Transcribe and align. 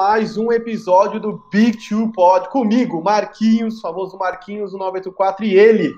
mais 0.00 0.38
um 0.38 0.50
episódio 0.50 1.20
do 1.20 1.44
Big 1.52 1.76
Two 1.86 2.10
Pod 2.10 2.48
comigo, 2.48 3.02
Marquinhos, 3.02 3.82
famoso 3.82 4.16
Marquinhos, 4.16 4.72
o 4.72 4.78
984, 4.78 5.44
e 5.44 5.52
ele, 5.52 5.92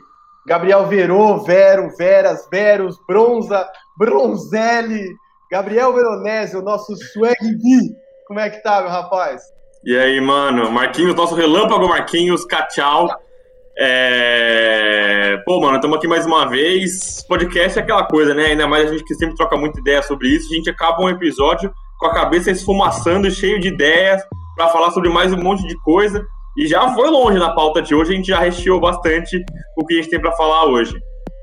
Gabriel 0.45 0.87
Verô, 0.87 1.39
Vero, 1.39 1.89
Veras, 1.97 2.49
Veros, 2.51 2.99
Bronza, 3.07 3.65
Bronzelli, 3.97 5.15
Gabriel 5.49 5.93
Veronese, 5.93 6.57
o 6.57 6.63
nosso 6.63 6.97
swag 6.97 7.37
B. 7.41 7.95
Como 8.27 8.41
é 8.41 8.51
que 8.51 8.61
tá, 8.61 8.81
meu 8.81 8.91
rapaz? 8.91 9.41
E 9.85 9.97
aí, 9.97 10.21
mano? 10.21 10.69
Marquinhos, 10.69 11.15
nosso 11.15 11.37
relâmpago 11.37 11.89
Marquinhos, 11.89 12.45
Cachau. 12.45 13.09
É... 13.79 15.41
Pô, 15.45 15.61
mano, 15.61 15.77
estamos 15.77 15.97
aqui 15.97 16.09
mais 16.09 16.27
uma 16.27 16.49
vez. 16.49 17.25
Podcast 17.29 17.79
é 17.79 17.83
aquela 17.83 18.03
coisa, 18.03 18.35
né? 18.35 18.47
Ainda 18.47 18.67
mais 18.67 18.91
a 18.91 18.93
gente 18.93 19.05
que 19.05 19.15
sempre 19.15 19.37
troca 19.37 19.57
muita 19.57 19.79
ideia 19.79 20.03
sobre 20.03 20.27
isso. 20.27 20.53
A 20.53 20.57
gente 20.57 20.69
acaba 20.69 21.05
um 21.05 21.09
episódio 21.09 21.73
com 22.03 22.09
a 22.09 22.15
cabeça 22.15 22.51
esfumaçando, 22.51 23.31
cheio 23.31 23.61
de 23.61 23.69
ideias, 23.69 24.21
para 24.57 24.69
falar 24.71 24.91
sobre 24.91 25.09
mais 25.09 25.33
um 25.33 25.37
monte 25.37 25.65
de 25.69 25.81
coisa. 25.83 26.21
E 26.59 26.67
já 26.67 26.93
foi 26.95 27.09
longe 27.09 27.39
na 27.39 27.55
pauta 27.55 27.81
de 27.81 27.95
hoje, 27.95 28.13
a 28.13 28.17
gente 28.17 28.27
já 28.27 28.41
recheou 28.41 28.81
bastante 28.81 29.41
o 29.77 29.87
que 29.87 29.95
a 29.95 29.97
gente 29.99 30.11
tem 30.11 30.21
para 30.21 30.33
falar 30.33 30.67
hoje. 30.67 30.93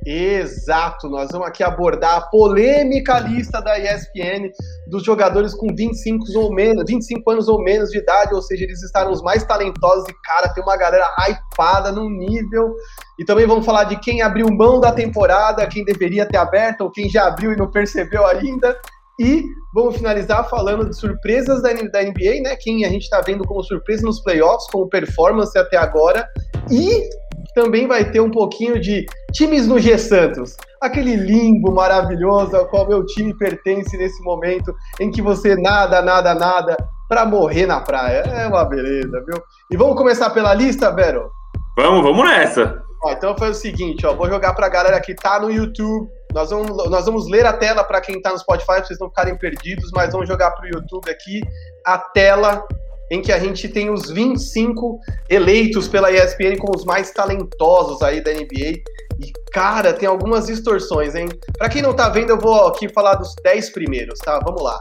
Exato, 0.06 1.10
nós 1.10 1.30
vamos 1.32 1.48
aqui 1.48 1.64
abordar 1.64 2.18
a 2.18 2.22
polêmica 2.22 3.20
lista 3.20 3.62
da 3.62 3.80
ESPN 3.80 4.50
dos 4.90 5.04
jogadores 5.04 5.54
com 5.54 5.74
25 5.74 6.26
ou 6.38 6.54
menos, 6.54 6.84
25 6.86 7.32
anos 7.32 7.48
ou 7.48 7.64
menos 7.64 7.90
de 7.90 8.00
idade, 8.00 8.34
ou 8.34 8.42
seja, 8.42 8.66
eles 8.66 8.84
estavam 8.84 9.14
os 9.14 9.22
mais 9.22 9.46
talentosos 9.46 10.10
e 10.10 10.14
cara, 10.24 10.54
tem 10.54 10.64
uma 10.64 10.78
galera 10.78 11.10
hypada 11.28 11.92
num 11.92 12.10
nível. 12.10 12.76
E 13.18 13.24
também 13.24 13.48
vamos 13.48 13.66
falar 13.66 13.86
de 13.86 13.98
quem 14.00 14.22
abriu 14.22 14.48
mão 14.50 14.80
da 14.80 14.92
temporada, 14.92 15.68
quem 15.68 15.86
deveria 15.86 16.26
ter 16.26 16.38
aberto 16.38 16.82
ou 16.82 16.92
quem 16.92 17.10
já 17.10 17.28
abriu 17.28 17.54
e 17.54 17.58
não 17.58 17.70
percebeu 17.70 18.26
ainda. 18.26 18.78
E 19.20 19.44
vamos 19.74 19.98
finalizar 19.98 20.48
falando 20.50 20.90
de 20.90 20.96
surpresas 20.96 21.62
da, 21.62 21.74
NBA, 21.74 22.42
né? 22.42 22.56
Quem 22.56 22.86
a 22.86 22.90
gente 22.90 23.04
está 23.04 23.22
vendo 23.22 23.44
como 23.44 23.62
surpresa 23.64 24.04
nos 24.06 24.22
playoffs, 24.22 24.72
como 24.72 24.88
performance 24.88 25.58
até 25.58 25.78
agora. 25.78 26.26
E 26.72 27.10
também 27.54 27.88
vai 27.88 28.10
ter 28.10 28.22
um 28.22 28.32
pouquinho 28.32 28.80
de 28.80 29.06
times 29.34 29.68
no 29.68 29.78
G 29.78 29.98
Santos. 29.98 30.56
Aquele 30.82 31.16
limbo 31.16 31.74
maravilhoso 31.74 32.56
ao 32.56 32.68
qual 32.68 32.88
meu 32.88 33.06
time 33.06 33.38
pertence 33.38 33.98
nesse 33.98 34.24
momento 34.24 34.74
em 35.00 35.12
que 35.12 35.22
você 35.22 35.56
nada, 35.56 36.02
nada, 36.02 36.34
nada 36.34 36.78
para 37.10 37.26
morrer 37.26 37.66
na 37.66 37.82
praia. 37.82 38.20
É 38.20 38.48
uma 38.48 38.64
beleza, 38.64 39.24
viu? 39.26 39.44
E 39.70 39.76
vamos 39.76 39.98
começar 39.98 40.30
pela 40.30 40.54
lista, 40.54 40.92
Vero? 40.92 41.30
Vamos, 41.76 42.04
vamos 42.04 42.24
nessa. 42.24 42.89
Ó, 43.04 43.12
então 43.12 43.38
foi 43.38 43.52
o 43.52 43.54
seguinte, 43.54 44.06
ó, 44.06 44.14
vou 44.14 44.30
jogar 44.30 44.54
para 44.54 44.66
a 44.66 44.70
galera 44.70 45.00
que 45.00 45.16
tá 45.16 45.40
no 45.40 45.50
YouTube. 45.50 46.10
Nós 46.34 46.50
vamos, 46.50 46.90
nós 46.90 47.06
vamos 47.06 47.30
ler 47.30 47.46
a 47.46 47.54
tela 47.54 47.84
para 47.84 48.02
quem 48.02 48.18
está 48.18 48.32
no 48.32 48.40
Spotify, 48.40 48.66
para 48.66 48.86
vocês 48.86 49.00
não 49.00 49.08
ficarem 49.08 49.38
perdidos, 49.38 49.90
mas 49.94 50.12
vamos 50.12 50.28
jogar 50.28 50.52
para 50.52 50.66
o 50.66 50.68
YouTube 50.68 51.10
aqui 51.10 51.42
a 51.86 51.98
tela 51.98 52.66
em 53.10 53.22
que 53.22 53.32
a 53.32 53.40
gente 53.40 53.68
tem 53.68 53.90
os 53.90 54.10
25 54.10 55.00
eleitos 55.30 55.88
pela 55.88 56.12
ESPN 56.12 56.58
como 56.60 56.76
os 56.76 56.86
mais 56.86 57.12
talentosos 57.12 58.02
aí 58.02 58.22
da 58.22 58.32
NBA. 58.32 58.84
E, 59.20 59.34
cara, 59.52 59.92
tem 59.94 60.08
algumas 60.08 60.46
distorções, 60.46 61.16
hein? 61.16 61.28
Para 61.58 61.70
quem 61.70 61.82
não 61.82 61.94
tá 61.94 62.08
vendo, 62.10 62.30
eu 62.30 62.40
vou 62.40 62.68
aqui 62.68 62.88
falar 62.90 63.16
dos 63.16 63.34
10 63.44 63.72
primeiros, 63.72 64.20
tá? 64.20 64.40
Vamos 64.46 64.62
lá. 64.62 64.80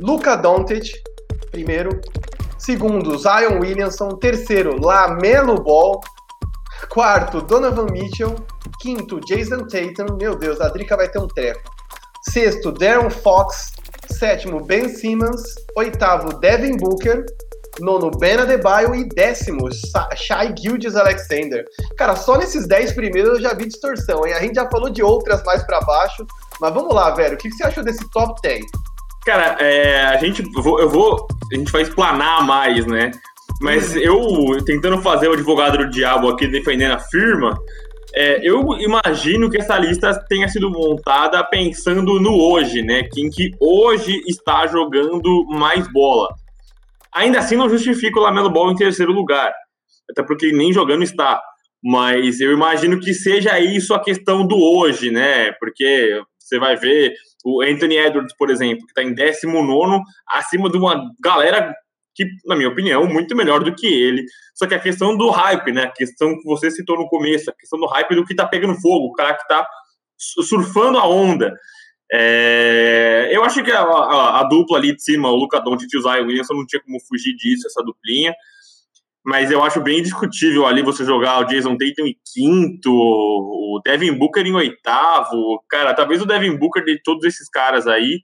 Luca 0.00 0.36
Doncic, 0.36 0.90
primeiro. 1.50 2.00
Segundo, 2.58 3.16
Zion 3.18 3.60
Williamson. 3.60 4.08
Terceiro, 4.16 4.80
Lamelo 4.80 5.62
Ball. 5.62 6.00
Quarto, 6.88 7.40
Donovan 7.42 7.86
Mitchell. 7.90 8.34
Quinto, 8.80 9.20
Jason 9.20 9.66
Tatum. 9.66 10.16
Meu 10.18 10.36
Deus, 10.36 10.60
a 10.60 10.68
Drica 10.68 10.96
vai 10.96 11.08
ter 11.08 11.18
um 11.18 11.28
treco. 11.28 11.60
Sexto, 12.30 12.72
Darren 12.72 13.10
Fox. 13.10 13.72
Sétimo, 14.10 14.64
Ben 14.64 14.88
Simmons. 14.88 15.42
Oitavo, 15.76 16.38
Devin 16.40 16.76
Booker. 16.76 17.24
Nono, 17.80 18.10
Ben 18.10 18.38
Adebayo. 18.38 18.94
E 18.94 19.08
décimo, 19.08 19.68
Shai 20.16 20.54
Gildes 20.56 20.96
Alexander. 20.96 21.64
Cara, 21.96 22.16
só 22.16 22.36
nesses 22.36 22.66
dez 22.66 22.92
primeiros 22.92 23.34
eu 23.34 23.40
já 23.40 23.54
vi 23.54 23.66
distorção, 23.66 24.26
hein? 24.26 24.34
A 24.34 24.40
gente 24.40 24.54
já 24.54 24.68
falou 24.68 24.90
de 24.90 25.02
outras 25.02 25.42
mais 25.44 25.62
para 25.64 25.80
baixo. 25.80 26.26
Mas 26.60 26.74
vamos 26.74 26.94
lá, 26.94 27.10
velho. 27.10 27.34
O 27.34 27.38
que 27.38 27.50
você 27.50 27.64
achou 27.64 27.82
desse 27.82 28.08
top 28.10 28.40
10? 28.42 28.64
Cara, 29.24 29.56
é, 29.60 30.06
a 30.06 30.16
gente 30.16 30.42
eu 30.42 30.88
vou, 30.88 31.26
a 31.52 31.54
gente 31.54 31.70
vai 31.70 31.82
explanar 31.82 32.42
mais, 32.44 32.86
né? 32.86 33.10
Mas 33.60 33.94
eu 33.94 34.16
tentando 34.64 35.02
fazer 35.02 35.28
o 35.28 35.34
advogado 35.34 35.78
do 35.78 35.90
diabo 35.90 36.28
aqui 36.28 36.48
defendendo 36.48 36.92
a 36.92 36.98
firma, 36.98 37.54
é, 38.14 38.40
eu 38.42 38.62
imagino 38.78 39.50
que 39.50 39.58
essa 39.58 39.78
lista 39.78 40.12
tenha 40.28 40.48
sido 40.48 40.70
montada 40.70 41.44
pensando 41.44 42.18
no 42.18 42.34
hoje, 42.34 42.82
né? 42.82 43.04
Quem 43.12 43.28
que 43.28 43.50
hoje 43.60 44.22
está 44.26 44.66
jogando 44.66 45.46
mais 45.46 45.86
bola. 45.92 46.28
Ainda 47.14 47.38
assim, 47.38 47.56
não 47.56 47.68
justifica 47.68 48.18
o 48.18 48.22
Lamelo 48.22 48.50
Ball 48.50 48.70
em 48.70 48.76
terceiro 48.76 49.12
lugar, 49.12 49.52
até 50.10 50.22
porque 50.22 50.52
nem 50.52 50.72
jogando 50.72 51.04
está. 51.04 51.40
Mas 51.82 52.40
eu 52.40 52.52
imagino 52.52 52.98
que 52.98 53.14
seja 53.14 53.58
isso 53.58 53.94
a 53.94 54.02
questão 54.02 54.46
do 54.46 54.56
hoje, 54.56 55.10
né? 55.10 55.52
Porque 55.52 56.20
você 56.38 56.58
vai 56.58 56.76
ver 56.76 57.14
o 57.44 57.62
Anthony 57.62 57.96
Edwards, 57.96 58.34
por 58.36 58.50
exemplo, 58.50 58.84
que 58.86 58.90
está 58.90 59.02
em 59.02 59.14
19, 59.14 60.02
acima 60.28 60.68
de 60.68 60.76
uma 60.76 61.10
galera 61.22 61.74
que, 62.20 62.30
na 62.44 62.54
minha 62.54 62.68
opinião, 62.68 63.06
muito 63.06 63.34
melhor 63.34 63.64
do 63.64 63.74
que 63.74 63.86
ele. 63.86 64.24
Só 64.54 64.66
que 64.66 64.74
a 64.74 64.78
questão 64.78 65.16
do 65.16 65.30
hype, 65.30 65.72
né? 65.72 65.84
A 65.84 65.90
questão 65.90 66.36
que 66.36 66.44
você 66.44 66.70
citou 66.70 66.98
no 66.98 67.08
começo, 67.08 67.50
a 67.50 67.54
questão 67.54 67.78
do 67.78 67.86
hype 67.86 68.14
do 68.14 68.24
que 68.24 68.34
tá 68.34 68.46
pegando 68.46 68.80
fogo, 68.80 69.06
o 69.06 69.12
cara 69.12 69.34
que 69.34 69.46
tá 69.48 69.66
surfando 70.18 70.98
a 70.98 71.08
onda. 71.08 71.54
É, 72.12 73.30
eu 73.32 73.42
acho 73.44 73.62
que 73.62 73.70
a, 73.70 73.80
a, 73.80 74.40
a, 74.40 74.44
dupla 74.44 74.76
ali 74.76 74.94
de 74.94 75.02
cima, 75.02 75.30
o 75.30 75.36
Luca 75.36 75.60
Doncic 75.60 75.88
e 75.92 75.96
o 75.96 76.02
Zion 76.02 76.26
Williamson, 76.26 76.54
não 76.54 76.66
tinha 76.66 76.82
como 76.82 76.98
fugir 77.08 77.34
disso, 77.36 77.66
essa 77.66 77.82
duplinha. 77.82 78.34
Mas 79.24 79.50
eu 79.50 79.62
acho 79.62 79.80
bem 79.80 80.02
discutível 80.02 80.66
ali 80.66 80.82
você 80.82 81.04
jogar 81.04 81.40
o 81.40 81.44
Jason 81.44 81.76
Tatum 81.76 82.06
em 82.06 82.16
quinto, 82.34 82.90
o 82.92 83.80
Devin 83.84 84.12
Booker 84.18 84.44
em 84.44 84.54
oitavo. 84.54 85.62
Cara, 85.68 85.94
talvez 85.94 86.20
o 86.20 86.26
Devin 86.26 86.56
Booker 86.56 86.84
de 86.84 87.00
todos 87.02 87.24
esses 87.24 87.48
caras 87.48 87.86
aí, 87.86 88.20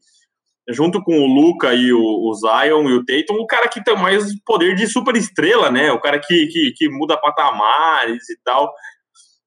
junto 0.69 1.03
com 1.03 1.19
o 1.19 1.27
Luca 1.27 1.75
e 1.75 1.93
o, 1.93 2.01
o 2.01 2.35
Zion 2.35 2.89
e 2.89 2.95
o 2.95 3.05
Tatum, 3.05 3.41
o 3.41 3.47
cara 3.47 3.69
que 3.69 3.83
tem 3.83 3.97
mais 3.97 4.25
poder 4.45 4.75
de 4.75 4.87
super 4.87 5.17
estrela, 5.17 5.71
né? 5.71 5.93
O 5.93 6.01
cara 6.01 6.19
que, 6.19 6.47
que, 6.47 6.73
que 6.77 6.89
muda 6.89 7.17
patamares 7.17 8.29
e 8.29 8.39
tal 8.45 8.73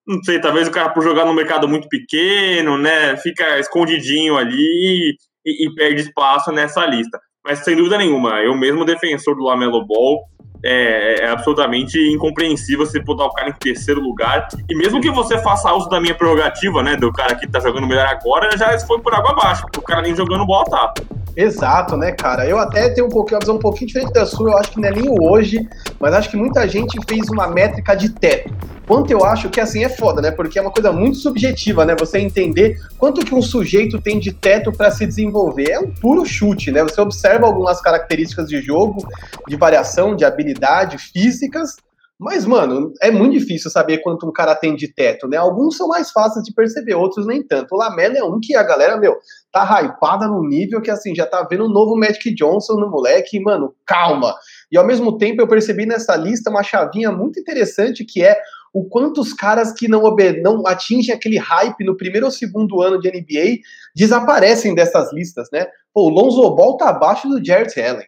não 0.10 0.24
sei, 0.24 0.42
talvez 0.42 0.68
o 0.68 0.72
cara 0.72 0.90
por 0.90 1.04
jogar 1.04 1.24
no 1.24 1.36
mercado 1.36 1.68
muito 1.68 1.88
pequeno, 1.88 2.80
né, 2.80 3.16
fica 3.18 3.60
escondidinho 3.60 4.38
ali 4.38 5.16
e, 5.46 5.68
e, 5.68 5.76
perde 5.76 6.02
espaço 6.02 6.52
nessa 6.52 6.84
lista. 6.84 7.20
Mas 7.46 7.60
sem 7.60 7.76
dúvida 7.76 7.98
nenhuma, 7.98 8.42
eu 8.42 8.58
mesmo 8.58 8.84
defensor 8.84 9.36
do 9.36 9.44
Lamelo 9.44 9.86
Ball, 9.86 10.20
é, 10.64 11.26
é 11.26 11.30
absolutamente 11.30 11.98
incompreensível 12.12 12.86
você 12.86 13.00
botar 13.00 13.26
o 13.26 13.34
cara 13.34 13.50
em 13.50 13.54
terceiro 13.54 14.02
lugar. 14.02 14.48
E 14.70 14.76
mesmo 14.76 15.02
que 15.02 15.10
você 15.10 15.38
faça 15.40 15.74
uso 15.74 15.90
da 15.90 16.00
minha 16.00 16.16
prerrogativa, 16.16 16.84
né, 16.84 16.96
do 16.96 17.12
cara 17.12 17.36
que 17.36 17.48
tá 17.48 17.60
jogando 17.60 17.88
melhor 17.88 18.08
agora, 18.08 18.56
já 18.58 18.78
foi 18.80 19.00
por 19.00 19.14
água 19.14 19.32
abaixo, 19.32 19.62
porque 19.64 19.80
o 19.80 19.84
cara 19.84 20.02
nem 20.02 20.16
jogando 20.16 20.46
bola 20.46 20.66
tá. 20.66 20.94
Exato, 21.36 21.96
né, 21.96 22.12
cara? 22.12 22.46
Eu 22.46 22.58
até 22.58 22.90
tenho 22.90 23.08
um 23.08 23.10
pouquinho, 23.10 23.38
uma 23.38 23.40
visão 23.40 23.56
um 23.56 23.60
pouquinho 23.60 23.88
diferente 23.88 24.12
da 24.12 24.26
sua, 24.26 24.52
eu 24.52 24.58
acho 24.58 24.72
que 24.72 24.82
não 24.82 24.90
é 24.90 24.92
nem 24.92 25.06
hoje, 25.22 25.68
mas 26.00 26.14
acho 26.14 26.30
que 26.30 26.36
muita 26.36 26.68
gente 26.68 27.00
fez 27.08 27.30
uma 27.30 27.48
métrica 27.48 27.96
de 27.96 28.10
teto. 28.10 28.54
Quanto 28.86 29.12
eu 29.12 29.24
acho 29.24 29.50
que 29.50 29.62
assim 29.62 29.84
é 29.84 29.90
foda, 29.90 30.20
né? 30.20 30.32
Porque 30.32 30.58
é 30.58 30.62
uma 30.64 30.72
coisa 30.72 30.92
muito 30.92 31.20
subjetiva, 31.20 31.86
né? 31.86 31.96
Você 32.00 32.18
entender 32.18 32.82
quanto 32.98 33.24
que 33.24 33.36
um 33.36 33.42
sujeito 33.42 34.02
tem 34.02 34.20
de 34.20 34.34
teto 34.34 34.72
para 34.72 34.90
se 34.90 35.06
desenvolver. 35.06 35.70
É 35.70 35.80
um 35.80 35.92
puro 35.92 36.26
chute, 36.26 36.72
né? 36.72 36.82
Você 36.82 37.00
observa 37.00 37.46
algumas 37.46 37.80
características 37.80 38.50
de 38.50 38.60
jogo, 38.62 39.08
de 39.48 39.56
variação, 39.56 40.16
de 40.16 40.26
habilidade 40.26 40.49
físicas, 40.98 41.76
mas, 42.20 42.46
mano, 42.46 42.92
é 43.02 43.10
muito 43.10 43.40
difícil 43.40 43.72
saber 43.72 44.00
quanto 44.00 44.28
um 44.28 44.32
cara 44.32 44.54
tem 44.54 44.76
de 44.76 44.94
teto, 44.94 45.26
né? 45.26 45.38
Alguns 45.38 45.78
são 45.78 45.88
mais 45.88 46.12
fáceis 46.12 46.44
de 46.44 46.54
perceber, 46.54 46.94
outros 46.94 47.26
nem 47.26 47.42
tanto. 47.42 47.74
O 47.74 47.78
Lamelo 47.78 48.18
é 48.18 48.24
um 48.24 48.42
que 48.42 48.58
a 48.58 48.64
galera, 48.64 48.98
meu, 48.98 49.16
tá 49.54 49.82
hypada 49.82 50.28
no 50.28 50.46
nível 50.46 50.82
que, 50.82 50.92
assim, 50.92 51.16
já 51.16 51.26
tá 51.26 51.48
vendo 51.50 51.64
o 51.64 51.70
novo 51.70 51.96
Magic 51.96 52.36
Johnson 52.36 52.74
no 52.74 52.92
moleque, 52.92 53.40
mano, 53.40 53.74
calma. 53.86 54.36
E 54.70 54.78
ao 54.78 54.86
mesmo 54.86 55.18
tempo 55.18 55.42
eu 55.42 55.48
percebi 55.48 55.86
nessa 55.86 56.14
lista 56.18 56.50
uma 56.50 56.62
chavinha 56.62 57.10
muito 57.10 57.40
interessante 57.40 58.04
que 58.04 58.22
é 58.22 58.38
o 58.74 58.84
quanto 58.84 59.22
os 59.22 59.34
caras 59.34 59.72
que 59.72 59.88
não, 59.88 60.04
não 60.44 60.68
atingem 60.68 61.16
aquele 61.16 61.38
hype 61.38 61.86
no 61.86 61.96
primeiro 61.96 62.26
ou 62.26 62.32
segundo 62.32 62.82
ano 62.82 63.00
de 63.00 63.10
NBA 63.10 63.60
desaparecem 63.96 64.76
dessas 64.76 65.14
listas, 65.14 65.48
né? 65.54 65.68
Pô, 65.94 66.08
o 66.08 66.10
Lonzo 66.10 66.54
Ball 66.54 66.76
tá 66.76 66.90
abaixo 66.90 67.30
do 67.30 67.44
Jarrett 67.44 67.80
Allen. 67.82 68.06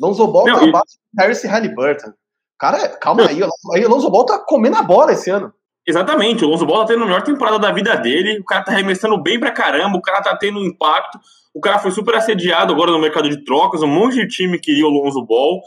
Lonzo 0.00 0.26
Ball 0.26 0.46
não, 0.46 0.58
tá 0.58 0.64
abaixo 0.64 0.98
do 1.12 1.20
Harris 1.20 1.44
Halliburton. 1.44 2.12
Cara, 2.58 2.88
calma 2.96 3.28
aí, 3.28 3.40
aí 3.74 3.84
o 3.84 3.88
Lonzo 3.88 4.10
Ball 4.10 4.26
tá 4.26 4.38
comendo 4.38 4.76
a 4.76 4.82
bola 4.82 5.12
esse 5.12 5.30
ano. 5.30 5.52
Exatamente, 5.86 6.44
o 6.44 6.48
Lonzo 6.48 6.64
Ball 6.64 6.80
tá 6.80 6.94
tendo 6.94 7.02
a 7.02 7.06
melhor 7.06 7.22
temporada 7.22 7.58
da 7.58 7.70
vida 7.70 7.94
dele, 7.96 8.38
o 8.38 8.44
cara 8.44 8.64
tá 8.64 8.72
arremessando 8.72 9.22
bem 9.22 9.38
pra 9.38 9.50
caramba, 9.50 9.98
o 9.98 10.02
cara 10.02 10.22
tá 10.22 10.34
tendo 10.34 10.58
um 10.58 10.64
impacto, 10.64 11.18
o 11.52 11.60
cara 11.60 11.78
foi 11.78 11.90
super 11.90 12.14
assediado 12.14 12.72
agora 12.72 12.90
no 12.90 12.98
mercado 12.98 13.28
de 13.28 13.44
trocas, 13.44 13.82
um 13.82 13.86
monte 13.86 14.14
de 14.14 14.26
time 14.26 14.58
queria 14.58 14.86
o 14.86 14.90
Lonzo 14.90 15.22
Ball, 15.26 15.60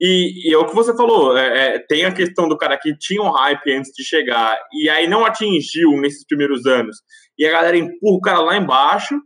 e, 0.00 0.48
e 0.48 0.54
é 0.54 0.56
o 0.56 0.64
que 0.64 0.74
você 0.74 0.96
falou, 0.96 1.36
é, 1.36 1.74
é, 1.74 1.78
tem 1.78 2.06
a 2.06 2.12
questão 2.12 2.48
do 2.48 2.56
cara 2.56 2.78
que 2.78 2.96
tinha 2.96 3.22
um 3.22 3.30
hype 3.30 3.74
antes 3.74 3.92
de 3.94 4.02
chegar, 4.02 4.58
e 4.72 4.88
aí 4.88 5.06
não 5.06 5.26
atingiu 5.26 5.90
nesses 6.00 6.24
primeiros 6.26 6.64
anos, 6.64 6.96
e 7.38 7.44
a 7.44 7.52
galera 7.52 7.76
empurra 7.76 8.16
o 8.16 8.20
cara 8.20 8.40
lá 8.40 8.56
embaixo, 8.56 9.20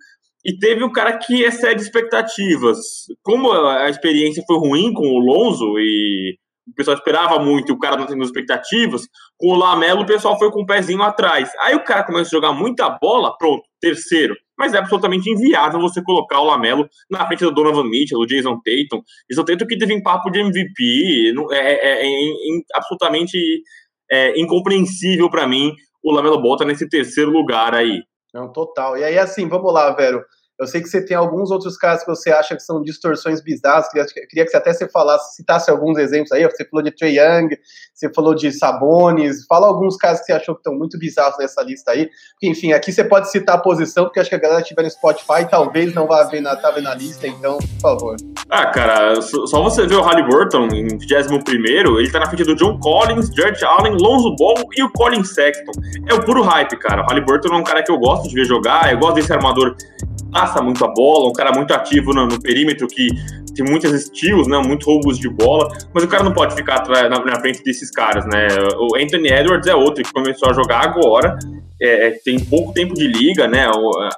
E 0.44 0.58
teve 0.58 0.84
o 0.84 0.92
cara 0.92 1.16
que 1.16 1.42
excede 1.42 1.82
expectativas. 1.82 2.78
Como 3.22 3.50
a 3.50 3.88
experiência 3.88 4.42
foi 4.46 4.58
ruim 4.58 4.92
com 4.92 5.06
o 5.06 5.18
Lonzo 5.18 5.78
e 5.78 6.36
o 6.66 6.74
pessoal 6.74 6.96
esperava 6.96 7.38
muito 7.38 7.70
e 7.70 7.74
o 7.74 7.78
cara 7.78 7.96
não 7.96 8.06
tendo 8.06 8.22
expectativas, 8.22 9.06
com 9.36 9.48
o 9.48 9.56
Lamelo 9.56 10.02
o 10.02 10.06
pessoal 10.06 10.38
foi 10.38 10.50
com 10.50 10.62
o 10.62 10.66
pezinho 10.66 11.02
atrás. 11.02 11.50
Aí 11.60 11.74
o 11.74 11.84
cara 11.84 12.04
começa 12.04 12.28
a 12.28 12.36
jogar 12.38 12.52
muita 12.52 12.88
bola, 12.90 13.36
pronto, 13.36 13.62
terceiro. 13.80 14.34
Mas 14.56 14.72
é 14.72 14.78
absolutamente 14.78 15.28
inviável 15.28 15.80
você 15.80 16.02
colocar 16.02 16.40
o 16.40 16.44
Lamelo 16.44 16.88
na 17.10 17.26
frente 17.26 17.44
do 17.44 17.50
Donovan 17.50 17.84
Mitchell, 17.84 18.18
do 18.18 18.26
Jason 18.26 18.60
Tatum. 18.64 19.02
Jason 19.28 19.44
Tatum 19.44 19.66
que 19.66 19.78
teve 19.78 19.94
um 19.94 20.02
papo 20.02 20.30
de 20.30 20.40
MVP, 20.40 21.34
é, 21.52 21.56
é, 21.56 22.06
é, 22.06 22.06
é 22.06 22.60
absolutamente 22.74 23.38
é, 24.10 24.38
incompreensível 24.38 25.28
para 25.30 25.46
mim 25.46 25.72
o 26.02 26.12
Lamelo 26.12 26.40
Ball 26.40 26.58
nesse 26.66 26.88
terceiro 26.88 27.30
lugar 27.30 27.74
aí. 27.74 28.02
Não, 28.34 28.48
total. 28.52 28.98
E 28.98 29.04
aí, 29.04 29.16
assim, 29.16 29.48
vamos 29.48 29.72
lá, 29.72 29.90
Vero. 29.92 30.24
Eu 30.58 30.68
sei 30.68 30.80
que 30.80 30.88
você 30.88 31.04
tem 31.04 31.16
alguns 31.16 31.50
outros 31.50 31.76
casos 31.76 32.04
que 32.04 32.10
você 32.10 32.30
acha 32.30 32.54
que 32.54 32.62
são 32.62 32.80
distorções 32.80 33.42
bizarras. 33.42 33.88
Queria, 33.88 34.06
queria 34.06 34.44
que 34.44 34.50
você 34.50 34.56
até 34.56 34.72
você 34.72 34.88
falasse, 34.88 35.34
citasse 35.34 35.68
alguns 35.68 35.98
exemplos 35.98 36.30
aí. 36.30 36.44
Você 36.44 36.64
falou 36.64 36.84
de 36.84 36.92
Trey 36.92 37.18
Young, 37.18 37.48
você 37.92 38.08
falou 38.14 38.36
de 38.36 38.52
Sabonis. 38.52 39.44
Fala 39.48 39.66
alguns 39.66 39.96
casos 39.96 40.20
que 40.20 40.26
você 40.26 40.32
achou 40.32 40.54
que 40.54 40.60
estão 40.60 40.74
muito 40.74 40.96
bizarros 40.96 41.36
nessa 41.38 41.60
lista 41.60 41.90
aí. 41.90 42.08
Enfim, 42.40 42.72
aqui 42.72 42.92
você 42.92 43.02
pode 43.02 43.32
citar 43.32 43.56
a 43.56 43.58
posição, 43.58 44.04
porque 44.04 44.20
acho 44.20 44.30
que 44.30 44.36
a 44.36 44.38
galera 44.38 44.60
estiver 44.60 44.84
no 44.84 44.90
Spotify 44.90 45.44
talvez 45.50 45.92
não 45.92 46.06
vá 46.06 46.22
ver 46.22 46.40
na, 46.40 46.54
tá 46.54 46.70
vendo 46.70 46.84
na 46.84 46.94
lista, 46.94 47.26
então, 47.26 47.58
por 47.58 47.80
favor. 47.80 48.16
Ah, 48.48 48.66
cara, 48.66 49.20
só 49.22 49.60
você 49.60 49.88
ver 49.88 49.96
o 49.96 50.02
Halliburton 50.02 50.68
em 50.68 50.86
21 50.98 51.98
ele 51.98 52.12
tá 52.12 52.20
na 52.20 52.26
frente 52.26 52.44
do 52.44 52.54
John 52.54 52.78
Collins, 52.78 53.28
George 53.34 53.64
Allen, 53.64 53.96
Lonzo 53.98 54.36
Ball 54.36 54.62
e 54.76 54.84
o 54.84 54.92
Colin 54.92 55.24
Sexton. 55.24 55.72
É 56.08 56.14
o 56.14 56.24
puro 56.24 56.42
hype, 56.42 56.76
cara. 56.78 57.02
O 57.02 57.06
Halliburton 57.06 57.54
é 57.54 57.56
um 57.56 57.64
cara 57.64 57.82
que 57.82 57.90
eu 57.90 57.98
gosto 57.98 58.28
de 58.28 58.34
ver 58.36 58.44
jogar, 58.44 58.92
eu 58.92 58.98
gosto 58.98 59.16
desse 59.16 59.32
armador 59.32 59.74
passa 60.34 60.60
muito 60.60 60.84
a 60.84 60.88
bola, 60.88 61.30
um 61.30 61.32
cara 61.32 61.52
muito 61.52 61.72
ativo 61.72 62.12
no, 62.12 62.26
no 62.26 62.42
perímetro, 62.42 62.88
que 62.88 63.06
tem 63.54 63.64
muitas 63.64 63.92
estilos, 63.92 64.48
né, 64.48 64.58
muitos 64.58 64.84
roubos 64.84 65.16
de 65.16 65.30
bola, 65.30 65.68
mas 65.94 66.02
o 66.02 66.08
cara 66.08 66.24
não 66.24 66.32
pode 66.32 66.56
ficar 66.56 66.84
na, 66.88 67.24
na, 67.24 67.40
frente 67.40 67.62
desses 67.62 67.88
caras, 67.88 68.26
né? 68.26 68.48
O 68.76 68.96
Anthony 68.96 69.28
Edwards 69.28 69.68
é 69.68 69.74
outro 69.76 70.02
que 70.02 70.12
começou 70.12 70.50
a 70.50 70.52
jogar 70.52 70.82
agora, 70.82 71.38
é, 71.80 72.08
é 72.08 72.10
tem 72.24 72.40
pouco 72.40 72.72
tempo 72.72 72.94
de 72.94 73.06
liga, 73.06 73.46
né? 73.46 73.64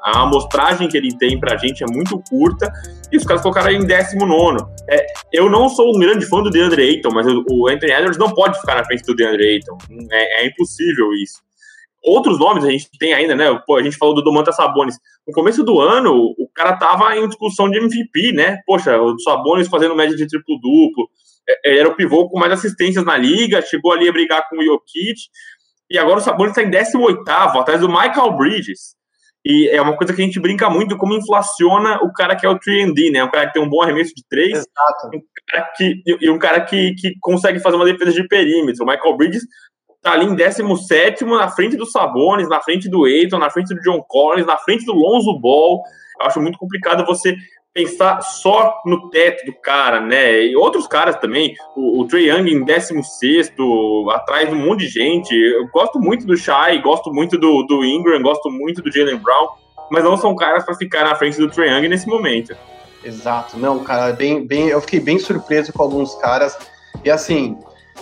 A 0.03 0.23
amostragem 0.23 0.89
que 0.89 0.97
ele 0.97 1.15
tem 1.19 1.39
pra 1.39 1.59
gente 1.59 1.85
é 1.85 1.87
muito 1.87 2.19
curta, 2.31 2.73
e 3.13 3.19
os 3.19 3.25
caras 3.25 3.43
colocaram 3.43 3.71
em 3.71 3.85
19. 3.85 4.65
É, 4.89 5.07
eu 5.35 5.51
não 5.51 5.69
sou 5.69 5.95
um 5.95 5.99
grande 5.99 6.25
fã 6.25 6.43
do 6.43 6.51
DeAndre 6.51 6.83
Ayton, 6.83 7.11
mas 7.13 7.27
o 7.27 7.69
Anthony 7.69 7.93
Edwards 7.93 8.19
não 8.19 8.31
pode 8.31 8.59
ficar 8.59 8.77
na 8.77 8.85
frente 8.85 9.03
do 9.03 9.15
DeAndre 9.15 9.49
Ayton. 9.49 9.77
É, 10.11 10.45
é 10.45 10.47
impossível 10.47 11.13
isso 11.13 11.46
outros 12.07 12.39
nomes 12.39 12.65
a 12.65 12.71
gente 12.71 12.89
tem 12.99 13.13
ainda, 13.13 13.35
né? 13.35 13.61
Pô, 13.67 13.77
a 13.77 13.83
gente 13.83 13.97
falou 13.97 14.15
do 14.15 14.23
Domantas 14.23 14.55
Sabonis. 14.57 14.97
No 15.27 15.35
começo 15.35 15.65
do 15.65 15.81
ano, 15.81 16.15
o 16.15 16.49
cara 16.55 16.77
tava 16.77 17.17
em 17.17 17.27
discussão 17.27 17.69
de 17.69 17.79
MVP, 17.79 18.33
né? 18.33 18.59
Poxa, 18.65 18.97
o 18.97 19.19
Sabonis 19.19 19.69
fazendo 19.69 19.97
média 19.97 20.17
de 20.17 20.27
triplo-duplo. 20.27 21.09
É, 21.49 21.71
ele 21.71 21.81
era 21.81 21.89
o 21.89 21.97
pivô 21.97 22.29
com 22.29 22.39
mais 22.39 22.53
assistências 22.53 23.05
na 23.05 23.17
liga, 23.17 23.61
chegou 23.61 23.93
ali 23.93 24.09
a 24.09 24.13
brigar 24.13 24.49
com 24.49 24.57
o 24.57 24.65
Jokic. 24.65 25.21
E 25.91 25.99
agora 25.99 26.19
o 26.19 26.23
Sabonis 26.23 26.57
está 26.57 26.63
em 26.63 26.71
18 26.71 27.29
atrás 27.29 27.81
do 27.81 27.89
Michael 27.89 28.37
Bridges. 28.37 28.97
E 29.45 29.69
é 29.69 29.81
uma 29.81 29.97
coisa 29.97 30.13
que 30.13 30.21
a 30.21 30.25
gente 30.25 30.41
brinca 30.41 30.69
muito, 30.69 30.97
como 30.97 31.15
inflaciona 31.15 32.01
o 32.03 32.13
cara 32.13 32.35
que 32.35 32.45
é 32.45 32.49
o 32.49 32.59
3D, 32.59 33.13
né? 33.13 33.23
Um 33.23 33.31
cara 33.31 33.47
que 33.47 33.53
tem 33.53 33.63
um 33.63 33.69
bom 33.69 33.81
arremesso 33.81 34.13
de 34.13 34.25
três. 34.29 34.51
Exato. 34.51 35.07
Um 35.15 35.21
cara 35.49 35.73
que, 35.77 36.03
e 36.21 36.29
um 36.29 36.39
cara 36.39 36.61
que, 36.63 36.95
que 36.95 37.15
consegue 37.21 37.61
fazer 37.61 37.77
uma 37.77 37.85
defesa 37.85 38.13
de 38.13 38.27
perímetro. 38.27 38.83
O 38.83 38.87
Michael 38.87 39.17
Bridges 39.17 39.45
tá 40.07 40.13
ali 40.13 40.25
em 40.25 40.37
17 40.37 41.25
na 41.25 41.49
frente 41.49 41.77
do 41.77 41.85
Sabonis, 41.85 42.49
na 42.49 42.61
frente 42.61 42.89
do 42.89 43.09
Eiton, 43.09 43.39
na 43.39 43.51
frente 43.51 43.75
do 43.75 43.81
John 43.81 44.01
Collins, 44.07 44.47
na 44.47 44.57
frente 44.57 44.87
do 44.87 44.93
Lonzo 44.93 45.37
Ball. 45.41 45.83
Eu 46.21 46.27
acho 46.27 46.41
muito 46.41 46.57
complicado 46.57 47.05
você 47.05 47.35
pensar 47.75 48.21
só 48.21 48.81
no 48.87 49.11
teto 49.11 49.45
do 49.45 49.53
cara, 49.53 50.01
né? 50.01 50.45
E 50.45 50.57
outros 50.57 50.87
caras 50.87 51.17
também, 51.17 51.57
o, 51.75 52.01
o 52.01 52.07
Trey 52.07 52.31
Young 52.31 52.49
em 52.49 52.65
16, 52.65 53.53
atrás 54.13 54.49
de 54.49 54.55
um 54.55 54.65
monte 54.65 54.87
de 54.87 54.89
gente. 54.89 55.35
Eu 55.35 55.67
gosto 55.69 55.99
muito 55.99 56.25
do 56.25 56.37
Shai, 56.37 56.81
gosto 56.81 57.13
muito 57.13 57.37
do, 57.37 57.65
do 57.65 57.85
Ingram, 57.85 58.23
gosto 58.23 58.49
muito 58.49 58.81
do 58.81 58.93
Jalen 58.93 59.17
Brown, 59.17 59.49
mas 59.91 60.05
não 60.05 60.17
são 60.17 60.37
caras 60.37 60.65
para 60.65 60.77
ficar 60.77 61.03
na 61.03 61.17
frente 61.17 61.37
do 61.37 61.51
Trey 61.51 61.69
Young 61.69 61.89
nesse 61.89 62.07
momento. 62.07 62.57
Exato, 63.05 63.59
não, 63.59 63.83
cara, 63.83 64.13
bem, 64.13 64.47
bem, 64.47 64.69
eu 64.69 64.81
fiquei 64.81 65.01
bem 65.01 65.19
surpreso 65.19 65.73
com 65.73 65.83
alguns 65.83 66.15
caras. 66.15 66.57
E 67.05 67.11
assim, 67.11 67.59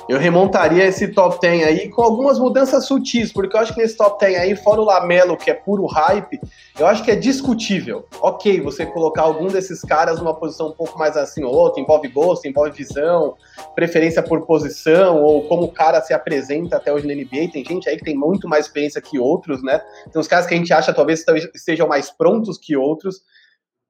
eu 0.08 0.18
remontaria 0.18 0.84
esse 0.84 1.08
top 1.08 1.40
10 1.40 1.66
aí 1.66 1.88
com 1.88 2.02
algumas 2.02 2.38
mudanças 2.38 2.86
sutis, 2.86 3.32
porque 3.32 3.56
eu 3.56 3.60
acho 3.60 3.74
que 3.74 3.80
nesse 3.80 3.96
top 3.96 4.18
10 4.18 4.38
aí, 4.38 4.56
fora 4.56 4.80
o 4.80 4.84
Lamelo, 4.84 5.36
que 5.36 5.50
é 5.50 5.54
puro 5.54 5.86
hype, 5.86 6.40
eu 6.78 6.86
acho 6.86 7.02
que 7.02 7.10
é 7.10 7.16
discutível. 7.16 8.06
Ok, 8.20 8.60
você 8.60 8.84
colocar 8.84 9.22
algum 9.22 9.46
desses 9.46 9.80
caras 9.80 10.18
numa 10.18 10.34
posição 10.34 10.68
um 10.68 10.72
pouco 10.72 10.98
mais 10.98 11.16
assim 11.16 11.42
ou 11.44 11.54
outra, 11.54 11.80
envolve 11.80 12.08
gosto, 12.08 12.46
envolve 12.46 12.70
visão, 12.70 13.34
preferência 13.74 14.22
por 14.22 14.44
posição, 14.46 15.22
ou 15.22 15.42
como 15.48 15.64
o 15.64 15.72
cara 15.72 16.00
se 16.00 16.12
apresenta 16.12 16.76
até 16.76 16.92
hoje 16.92 17.06
na 17.06 17.14
NBA. 17.14 17.52
Tem 17.52 17.64
gente 17.64 17.88
aí 17.88 17.96
que 17.96 18.04
tem 18.04 18.16
muito 18.16 18.48
mais 18.48 18.66
experiência 18.66 19.00
que 19.00 19.18
outros, 19.18 19.62
né? 19.62 19.80
Tem 20.12 20.20
uns 20.20 20.28
caras 20.28 20.46
que 20.46 20.54
a 20.54 20.56
gente 20.56 20.72
acha 20.72 20.92
talvez 20.92 21.24
estejam 21.54 21.88
mais 21.88 22.10
prontos 22.10 22.58
que 22.58 22.76
outros. 22.76 23.22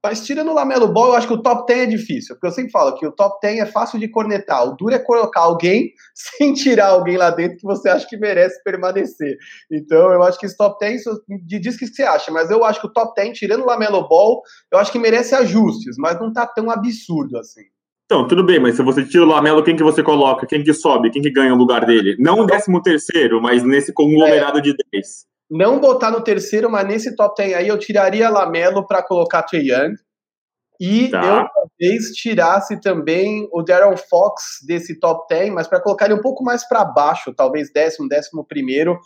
Mas 0.05 0.21
tirando 0.21 0.51
o 0.51 0.55
Lamelo 0.55 0.87
Ball, 0.87 1.09
eu 1.09 1.15
acho 1.15 1.27
que 1.27 1.33
o 1.33 1.41
top 1.41 1.67
10 1.67 1.81
é 1.81 1.87
difícil, 1.87 2.35
porque 2.35 2.47
eu 2.47 2.51
sempre 2.51 2.71
falo 2.71 2.95
que 2.95 3.07
o 3.07 3.11
top 3.11 3.39
10 3.41 3.61
é 3.61 3.65
fácil 3.65 3.99
de 3.99 4.07
cornetar. 4.07 4.69
O 4.69 4.77
duro 4.77 4.95
é 4.95 4.99
colocar 4.99 5.41
alguém 5.41 5.95
sem 6.15 6.53
tirar 6.53 6.89
alguém 6.89 7.17
lá 7.17 7.31
dentro 7.31 7.57
que 7.57 7.65
você 7.65 7.89
acha 7.89 8.07
que 8.07 8.19
merece 8.19 8.63
permanecer. 8.63 9.39
Então, 9.73 10.13
eu 10.13 10.23
acho 10.23 10.39
que 10.39 10.45
esse 10.45 10.59
top 10.59 10.79
10, 10.79 11.05
diz 11.47 11.77
o 11.77 11.79
que 11.79 11.87
você 11.87 12.03
acha, 12.03 12.31
mas 12.31 12.51
eu 12.51 12.63
acho 12.63 12.83
que 12.83 12.87
o 12.87 12.93
top 12.93 13.15
10, 13.17 13.39
tirando 13.39 13.63
o 13.63 13.67
Lamelo 13.67 14.07
Ball, 14.07 14.43
eu 14.71 14.79
acho 14.79 14.93
que 14.93 14.99
merece 14.99 15.35
ajustes, 15.35 15.97
mas 15.97 16.21
não 16.21 16.31
tá 16.31 16.47
tão 16.47 16.71
absurdo 16.71 17.39
assim. 17.39 17.63
Então, 18.05 18.29
tudo 18.29 18.45
bem, 18.45 18.61
mas 18.61 18.77
se 18.77 18.83
você 18.83 19.03
tira 19.07 19.25
o 19.25 19.29
Lamelo, 19.29 19.65
quem 19.65 19.75
que 19.75 19.83
você 19.83 20.03
coloca? 20.03 20.47
Quem 20.47 20.63
que 20.63 20.75
sobe? 20.75 21.11
Quem 21.11 21.23
que 21.23 21.31
ganha 21.31 21.55
o 21.55 21.57
lugar 21.57 21.87
dele? 21.87 22.15
Não 22.19 22.41
o 22.41 22.47
décimo 22.47 22.83
terceiro, 22.83 23.41
mas 23.41 23.63
nesse 23.63 23.91
conglomerado 23.91 24.59
é. 24.59 24.61
de 24.61 24.77
10 24.93 25.34
não 25.51 25.79
botar 25.79 26.11
no 26.11 26.23
terceiro, 26.23 26.71
mas 26.71 26.87
nesse 26.87 27.15
top 27.15 27.35
10 27.37 27.55
aí 27.55 27.69
eu 27.69 27.79
tiraria 27.79 28.31
Lamelo 28.31 28.87
para 28.87 29.03
colocar 29.03 29.43
Trey 29.43 29.71
Young. 29.71 29.95
E 30.81 31.09
tá. 31.09 31.21
eu 31.23 31.49
talvez 31.49 32.11
tirasse 32.15 32.81
também 32.81 33.49
o 33.53 33.63
Darren 33.63 33.97
Fox 33.97 34.59
desse 34.67 34.99
top 34.99 35.27
10, 35.29 35.53
mas 35.53 35.69
para 35.69 35.81
colocar 35.81 36.07
ele 36.07 36.15
um 36.15 36.21
pouco 36.21 36.43
mais 36.43 36.67
para 36.67 36.85
baixo, 36.85 37.33
talvez 37.33 37.73
décimo, 37.73 38.09
décimo 38.09 38.45
primeiro, 38.45 38.99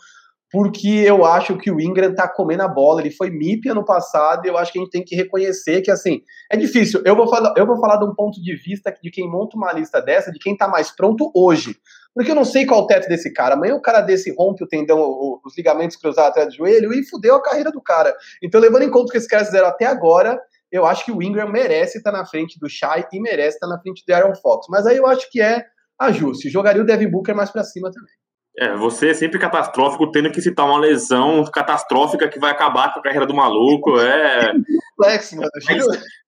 porque 0.51 0.87
eu 0.87 1.23
acho 1.23 1.57
que 1.57 1.71
o 1.71 1.79
Ingram 1.79 2.13
tá 2.15 2.27
comendo 2.27 2.63
a 2.63 2.67
bola. 2.67 3.01
Ele 3.01 3.11
foi 3.11 3.29
MIP 3.29 3.69
ano 3.69 3.85
passado 3.85 4.45
e 4.45 4.49
eu 4.49 4.57
acho 4.57 4.71
que 4.71 4.79
a 4.79 4.81
gente 4.81 4.91
tem 4.91 5.03
que 5.03 5.15
reconhecer 5.15 5.81
que, 5.81 5.91
assim, 5.91 6.21
é 6.51 6.57
difícil. 6.57 7.01
Eu 7.05 7.15
vou 7.15 7.27
falar, 7.27 7.53
eu 7.55 7.67
vou 7.67 7.79
falar 7.79 7.97
de 7.97 8.05
um 8.05 8.15
ponto 8.15 8.41
de 8.41 8.55
vista 8.55 8.93
de 9.01 9.11
quem 9.11 9.29
monta 9.29 9.55
uma 9.55 9.71
lista 9.71 10.01
dessa, 10.01 10.31
de 10.31 10.39
quem 10.39 10.57
tá 10.57 10.67
mais 10.67 10.89
pronto 10.89 11.31
hoje. 11.35 11.75
Porque 12.15 12.31
eu 12.31 12.35
não 12.35 12.45
sei 12.45 12.65
qual 12.65 12.81
o 12.81 12.87
teto 12.87 13.07
desse 13.07 13.31
cara. 13.31 13.53
Amanhã 13.53 13.75
o 13.75 13.81
cara 13.81 14.01
desse 14.01 14.33
rompe 14.35 14.63
o 14.63 14.67
tendão, 14.67 14.99
os 15.45 15.55
ligamentos 15.55 15.97
cruzados 15.97 16.31
atrás 16.31 16.49
do 16.49 16.55
joelho 16.55 16.91
e 16.93 17.07
fudeu 17.07 17.35
a 17.35 17.41
carreira 17.41 17.71
do 17.71 17.81
cara. 17.81 18.15
Então, 18.41 18.59
levando 18.59 18.83
em 18.83 18.89
conta 18.89 19.05
o 19.05 19.11
que 19.11 19.17
esses 19.17 19.29
caras 19.29 19.47
fizeram 19.47 19.67
até 19.67 19.85
agora, 19.85 20.39
eu 20.71 20.85
acho 20.85 21.05
que 21.05 21.11
o 21.11 21.21
Ingram 21.21 21.49
merece 21.49 21.99
estar 21.99 22.11
na 22.11 22.25
frente 22.25 22.59
do 22.59 22.67
Shai 22.67 23.05
e 23.13 23.21
merece 23.21 23.57
estar 23.57 23.67
na 23.67 23.79
frente 23.79 24.03
do 24.05 24.13
Aaron 24.13 24.35
Fox. 24.35 24.65
Mas 24.69 24.87
aí 24.87 24.97
eu 24.97 25.05
acho 25.05 25.29
que 25.31 25.39
é 25.41 25.63
ajuste. 25.99 26.49
Jogaria 26.49 26.81
o 26.81 26.85
Devin 26.85 27.09
Booker 27.09 27.35
mais 27.35 27.51
para 27.51 27.63
cima 27.63 27.91
também. 27.91 28.13
É, 28.57 28.75
você 28.75 29.09
é 29.09 29.13
sempre 29.13 29.39
catastrófico, 29.39 30.11
tendo 30.11 30.31
que 30.31 30.41
citar 30.41 30.65
uma 30.65 30.79
lesão 30.79 31.43
catastrófica 31.45 32.27
que 32.27 32.39
vai 32.39 32.51
acabar 32.51 32.93
com 32.93 32.99
a 32.99 33.03
carreira 33.03 33.25
do 33.25 33.33
maluco. 33.33 33.99
É. 33.99 34.51
Complexo, 34.97 35.37
mano. 35.37 35.49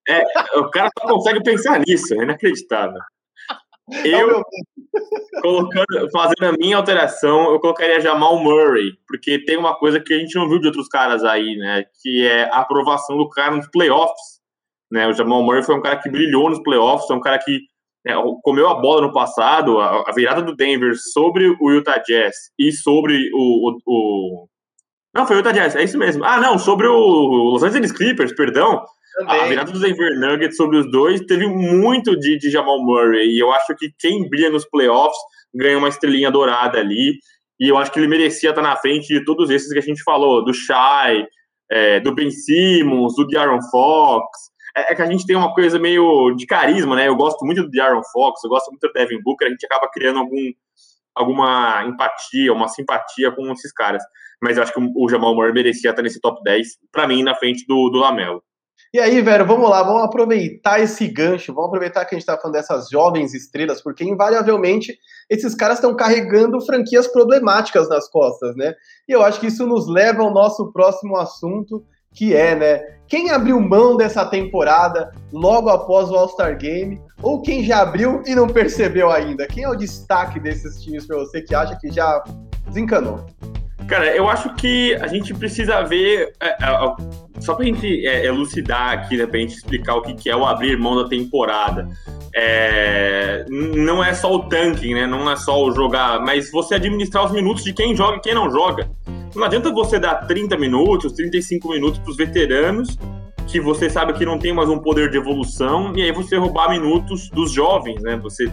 É, 0.07 0.23
o 0.57 0.69
cara 0.69 0.89
só 0.97 1.07
consegue 1.07 1.43
pensar 1.43 1.79
nisso, 1.79 2.13
é 2.13 2.23
inacreditável. 2.23 2.99
É 3.91 4.07
eu, 4.07 4.41
colocando, 5.41 6.09
fazendo 6.11 6.45
a 6.45 6.53
minha 6.53 6.77
alteração, 6.77 7.51
eu 7.51 7.59
colocaria 7.59 7.99
Jamal 7.99 8.41
Murray, 8.41 8.93
porque 9.07 9.43
tem 9.43 9.57
uma 9.57 9.75
coisa 9.75 9.99
que 9.99 10.13
a 10.13 10.17
gente 10.17 10.35
não 10.35 10.47
viu 10.47 10.59
de 10.59 10.67
outros 10.67 10.87
caras 10.87 11.23
aí, 11.23 11.55
né? 11.57 11.85
Que 12.01 12.25
é 12.25 12.43
a 12.45 12.59
aprovação 12.59 13.17
do 13.17 13.29
cara 13.29 13.55
nos 13.55 13.67
playoffs. 13.67 14.39
Né? 14.91 15.07
O 15.07 15.13
Jamal 15.13 15.41
Murray 15.43 15.63
foi 15.63 15.75
um 15.75 15.81
cara 15.81 15.97
que 15.97 16.09
brilhou 16.09 16.49
nos 16.49 16.61
playoffs, 16.61 17.09
é 17.09 17.13
um 17.13 17.21
cara 17.21 17.39
que 17.39 17.59
é, 18.05 18.13
comeu 18.41 18.67
a 18.67 18.75
bola 18.75 19.01
no 19.01 19.13
passado, 19.13 19.79
a, 19.79 20.05
a, 20.07 20.11
virada 20.13 20.41
do 20.41 20.55
Denver 20.55 20.93
sobre 20.95 21.55
o 21.59 21.71
Utah 21.71 21.99
Jazz 21.99 22.35
e 22.57 22.71
sobre 22.71 23.29
o, 23.33 23.69
o, 23.69 23.77
o, 23.85 24.47
Não, 25.13 25.27
foi 25.27 25.35
o 25.35 25.39
Utah 25.39 25.51
Jazz, 25.51 25.75
é 25.75 25.83
isso 25.83 25.97
mesmo. 25.97 26.23
Ah, 26.23 26.39
não, 26.39 26.57
sobre 26.57 26.87
o 26.87 26.95
Los 26.95 27.63
Angeles 27.63 27.91
Clippers, 27.91 28.33
perdão. 28.33 28.83
Também. 29.17 29.41
A 29.41 29.45
virada 29.45 29.71
do 29.71 29.79
Denver 29.79 30.19
Nuggets 30.19 30.55
sobre 30.55 30.77
os 30.77 30.89
dois 30.89 31.21
teve 31.21 31.45
muito 31.45 32.17
de, 32.17 32.37
de 32.37 32.49
Jamal 32.49 32.81
Murray. 32.81 33.27
E 33.27 33.39
eu 33.39 33.51
acho 33.51 33.75
que 33.75 33.91
quem 33.99 34.27
brilha 34.29 34.49
nos 34.49 34.65
playoffs 34.65 35.17
ganha 35.53 35.77
uma 35.77 35.89
estrelinha 35.89 36.31
dourada 36.31 36.79
ali. 36.79 37.15
E 37.59 37.67
eu 37.67 37.77
acho 37.77 37.91
que 37.91 37.99
ele 37.99 38.07
merecia 38.07 38.49
estar 38.49 38.61
na 38.61 38.75
frente 38.77 39.07
de 39.07 39.23
todos 39.23 39.49
esses 39.49 39.71
que 39.71 39.77
a 39.77 39.83
gente 39.83 40.01
falou, 40.01 40.43
do 40.43 40.53
Shai, 40.53 41.25
é, 41.69 41.99
do 41.99 42.15
Ben 42.15 42.31
Simmons, 42.31 43.15
do 43.15 43.27
De'Aaron 43.27 43.61
Fox. 43.69 44.50
É, 44.75 44.93
é, 44.93 44.95
que 44.95 45.01
a 45.01 45.05
gente 45.05 45.25
tem 45.25 45.35
uma 45.35 45.53
coisa 45.53 45.77
meio 45.77 46.33
de 46.35 46.45
carisma, 46.45 46.95
né? 46.95 47.07
Eu 47.07 47.15
gosto 47.15 47.45
muito 47.45 47.63
do 47.63 47.69
De'Aaron 47.69 48.01
Fox, 48.11 48.43
eu 48.43 48.49
gosto 48.49 48.69
muito 48.69 48.87
do 48.87 48.93
Devin 48.93 49.21
Booker, 49.21 49.47
a 49.47 49.51
gente 49.51 49.65
acaba 49.65 49.89
criando 49.91 50.19
algum, 50.19 50.51
alguma 51.15 51.83
empatia, 51.85 52.53
uma 52.53 52.67
simpatia 52.67 53.31
com 53.31 53.51
esses 53.51 53.71
caras. 53.73 54.03
Mas 54.41 54.57
eu 54.57 54.63
acho 54.63 54.73
que 54.73 54.79
o 54.79 55.09
Jamal 55.09 55.35
Murray 55.35 55.53
merecia 55.53 55.89
estar 55.89 56.01
nesse 56.01 56.19
top 56.19 56.41
10, 56.43 56.67
para 56.91 57.07
mim, 57.07 57.23
na 57.23 57.35
frente 57.35 57.65
do, 57.67 57.89
do 57.89 57.99
Lamelo. 57.99 58.41
E 58.93 58.99
aí, 58.99 59.21
velho, 59.21 59.45
vamos 59.45 59.69
lá, 59.69 59.81
vamos 59.83 60.03
aproveitar 60.03 60.81
esse 60.81 61.07
gancho, 61.07 61.53
vamos 61.53 61.69
aproveitar 61.69 62.03
que 62.03 62.13
a 62.13 62.17
gente 62.17 62.25
tá 62.25 62.37
falando 62.37 62.55
dessas 62.55 62.89
jovens 62.89 63.33
estrelas, 63.33 63.81
porque 63.81 64.03
invariavelmente 64.03 64.97
esses 65.29 65.55
caras 65.55 65.77
estão 65.77 65.95
carregando 65.95 66.59
franquias 66.59 67.07
problemáticas 67.07 67.87
nas 67.87 68.09
costas, 68.09 68.53
né? 68.57 68.73
E 69.07 69.13
eu 69.13 69.23
acho 69.23 69.39
que 69.39 69.47
isso 69.47 69.65
nos 69.65 69.87
leva 69.87 70.23
ao 70.23 70.33
nosso 70.33 70.73
próximo 70.73 71.15
assunto, 71.15 71.85
que 72.13 72.35
é, 72.35 72.55
né, 72.55 72.83
quem 73.07 73.29
abriu 73.29 73.59
mão 73.59 73.97
dessa 73.97 74.25
temporada 74.25 75.11
logo 75.33 75.69
após 75.69 76.09
o 76.09 76.15
All-Star 76.15 76.57
Game, 76.57 77.01
ou 77.21 77.41
quem 77.41 77.63
já 77.63 77.81
abriu 77.81 78.23
e 78.25 78.33
não 78.33 78.47
percebeu 78.47 79.11
ainda? 79.11 79.45
Quem 79.47 79.63
é 79.63 79.69
o 79.69 79.75
destaque 79.75 80.39
desses 80.39 80.81
times 80.81 81.05
para 81.05 81.17
você 81.17 81.41
que 81.41 81.53
acha 81.53 81.77
que 81.77 81.91
já 81.91 82.23
desencanou? 82.67 83.25
Cara, 83.87 84.15
eu 84.15 84.29
acho 84.29 84.55
que 84.55 84.95
a 84.95 85.07
gente 85.07 85.33
precisa 85.33 85.81
ver, 85.81 86.31
é, 86.39 86.49
é, 86.49 87.41
só 87.41 87.53
pra 87.53 87.65
gente 87.65 88.07
é, 88.07 88.25
elucidar 88.25 88.93
aqui, 88.93 89.17
né, 89.17 89.25
pra 89.25 89.39
gente 89.39 89.55
explicar 89.55 89.95
o 89.95 90.01
que, 90.01 90.13
que 90.13 90.29
é 90.29 90.35
o 90.35 90.45
abrir 90.45 90.77
mão 90.77 90.95
da 90.95 91.09
temporada. 91.09 91.89
É, 92.33 93.45
não 93.49 94.01
é 94.01 94.13
só 94.13 94.33
o 94.33 94.47
tanking, 94.47 94.93
né? 94.93 95.05
Não 95.05 95.29
é 95.29 95.35
só 95.35 95.61
o 95.61 95.71
jogar, 95.73 96.21
mas 96.21 96.49
você 96.49 96.75
administrar 96.75 97.25
os 97.25 97.31
minutos 97.31 97.63
de 97.63 97.73
quem 97.73 97.93
joga 97.93 98.17
e 98.17 98.21
quem 98.21 98.33
não 98.33 98.49
joga. 98.49 98.89
Não 99.35 99.43
adianta 99.43 99.71
você 99.71 99.99
dar 99.99 100.27
30 100.27 100.57
minutos, 100.57 101.13
35 101.13 101.69
minutos 101.69 101.99
para 101.99 102.11
os 102.11 102.17
veteranos 102.17 102.97
que 103.51 103.59
você 103.59 103.89
sabe 103.89 104.13
que 104.13 104.25
não 104.25 104.39
tem 104.39 104.53
mais 104.53 104.69
um 104.69 104.79
poder 104.79 105.09
de 105.09 105.17
evolução, 105.17 105.93
e 105.95 106.01
aí 106.01 106.11
você 106.13 106.37
roubar 106.37 106.69
minutos 106.69 107.29
dos 107.29 107.51
jovens, 107.51 108.01
né? 108.01 108.15
Você 108.17 108.51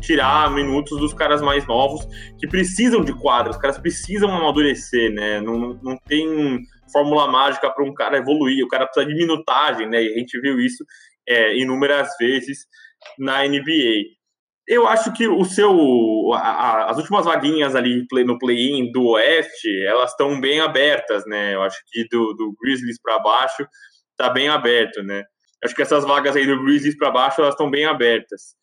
tirar 0.00 0.50
minutos 0.50 0.98
dos 0.98 1.14
caras 1.14 1.40
mais 1.40 1.64
novos 1.68 2.04
que 2.36 2.48
precisam 2.48 3.04
de 3.04 3.12
quadros, 3.12 3.54
os 3.54 3.62
caras 3.62 3.78
precisam 3.78 4.34
amadurecer, 4.34 5.12
né? 5.12 5.40
Não, 5.40 5.78
não 5.80 5.96
tem 5.96 6.58
fórmula 6.92 7.28
mágica 7.28 7.70
para 7.70 7.84
um 7.84 7.94
cara 7.94 8.18
evoluir, 8.18 8.64
o 8.64 8.68
cara 8.68 8.86
precisa 8.86 9.06
de 9.06 9.14
minutagem, 9.14 9.88
né? 9.88 10.02
E 10.02 10.14
a 10.14 10.18
gente 10.18 10.40
viu 10.40 10.58
isso 10.58 10.84
é, 11.28 11.56
inúmeras 11.56 12.08
vezes 12.18 12.66
na 13.18 13.46
NBA. 13.46 14.19
Eu 14.72 14.86
acho 14.86 15.12
que 15.12 15.26
o 15.26 15.44
seu, 15.44 16.32
a, 16.32 16.38
a, 16.38 16.90
as 16.92 16.96
últimas 16.96 17.24
vaguinhas 17.24 17.74
ali 17.74 18.06
no 18.24 18.38
play-in 18.38 18.92
do 18.92 19.04
Oeste, 19.04 19.84
elas 19.84 20.12
estão 20.12 20.40
bem 20.40 20.60
abertas, 20.60 21.26
né? 21.26 21.56
Eu 21.56 21.62
acho 21.62 21.76
que 21.90 22.06
do, 22.08 22.32
do 22.34 22.54
Grizzlies 22.62 23.02
para 23.02 23.18
baixo 23.18 23.66
está 24.12 24.30
bem 24.30 24.48
aberto, 24.48 25.02
né? 25.02 25.24
Acho 25.64 25.74
que 25.74 25.82
essas 25.82 26.04
vagas 26.04 26.36
aí 26.36 26.46
do 26.46 26.62
Grizzlies 26.62 26.96
para 26.96 27.10
baixo, 27.10 27.40
elas 27.40 27.54
estão 27.54 27.68
bem 27.68 27.84
abertas. 27.84 28.54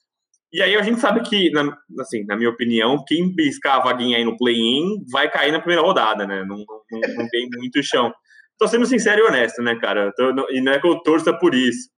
E 0.53 0.61
aí 0.61 0.77
a 0.77 0.81
gente 0.81 1.01
sabe 1.01 1.19
que, 1.27 1.51
na, 1.51 1.77
assim, 1.99 2.23
na 2.25 2.37
minha 2.37 2.51
opinião, 2.51 3.03
quem 3.05 3.35
piscar 3.35 3.75
a 3.75 3.83
vaguinha 3.83 4.17
aí 4.17 4.23
no 4.23 4.37
play-in 4.37 5.03
vai 5.11 5.29
cair 5.29 5.51
na 5.51 5.59
primeira 5.59 5.81
rodada, 5.81 6.25
né? 6.25 6.45
Não, 6.45 6.55
não, 6.55 7.15
não 7.17 7.27
tem 7.27 7.49
muito 7.57 7.83
chão. 7.83 8.13
Tô 8.57 8.65
sendo 8.65 8.85
sincero 8.85 9.19
e 9.19 9.27
honesto, 9.27 9.61
né, 9.61 9.75
cara? 9.75 10.13
Tô, 10.15 10.49
e 10.51 10.61
não 10.61 10.71
é 10.71 10.79
que 10.79 10.87
eu 10.87 11.03
torça 11.03 11.37
por 11.37 11.53
isso. 11.53 11.89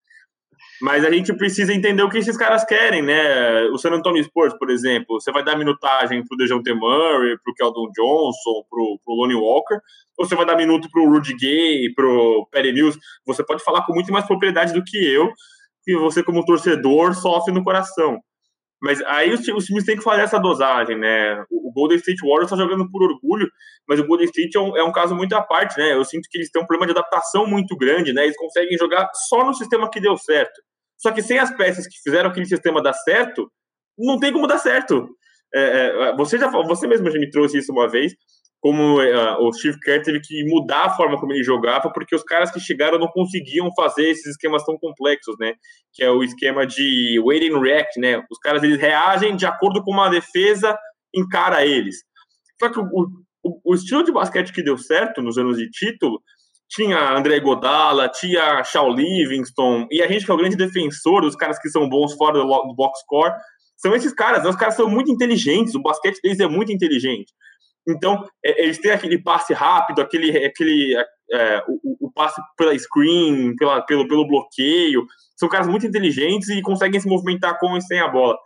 Mas 0.82 1.04
a 1.04 1.12
gente 1.12 1.34
precisa 1.34 1.74
entender 1.74 2.02
o 2.04 2.10
que 2.10 2.18
esses 2.18 2.38
caras 2.38 2.64
querem, 2.64 3.02
né? 3.02 3.64
O 3.66 3.78
San 3.78 3.92
Antonio 3.92 4.24
Spurs, 4.24 4.58
por 4.58 4.70
exemplo, 4.70 5.20
você 5.20 5.32
vai 5.32 5.44
dar 5.44 5.58
minutagem 5.58 6.26
pro 6.26 6.38
Dejounte 6.38 6.74
Murray, 6.74 7.38
pro 7.44 7.54
Keldon 7.54 7.92
Johnson, 7.92 8.64
pro, 8.70 9.00
pro 9.04 9.14
Lonnie 9.14 9.36
Walker, 9.36 9.78
ou 10.18 10.26
você 10.26 10.36
vai 10.36 10.46
dar 10.46 10.56
minuto 10.56 10.90
pro 10.90 11.10
Rudy 11.10 11.36
Gay, 11.36 11.94
pro 11.94 12.48
Perry 12.52 12.72
Mills? 12.72 12.98
Você 13.26 13.44
pode 13.44 13.64
falar 13.64 13.86
com 13.86 13.94
muito 13.94 14.12
mais 14.12 14.26
propriedade 14.26 14.74
do 14.74 14.84
que 14.84 14.98
eu, 14.98 15.30
que 15.84 15.98
você 15.98 16.24
como 16.24 16.46
torcedor 16.46 17.14
sofre 17.14 17.54
no 17.54 17.64
coração. 17.64 18.22
Mas 18.82 19.02
aí 19.04 19.34
os, 19.34 19.46
os 19.50 19.66
times 19.66 19.84
têm 19.84 19.98
que 19.98 20.04
fazer 20.04 20.22
essa 20.22 20.40
dosagem, 20.40 20.98
né? 20.98 21.44
O, 21.50 21.70
o 21.70 21.74
Golden 21.74 21.98
State 21.98 22.22
Warriors 22.22 22.52
está 22.52 22.56
jogando 22.56 22.90
por 22.90 23.04
orgulho, 23.04 23.50
mas 23.88 24.00
o 24.00 24.08
Golden 24.08 24.26
State 24.28 24.56
é 24.56 24.60
um, 24.62 24.78
é 24.78 24.84
um, 24.84 24.92
caso 24.92 25.14
muito 25.14 25.34
à 25.34 25.42
parte, 25.42 25.78
né? 25.78 25.94
Eu 25.94 26.06
sinto 26.06 26.30
que 26.30 26.38
eles 26.38 26.50
têm 26.50 26.62
um 26.62 26.66
problema 26.66 26.86
de 26.94 26.98
adaptação 26.98 27.46
muito 27.46 27.76
grande, 27.76 28.14
né? 28.14 28.24
Eles 28.24 28.38
conseguem 28.38 28.78
jogar 28.78 29.10
só 29.28 29.46
no 29.46 29.54
sistema 29.54 29.90
que 29.90 30.00
deu 30.00 30.16
certo. 30.18 30.62
Só 31.00 31.12
que 31.12 31.22
sem 31.22 31.40
as 31.40 31.56
peças 31.56 31.88
que 31.88 31.98
fizeram 32.04 32.30
aquele 32.30 32.46
sistema 32.46 32.84
dar 32.84 32.94
certo, 32.94 33.50
não 33.98 34.20
tem 34.20 34.32
como 34.32 34.48
dar 34.48 34.60
certo. 34.60 35.08
É, 35.54 36.10
é, 36.10 36.16
você 36.16 36.38
já 36.38 36.48
você 36.50 36.86
mesmo 36.86 37.10
já 37.10 37.18
me 37.18 37.30
trouxe 37.30 37.58
isso 37.58 37.72
uma 37.72 37.90
vez 37.90 38.14
como 38.62 39.00
uh, 39.00 39.48
o 39.48 39.54
Steve 39.54 39.80
Kerr 39.80 40.04
teve 40.04 40.20
que 40.20 40.44
mudar 40.46 40.86
a 40.86 40.90
forma 40.90 41.18
como 41.18 41.32
ele 41.32 41.44
jogava, 41.44 41.90
porque 41.92 42.14
os 42.14 42.24
caras 42.24 42.52
que 42.52 42.60
chegaram 42.60 43.00
não 43.00 43.08
conseguiam 43.08 43.70
fazer 43.74 44.10
esses 44.10 44.26
esquemas 44.26 44.64
tão 44.66 44.78
complexos, 44.78 45.36
né? 45.40 45.54
Que 45.94 46.04
é 46.04 46.12
o 46.12 46.22
esquema 46.22 46.68
de 46.68 47.20
wait 47.24 47.50
and 47.52 47.60
react, 47.60 48.00
né? 48.00 48.22
Os 48.30 48.38
caras 48.38 48.62
eles 48.62 48.80
reagem 48.80 49.36
de 49.36 49.46
acordo 49.46 49.82
com 49.82 49.92
uma 49.92 50.10
defesa 50.10 50.78
encara 51.16 51.66
eles. 51.66 52.04
Só 52.60 52.70
que 52.70 52.80
o, 52.80 52.86
o, 53.44 53.62
o 53.64 53.76
estilo 53.76 54.04
de 54.04 54.12
basquete 54.12 54.52
que 54.52 54.62
deu 54.62 54.78
certo 54.78 55.22
nos 55.22 55.38
anos 55.38 55.58
de 55.58 55.70
título 55.70 56.22
tinha 56.70 57.18
André 57.18 57.40
Godala, 57.40 58.08
tinha 58.10 58.64
Shaw 58.64 58.94
Livingston, 58.94 59.88
e 59.90 60.02
a 60.02 60.08
gente 60.08 60.24
que 60.24 60.32
é 60.32 60.34
o 60.34 60.38
grande 60.38 60.56
defensor 60.56 61.22
dos 61.22 61.36
caras 61.36 61.60
que 61.60 61.70
são 61.70 61.90
bons 61.90 62.14
fora 62.14 62.38
do, 62.38 62.76
box 62.76 63.00
score, 63.02 63.34
são 63.76 63.96
esses 63.96 64.14
caras, 64.14 64.44
né? 64.44 64.50
os 64.50 64.56
caras 64.56 64.76
são 64.76 64.88
muito 64.90 65.12
inteligentes, 65.12 65.74
o 65.74 65.82
basquete 65.82 66.20
deles 66.22 66.40
é 66.40 66.48
muito 66.48 66.72
inteligente. 66.72 67.34
Então, 67.88 68.24
é, 68.46 68.64
eles 68.64 68.78
têm 68.78 68.92
aquele 68.92 69.18
passe 69.18 69.54
rápido, 69.54 70.02
aquele, 70.02 70.46
aquele 70.46 70.96
é, 71.32 71.64
o, 71.68 72.08
o, 72.08 72.12
passe 72.12 72.40
pela 72.58 72.78
screen, 72.78 73.56
pela, 73.56 73.82
pelo, 73.82 74.08
pelo 74.08 74.28
bloqueio. 74.28 75.06
São 75.38 75.50
caras 75.50 75.68
muito 75.68 75.88
inteligentes 75.88 76.50
e 76.50 76.62
conseguem 76.62 77.00
se 77.00 77.08
movimentar 77.08 77.58
com 77.58 77.76
e 77.78 77.82
sem 77.82 78.00
a 78.00 78.08
bola. 78.08 78.38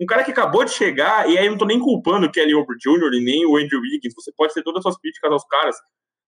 Um 0.00 0.06
cara 0.06 0.24
que 0.24 0.30
acabou 0.30 0.64
de 0.64 0.70
chegar, 0.70 1.28
e 1.28 1.36
aí 1.36 1.46
eu 1.46 1.50
não 1.50 1.58
tô 1.58 1.66
nem 1.66 1.78
culpando 1.78 2.26
o 2.26 2.30
Kelly 2.30 2.54
Oubre 2.54 2.76
Jr. 2.78 3.14
e 3.14 3.24
nem 3.24 3.46
o 3.46 3.56
Andrew 3.56 3.80
Wiggins, 3.80 4.14
você 4.14 4.32
pode 4.36 4.54
ter 4.54 4.62
todas 4.62 4.78
as 4.78 4.82
suas 4.84 4.98
críticas 4.98 5.30
aos 5.30 5.44
caras, 5.44 5.76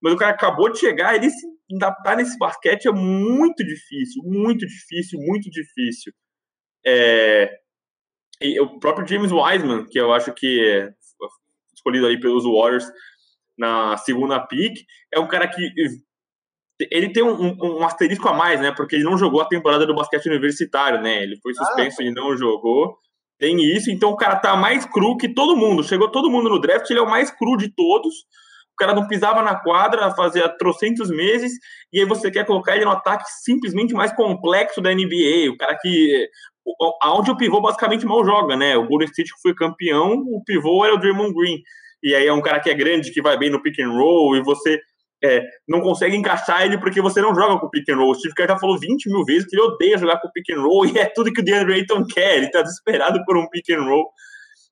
mas 0.02 0.12
o 0.12 0.16
cara 0.16 0.32
acabou 0.32 0.70
de 0.70 0.78
chegar, 0.78 1.14
ele 1.14 1.30
se 1.30 1.46
adaptar 1.74 2.16
nesse 2.16 2.36
basquete 2.38 2.88
é 2.88 2.92
muito 2.92 3.64
difícil, 3.64 4.22
muito 4.24 4.66
difícil, 4.66 5.18
muito 5.20 5.50
difícil. 5.50 6.12
É, 6.84 7.58
o 8.60 8.78
próprio 8.78 9.06
James 9.06 9.30
Wiseman, 9.30 9.86
que 9.86 9.98
eu 9.98 10.12
acho 10.12 10.32
que 10.32 10.90
escolhido 11.74 12.06
aí 12.06 12.18
pelos 12.18 12.44
Warriors 12.44 12.86
na 13.56 13.96
segunda 13.98 14.40
pick, 14.40 14.84
é 15.12 15.20
um 15.20 15.28
cara 15.28 15.46
que 15.48 15.62
ele 16.90 17.12
tem 17.12 17.22
um, 17.22 17.34
um, 17.34 17.78
um, 17.80 17.84
asterisco 17.84 18.26
a 18.28 18.32
mais, 18.32 18.60
né? 18.60 18.72
Porque 18.72 18.96
ele 18.96 19.04
não 19.04 19.18
jogou 19.18 19.42
a 19.42 19.48
temporada 19.48 19.86
do 19.86 19.94
basquete 19.94 20.26
universitário, 20.26 21.00
né? 21.00 21.22
Ele 21.22 21.36
foi 21.42 21.52
suspenso 21.52 22.00
ah, 22.00 22.04
e 22.04 22.10
não 22.10 22.34
jogou. 22.36 22.96
Tem 23.38 23.58
isso, 23.74 23.90
então 23.90 24.10
o 24.10 24.16
cara 24.16 24.36
tá 24.36 24.56
mais 24.56 24.86
cru 24.86 25.16
que 25.16 25.28
todo 25.28 25.56
mundo. 25.56 25.84
Chegou 25.84 26.10
todo 26.10 26.30
mundo 26.30 26.48
no 26.48 26.60
draft, 26.60 26.88
ele 26.88 26.98
é 26.98 27.02
o 27.02 27.10
mais 27.10 27.30
cru 27.30 27.56
de 27.56 27.68
todos. 27.74 28.14
O 28.80 28.86
cara 28.86 28.94
não 28.94 29.06
pisava 29.06 29.42
na 29.42 29.54
quadra 29.56 30.10
fazia 30.14 30.48
trocentos 30.48 31.10
meses, 31.10 31.52
e 31.92 32.00
aí 32.00 32.06
você 32.06 32.30
quer 32.30 32.46
colocar 32.46 32.74
ele 32.74 32.86
no 32.86 32.92
ataque 32.92 33.24
simplesmente 33.44 33.92
mais 33.92 34.10
complexo 34.10 34.80
da 34.80 34.90
NBA. 34.94 35.50
O 35.52 35.56
cara 35.58 35.76
que 35.76 36.26
aonde 37.02 37.30
o 37.30 37.36
pivô 37.36 37.60
basicamente 37.60 38.06
mal 38.06 38.24
joga, 38.24 38.56
né? 38.56 38.78
O 38.78 38.86
Golden 38.86 39.08
State 39.08 39.32
foi 39.42 39.54
campeão, 39.54 40.14
o 40.14 40.42
pivô 40.46 40.82
era 40.82 40.94
o 40.94 40.98
Draymond 40.98 41.34
Green. 41.34 41.60
E 42.02 42.14
aí 42.14 42.26
é 42.26 42.32
um 42.32 42.40
cara 42.40 42.58
que 42.58 42.70
é 42.70 42.74
grande, 42.74 43.12
que 43.12 43.20
vai 43.20 43.36
bem 43.36 43.50
no 43.50 43.62
pick 43.62 43.78
and 43.80 43.90
roll, 43.90 44.34
e 44.34 44.42
você 44.42 44.80
é, 45.22 45.42
não 45.68 45.82
consegue 45.82 46.16
encaixar 46.16 46.62
ele 46.62 46.78
porque 46.78 47.02
você 47.02 47.20
não 47.20 47.34
joga 47.34 47.60
com 47.60 47.68
pick 47.68 47.86
and 47.90 47.96
roll. 47.96 48.12
O 48.12 48.14
Steve 48.14 48.34
Kerr 48.34 48.48
já 48.48 48.58
falou 48.58 48.78
20 48.78 49.10
mil 49.10 49.26
vezes 49.26 49.46
que 49.46 49.54
ele 49.54 49.62
odeia 49.62 49.98
jogar 49.98 50.18
com 50.22 50.30
pick 50.30 50.48
and 50.50 50.62
roll, 50.62 50.86
e 50.88 50.98
é 50.98 51.04
tudo 51.04 51.30
que 51.30 51.42
o 51.42 51.44
DeAndre 51.44 51.74
Ayton 51.74 52.06
quer, 52.06 52.38
ele 52.38 52.50
tá 52.50 52.62
desesperado 52.62 53.22
por 53.26 53.36
um 53.36 53.46
pick 53.50 53.68
and 53.70 53.82
roll. 53.82 54.10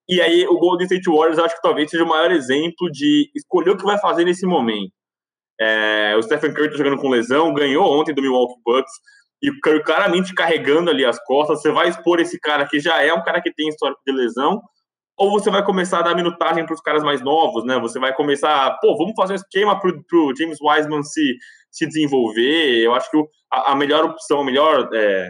E 0.08 0.20
aí 0.20 0.46
o 0.46 0.58
Golden 0.58 0.86
State 0.86 1.10
Warriors 1.10 1.38
acho 1.38 1.56
que 1.56 1.62
talvez 1.62 1.90
seja 1.90 2.04
o 2.04 2.08
maior 2.08 2.30
exemplo 2.30 2.90
de 2.90 3.30
escolher 3.36 3.70
o 3.70 3.76
que 3.76 3.84
vai 3.84 3.98
fazer 3.98 4.24
nesse 4.24 4.46
momento. 4.46 4.92
É, 5.60 6.14
o 6.16 6.22
Stephen 6.22 6.54
Curry 6.54 6.70
tá 6.70 6.76
jogando 6.76 6.98
com 6.98 7.10
lesão, 7.10 7.52
ganhou 7.52 7.84
ontem 7.84 8.14
do 8.14 8.22
Milwaukee 8.22 8.60
Bucks, 8.64 8.92
e 9.42 9.50
claramente 9.82 10.34
carregando 10.34 10.90
ali 10.90 11.04
as 11.04 11.22
costas, 11.24 11.60
você 11.60 11.70
vai 11.70 11.88
expor 11.88 12.20
esse 12.20 12.38
cara 12.40 12.66
que 12.66 12.80
já 12.80 13.02
é 13.02 13.12
um 13.12 13.22
cara 13.22 13.40
que 13.40 13.52
tem 13.52 13.68
histórico 13.68 14.00
de 14.06 14.12
lesão, 14.12 14.60
ou 15.16 15.30
você 15.30 15.50
vai 15.50 15.64
começar 15.64 15.98
a 15.98 16.02
dar 16.02 16.14
minutagem 16.14 16.64
para 16.64 16.74
os 16.74 16.80
caras 16.80 17.02
mais 17.02 17.20
novos, 17.20 17.64
né? 17.64 17.78
Você 17.80 17.98
vai 17.98 18.14
começar, 18.14 18.78
pô, 18.80 18.96
vamos 18.96 19.14
fazer 19.16 19.32
um 19.32 19.36
esquema 19.36 19.78
para 19.78 19.90
o 19.90 20.36
James 20.36 20.58
Wiseman 20.60 21.02
se, 21.02 21.36
se 21.72 21.86
desenvolver. 21.86 22.78
Eu 22.78 22.94
acho 22.94 23.10
que 23.10 23.16
a, 23.52 23.72
a 23.72 23.76
melhor 23.76 24.04
opção, 24.04 24.40
a 24.40 24.44
melhor, 24.44 24.88
é, 24.94 25.28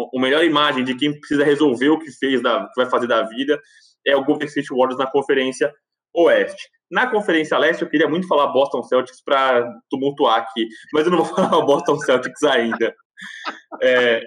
a 0.00 0.20
melhor 0.20 0.42
imagem 0.42 0.84
de 0.84 0.94
quem 0.94 1.18
precisa 1.18 1.44
resolver 1.44 1.90
o 1.90 1.98
que 1.98 2.10
fez, 2.10 2.42
da, 2.42 2.60
que 2.60 2.80
vai 2.80 2.88
fazer 2.88 3.06
da 3.06 3.22
vida, 3.22 3.60
é 4.06 4.16
o 4.16 4.24
Golden 4.24 4.46
State 4.48 4.68
Warriors 4.70 4.98
na 4.98 5.10
Conferência 5.10 5.72
Oeste. 6.14 6.68
Na 6.90 7.10
Conferência 7.10 7.58
Leste, 7.58 7.82
eu 7.82 7.88
queria 7.88 8.08
muito 8.08 8.28
falar 8.28 8.46
Boston 8.48 8.82
Celtics 8.82 9.22
para 9.22 9.68
tumultuar 9.90 10.38
aqui, 10.38 10.68
mas 10.92 11.04
eu 11.04 11.10
não 11.10 11.24
vou 11.24 11.26
falar 11.34 11.64
Boston 11.64 11.98
Celtics 11.98 12.42
ainda. 12.44 12.94
É, 13.82 14.22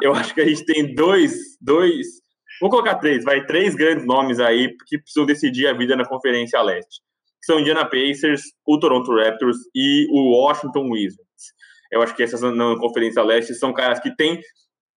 eu 0.00 0.14
acho 0.14 0.32
que 0.34 0.40
a 0.40 0.46
gente 0.46 0.64
tem 0.64 0.94
dois, 0.94 1.32
dois, 1.60 2.06
vou 2.60 2.70
colocar 2.70 2.96
três, 2.96 3.24
vai 3.24 3.44
três 3.44 3.74
grandes 3.74 4.06
nomes 4.06 4.38
aí 4.38 4.74
que 4.86 4.98
precisam 4.98 5.26
decidir 5.26 5.66
a 5.66 5.72
vida 5.72 5.96
na 5.96 6.06
Conferência 6.06 6.60
Leste. 6.62 7.02
São 7.44 7.60
Indiana 7.60 7.84
Pacers, 7.84 8.42
o 8.66 8.78
Toronto 8.78 9.14
Raptors 9.14 9.58
e 9.74 10.06
o 10.10 10.30
Washington 10.30 10.90
Wizards. 10.90 11.52
Eu 11.92 12.00
acho 12.00 12.14
que 12.14 12.22
essas 12.22 12.40
na 12.40 12.76
Conferência 12.78 13.22
Leste 13.22 13.54
são 13.54 13.72
caras 13.72 14.00
que 14.00 14.14
têm 14.14 14.40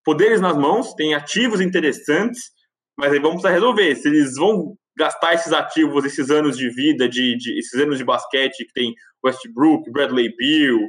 poderes 0.04 0.40
nas 0.40 0.56
mãos, 0.56 0.94
têm 0.94 1.14
ativos 1.14 1.60
interessantes, 1.60 2.52
mas 2.98 3.12
aí 3.12 3.20
vamos 3.20 3.44
resolver 3.44 3.96
se 3.96 4.08
eles 4.08 4.36
vão 4.36 4.76
gastar 4.98 5.34
esses 5.34 5.54
ativos, 5.54 6.04
esses 6.04 6.32
anos 6.32 6.58
de 6.58 6.70
vida, 6.70 7.08
de, 7.08 7.38
de, 7.38 7.60
esses 7.60 7.80
anos 7.80 7.98
de 7.98 8.04
basquete 8.04 8.66
que 8.66 8.74
tem 8.74 8.96
Westbrook, 9.24 9.92
Bradley 9.92 10.34
Beal, 10.36 10.80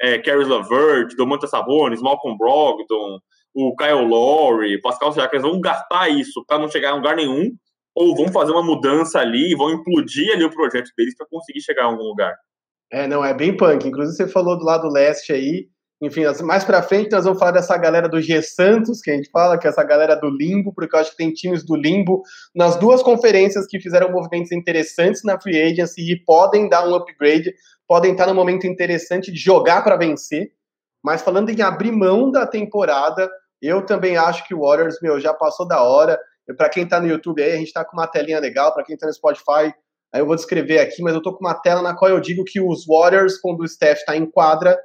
é, 0.00 0.18
Caris 0.18 0.46
LeVert, 0.46 1.16
Domantas 1.16 1.50
Sabonis, 1.50 2.00
Malcolm 2.00 2.36
Brogdon, 2.38 3.18
o 3.54 3.74
Kyle 3.74 4.06
Lowry, 4.06 4.80
Pascal 4.80 5.12
Siakam, 5.12 5.38
eles 5.38 5.50
vão 5.50 5.60
gastar 5.60 6.08
isso 6.10 6.44
para 6.46 6.58
não 6.58 6.68
chegar 6.68 6.90
a 6.90 6.94
lugar 6.94 7.16
nenhum, 7.16 7.50
ou 7.94 8.14
vão 8.14 8.28
fazer 8.28 8.52
uma 8.52 8.62
mudança 8.62 9.18
ali, 9.18 9.54
vão 9.56 9.72
implodir 9.72 10.32
ali 10.32 10.44
o 10.44 10.50
projeto 10.50 10.90
deles 10.96 11.16
para 11.16 11.26
conseguir 11.26 11.62
chegar 11.62 11.84
a 11.84 11.86
algum 11.86 12.04
lugar. 12.04 12.36
É, 12.92 13.08
não, 13.08 13.24
é 13.24 13.34
bem 13.34 13.56
punk. 13.56 13.88
Inclusive, 13.88 14.16
você 14.16 14.28
falou 14.28 14.58
do 14.58 14.64
lado 14.64 14.88
leste 14.88 15.32
aí. 15.32 15.68
Enfim, 16.02 16.24
mais 16.42 16.62
pra 16.62 16.82
frente 16.82 17.10
nós 17.10 17.24
vamos 17.24 17.38
falar 17.38 17.52
dessa 17.52 17.76
galera 17.78 18.06
do 18.06 18.20
G 18.20 18.42
Santos, 18.42 19.00
que 19.00 19.10
a 19.10 19.14
gente 19.14 19.30
fala, 19.30 19.58
que 19.58 19.66
é 19.66 19.70
essa 19.70 19.82
galera 19.82 20.14
do 20.14 20.28
Limbo, 20.28 20.74
porque 20.74 20.94
eu 20.94 21.00
acho 21.00 21.12
que 21.12 21.16
tem 21.16 21.32
times 21.32 21.64
do 21.64 21.74
Limbo 21.74 22.22
nas 22.54 22.76
duas 22.76 23.02
conferências 23.02 23.66
que 23.66 23.80
fizeram 23.80 24.12
movimentos 24.12 24.52
interessantes 24.52 25.22
na 25.24 25.40
Free 25.40 25.60
Agency 25.60 26.12
e 26.12 26.22
podem 26.22 26.68
dar 26.68 26.86
um 26.86 26.94
upgrade, 26.94 27.54
podem 27.88 28.12
estar 28.12 28.26
no 28.26 28.34
momento 28.34 28.66
interessante 28.66 29.32
de 29.32 29.38
jogar 29.38 29.82
para 29.82 29.96
vencer. 29.96 30.50
Mas 31.02 31.22
falando 31.22 31.48
em 31.48 31.62
abrir 31.62 31.92
mão 31.92 32.30
da 32.30 32.46
temporada, 32.46 33.30
eu 33.62 33.86
também 33.86 34.18
acho 34.18 34.46
que 34.46 34.54
o 34.54 34.60
Warriors, 34.60 34.98
meu, 35.00 35.18
já 35.18 35.32
passou 35.32 35.66
da 35.66 35.82
hora. 35.82 36.18
Para 36.58 36.68
quem 36.68 36.86
tá 36.86 37.00
no 37.00 37.08
YouTube 37.08 37.42
aí, 37.42 37.52
a 37.52 37.56
gente 37.56 37.72
tá 37.72 37.84
com 37.84 37.96
uma 37.96 38.06
telinha 38.06 38.38
legal. 38.38 38.74
Para 38.74 38.84
quem 38.84 38.98
tá 38.98 39.06
no 39.06 39.12
Spotify, 39.14 39.72
aí 40.12 40.20
eu 40.20 40.26
vou 40.26 40.36
descrever 40.36 40.78
aqui, 40.78 41.00
mas 41.02 41.14
eu 41.14 41.22
tô 41.22 41.32
com 41.32 41.44
uma 41.44 41.54
tela 41.54 41.80
na 41.80 41.96
qual 41.96 42.10
eu 42.10 42.20
digo 42.20 42.44
que 42.44 42.60
os 42.60 42.84
Warriors, 42.86 43.38
quando 43.38 43.60
o 43.60 43.68
Steph 43.68 44.04
tá 44.04 44.14
em 44.14 44.26
quadra, 44.26 44.76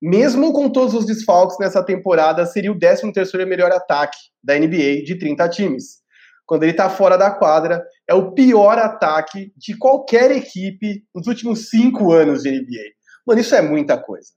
mesmo 0.00 0.52
com 0.52 0.70
todos 0.70 0.94
os 0.94 1.04
desfalques 1.04 1.58
nessa 1.58 1.84
temporada, 1.84 2.46
seria 2.46 2.72
o 2.72 2.78
13º 2.78 3.46
melhor 3.46 3.70
ataque 3.70 4.16
da 4.42 4.58
NBA 4.58 5.02
de 5.04 5.18
30 5.18 5.48
times. 5.48 6.00
Quando 6.46 6.64
ele 6.64 6.72
tá 6.72 6.88
fora 6.88 7.16
da 7.16 7.30
quadra, 7.30 7.84
é 8.08 8.14
o 8.14 8.32
pior 8.32 8.78
ataque 8.78 9.52
de 9.56 9.76
qualquer 9.76 10.30
equipe 10.32 11.04
nos 11.14 11.26
últimos 11.26 11.68
cinco 11.68 12.12
anos 12.12 12.42
de 12.42 12.50
NBA. 12.50 12.90
Mano, 13.26 13.40
isso 13.40 13.54
é 13.54 13.62
muita 13.62 13.96
coisa. 13.96 14.30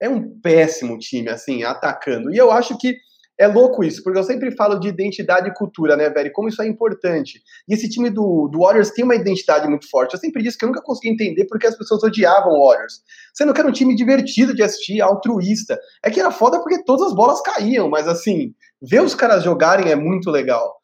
É 0.00 0.08
um 0.08 0.40
péssimo 0.40 0.96
time, 0.98 1.28
assim, 1.28 1.62
atacando. 1.62 2.32
E 2.32 2.38
eu 2.38 2.50
acho 2.50 2.78
que 2.78 2.96
é 3.40 3.46
louco 3.46 3.82
isso, 3.82 4.02
porque 4.02 4.18
eu 4.18 4.22
sempre 4.22 4.54
falo 4.54 4.78
de 4.78 4.88
identidade 4.88 5.48
e 5.48 5.54
cultura, 5.54 5.96
né, 5.96 6.10
velho? 6.10 6.30
Como 6.30 6.50
isso 6.50 6.60
é 6.60 6.66
importante. 6.66 7.40
E 7.66 7.72
esse 7.72 7.88
time 7.88 8.10
do, 8.10 8.48
do 8.48 8.58
Warriors 8.60 8.90
tem 8.90 9.02
uma 9.02 9.14
identidade 9.14 9.66
muito 9.66 9.88
forte. 9.88 10.12
Eu 10.12 10.20
sempre 10.20 10.42
disse 10.42 10.58
que 10.58 10.64
eu 10.66 10.68
nunca 10.68 10.82
consegui 10.82 11.08
entender 11.08 11.46
porque 11.46 11.66
as 11.66 11.74
pessoas 11.74 12.02
odiavam 12.02 12.52
o 12.52 12.68
Warriors. 12.68 13.00
Sendo 13.32 13.54
que 13.54 13.60
era 13.60 13.68
um 13.68 13.72
time 13.72 13.96
divertido 13.96 14.54
de 14.54 14.62
assistir, 14.62 15.00
altruísta. 15.00 15.78
É 16.04 16.10
que 16.10 16.20
era 16.20 16.30
foda 16.30 16.60
porque 16.60 16.84
todas 16.84 17.06
as 17.06 17.14
bolas 17.14 17.40
caíam, 17.40 17.88
mas 17.88 18.06
assim, 18.06 18.52
ver 18.82 19.00
os 19.00 19.14
caras 19.14 19.42
jogarem 19.42 19.90
é 19.90 19.96
muito 19.96 20.30
legal. 20.30 20.76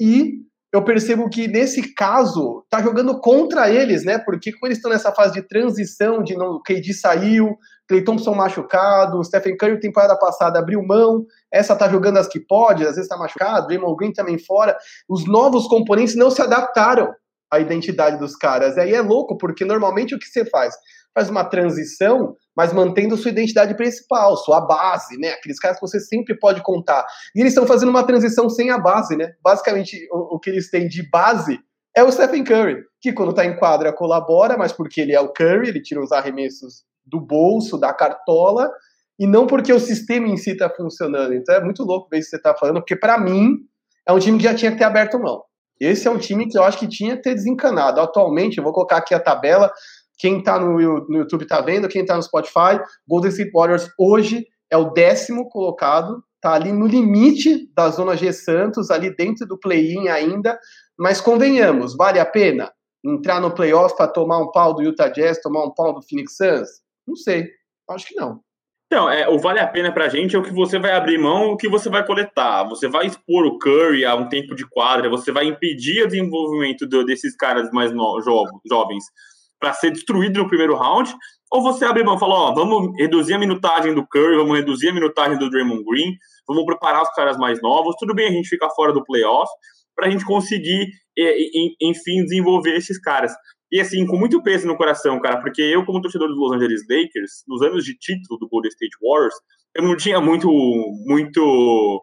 E 0.00 0.47
eu 0.72 0.84
percebo 0.84 1.30
que 1.30 1.48
nesse 1.48 1.94
caso 1.94 2.64
tá 2.68 2.82
jogando 2.82 3.18
contra 3.20 3.70
eles, 3.70 4.04
né? 4.04 4.18
Porque 4.18 4.52
como 4.52 4.66
eles 4.66 4.78
estão 4.78 4.90
nessa 4.90 5.12
fase 5.12 5.32
de 5.32 5.42
transição, 5.42 6.22
de 6.22 6.36
não, 6.36 6.60
KD 6.62 6.92
saiu, 6.92 7.56
Clay 7.88 8.04
Thompson 8.04 8.34
machucado, 8.34 9.24
Stephen 9.24 9.56
Curry 9.56 9.80
temporada 9.80 10.16
passada 10.18 10.58
abriu 10.58 10.82
mão, 10.82 11.24
essa 11.50 11.74
tá 11.74 11.88
jogando 11.88 12.18
as 12.18 12.28
que 12.28 12.38
pode, 12.38 12.86
às 12.86 12.96
vezes 12.96 13.08
tá 13.08 13.16
machucado, 13.16 13.66
Draymond 13.66 13.96
Green 13.96 14.12
também 14.12 14.38
fora. 14.38 14.76
Os 15.08 15.26
novos 15.26 15.66
componentes 15.66 16.14
não 16.14 16.30
se 16.30 16.42
adaptaram 16.42 17.14
à 17.50 17.58
identidade 17.58 18.18
dos 18.18 18.36
caras. 18.36 18.76
Aí 18.76 18.92
é 18.92 19.00
louco, 19.00 19.38
porque 19.38 19.64
normalmente 19.64 20.14
o 20.14 20.18
que 20.18 20.26
você 20.26 20.44
faz? 20.44 20.74
Faz 21.18 21.28
uma 21.30 21.44
transição, 21.44 22.36
mas 22.56 22.72
mantendo 22.72 23.16
sua 23.16 23.32
identidade 23.32 23.74
principal, 23.74 24.36
sua 24.36 24.60
base, 24.60 25.18
né? 25.18 25.30
Aqueles 25.30 25.58
caras 25.58 25.80
que 25.80 25.84
você 25.84 25.98
sempre 25.98 26.38
pode 26.38 26.62
contar. 26.62 27.04
E 27.34 27.40
eles 27.40 27.50
estão 27.50 27.66
fazendo 27.66 27.88
uma 27.88 28.04
transição 28.04 28.48
sem 28.48 28.70
a 28.70 28.78
base, 28.78 29.16
né? 29.16 29.32
Basicamente, 29.42 29.96
o, 30.12 30.36
o 30.36 30.38
que 30.38 30.48
eles 30.48 30.70
têm 30.70 30.86
de 30.86 31.02
base 31.10 31.58
é 31.96 32.04
o 32.04 32.12
Stephen 32.12 32.44
Curry, 32.44 32.84
que 33.00 33.12
quando 33.12 33.34
tá 33.34 33.44
em 33.44 33.56
quadra 33.56 33.92
colabora, 33.92 34.56
mas 34.56 34.72
porque 34.72 35.00
ele 35.00 35.12
é 35.12 35.20
o 35.20 35.32
Curry, 35.32 35.70
ele 35.70 35.82
tira 35.82 36.00
os 36.00 36.12
arremessos 36.12 36.84
do 37.04 37.20
bolso, 37.20 37.76
da 37.76 37.92
cartola, 37.92 38.70
e 39.18 39.26
não 39.26 39.44
porque 39.44 39.72
o 39.72 39.80
sistema 39.80 40.28
em 40.28 40.36
si 40.36 40.52
está 40.52 40.70
funcionando. 40.70 41.34
Então 41.34 41.52
é 41.52 41.60
muito 41.60 41.82
louco 41.82 42.08
ver 42.08 42.18
isso 42.18 42.26
que 42.26 42.30
você 42.30 42.36
está 42.36 42.54
falando, 42.54 42.76
porque 42.76 42.94
para 42.94 43.18
mim 43.18 43.56
é 44.06 44.12
um 44.12 44.20
time 44.20 44.38
que 44.38 44.44
já 44.44 44.54
tinha 44.54 44.70
que 44.70 44.78
ter 44.78 44.84
aberto 44.84 45.18
mão. 45.18 45.42
Esse 45.80 46.08
é 46.08 46.10
um 46.10 46.18
time 46.18 46.48
que 46.48 46.58
eu 46.58 46.64
acho 46.64 46.78
que 46.78 46.88
tinha 46.88 47.16
que 47.16 47.22
ter 47.22 47.34
desencanado. 47.34 48.00
Atualmente, 48.00 48.58
eu 48.58 48.64
vou 48.64 48.72
colocar 48.72 48.96
aqui 48.96 49.14
a 49.14 49.20
tabela. 49.20 49.72
Quem 50.18 50.40
está 50.40 50.58
no, 50.58 50.76
no 51.08 51.18
YouTube 51.18 51.42
está 51.42 51.60
vendo, 51.60 51.88
quem 51.88 52.02
está 52.02 52.16
no 52.16 52.22
Spotify, 52.22 52.80
Golden 53.06 53.30
State 53.30 53.52
Warriors 53.52 53.88
hoje 53.98 54.46
é 54.70 54.76
o 54.76 54.90
décimo 54.90 55.48
colocado, 55.48 56.22
está 56.34 56.54
ali 56.54 56.72
no 56.72 56.86
limite 56.86 57.72
da 57.74 57.88
zona 57.88 58.16
G 58.16 58.32
Santos, 58.32 58.90
ali 58.90 59.14
dentro 59.14 59.46
do 59.46 59.58
play-in 59.58 60.08
ainda, 60.08 60.58
mas 60.98 61.20
convenhamos, 61.20 61.96
vale 61.96 62.18
a 62.18 62.26
pena 62.26 62.70
entrar 63.04 63.40
no 63.40 63.52
playoff 63.52 63.96
para 63.96 64.08
tomar 64.08 64.38
um 64.38 64.50
pau 64.50 64.74
do 64.74 64.82
Utah 64.82 65.08
Jazz, 65.08 65.40
tomar 65.40 65.64
um 65.64 65.72
pau 65.72 65.94
do 65.94 66.02
Phoenix 66.02 66.36
Suns? 66.36 66.68
Não 67.06 67.16
sei. 67.16 67.48
Acho 67.88 68.06
que 68.06 68.16
não. 68.16 68.40
Então, 68.86 69.08
é, 69.08 69.28
o 69.28 69.38
vale 69.38 69.60
a 69.60 69.66
pena 69.66 69.92
pra 69.92 70.08
gente 70.08 70.34
é 70.34 70.38
o 70.38 70.42
que 70.42 70.52
você 70.52 70.78
vai 70.78 70.92
abrir 70.92 71.18
mão, 71.18 71.52
o 71.52 71.56
que 71.56 71.68
você 71.68 71.90
vai 71.90 72.04
coletar. 72.06 72.64
Você 72.64 72.88
vai 72.88 73.06
expor 73.06 73.44
o 73.44 73.58
Curry 73.58 74.04
a 74.04 74.14
um 74.14 74.28
tempo 74.28 74.54
de 74.54 74.66
quadra, 74.66 75.10
você 75.10 75.30
vai 75.30 75.46
impedir 75.46 76.02
o 76.02 76.08
desenvolvimento 76.08 76.86
do, 76.86 77.04
desses 77.04 77.36
caras 77.36 77.70
mais 77.70 77.92
no, 77.92 78.20
jo, 78.22 78.44
jovens 78.66 79.04
para 79.58 79.72
ser 79.72 79.90
destruído 79.90 80.38
no 80.38 80.48
primeiro 80.48 80.76
round, 80.76 81.14
ou 81.50 81.62
você 81.62 81.84
abre 81.84 82.04
mão 82.04 82.16
e 82.16 82.20
fala, 82.20 82.34
ó, 82.34 82.54
vamos 82.54 82.92
reduzir 82.98 83.34
a 83.34 83.38
minutagem 83.38 83.94
do 83.94 84.06
Curry, 84.06 84.36
vamos 84.36 84.56
reduzir 84.56 84.90
a 84.90 84.92
minutagem 84.92 85.38
do 85.38 85.48
Draymond 85.48 85.82
Green, 85.84 86.14
vamos 86.46 86.64
preparar 86.64 87.02
os 87.02 87.10
caras 87.10 87.36
mais 87.38 87.60
novos, 87.62 87.96
tudo 87.98 88.14
bem 88.14 88.28
a 88.28 88.32
gente 88.32 88.48
ficar 88.48 88.70
fora 88.70 88.92
do 88.92 89.04
playoff, 89.04 89.50
para 89.96 90.06
a 90.06 90.10
gente 90.10 90.24
conseguir, 90.24 90.86
enfim, 91.80 92.22
desenvolver 92.22 92.76
esses 92.76 93.00
caras. 93.00 93.32
E 93.70 93.80
assim, 93.80 94.06
com 94.06 94.16
muito 94.16 94.42
peso 94.42 94.66
no 94.66 94.76
coração, 94.76 95.20
cara, 95.20 95.40
porque 95.40 95.60
eu, 95.60 95.84
como 95.84 96.00
torcedor 96.00 96.28
dos 96.28 96.38
Los 96.38 96.52
Angeles 96.52 96.82
Lakers, 96.88 97.44
nos 97.46 97.62
anos 97.62 97.84
de 97.84 97.98
título 97.98 98.38
do 98.38 98.48
Golden 98.48 98.70
State 98.70 98.96
Warriors, 99.02 99.34
eu 99.74 99.82
não 99.82 99.96
tinha 99.96 100.20
muito, 100.20 100.48
muito, 101.04 102.00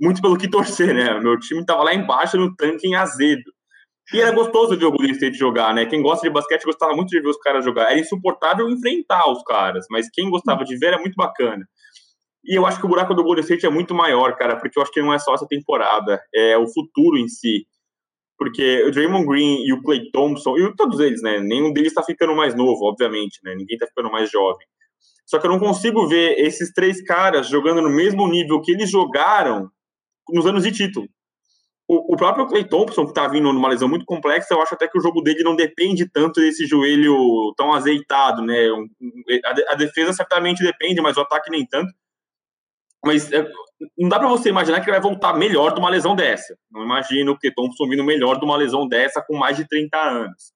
muito 0.00 0.20
pelo 0.22 0.36
que 0.36 0.48
torcer, 0.48 0.94
né? 0.94 1.18
Meu 1.18 1.38
time 1.38 1.64
tava 1.64 1.82
lá 1.82 1.94
embaixo 1.94 2.36
no 2.36 2.54
tanque 2.54 2.86
em 2.86 2.94
azedo. 2.94 3.42
E 4.12 4.20
era 4.20 4.32
gostoso 4.32 4.76
ver 4.76 4.86
o 4.86 4.90
Golden 4.90 5.12
State 5.12 5.36
jogar, 5.36 5.72
né? 5.74 5.86
Quem 5.86 6.02
gosta 6.02 6.26
de 6.26 6.32
basquete 6.32 6.64
gostava 6.64 6.94
muito 6.94 7.10
de 7.10 7.20
ver 7.20 7.28
os 7.28 7.38
caras 7.38 7.64
jogar. 7.64 7.90
Era 7.90 8.00
insuportável 8.00 8.68
enfrentar 8.68 9.30
os 9.30 9.42
caras, 9.44 9.86
mas 9.90 10.10
quem 10.10 10.28
gostava 10.28 10.64
de 10.64 10.76
ver 10.76 10.88
era 10.88 10.98
muito 10.98 11.14
bacana. 11.14 11.64
E 12.44 12.58
eu 12.58 12.66
acho 12.66 12.80
que 12.80 12.86
o 12.86 12.88
buraco 12.88 13.14
do 13.14 13.22
Golden 13.22 13.42
State 13.42 13.66
é 13.66 13.70
muito 13.70 13.94
maior, 13.94 14.36
cara, 14.36 14.56
porque 14.56 14.78
eu 14.78 14.82
acho 14.82 14.90
que 14.90 15.02
não 15.02 15.12
é 15.12 15.18
só 15.18 15.34
essa 15.34 15.46
temporada, 15.46 16.20
é 16.34 16.56
o 16.56 16.66
futuro 16.66 17.18
em 17.18 17.28
si 17.28 17.66
porque 18.40 18.82
o 18.84 18.90
Draymond 18.90 19.26
Green 19.26 19.66
e 19.66 19.72
o 19.74 19.82
Clay 19.82 20.10
Thompson, 20.10 20.56
e 20.56 20.74
todos 20.74 20.98
eles, 20.98 21.20
né? 21.20 21.38
Nenhum 21.40 21.74
deles 21.74 21.92
está 21.92 22.02
ficando 22.02 22.34
mais 22.34 22.54
novo, 22.54 22.86
obviamente, 22.86 23.38
né? 23.44 23.54
Ninguém 23.54 23.74
está 23.74 23.86
ficando 23.86 24.10
mais 24.10 24.30
jovem. 24.30 24.66
Só 25.26 25.38
que 25.38 25.46
eu 25.46 25.50
não 25.50 25.58
consigo 25.58 26.08
ver 26.08 26.36
esses 26.38 26.72
três 26.72 27.04
caras 27.04 27.48
jogando 27.48 27.82
no 27.82 27.90
mesmo 27.90 28.26
nível 28.26 28.62
que 28.62 28.72
eles 28.72 28.90
jogaram 28.90 29.70
nos 30.30 30.46
anos 30.46 30.62
de 30.62 30.72
título. 30.72 31.06
O, 31.92 32.16
próprio 32.16 32.46
Clay 32.46 32.62
Thompson, 32.62 33.02
que 33.02 33.10
está 33.10 33.26
vindo 33.26 33.52
numa 33.52 33.68
lesão 33.68 33.88
muito 33.88 34.04
complexa, 34.04 34.54
eu 34.54 34.62
acho 34.62 34.74
até 34.74 34.86
que 34.86 34.96
o 34.96 35.00
jogo 35.00 35.20
dele 35.22 35.42
não 35.42 35.56
depende 35.56 36.08
tanto 36.08 36.40
desse 36.40 36.64
joelho 36.64 37.52
tão 37.56 37.72
azeitado, 37.72 38.42
né? 38.42 38.68
A, 39.44 39.72
a 39.72 39.74
defesa 39.74 40.12
certamente 40.12 40.62
depende, 40.62 41.00
mas 41.00 41.16
o 41.16 41.22
ataque 41.22 41.50
nem 41.50 41.66
tanto. 41.66 41.92
Mas 43.04 43.32
é, 43.32 43.44
não 43.98 44.08
dá 44.08 44.20
para 44.20 44.28
você 44.28 44.50
imaginar 44.50 44.80
que 44.80 44.88
ele 44.88 45.00
vai 45.00 45.00
voltar 45.00 45.36
melhor 45.36 45.74
de 45.74 45.80
uma 45.80 45.90
lesão 45.90 46.14
dessa. 46.14 46.56
Não 46.70 46.84
imagino 46.84 47.36
que 47.36 47.52
Thompson 47.52 47.88
vindo 47.88 48.04
melhor 48.04 48.38
de 48.38 48.44
uma 48.44 48.56
lesão 48.56 48.86
dessa 48.86 49.20
com 49.20 49.36
mais 49.36 49.56
de 49.56 49.66
30 49.66 49.98
anos. 49.98 50.52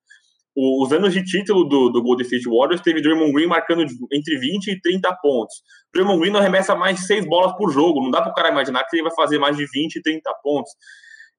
os 0.57 0.92
anos 0.92 1.12
de 1.12 1.25
título 1.25 1.64
do, 1.64 1.88
do 1.88 2.01
Golden 2.01 2.27
State 2.27 2.49
Warriors 2.49 2.81
teve 2.81 3.03
Draymond 3.03 3.33
Green 3.33 3.49
marcando 3.49 3.85
entre 4.12 4.38
20 4.38 4.68
e 4.68 4.81
30 4.81 5.12
pontos. 5.20 5.57
Draymond 5.92 6.20
Green 6.20 6.37
arremessa 6.37 6.77
mais 6.77 7.01
de 7.01 7.07
6 7.09 7.27
bolas 7.27 7.57
por 7.57 7.73
jogo. 7.73 8.01
Não 8.01 8.12
dá 8.12 8.23
para 8.23 8.31
o 8.31 8.35
cara 8.35 8.51
imaginar 8.51 8.85
que 8.85 8.94
ele 8.94 9.03
vai 9.03 9.14
fazer 9.16 9.40
mais 9.40 9.57
de 9.57 9.66
20 9.66 9.97
e 9.97 10.03
30 10.03 10.33
pontos. 10.40 10.70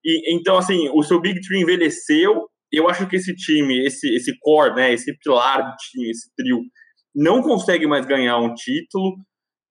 E, 0.04 0.34
então, 0.34 0.56
assim, 0.56 0.88
o 0.94 1.02
seu 1.02 1.20
Big 1.20 1.40
Tree 1.40 1.62
envelheceu. 1.62 2.46
Eu 2.72 2.88
acho 2.88 3.06
que 3.06 3.16
esse 3.16 3.34
time, 3.34 3.86
esse, 3.86 4.14
esse 4.14 4.36
core, 4.40 4.74
né, 4.74 4.92
esse 4.92 5.16
pilar 5.18 5.64
do 5.64 5.76
time, 5.76 6.10
esse 6.10 6.30
trio, 6.36 6.60
não 7.14 7.40
consegue 7.42 7.86
mais 7.86 8.04
ganhar 8.04 8.38
um 8.38 8.52
título. 8.54 9.16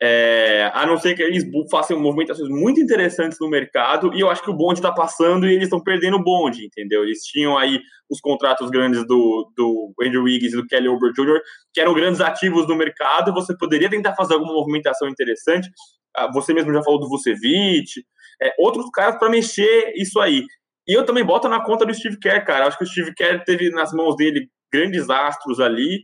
É, 0.01 0.69
a 0.73 0.85
não 0.85 0.97
ser 0.97 1.15
que 1.15 1.23
eles 1.23 1.45
façam 1.71 1.97
movimentações 1.97 2.49
muito 2.49 2.81
interessantes 2.81 3.37
no 3.39 3.49
mercado, 3.49 4.13
e 4.13 4.19
eu 4.19 4.29
acho 4.29 4.43
que 4.43 4.49
o 4.49 4.55
bonde 4.55 4.79
está 4.79 4.91
passando 4.91 5.47
e 5.47 5.53
eles 5.53 5.63
estão 5.63 5.81
perdendo 5.81 6.17
o 6.17 6.23
bonde, 6.23 6.65
entendeu? 6.65 7.03
Eles 7.03 7.19
tinham 7.23 7.57
aí 7.57 7.79
os 8.09 8.19
contratos 8.19 8.69
grandes 8.69 9.07
do, 9.07 9.49
do 9.55 9.93
Andrew 10.01 10.23
Wiggins 10.23 10.51
e 10.51 10.57
do 10.57 10.67
Kelly 10.67 10.89
Oubre 10.89 11.13
Jr., 11.13 11.39
que 11.73 11.79
eram 11.79 11.93
grandes 11.93 12.19
ativos 12.19 12.67
no 12.67 12.75
mercado, 12.75 13.33
você 13.33 13.55
poderia 13.57 13.89
tentar 13.89 14.15
fazer 14.15 14.33
alguma 14.33 14.53
movimentação 14.53 15.07
interessante, 15.07 15.69
ah, 16.15 16.29
você 16.31 16.53
mesmo 16.53 16.73
já 16.73 16.83
falou 16.83 16.99
do 16.99 17.07
Vucevic, 17.07 18.03
é, 18.41 18.53
outros 18.59 18.89
caras 18.91 19.17
para 19.17 19.29
mexer 19.29 19.93
isso 19.95 20.19
aí. 20.19 20.43
E 20.87 20.93
eu 20.93 21.05
também 21.05 21.25
boto 21.25 21.49
na 21.49 21.63
conta 21.63 21.85
do 21.85 21.93
Steve 21.93 22.19
Kerr, 22.19 22.45
cara, 22.45 22.67
acho 22.67 22.77
que 22.77 22.83
o 22.83 22.87
Steve 22.87 23.13
Kerr 23.15 23.43
teve 23.43 23.69
nas 23.71 23.91
mãos 23.91 24.15
dele 24.15 24.47
grandes 24.71 25.09
astros 25.09 25.59
ali, 25.59 26.01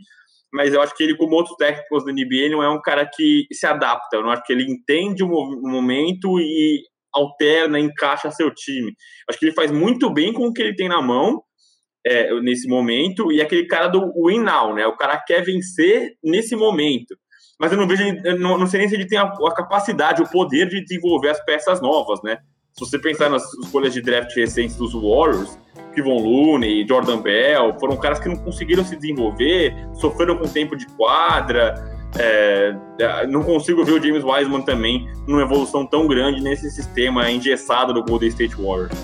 mas 0.53 0.73
eu 0.73 0.81
acho 0.81 0.95
que 0.95 1.03
ele, 1.03 1.15
como 1.15 1.35
outros 1.35 1.55
técnicos 1.55 2.03
da 2.03 2.11
NBA, 2.11 2.49
não 2.49 2.63
é 2.63 2.69
um 2.69 2.81
cara 2.81 3.05
que 3.05 3.45
se 3.51 3.65
adapta. 3.65 4.17
Eu 4.17 4.23
não 4.23 4.31
acho 4.31 4.43
que 4.43 4.51
ele 4.51 4.69
entende 4.69 5.23
o 5.23 5.27
momento 5.27 6.39
e 6.39 6.81
alterna, 7.13 7.79
encaixa 7.79 8.31
seu 8.31 8.53
time. 8.53 8.93
Acho 9.29 9.39
que 9.39 9.45
ele 9.45 9.53
faz 9.55 9.71
muito 9.71 10.11
bem 10.11 10.33
com 10.33 10.47
o 10.47 10.53
que 10.53 10.61
ele 10.61 10.75
tem 10.75 10.89
na 10.89 11.01
mão, 11.01 11.41
é, 12.05 12.33
nesse 12.41 12.67
momento, 12.67 13.31
e 13.31 13.41
aquele 13.41 13.67
cara 13.67 13.87
do 13.87 14.11
win 14.25 14.39
now, 14.39 14.73
né? 14.73 14.87
O 14.87 14.97
cara 14.97 15.21
quer 15.25 15.43
vencer 15.43 16.13
nesse 16.23 16.55
momento. 16.55 17.15
Mas 17.61 17.71
eu 17.71 17.77
não 17.77 17.87
vejo, 17.87 18.03
não, 18.39 18.57
não 18.57 18.65
sei 18.65 18.79
nem 18.79 18.89
se 18.89 18.95
ele 18.95 19.05
tem 19.05 19.19
a, 19.19 19.21
a, 19.21 19.53
capacidade, 19.53 20.19
o 20.19 20.27
poder 20.27 20.67
de 20.67 20.81
desenvolver 20.81 21.29
as 21.29 21.39
peças 21.45 21.79
novas, 21.79 22.19
né? 22.23 22.39
Se 22.73 22.79
você 22.79 22.97
pensar 22.97 23.29
nas 23.29 23.43
escolhas 23.53 23.93
de 23.93 24.01
draft 24.01 24.35
recentes 24.35 24.75
dos 24.77 24.93
Warriors, 24.93 25.59
Kevon 25.93 26.17
Looney, 26.17 26.87
Jordan 26.87 27.21
Bell, 27.21 27.77
foram 27.79 27.97
caras 27.97 28.17
que 28.17 28.27
não 28.27 28.35
conseguiram 28.37 28.83
se 28.83 28.95
desenvolver, 28.95 29.75
sofreram 29.93 30.37
com 30.37 30.47
tempo 30.47 30.75
de 30.75 30.87
quadra. 30.87 31.75
É, 32.17 32.75
é, 32.99 33.27
não 33.27 33.43
consigo 33.43 33.85
ver 33.85 33.91
o 33.91 34.03
James 34.03 34.23
Wiseman 34.23 34.63
também 34.63 35.07
numa 35.27 35.43
evolução 35.43 35.85
tão 35.85 36.07
grande 36.07 36.41
nesse 36.41 36.67
sistema 36.71 37.29
engessado 37.29 37.93
do 37.93 38.03
Golden 38.03 38.29
State 38.29 38.55
Warriors. 38.55 38.97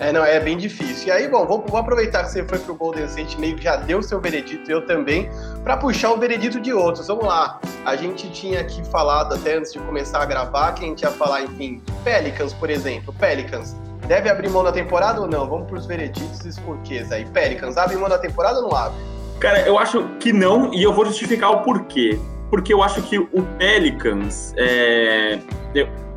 É, 0.00 0.10
não, 0.10 0.24
é 0.24 0.40
bem 0.40 0.56
difícil. 0.56 1.08
E 1.08 1.10
aí, 1.12 1.28
bom, 1.28 1.46
vou, 1.46 1.62
vou 1.68 1.78
aproveitar 1.78 2.24
que 2.24 2.30
você 2.30 2.42
foi 2.42 2.58
pro 2.58 2.74
Golden 2.74 3.04
State, 3.04 3.38
meio 3.38 3.54
que 3.54 3.64
já 3.64 3.76
deu 3.76 4.02
seu 4.02 4.18
veredito, 4.18 4.70
eu 4.72 4.86
também, 4.86 5.28
para 5.62 5.76
puxar 5.76 6.10
o 6.12 6.16
veredito 6.16 6.58
de 6.58 6.72
outros. 6.72 7.06
Vamos 7.06 7.26
lá. 7.26 7.60
A 7.84 7.94
gente 7.96 8.30
tinha 8.30 8.60
aqui 8.60 8.82
falado, 8.88 9.34
até 9.34 9.58
antes 9.58 9.74
de 9.74 9.78
começar 9.78 10.22
a 10.22 10.24
gravar, 10.24 10.72
que 10.72 10.86
a 10.86 10.88
gente 10.88 11.02
ia 11.02 11.10
falar, 11.10 11.42
enfim, 11.42 11.82
Pelicans, 12.02 12.54
por 12.54 12.70
exemplo. 12.70 13.12
Pelicans, 13.12 13.76
deve 14.08 14.30
abrir 14.30 14.48
mão 14.48 14.64
da 14.64 14.72
temporada 14.72 15.20
ou 15.20 15.28
não? 15.28 15.46
Vamos 15.46 15.68
pros 15.68 15.84
vereditos 15.84 16.46
e 16.46 16.60
porquês 16.62 17.12
aí. 17.12 17.26
Pelicans, 17.26 17.76
abre 17.76 17.94
mão 17.96 18.08
da 18.08 18.18
temporada 18.18 18.58
ou 18.60 18.70
não 18.70 18.74
abre? 18.76 18.98
Cara, 19.38 19.60
eu 19.66 19.78
acho 19.78 20.02
que 20.18 20.32
não, 20.32 20.72
e 20.72 20.82
eu 20.82 20.94
vou 20.94 21.04
justificar 21.04 21.50
o 21.50 21.60
porquê. 21.62 22.18
Porque 22.48 22.72
eu 22.72 22.82
acho 22.82 23.02
que 23.02 23.18
o 23.18 23.42
Pelicans, 23.58 24.54
é, 24.56 25.38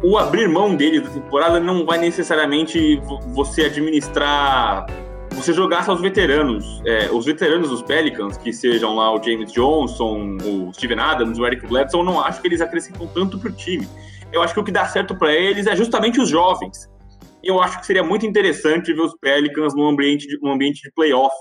o 0.03 0.17
abrir 0.17 0.49
mão 0.49 0.75
dele 0.75 0.99
da 0.99 1.09
temporada 1.09 1.59
não 1.59 1.85
vai 1.85 1.97
necessariamente 1.97 3.01
você 3.33 3.63
administrar, 3.63 4.85
você 5.31 5.53
jogar 5.53 5.83
seus 5.83 6.01
veteranos. 6.01 6.81
É, 6.85 7.09
os 7.09 7.25
veteranos 7.25 7.69
dos 7.69 7.81
Pelicans, 7.81 8.37
que 8.37 8.51
sejam 8.51 8.95
lá 8.95 9.13
o 9.15 9.23
James 9.23 9.51
Johnson, 9.53 10.37
o 10.43 10.73
Steven 10.73 10.99
Adams, 10.99 11.39
o 11.39 11.45
Eric 11.45 11.65
Bledsoe, 11.65 12.01
eu 12.01 12.05
não 12.05 12.19
acho 12.19 12.41
que 12.41 12.47
eles 12.49 12.59
acrescentam 12.59 13.07
tanto 13.07 13.39
pro 13.39 13.51
time. 13.53 13.87
Eu 14.33 14.41
acho 14.41 14.53
que 14.53 14.59
o 14.59 14.63
que 14.63 14.71
dá 14.71 14.85
certo 14.85 15.15
para 15.15 15.33
eles 15.33 15.67
é 15.67 15.75
justamente 15.75 16.19
os 16.19 16.27
jovens. 16.27 16.89
Eu 17.41 17.61
acho 17.61 17.79
que 17.79 17.85
seria 17.85 18.03
muito 18.03 18.25
interessante 18.25 18.93
ver 18.93 19.01
os 19.01 19.15
Pelicans 19.19 19.73
num 19.73 19.87
ambiente 19.87 20.27
de, 20.27 20.37
num 20.41 20.51
ambiente 20.51 20.81
de 20.81 20.91
playoff. 20.91 21.35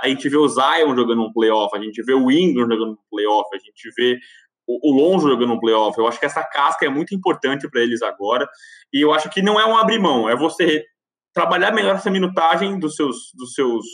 A 0.00 0.08
gente 0.08 0.28
vê 0.28 0.36
o 0.36 0.48
Zion 0.48 0.94
jogando 0.94 1.22
um 1.22 1.32
playoff, 1.32 1.76
a 1.76 1.80
gente 1.80 2.02
vê 2.02 2.14
o 2.14 2.30
Ingram 2.30 2.68
jogando 2.68 2.92
um 2.92 2.98
playoff, 3.10 3.48
a 3.54 3.58
gente 3.58 3.90
vê 3.96 4.18
o, 4.66 4.92
Lonzo 4.92 5.28
jogando 5.28 5.54
no 5.54 5.60
playoff. 5.60 5.98
Eu 5.98 6.06
acho 6.06 6.18
que 6.18 6.26
essa 6.26 6.42
casca 6.42 6.84
é 6.84 6.88
muito 6.88 7.14
importante 7.14 7.68
para 7.70 7.80
eles 7.80 8.02
agora. 8.02 8.48
E 8.92 9.00
eu 9.00 9.12
acho 9.12 9.30
que 9.30 9.42
não 9.42 9.58
é 9.60 9.66
um 9.66 9.76
abrir 9.76 9.98
mão, 9.98 10.28
é 10.28 10.36
você 10.36 10.84
trabalhar 11.32 11.72
melhor 11.72 11.96
essa 11.96 12.10
minutagem 12.10 12.78
dos 12.78 12.96
seus, 12.96 13.30
dos 13.34 13.52
seus, 13.54 13.84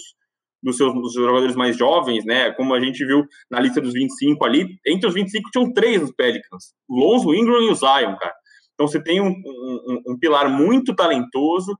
dos 0.62 0.76
seus, 0.76 0.94
dos 0.94 1.12
jogadores 1.12 1.56
mais 1.56 1.76
jovens, 1.76 2.24
né? 2.24 2.52
Como 2.52 2.72
a 2.74 2.80
gente 2.80 3.04
viu 3.04 3.24
na 3.50 3.60
lista 3.60 3.80
dos 3.80 3.92
25 3.92 4.44
ali, 4.44 4.78
entre 4.86 5.08
os 5.08 5.14
25 5.14 5.50
tinham 5.50 5.72
três 5.72 6.00
nos 6.00 6.12
Pelicans: 6.12 6.72
Lonzo, 6.88 7.34
Ingram 7.34 7.60
e 7.62 7.70
o 7.70 7.74
Zion, 7.74 8.16
cara. 8.16 8.34
Então 8.74 8.86
você 8.86 9.02
tem 9.02 9.20
um, 9.20 9.28
um, 9.28 10.02
um 10.08 10.18
pilar 10.18 10.48
muito 10.48 10.94
talentoso 10.94 11.76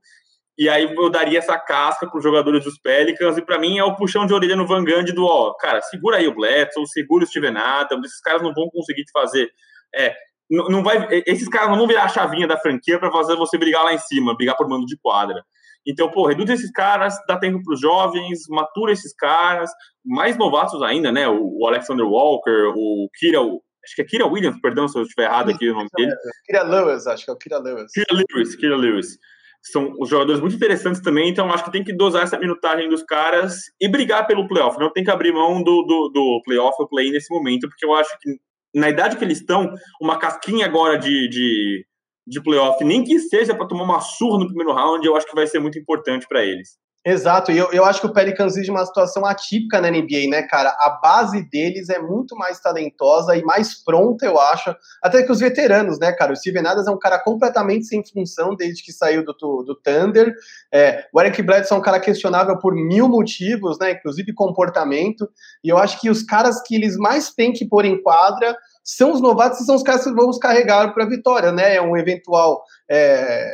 e 0.57 0.69
aí 0.69 0.83
eu 0.83 1.09
daria 1.09 1.39
essa 1.39 1.57
casca 1.57 2.07
para 2.07 2.17
os 2.17 2.23
jogadores 2.23 2.63
dos 2.63 2.77
Pelicans, 2.77 3.37
e 3.37 3.41
para 3.41 3.57
mim 3.57 3.79
é 3.79 3.83
o 3.83 3.95
puxão 3.95 4.25
de 4.25 4.33
orelha 4.33 4.55
no 4.55 4.67
Van 4.67 4.83
Gundy 4.83 5.11
do, 5.11 5.25
ó, 5.25 5.53
cara, 5.55 5.81
segura 5.81 6.17
aí 6.17 6.27
o 6.27 6.35
Bledsoe, 6.35 6.87
segura 6.87 7.23
o 7.23 7.27
Steven 7.27 7.57
Adams, 7.57 8.05
esses 8.05 8.21
caras 8.21 8.41
não 8.41 8.53
vão 8.53 8.69
conseguir 8.69 9.03
te 9.03 9.11
fazer. 9.11 9.49
É, 9.95 10.15
não, 10.49 10.65
não 10.69 10.83
vai, 10.83 11.07
esses 11.25 11.47
caras 11.49 11.69
não 11.69 11.77
vão 11.77 11.87
virar 11.87 12.03
a 12.03 12.09
chavinha 12.09 12.47
da 12.47 12.57
franquia 12.57 12.99
para 12.99 13.11
fazer 13.11 13.35
você 13.35 13.57
brigar 13.57 13.83
lá 13.83 13.93
em 13.93 13.97
cima, 13.97 14.35
brigar 14.35 14.55
por 14.55 14.67
mando 14.69 14.85
de 14.85 14.97
quadra. 14.97 15.43
Então, 15.85 16.09
pô, 16.09 16.27
reduz 16.27 16.49
esses 16.49 16.71
caras, 16.71 17.17
dá 17.27 17.37
tempo 17.37 17.61
para 17.63 17.73
os 17.73 17.81
jovens, 17.81 18.43
matura 18.47 18.91
esses 18.91 19.13
caras, 19.13 19.71
mais 20.05 20.37
novatos 20.37 20.81
ainda, 20.83 21.11
né? 21.11 21.27
O, 21.27 21.59
o 21.59 21.67
Alexander 21.67 22.05
Walker, 22.05 22.71
o 22.75 23.09
Kira, 23.17 23.41
o, 23.41 23.61
acho 23.83 23.95
que 23.95 24.01
é 24.01 24.05
Kira 24.05 24.27
Williams, 24.27 24.61
perdão 24.61 24.87
se 24.87 24.97
eu 24.97 25.01
estiver 25.01 25.25
errado 25.25 25.49
aqui 25.49 25.69
o 25.69 25.73
nome 25.73 25.89
dele. 25.95 26.13
Kira 26.45 26.63
Lewis, 26.63 27.07
acho 27.07 27.25
que 27.25 27.31
é 27.31 27.33
o 27.33 27.37
Kira 27.37 27.57
Lewis. 27.57 27.91
Kira 27.91 28.07
Lewis, 28.13 28.55
Kira 28.55 28.77
Lewis 28.77 29.17
são 29.63 29.93
os 29.97 30.09
jogadores 30.09 30.41
muito 30.41 30.55
interessantes 30.55 31.01
também, 31.01 31.29
então 31.29 31.51
acho 31.51 31.63
que 31.63 31.71
tem 31.71 31.83
que 31.83 31.95
dosar 31.95 32.23
essa 32.23 32.37
minutagem 32.37 32.89
dos 32.89 33.01
caras 33.01 33.55
e 33.79 33.87
brigar 33.87 34.27
pelo 34.27 34.47
playoff. 34.47 34.77
Não 34.77 34.91
tem 34.91 35.03
que 35.03 35.11
abrir 35.11 35.31
mão 35.31 35.63
do, 35.63 35.83
do, 35.83 36.09
do 36.09 36.41
playoff 36.43 36.75
ou 36.79 36.87
play 36.87 37.09
nesse 37.11 37.33
momento, 37.33 37.67
porque 37.69 37.85
eu 37.85 37.93
acho 37.93 38.09
que 38.19 38.37
na 38.75 38.89
idade 38.89 39.15
que 39.15 39.23
eles 39.23 39.39
estão, 39.39 39.71
uma 40.01 40.19
casquinha 40.19 40.65
agora 40.65 40.97
de, 40.97 41.29
de, 41.29 41.85
de 42.27 42.41
playoff, 42.41 42.83
nem 42.83 43.03
que 43.03 43.17
seja 43.19 43.55
para 43.55 43.67
tomar 43.67 43.83
uma 43.83 44.01
surra 44.01 44.39
no 44.39 44.47
primeiro 44.47 44.73
round, 44.73 45.05
eu 45.05 45.15
acho 45.15 45.27
que 45.27 45.35
vai 45.35 45.47
ser 45.47 45.59
muito 45.59 45.79
importante 45.79 46.27
para 46.27 46.43
eles. 46.43 46.77
Exato, 47.05 47.51
e 47.51 47.57
eu, 47.57 47.69
eu 47.73 47.83
acho 47.83 47.99
que 47.99 48.07
o 48.07 48.13
Pelicans 48.13 48.55
vive 48.55 48.71
uma 48.71 48.85
situação 48.85 49.25
atípica 49.25 49.81
na 49.81 49.91
NBA, 49.91 50.29
né, 50.29 50.43
cara? 50.43 50.69
A 50.79 50.89
base 50.89 51.43
deles 51.49 51.89
é 51.89 51.99
muito 51.99 52.33
mais 52.37 52.61
talentosa 52.61 53.35
e 53.35 53.43
mais 53.43 53.83
pronta, 53.83 54.25
eu 54.25 54.39
acho, 54.39 54.73
até 55.01 55.21
que 55.21 55.29
os 55.29 55.41
veteranos, 55.41 55.99
né, 55.99 56.13
cara? 56.13 56.31
O 56.31 56.35
Steven 56.35 56.65
Adams 56.65 56.87
é 56.87 56.91
um 56.91 56.97
cara 56.97 57.19
completamente 57.19 57.87
sem 57.87 58.01
função 58.05 58.55
desde 58.55 58.81
que 58.81 58.93
saiu 58.93 59.25
do, 59.25 59.33
do 59.33 59.75
Thunder. 59.75 60.33
É, 60.73 61.05
o 61.13 61.19
Eric 61.19 61.41
Bledsoe 61.41 61.75
é 61.75 61.79
um 61.79 61.83
cara 61.83 61.99
questionável 61.99 62.57
por 62.57 62.73
mil 62.73 63.09
motivos, 63.09 63.77
né, 63.79 63.91
inclusive 63.91 64.33
comportamento, 64.33 65.29
e 65.61 65.67
eu 65.67 65.77
acho 65.77 65.99
que 65.99 66.09
os 66.09 66.23
caras 66.23 66.61
que 66.61 66.73
eles 66.73 66.95
mais 66.95 67.31
têm 67.31 67.51
que 67.51 67.67
pôr 67.67 67.83
em 67.83 68.01
quadra 68.01 68.57
são 68.81 69.11
os 69.11 69.19
novatos 69.19 69.59
e 69.59 69.65
são 69.65 69.75
os 69.75 69.83
caras 69.83 70.05
que 70.05 70.13
vão 70.13 70.31
carregar 70.39 70.93
para 70.93 71.03
a 71.03 71.09
vitória, 71.09 71.51
né? 71.51 71.75
É 71.75 71.81
um 71.81 71.97
eventual. 71.97 72.63
É 72.89 73.49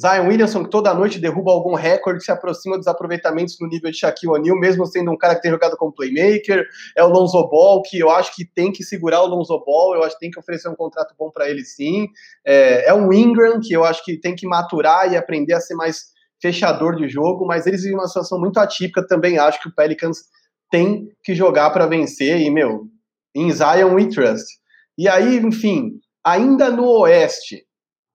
Zion 0.00 0.28
Williamson, 0.28 0.62
que 0.62 0.70
toda 0.70 0.94
noite 0.94 1.18
derruba 1.18 1.50
algum 1.50 1.74
recorde, 1.74 2.22
se 2.22 2.30
aproxima 2.30 2.78
dos 2.78 2.86
aproveitamentos 2.86 3.56
no 3.60 3.66
nível 3.66 3.90
de 3.90 3.98
Shaquille 3.98 4.32
O'Neal, 4.32 4.56
mesmo 4.56 4.86
sendo 4.86 5.10
um 5.10 5.16
cara 5.16 5.34
que 5.34 5.42
tem 5.42 5.50
jogado 5.50 5.76
como 5.76 5.92
playmaker. 5.92 6.64
É 6.96 7.02
o 7.02 7.08
Lonzo 7.08 7.48
Ball, 7.48 7.82
que 7.82 7.98
eu 7.98 8.08
acho 8.08 8.34
que 8.34 8.44
tem 8.44 8.70
que 8.70 8.84
segurar 8.84 9.22
o 9.22 9.26
Lonzo 9.26 9.58
Ball, 9.64 9.96
eu 9.96 10.04
acho 10.04 10.14
que 10.14 10.20
tem 10.20 10.30
que 10.30 10.38
oferecer 10.38 10.68
um 10.68 10.76
contrato 10.76 11.14
bom 11.18 11.30
para 11.30 11.50
ele 11.50 11.64
sim. 11.64 12.06
É, 12.46 12.88
é 12.88 12.94
o 12.94 13.12
Ingram, 13.12 13.58
que 13.60 13.72
eu 13.72 13.84
acho 13.84 14.04
que 14.04 14.16
tem 14.16 14.36
que 14.36 14.46
maturar 14.46 15.12
e 15.12 15.16
aprender 15.16 15.54
a 15.54 15.60
ser 15.60 15.74
mais 15.74 16.16
fechador 16.40 16.94
de 16.94 17.08
jogo, 17.08 17.44
mas 17.44 17.66
eles 17.66 17.82
vivem 17.82 17.98
uma 17.98 18.06
situação 18.06 18.38
muito 18.38 18.60
atípica. 18.60 19.04
Também 19.04 19.36
acho 19.36 19.60
que 19.60 19.68
o 19.68 19.74
Pelicans 19.74 20.18
tem 20.70 21.08
que 21.24 21.34
jogar 21.34 21.70
para 21.70 21.86
vencer, 21.86 22.40
e, 22.40 22.50
meu, 22.50 22.86
em 23.34 23.50
Zion 23.50 23.94
we 23.94 24.06
trust. 24.06 24.46
E 24.96 25.08
aí, 25.08 25.38
enfim, 25.38 25.92
ainda 26.24 26.70
no 26.70 26.84
Oeste, 27.00 27.64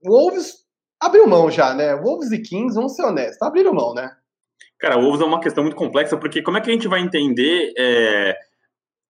o 0.06 0.12
Wolves 0.12 0.63
abriu 1.06 1.28
mão 1.28 1.52
já, 1.52 1.74
né? 1.74 1.96
Wolves 1.96 2.32
e 2.32 2.42
Kings, 2.42 2.76
vamos 2.76 2.96
ser 2.96 3.04
honestos, 3.04 3.42
abriram 3.42 3.74
mão, 3.74 3.94
né? 3.94 4.10
Cara, 4.80 5.00
Wolves 5.00 5.22
é 5.22 5.26
uma 5.26 5.40
questão 5.40 5.64
muito 5.64 5.78
complexa, 5.78 6.18
porque 6.18 6.42
como 6.42 6.58
é 6.58 6.62
que 6.62 6.70
a 6.70 6.74
gente 6.74 6.90
vai 6.90 7.00
entender. 7.00 7.72
É, 7.78 8.36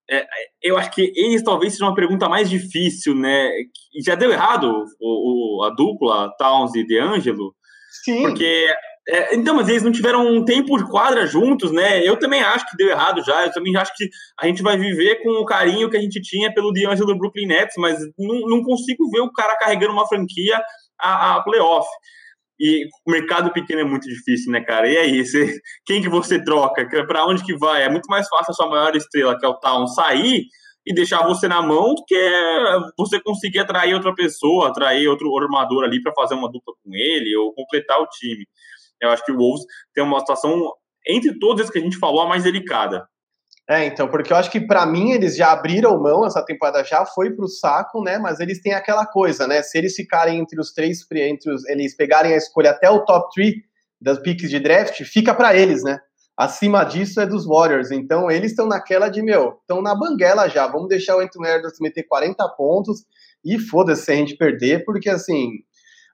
é, 0.10 0.26
eu 0.62 0.78
acho 0.78 0.92
que 0.92 1.12
eles 1.16 1.42
talvez 1.42 1.74
seja 1.74 1.86
uma 1.86 1.96
pergunta 1.96 2.30
mais 2.30 2.50
difícil, 2.50 3.16
né? 3.16 3.50
Já 4.06 4.16
deu 4.16 4.32
errado 4.32 4.86
o, 5.00 5.60
o 5.60 5.64
a 5.64 5.70
dupla 5.72 6.32
Towns 6.38 6.76
e 6.76 6.86
DeAngelo? 6.86 7.56
Sim. 8.04 8.22
Porque. 8.22 8.68
É, 9.06 9.36
então, 9.36 9.56
mas 9.56 9.68
eles 9.68 9.84
não 9.84 9.92
tiveram 9.92 10.26
um 10.26 10.46
tempo 10.46 10.78
de 10.78 10.90
quadra 10.90 11.26
juntos, 11.26 11.72
né? 11.72 12.08
Eu 12.08 12.18
também 12.18 12.42
acho 12.42 12.70
que 12.70 12.78
deu 12.78 12.90
errado 12.90 13.22
já. 13.22 13.46
Eu 13.46 13.52
também 13.52 13.76
acho 13.76 13.94
que 13.98 14.08
a 14.40 14.46
gente 14.46 14.62
vai 14.62 14.78
viver 14.78 15.24
com 15.24 15.30
o 15.42 15.46
carinho 15.46 15.90
que 15.90 15.98
a 15.98 16.02
gente 16.02 16.22
tinha 16.22 16.54
pelo 16.54 16.72
DeAngelo 16.72 17.08
do 17.08 17.18
Brooklyn 17.18 17.48
Nets, 17.48 17.76
mas 17.78 18.00
não, 18.18 18.42
não 18.48 18.64
consigo 18.64 19.10
ver 19.10 19.20
o 19.20 19.32
cara 19.32 19.58
carregando 19.58 19.92
uma 19.92 20.08
franquia 20.08 20.62
a, 21.04 21.36
a 21.36 21.44
playoff. 21.44 21.88
E 22.60 22.86
o 23.06 23.12
mercado 23.12 23.52
pequeno 23.52 23.82
é 23.82 23.84
muito 23.84 24.08
difícil, 24.08 24.52
né, 24.52 24.62
cara? 24.62 24.88
E 24.88 24.98
aí, 24.98 25.20
você, 25.26 25.60
quem 25.86 26.02
que 26.02 26.10
você 26.10 26.44
troca? 26.44 26.88
Para 27.06 27.26
onde 27.26 27.44
que 27.44 27.56
vai? 27.58 27.84
É 27.84 27.89
muito 27.89 28.08
mais 28.08 28.28
fácil 28.28 28.52
a 28.52 28.54
sua 28.54 28.70
maior 28.70 28.96
estrela, 28.96 29.38
que 29.38 29.46
é 29.46 29.50
o 29.50 29.60
Town, 29.60 29.88
sair 29.88 30.46
e 30.86 30.94
deixar 30.94 31.26
você 31.26 31.48
na 31.48 31.62
mão 31.62 31.96
do 31.96 32.04
que 32.06 32.32
você 32.98 33.20
conseguir 33.22 33.60
atrair 33.60 33.94
outra 33.94 34.13
pessoa, 34.13 34.68
atrair 34.68 35.08
outro 35.08 35.36
armador 35.38 35.84
ali 35.86 36.02
para 36.02 36.13
fazer 36.13 36.36
uma 36.36 36.52
dupla 36.52 36.74
com 36.84 36.94
ele 36.94 37.36
ou 37.38 37.54
completar 37.54 38.00
o 38.02 38.08
time. 38.08 38.46
Eu 39.02 39.10
acho 39.10 39.24
que 39.26 39.32
o 39.32 39.38
Wolves 39.38 39.66
tem 39.94 40.04
uma 40.04 40.20
situação, 40.20 40.72
entre 41.08 41.38
todas 41.39 41.70
que 41.70 41.80
a 41.80 41.82
gente 41.82 41.98
falou, 41.98 42.22
a 42.22 42.28
mais 42.28 42.44
delicada. 42.44 43.08
É, 43.69 43.86
então, 43.86 44.10
porque 44.10 44.34
eu 44.34 44.38
acho 44.38 44.52
que 44.52 44.60
para 44.60 44.86
mim 44.86 45.12
eles 45.12 45.38
já 45.38 45.54
abriram 45.54 45.97
mão, 46.02 46.26
essa 46.26 46.43
temporada 46.43 46.84
já 46.84 47.06
foi 47.06 47.32
pro 47.32 47.47
saco, 47.47 48.04
né? 48.04 48.17
Mas 48.17 48.41
eles 48.41 48.62
têm 48.62 48.73
aquela 48.73 49.06
coisa, 49.06 49.47
né? 49.47 49.62
Se 49.62 49.78
eles 49.78 49.95
ficarem 49.95 50.38
entre 50.39 50.60
os 50.60 50.73
três, 50.73 50.99
entre 51.12 51.52
os, 51.52 51.65
eles 51.69 51.95
pegarem 51.95 52.34
a 52.34 52.38
escolha 52.38 52.71
até 52.71 52.89
o 52.89 53.06
top 53.06 53.34
3 53.34 53.54
das 54.02 54.19
picks 54.19 54.49
de 54.49 54.60
draft, 54.60 55.02
fica 55.06 55.34
para 55.34 55.56
eles, 55.56 55.82
né? 55.82 55.97
Acima 56.36 56.84
disso 56.84 57.21
é 57.21 57.26
dos 57.26 57.45
Warriors. 57.45 57.89
Então 57.89 58.30
eles 58.30 58.52
estão 58.52 58.67
naquela 58.67 59.08
de, 59.08 59.21
meu, 59.21 59.58
estão 59.62 59.82
na 59.82 59.95
banguela 59.95 60.49
já. 60.49 60.67
Vamos 60.67 60.89
deixar 60.89 61.15
o 61.15 61.19
Anthony 61.21 61.47
Edwards 61.47 61.80
meter 61.80 62.04
40 62.04 62.45
pontos 62.58 63.06
e 63.45 63.58
foda-se 63.58 64.04
se 64.06 64.12
a 64.12 64.15
gente 64.15 64.36
perder, 64.36 64.84
porque 64.84 65.10
assim, 65.10 65.49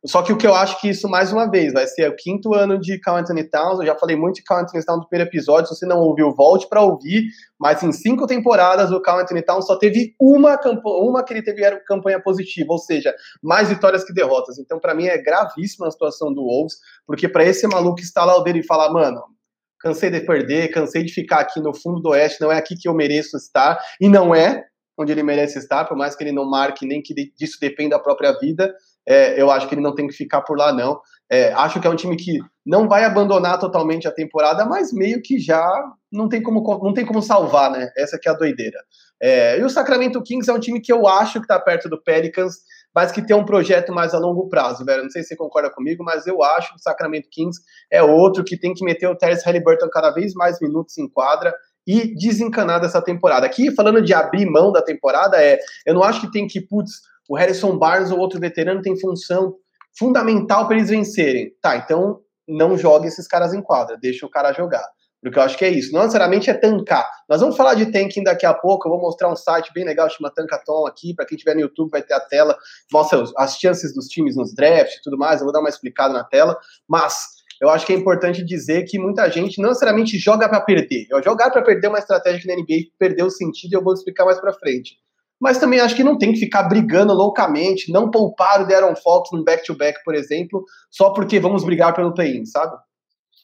só 0.05 0.21
que 0.21 0.31
o 0.31 0.37
que 0.37 0.47
eu 0.47 0.53
acho 0.53 0.79
que 0.79 0.89
isso, 0.89 1.09
mais 1.09 1.33
uma 1.33 1.49
vez, 1.49 1.73
vai 1.73 1.85
ser 1.85 2.09
o 2.09 2.15
quinto 2.15 2.53
ano 2.53 2.79
de 2.79 2.97
Carl 2.99 3.17
Anthony 3.17 3.43
Towns. 3.43 3.79
Eu 3.79 3.85
já 3.85 3.95
falei 3.95 4.15
muito 4.15 4.35
de 4.35 4.43
Carl 4.43 4.61
Anthony 4.61 4.85
Towns 4.85 4.99
no 4.99 5.07
primeiro 5.07 5.29
episódio. 5.29 5.67
Se 5.67 5.75
você 5.75 5.85
não 5.85 5.99
ouviu, 5.99 6.33
volte 6.33 6.69
para 6.69 6.81
ouvir. 6.81 7.23
Mas 7.59 7.83
em 7.83 7.91
cinco 7.91 8.25
temporadas, 8.25 8.91
o 8.91 9.01
Carl 9.01 9.19
Anthony 9.19 9.41
Towns 9.41 9.65
só 9.65 9.77
teve 9.77 10.15
uma, 10.17 10.57
uma 10.85 11.21
que 11.21 11.33
ele 11.33 11.43
teve 11.43 11.63
era 11.63 11.83
campanha 11.83 12.21
positiva, 12.21 12.71
ou 12.71 12.79
seja, 12.79 13.13
mais 13.43 13.67
vitórias 13.67 14.05
que 14.05 14.13
derrotas. 14.13 14.57
Então, 14.57 14.79
para 14.79 14.93
mim, 14.93 15.05
é 15.05 15.17
gravíssima 15.17 15.87
a 15.87 15.91
situação 15.91 16.33
do 16.33 16.45
Wolves, 16.45 16.77
porque 17.05 17.27
para 17.27 17.43
esse 17.43 17.67
maluco 17.67 17.99
instalar 17.99 18.37
o 18.37 18.41
dele 18.41 18.59
e 18.59 18.65
falar, 18.65 18.93
mano, 18.93 19.21
cansei 19.81 20.09
de 20.09 20.21
perder, 20.21 20.71
cansei 20.71 21.03
de 21.03 21.13
ficar 21.13 21.39
aqui 21.39 21.59
no 21.59 21.73
fundo 21.73 21.99
do 21.99 22.09
oeste, 22.09 22.39
não 22.39 22.51
é 22.51 22.57
aqui 22.57 22.75
que 22.77 22.87
eu 22.87 22.93
mereço 22.93 23.35
estar, 23.35 23.77
e 23.99 24.07
não 24.07 24.33
é 24.33 24.63
onde 24.97 25.13
ele 25.13 25.23
merece 25.23 25.57
estar, 25.57 25.85
por 25.85 25.95
mais 25.95 26.13
que 26.13 26.23
ele 26.23 26.33
não 26.33 26.43
marque, 26.43 26.85
nem 26.85 27.01
que 27.01 27.13
disso 27.37 27.57
dependa 27.61 27.95
da 27.95 28.03
própria 28.03 28.37
vida, 28.37 28.73
é, 29.09 29.41
eu 29.41 29.49
acho 29.49 29.67
que 29.67 29.73
ele 29.73 29.81
não 29.81 29.95
tem 29.95 30.07
que 30.07 30.13
ficar 30.13 30.41
por 30.41 30.55
lá, 30.55 30.71
não. 30.71 31.01
É, 31.31 31.51
acho 31.53 31.79
que 31.79 31.87
é 31.87 31.89
um 31.89 31.95
time 31.95 32.15
que 32.15 32.37
não 32.63 32.87
vai 32.87 33.03
abandonar 33.03 33.57
totalmente 33.57 34.07
a 34.07 34.11
temporada, 34.11 34.65
mas 34.65 34.93
meio 34.93 35.19
que 35.19 35.39
já 35.39 35.67
não 36.11 36.29
tem 36.29 36.43
como, 36.43 36.61
não 36.83 36.93
tem 36.93 37.03
como 37.03 37.19
salvar, 37.19 37.71
né? 37.71 37.89
Essa 37.97 38.19
que 38.19 38.29
é 38.29 38.31
a 38.31 38.35
doideira. 38.35 38.77
É, 39.19 39.59
e 39.59 39.63
o 39.63 39.69
Sacramento 39.69 40.21
Kings 40.21 40.49
é 40.49 40.53
um 40.53 40.59
time 40.59 40.79
que 40.79 40.93
eu 40.93 41.07
acho 41.07 41.39
que 41.39 41.45
está 41.45 41.59
perto 41.59 41.89
do 41.89 42.01
Pelicans, 42.01 42.57
mas 42.93 43.11
que 43.11 43.25
tem 43.25 43.35
um 43.35 43.43
projeto 43.45 43.91
mais 43.91 44.13
a 44.13 44.19
longo 44.19 44.47
prazo, 44.47 44.85
velho. 44.85 45.03
Não 45.03 45.09
sei 45.09 45.23
se 45.23 45.29
você 45.29 45.35
concorda 45.35 45.71
comigo, 45.71 46.03
mas 46.03 46.27
eu 46.27 46.43
acho 46.43 46.69
que 46.69 46.75
o 46.75 46.81
Sacramento 46.81 47.29
Kings 47.31 47.59
é 47.91 48.03
outro 48.03 48.43
que 48.43 48.57
tem 48.59 48.75
que 48.75 48.85
meter 48.85 49.07
o 49.07 49.15
Terence 49.15 49.43
Halliburton 49.43 49.89
cada 49.89 50.11
vez 50.11 50.35
mais 50.35 50.59
minutos 50.61 50.97
em 50.99 51.09
quadra 51.09 51.51
e 51.87 52.13
desencanar 52.15 52.79
dessa 52.79 53.01
temporada. 53.01 53.47
Aqui, 53.47 53.73
falando 53.73 54.03
de 54.03 54.13
abrir 54.13 54.45
mão 54.45 54.71
da 54.71 54.83
temporada, 54.83 55.43
é, 55.43 55.57
eu 55.85 55.95
não 55.95 56.03
acho 56.03 56.21
que 56.21 56.31
tem 56.31 56.47
que, 56.47 56.61
putz, 56.61 56.91
o 57.29 57.37
Harrison 57.37 57.77
Barnes 57.77 58.09
ou 58.09 58.17
outro 58.17 58.39
veterano 58.39 58.81
tem 58.81 58.99
função 58.99 59.55
fundamental 59.97 60.67
para 60.67 60.77
eles 60.77 60.89
vencerem. 60.89 61.53
Tá, 61.61 61.77
então 61.77 62.19
não 62.47 62.75
jogue 62.75 63.07
esses 63.07 63.27
caras 63.27 63.53
em 63.53 63.61
quadra, 63.61 63.95
deixa 64.01 64.25
o 64.25 64.29
cara 64.29 64.51
jogar. 64.51 64.83
Porque 65.21 65.37
eu 65.37 65.43
acho 65.43 65.57
que 65.57 65.65
é 65.65 65.69
isso. 65.69 65.91
Não 65.91 66.01
necessariamente 66.01 66.49
é 66.49 66.53
tancar. 66.53 67.07
Nós 67.27 67.41
vamos 67.41 67.57
falar 67.57 67.73
de 67.73 67.91
tanking 67.91 68.23
daqui 68.23 68.45
a 68.45 68.53
pouco. 68.53 68.87
Eu 68.87 68.93
vou 68.93 69.01
mostrar 69.01 69.29
um 69.29 69.35
site 69.35 69.69
bem 69.73 69.83
legal, 69.83 70.09
chama 70.09 70.31
Tankaton 70.33 70.87
aqui. 70.87 71.13
Para 71.13 71.25
quem 71.25 71.35
estiver 71.35 71.55
no 71.55 71.61
YouTube, 71.61 71.89
vai 71.91 72.01
ter 72.01 72.13
a 72.13 72.21
tela. 72.21 72.57
Mostra 72.91 73.21
as 73.37 73.57
chances 73.57 73.93
dos 73.93 74.07
times 74.07 74.37
nos 74.37 74.55
drafts 74.55 74.95
e 74.95 75.01
tudo 75.01 75.17
mais. 75.17 75.41
Eu 75.41 75.45
vou 75.45 75.51
dar 75.51 75.59
uma 75.59 75.67
explicada 75.67 76.13
na 76.13 76.23
tela. 76.23 76.57
Mas 76.87 77.27
eu 77.61 77.69
acho 77.69 77.85
que 77.85 77.91
é 77.91 77.97
importante 77.97 78.45
dizer 78.45 78.85
que 78.85 78.97
muita 78.97 79.29
gente 79.29 79.61
não 79.61 79.67
necessariamente 79.67 80.17
joga 80.17 80.47
para 80.47 80.61
perder. 80.61 81.05
Jogar 81.21 81.51
para 81.51 81.61
perder 81.61 81.87
é 81.87 81.89
uma 81.89 81.99
estratégia 81.99 82.39
que 82.39 82.47
na 82.47 82.55
NBA 82.55 82.91
perdeu 82.97 83.25
o 83.25 83.31
sentido 83.31 83.73
e 83.73 83.75
eu 83.75 83.83
vou 83.83 83.93
explicar 83.93 84.23
mais 84.23 84.39
para 84.39 84.53
frente. 84.53 84.95
Mas 85.39 85.57
também 85.57 85.79
acho 85.79 85.95
que 85.95 86.03
não 86.03 86.17
tem 86.17 86.33
que 86.33 86.39
ficar 86.39 86.63
brigando 86.63 87.13
loucamente, 87.13 87.91
não 87.91 88.11
poupar 88.11 88.61
o 88.61 88.67
Darren 88.67 88.95
Fox 88.95 89.29
no 89.31 89.43
back-to-back, 89.43 89.99
-back, 89.99 90.03
por 90.03 90.15
exemplo, 90.15 90.65
só 90.91 91.11
porque 91.11 91.39
vamos 91.39 91.63
brigar 91.63 91.93
pelo 91.93 92.13
play-in, 92.13 92.45
sabe? 92.45 92.75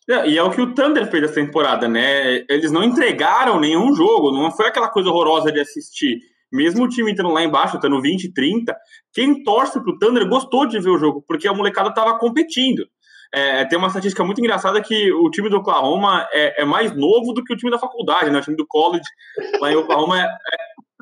É, 0.09 0.29
e 0.29 0.37
é 0.37 0.43
o 0.43 0.51
que 0.51 0.61
o 0.61 0.73
Thunder 0.73 1.09
fez 1.09 1.23
essa 1.23 1.33
temporada, 1.35 1.87
né? 1.87 2.45
Eles 2.47 2.71
não 2.71 2.83
entregaram 2.83 3.59
nenhum 3.59 3.95
jogo, 3.95 4.31
não 4.31 4.51
foi 4.51 4.67
aquela 4.67 4.89
coisa 4.89 5.09
horrorosa 5.09 5.51
de 5.51 5.59
assistir. 5.59 6.19
Mesmo 6.51 6.85
o 6.85 6.87
time 6.87 7.11
entrando 7.11 7.33
lá 7.33 7.43
embaixo, 7.43 7.75
estando 7.75 7.99
20, 7.99 8.31
30, 8.31 8.75
quem 9.11 9.43
torce 9.43 9.81
pro 9.81 9.97
Thunder 9.97 10.27
gostou 10.29 10.67
de 10.67 10.79
ver 10.79 10.89
o 10.89 10.97
jogo, 10.97 11.23
porque 11.27 11.47
a 11.47 11.53
molecada 11.53 11.93
tava 11.93 12.19
competindo. 12.19 12.85
É, 13.33 13.65
tem 13.65 13.77
uma 13.77 13.87
estatística 13.87 14.23
muito 14.23 14.39
engraçada 14.39 14.81
que 14.81 15.11
o 15.11 15.29
time 15.29 15.49
do 15.49 15.57
Oklahoma 15.57 16.25
é, 16.31 16.61
é, 16.61 16.65
mais 16.65 16.95
novo 16.95 17.33
do 17.33 17.43
que 17.43 17.53
o 17.53 17.57
time 17.57 17.71
da 17.71 17.79
faculdade, 17.79 18.29
né? 18.29 18.39
O 18.39 18.41
time 18.41 18.55
do 18.55 18.65
college 18.67 19.03
lá 19.59 19.71
em 19.71 19.75
Oklahoma, 19.75 20.21
é, 20.21 20.23
é, 20.23 20.29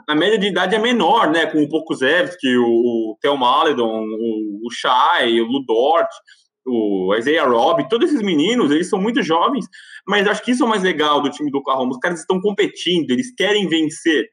a 0.07 0.15
média 0.15 0.37
de 0.37 0.47
idade 0.47 0.75
é 0.75 0.79
menor, 0.79 1.31
né? 1.31 1.45
Com 1.45 1.63
o 1.63 1.69
Pokusevski, 1.69 2.57
o, 2.57 2.63
o 2.65 3.17
Theo 3.21 3.37
Maledon, 3.37 4.03
o, 4.03 4.67
o 4.67 4.71
Shai, 4.71 5.39
o 5.39 5.45
Ludort, 5.45 6.09
o 6.65 7.13
Isaiah 7.15 7.45
Robb, 7.45 7.87
todos 7.89 8.09
esses 8.09 8.21
meninos, 8.21 8.71
eles 8.71 8.89
são 8.89 8.99
muito 8.99 9.21
jovens, 9.21 9.65
mas 10.07 10.27
acho 10.27 10.41
que 10.43 10.51
isso 10.51 10.63
é 10.63 10.65
o 10.65 10.69
mais 10.69 10.83
legal 10.83 11.21
do 11.21 11.29
time 11.29 11.51
do 11.51 11.57
Oklahoma. 11.57 11.91
Os 11.91 11.99
caras 11.99 12.19
estão 12.19 12.39
competindo, 12.39 13.11
eles 13.11 13.33
querem 13.35 13.67
vencer. 13.67 14.27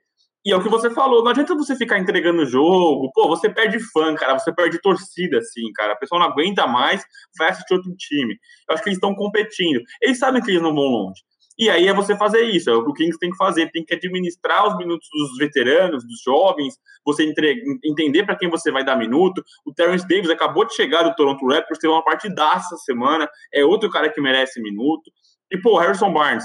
E 0.44 0.52
é 0.52 0.56
o 0.56 0.62
que 0.62 0.70
você 0.70 0.88
falou, 0.88 1.22
não 1.22 1.30
adianta 1.30 1.54
você 1.54 1.76
ficar 1.76 1.98
entregando 1.98 2.42
o 2.42 2.46
jogo, 2.46 3.11
pô, 3.12 3.28
você 3.28 3.50
perde 3.50 3.78
fã, 3.92 4.14
cara, 4.14 4.38
você 4.38 4.50
perde 4.54 4.80
torcida, 4.80 5.37
assim, 5.37 5.70
cara. 5.74 5.92
A 5.92 5.96
pessoa 5.96 6.18
não 6.18 6.28
aguenta 6.28 6.66
mais, 6.66 7.04
vai 7.37 7.50
assistir 7.50 7.74
outro 7.74 7.94
time. 7.96 8.35
Eu 8.68 8.74
acho 8.74 8.83
que 8.83 8.88
eles 8.88 8.96
estão 8.96 9.14
competindo. 9.14 9.83
Eles 10.00 10.18
sabem 10.18 10.42
que 10.42 10.50
eles 10.50 10.62
não 10.62 10.74
vão 10.74 10.85
longe. 10.85 11.20
E 11.61 11.68
aí 11.68 11.88
é 11.88 11.92
você 11.92 12.16
fazer 12.16 12.42
isso, 12.44 12.70
é 12.70 12.73
o 12.73 12.83
que 12.83 12.90
o 12.90 12.94
Kings 12.94 13.18
tem 13.18 13.31
que 13.31 13.37
fazer, 13.37 13.70
tem 13.70 13.85
que 13.85 13.92
administrar 13.92 14.66
os 14.66 14.79
minutos 14.79 15.07
dos 15.12 15.37
veteranos, 15.37 16.03
dos 16.07 16.23
jovens, 16.25 16.79
você 17.05 17.23
entre... 17.23 17.62
entender 17.85 18.25
para 18.25 18.35
quem 18.35 18.49
você 18.49 18.73
vai 18.73 18.83
dar 18.83 18.96
minuto. 18.96 19.44
O 19.66 19.75
Terrence 19.75 20.09
Davis 20.09 20.31
acabou 20.31 20.64
de 20.64 20.75
chegar 20.75 21.03
do 21.03 21.14
Toronto 21.14 21.46
Raptors, 21.46 21.79
teve 21.79 21.92
uma 21.92 22.03
partidaça 22.03 22.79
semana, 22.79 23.29
é 23.53 23.62
outro 23.62 23.90
cara 23.90 24.09
que 24.09 24.23
merece 24.23 24.59
minuto. 24.62 25.12
E, 25.53 25.61
pô, 25.61 25.77
Harrison 25.77 26.11
Barnes, 26.11 26.44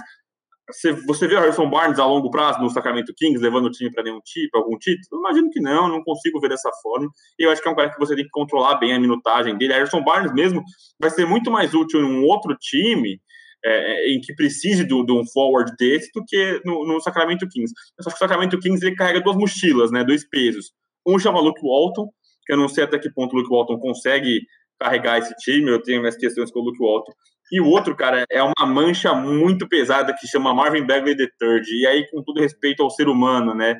você, 0.69 0.91
você 0.91 1.27
vê 1.27 1.35
o 1.35 1.39
Harrison 1.39 1.69
Barnes 1.69 1.97
a 1.97 2.05
longo 2.05 2.29
prazo 2.29 2.59
no 2.59 2.69
Sacramento 2.69 3.13
Kings 3.15 3.41
levando 3.41 3.67
o 3.67 3.71
time 3.71 3.91
para 3.91 4.03
nenhum 4.03 4.19
tipo, 4.19 4.57
algum 4.57 4.77
título? 4.77 5.21
Imagino 5.21 5.49
que 5.49 5.61
não, 5.61 5.87
não 5.87 6.03
consigo 6.03 6.41
ver 6.41 6.49
dessa 6.49 6.69
forma. 6.81 7.07
E 7.39 7.45
eu 7.45 7.51
acho 7.51 7.61
que 7.61 7.69
é 7.69 7.71
um 7.71 7.75
cara 7.75 7.89
que 7.89 7.99
você 7.99 8.15
tem 8.15 8.25
que 8.25 8.31
controlar 8.31 8.75
bem 8.75 8.93
a 8.93 8.99
minutagem 8.99 9.57
dele. 9.57 9.73
Harrison 9.73 10.03
Barnes 10.03 10.33
mesmo 10.33 10.61
vai 10.99 11.09
ser 11.09 11.25
muito 11.25 11.49
mais 11.49 11.73
útil 11.73 12.01
em 12.01 12.03
um 12.03 12.25
outro 12.25 12.53
time 12.59 13.21
é, 13.65 14.11
é, 14.11 14.13
em 14.13 14.21
que 14.21 14.33
precise 14.35 14.85
de 14.85 14.93
um 14.93 15.25
forward 15.33 15.71
desse 15.77 16.11
do 16.13 16.23
que 16.23 16.61
no, 16.63 16.85
no 16.85 17.01
Sacramento 17.01 17.47
Kings. 17.47 17.73
Só 17.99 18.11
que 18.11 18.15
o 18.15 18.19
Sacramento 18.19 18.59
Kings 18.59 18.85
ele 18.85 18.95
carrega 18.95 19.21
duas 19.21 19.35
mochilas, 19.35 19.91
né, 19.91 20.03
dois 20.03 20.27
pesos. 20.29 20.71
Um 21.05 21.17
chama 21.17 21.39
Luke 21.39 21.61
Walton, 21.63 22.07
que 22.45 22.53
eu 22.53 22.57
não 22.57 22.69
sei 22.69 22.83
até 22.83 22.99
que 22.99 23.11
ponto 23.11 23.35
o 23.35 23.39
Luke 23.39 23.49
Walton 23.49 23.79
consegue 23.79 24.41
carregar 24.79 25.17
esse 25.17 25.33
time, 25.37 25.71
eu 25.71 25.81
tenho 25.81 25.99
minhas 25.99 26.15
questões 26.15 26.51
com 26.51 26.59
o 26.59 26.63
Luke 26.63 26.79
Walton. 26.79 27.11
E 27.51 27.59
o 27.59 27.67
outro, 27.67 27.95
cara, 27.95 28.25
é 28.29 28.41
uma 28.41 28.65
mancha 28.65 29.13
muito 29.13 29.67
pesada 29.67 30.13
que 30.13 30.27
chama 30.27 30.53
Marvin 30.53 30.85
Bagley 30.85 31.15
III. 31.15 31.81
E 31.81 31.87
aí, 31.87 32.09
com 32.09 32.23
todo 32.23 32.41
respeito 32.41 32.83
ao 32.83 32.89
ser 32.89 33.07
humano, 33.07 33.53
né? 33.53 33.79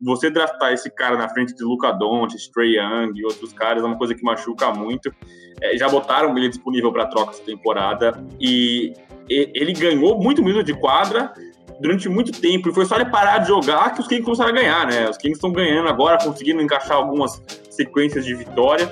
Você 0.00 0.30
draftar 0.30 0.72
esse 0.72 0.90
cara 0.90 1.16
na 1.16 1.28
frente 1.28 1.54
de 1.54 1.64
Luca 1.64 1.92
Doncic, 1.92 2.52
Trey 2.52 2.76
Young 2.76 3.12
e 3.14 3.24
outros 3.24 3.52
caras 3.52 3.82
é 3.82 3.86
uma 3.86 3.96
coisa 3.96 4.14
que 4.14 4.22
machuca 4.22 4.72
muito. 4.72 5.14
É, 5.62 5.76
já 5.78 5.88
botaram 5.88 6.36
ele 6.36 6.48
disponível 6.48 6.92
para 6.92 7.06
troca 7.06 7.30
essa 7.30 7.42
temporada 7.42 8.12
e 8.40 8.92
ele 9.28 9.72
ganhou 9.72 10.18
muito 10.18 10.42
minuto 10.42 10.64
de 10.64 10.74
quadra 10.74 11.32
durante 11.80 12.08
muito 12.08 12.32
tempo. 12.32 12.68
E 12.68 12.72
foi 12.72 12.84
só 12.84 12.96
ele 12.96 13.06
parar 13.06 13.38
de 13.38 13.48
jogar 13.48 13.94
que 13.94 14.00
os 14.00 14.06
Kings 14.06 14.22
começaram 14.22 14.50
a 14.50 14.54
ganhar, 14.54 14.86
né? 14.86 15.08
Os 15.08 15.16
Kings 15.16 15.36
estão 15.36 15.52
ganhando 15.52 15.88
agora, 15.88 16.18
conseguindo 16.18 16.62
encaixar 16.62 16.96
algumas 16.96 17.42
sequências 17.70 18.24
de 18.24 18.34
vitória. 18.34 18.90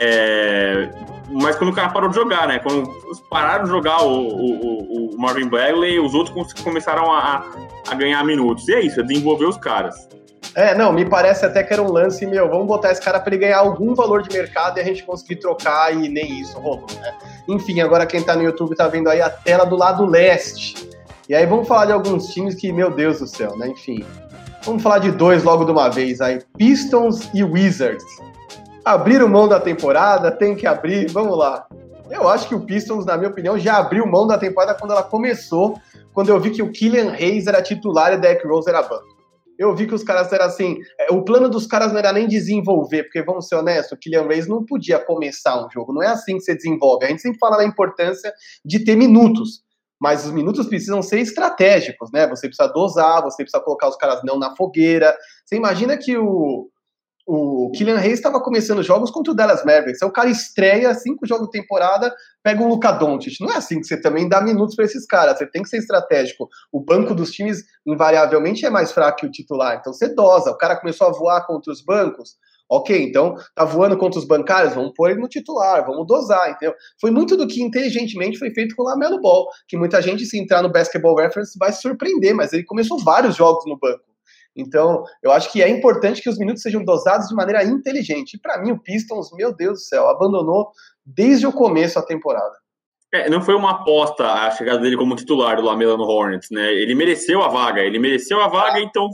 É... 0.00 0.90
Mas 1.30 1.56
quando 1.56 1.70
o 1.70 1.74
cara 1.74 1.90
parou 1.90 2.08
de 2.08 2.16
jogar, 2.16 2.48
né? 2.48 2.58
Quando 2.58 2.88
pararam 3.28 3.64
de 3.64 3.70
jogar 3.70 4.02
o, 4.02 4.28
o, 4.28 5.14
o 5.14 5.18
Marvin 5.18 5.48
Bagley, 5.48 5.98
os 5.98 6.14
outros 6.14 6.52
começaram 6.54 7.12
a, 7.12 7.44
a 7.88 7.94
ganhar 7.94 8.24
minutos. 8.24 8.66
E 8.68 8.74
é 8.74 8.80
isso, 8.80 9.00
é 9.00 9.02
desenvolver 9.02 9.44
os 9.44 9.58
caras. 9.58 10.08
É, 10.54 10.74
não, 10.74 10.92
me 10.92 11.04
parece 11.04 11.44
até 11.44 11.62
que 11.62 11.72
era 11.72 11.82
um 11.82 11.90
lance, 11.90 12.26
meu, 12.26 12.48
vamos 12.48 12.66
botar 12.66 12.90
esse 12.90 13.00
cara 13.00 13.20
para 13.20 13.34
ele 13.34 13.44
ganhar 13.44 13.58
algum 13.58 13.94
valor 13.94 14.22
de 14.22 14.36
mercado 14.36 14.78
e 14.78 14.80
a 14.80 14.84
gente 14.84 15.04
conseguir 15.04 15.36
trocar 15.36 15.94
e 15.94 16.08
nem 16.08 16.40
isso 16.40 16.58
rolou, 16.58 16.86
né? 17.00 17.14
Enfim, 17.48 17.80
agora 17.80 18.06
quem 18.06 18.22
tá 18.22 18.34
no 18.34 18.42
YouTube 18.42 18.74
tá 18.74 18.88
vendo 18.88 19.08
aí 19.08 19.20
a 19.20 19.30
tela 19.30 19.64
do 19.64 19.76
lado 19.76 20.04
leste. 20.04 20.88
E 21.28 21.34
aí 21.34 21.46
vamos 21.46 21.68
falar 21.68 21.86
de 21.86 21.92
alguns 21.92 22.28
times 22.28 22.54
que, 22.54 22.72
meu 22.72 22.90
Deus 22.90 23.20
do 23.20 23.26
céu, 23.26 23.56
né? 23.56 23.68
Enfim, 23.68 24.04
vamos 24.64 24.82
falar 24.82 24.98
de 24.98 25.10
dois 25.10 25.44
logo 25.44 25.64
de 25.64 25.70
uma 25.70 25.88
vez 25.88 26.20
aí, 26.20 26.40
Pistons 26.56 27.28
e 27.34 27.44
Wizards. 27.44 28.04
Abriram 28.84 29.28
mão 29.28 29.46
da 29.46 29.60
temporada, 29.60 30.30
tem 30.30 30.56
que 30.56 30.66
abrir, 30.66 31.10
vamos 31.10 31.36
lá. 31.36 31.66
Eu 32.10 32.26
acho 32.26 32.48
que 32.48 32.54
o 32.54 32.60
Pistons, 32.60 33.04
na 33.04 33.18
minha 33.18 33.28
opinião, 33.28 33.58
já 33.58 33.76
abriu 33.76 34.06
mão 34.06 34.26
da 34.26 34.38
temporada 34.38 34.74
quando 34.74 34.92
ela 34.92 35.02
começou, 35.02 35.78
quando 36.14 36.30
eu 36.30 36.40
vi 36.40 36.50
que 36.50 36.62
o 36.62 36.72
Killian 36.72 37.12
Hayes 37.12 37.46
era 37.46 37.60
titular 37.60 38.12
e 38.12 38.16
o 38.16 38.20
Derrick 38.20 38.46
Rose 38.46 38.68
era 38.68 38.82
banco 38.82 39.17
eu 39.58 39.74
vi 39.74 39.86
que 39.86 39.94
os 39.94 40.04
caras 40.04 40.32
eram 40.32 40.46
assim. 40.46 40.78
É, 41.00 41.12
o 41.12 41.24
plano 41.24 41.48
dos 41.50 41.66
caras 41.66 41.92
não 41.92 41.98
era 41.98 42.12
nem 42.12 42.28
desenvolver, 42.28 43.04
porque 43.04 43.22
vamos 43.22 43.48
ser 43.48 43.56
honestos, 43.56 43.92
o 43.92 43.96
Kylian 43.96 44.26
Reis 44.26 44.46
não 44.46 44.64
podia 44.64 44.98
começar 44.98 45.64
um 45.64 45.68
jogo. 45.68 45.92
Não 45.92 46.02
é 46.02 46.06
assim 46.06 46.36
que 46.36 46.42
você 46.42 46.54
desenvolve. 46.54 47.04
A 47.04 47.08
gente 47.08 47.22
sempre 47.22 47.38
fala 47.38 47.56
da 47.56 47.64
importância 47.64 48.32
de 48.64 48.84
ter 48.84 48.96
minutos. 48.96 49.66
Mas 50.00 50.24
os 50.24 50.30
minutos 50.30 50.68
precisam 50.68 51.02
ser 51.02 51.18
estratégicos, 51.18 52.12
né? 52.12 52.28
Você 52.28 52.46
precisa 52.46 52.72
dosar, 52.72 53.20
você 53.20 53.42
precisa 53.42 53.60
colocar 53.60 53.88
os 53.88 53.96
caras 53.96 54.20
não 54.22 54.38
na 54.38 54.54
fogueira. 54.54 55.12
Você 55.44 55.56
imagina 55.56 55.96
que 55.96 56.16
o, 56.16 56.70
o 57.30 57.70
Kylian 57.72 57.98
Reis 57.98 58.14
estava 58.14 58.40
começando 58.40 58.82
jogos 58.82 59.10
contra 59.10 59.34
o 59.34 59.36
Dallas 59.36 59.62
Mavericks. 59.62 60.02
Aí 60.02 60.08
o 60.08 60.12
cara 60.12 60.30
estreia 60.30 60.94
cinco 60.94 61.26
jogos 61.26 61.48
de 61.48 61.52
temporada, 61.52 62.10
pega 62.42 62.62
o 62.62 62.66
Luka 62.66 62.90
Doncic. 62.90 63.38
Não 63.42 63.52
é 63.52 63.56
assim 63.56 63.78
que 63.78 63.86
você 63.86 64.00
também 64.00 64.26
dá 64.26 64.40
minutos 64.40 64.74
para 64.74 64.86
esses 64.86 65.04
caras. 65.04 65.36
Você 65.36 65.46
tem 65.46 65.62
que 65.62 65.68
ser 65.68 65.76
estratégico. 65.76 66.48
O 66.72 66.80
banco 66.80 67.14
dos 67.14 67.30
times, 67.30 67.64
invariavelmente, 67.86 68.64
é 68.64 68.70
mais 68.70 68.92
fraco 68.92 69.18
que 69.18 69.26
o 69.26 69.30
titular. 69.30 69.76
Então 69.78 69.92
você 69.92 70.08
dosa. 70.08 70.52
O 70.52 70.56
cara 70.56 70.74
começou 70.74 71.06
a 71.06 71.12
voar 71.12 71.46
contra 71.46 71.70
os 71.70 71.84
bancos. 71.84 72.36
Ok, 72.70 72.98
então 73.02 73.34
tá 73.54 73.64
voando 73.64 73.96
contra 73.96 74.18
os 74.18 74.26
bancários, 74.26 74.74
vamos 74.74 74.92
pôr 74.94 75.10
ele 75.10 75.20
no 75.20 75.28
titular, 75.28 75.86
vamos 75.86 76.06
dosar, 76.06 76.50
entendeu? 76.50 76.74
Foi 77.00 77.10
muito 77.10 77.34
do 77.34 77.46
que 77.46 77.62
inteligentemente 77.62 78.38
foi 78.38 78.50
feito 78.50 78.76
com 78.76 78.82
o 78.82 78.86
Lamelo 78.86 79.18
Ball, 79.22 79.46
que 79.66 79.74
muita 79.74 80.02
gente, 80.02 80.26
se 80.26 80.38
entrar 80.38 80.62
no 80.62 80.70
Basketball 80.70 81.16
Reference, 81.16 81.58
vai 81.58 81.72
se 81.72 81.80
surpreender, 81.80 82.34
mas 82.34 82.52
ele 82.52 82.64
começou 82.64 83.02
vários 83.02 83.36
jogos 83.36 83.64
no 83.66 83.78
banco. 83.78 84.07
Então, 84.58 85.04
eu 85.22 85.30
acho 85.30 85.52
que 85.52 85.62
é 85.62 85.68
importante 85.68 86.20
que 86.20 86.28
os 86.28 86.36
minutos 86.36 86.62
sejam 86.62 86.84
dosados 86.84 87.28
de 87.28 87.34
maneira 87.34 87.62
inteligente. 87.62 88.34
E 88.34 88.40
para 88.40 88.60
mim, 88.60 88.72
o 88.72 88.82
Pistons, 88.82 89.30
meu 89.32 89.54
Deus 89.54 89.74
do 89.74 89.84
céu, 89.84 90.08
abandonou 90.08 90.70
desde 91.06 91.46
o 91.46 91.52
começo 91.52 91.98
a 91.98 92.02
temporada. 92.02 92.54
É, 93.14 93.30
não 93.30 93.40
foi 93.40 93.54
uma 93.54 93.70
aposta 93.70 94.26
a 94.26 94.50
chegada 94.50 94.80
dele 94.80 94.96
como 94.96 95.16
titular 95.16 95.56
do 95.56 95.62
Lamela 95.62 95.96
no 95.96 96.04
Hornets, 96.04 96.48
né? 96.50 96.74
Ele 96.74 96.94
mereceu 96.94 97.42
a 97.42 97.48
vaga, 97.48 97.80
ele 97.80 97.98
mereceu 97.98 98.40
a 98.40 98.48
vaga, 98.48 98.80
então 98.80 99.08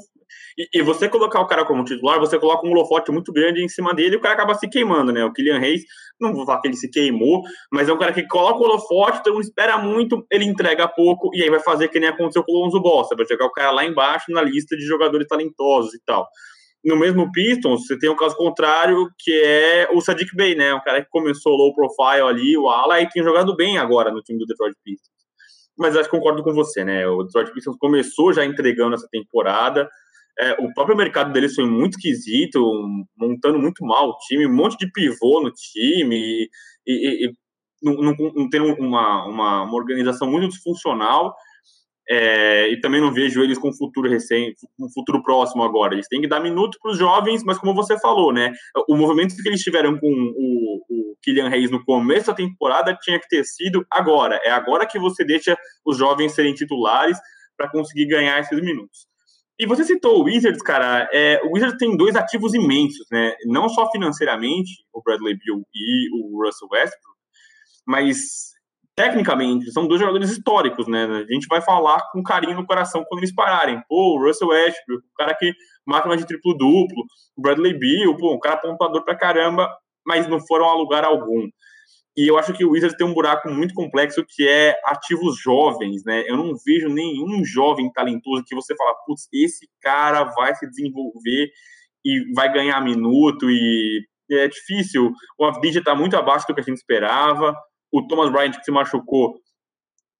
E, 0.57 0.79
e, 0.79 0.83
você 0.83 1.09
colocar 1.09 1.41
o 1.41 1.47
cara 1.47 1.65
como 1.65 1.85
titular, 1.85 2.21
você 2.21 2.39
coloca 2.39 2.67
um 2.67 2.71
holofote 2.71 3.11
muito 3.11 3.33
grande 3.33 3.63
em 3.63 3.69
cima 3.69 3.93
dele 3.93 4.15
e 4.15 4.19
o 4.19 4.21
cara 4.21 4.35
acaba 4.35 4.55
se 4.55 4.69
queimando, 4.69 5.13
né? 5.13 5.25
O 5.25 5.33
Kylian 5.33 5.59
Reis, 5.59 5.83
não 6.21 6.33
vou 6.33 6.47
falar 6.47 6.61
que 6.61 6.69
ele 6.69 6.77
se 6.77 6.89
queimou, 6.89 7.43
mas 7.73 7.89
é 7.89 7.93
um 7.93 7.99
cara 7.99 8.13
que 8.13 8.27
coloca 8.27 8.61
o 8.61 8.63
holofote, 8.63 9.29
mundo 9.29 9.41
espera 9.41 9.77
muito, 9.79 10.25
ele 10.31 10.45
entrega 10.45 10.87
pouco 10.87 11.31
e 11.35 11.43
aí 11.43 11.51
vai 11.51 11.61
fazer 11.61 11.89
que 11.89 11.99
nem 11.99 12.09
aconteceu 12.09 12.45
com 12.45 12.53
o 12.53 12.61
Lonzo 12.63 12.81
Bossa, 12.81 13.17
vai 13.17 13.27
jogar 13.27 13.47
o 13.47 13.51
cara 13.51 13.73
lá 13.73 13.85
embaixo 13.85 14.31
na 14.31 14.43
lista 14.43 14.77
de 14.77 14.85
jogadores 14.85 15.27
talentosos 15.27 15.93
e 15.93 16.01
tal. 16.07 16.29
No 16.85 16.97
mesmo 16.97 17.33
Pistons, 17.33 17.87
você 17.87 17.99
tem 17.99 18.11
o 18.11 18.17
caso 18.17 18.37
contrário, 18.37 19.09
que 19.19 19.33
é 19.43 19.89
o 19.91 20.03
Sadiq 20.03 20.37
Bey, 20.37 20.55
né? 20.55 20.75
Um 20.75 20.83
cara 20.83 21.03
que 21.03 21.09
começou 21.09 21.57
low 21.57 21.75
profile 21.75 22.29
ali, 22.29 22.59
o 22.59 22.69
ala, 22.69 23.01
e 23.01 23.09
tem 23.09 23.23
jogado 23.23 23.57
bem 23.57 23.79
agora 23.79 24.13
no 24.13 24.21
time 24.21 24.39
do 24.39 24.45
Detroit 24.45 24.77
Pistons. 24.85 25.09
Mas 25.79 25.97
acho 25.97 26.11
que 26.11 26.17
concordo 26.17 26.43
com 26.45 26.53
você, 26.53 26.85
né? 26.85 27.07
O 27.09 27.23
Detroit 27.23 27.53
Pistons 27.55 27.77
começou 27.79 28.35
já 28.35 28.45
entregando 28.45 28.95
essa 28.95 29.09
temporada, 29.11 29.89
é, 30.39 30.53
o 30.61 30.73
próprio 30.75 30.97
mercado 30.97 31.33
deles 31.33 31.55
foi 31.55 31.65
muito 31.65 31.95
esquisito, 31.95 32.61
montando 33.17 33.59
muito 33.59 33.85
mal 33.85 34.09
o 34.09 34.17
time, 34.19 34.47
um 34.47 34.55
monte 34.55 34.77
de 34.77 34.91
pivô 34.91 35.41
no 35.41 35.53
time, 35.53 36.17
e, 36.17 36.49
e, 36.87 37.27
e 37.27 37.33
não, 37.83 37.95
não, 37.95 38.15
não 38.35 38.49
tem 38.49 38.61
uma, 38.61 39.27
uma, 39.27 39.65
uma, 39.65 39.75
organização 39.75 40.29
muito 40.31 40.49
disfuncional. 40.49 41.35
É, 42.07 42.69
e 42.69 42.79
também 42.81 43.01
não 43.01 43.15
vejo 43.15 43.43
eles 43.43 43.57
com 43.57 43.73
futuro 43.73 44.11
recente, 44.11 44.57
com 44.79 44.91
futuro 44.91 45.23
próximo 45.23 45.63
agora. 45.63 45.95
Eles 45.95 46.09
têm 46.09 46.21
que 46.21 46.29
dar 46.29 46.39
minuto 46.39 46.79
para 46.83 46.93
os 46.93 46.99
jovens, 46.99 47.43
mas 47.43 47.59
como 47.59 47.75
você 47.75 47.99
falou, 47.99 48.31
né? 48.31 48.53
O 48.89 48.95
movimento 48.95 49.35
que 49.35 49.49
eles 49.49 49.63
tiveram 49.63 49.99
com 49.99 50.07
o, 50.07 50.83
o 50.91 51.17
Kylian 51.23 51.49
Reis 51.49 51.71
no 51.71 51.83
começo 51.83 52.27
da 52.27 52.35
temporada 52.35 52.95
tinha 53.01 53.19
que 53.19 53.29
ter 53.29 53.43
sido 53.45 53.87
agora. 53.91 54.39
É 54.45 54.51
agora 54.51 54.87
que 54.87 54.99
você 54.99 55.25
deixa 55.25 55.57
os 55.83 55.97
jovens 55.97 56.33
serem 56.33 56.53
titulares 56.53 57.19
para 57.57 57.71
conseguir 57.71 58.07
ganhar 58.07 58.39
esses 58.39 58.61
minutos. 58.61 59.07
E 59.59 59.67
você 59.67 59.85
citou 59.85 60.21
o 60.21 60.25
Wizards, 60.25 60.63
cara. 60.63 61.09
É, 61.13 61.41
o 61.45 61.53
Wizards 61.55 61.79
tem 61.79 61.97
dois 61.97 62.17
ativos 62.17 62.55
imensos, 62.55 63.07
né? 63.11 63.35
Não 63.47 63.69
só 63.69 63.91
financeiramente, 63.91 64.85
o 64.93 65.01
Bradley 65.03 65.37
Beal 65.37 65.61
e 65.73 66.09
o 66.13 66.45
Russell 66.45 66.69
Westbrook, 66.73 67.19
mas 67.87 68.53
tecnicamente 68.97 69.71
são 69.73 69.87
dois 69.87 70.01
jogadores 70.01 70.31
históricos, 70.31 70.89
né? 70.89 71.05
A 71.05 71.33
gente 71.33 71.47
vai 71.47 71.61
falar 71.61 72.01
com 72.13 72.23
carinho 72.23 72.57
no 72.57 72.67
coração 72.67 73.05
quando 73.09 73.21
eles 73.21 73.35
pararem. 73.35 73.81
Pô, 73.89 74.17
o 74.17 74.27
Russell 74.27 74.49
Westbrook, 74.49 75.05
o 75.05 75.15
cara 75.17 75.35
que 75.35 75.53
marca 75.87 76.09
mais 76.09 76.21
de 76.21 76.27
triplo 76.27 76.55
duplo, 76.55 77.05
o 77.37 77.43
Bradley 77.43 77.79
Beal, 77.79 78.17
pô, 78.17 78.35
um 78.35 78.41
cara 78.41 78.57
pontuador 78.57 79.05
pra 79.05 79.17
caramba, 79.17 79.69
mas 80.07 80.27
não 80.29 80.41
foram 80.41 80.67
a 80.67 80.75
lugar 80.75 81.05
algum. 81.05 81.49
E 82.17 82.31
eu 82.31 82.39
acho 82.39 82.53
que 82.53 82.65
o 82.65 82.71
Wizards 82.71 82.97
tem 82.97 83.07
um 83.07 83.15
buraco 83.15 83.51
muito 83.51 83.75
complexo 83.75 84.25
que 84.27 84.47
é 84.47 84.77
ativos 84.85 85.37
jovens, 85.37 86.05
né? 86.05 86.23
Eu 86.29 86.37
não 86.37 86.55
vejo 86.65 86.89
nenhum 86.89 87.45
jovem 87.45 87.91
talentoso 87.93 88.45
que 88.47 88.55
você 88.55 88.75
fala, 88.77 88.95
putz, 89.05 89.29
esse 89.33 89.69
cara 89.81 90.25
vai 90.25 90.55
se 90.55 90.69
desenvolver 90.69 91.51
e 92.05 92.33
vai 92.35 92.53
ganhar 92.53 92.81
minuto 92.81 93.51
e 93.51 94.07
é 94.31 94.47
difícil. 94.47 95.13
O 95.39 95.45
Avdija 95.45 95.81
está 95.81 95.95
muito 95.95 96.17
abaixo 96.17 96.47
do 96.47 96.55
que 96.55 96.61
a 96.61 96.65
gente 96.65 96.77
esperava. 96.77 97.55
O 97.91 98.07
Thomas 98.07 98.31
Bryant 98.31 98.53
que 98.53 98.65
se 98.65 98.71
machucou, 98.71 99.35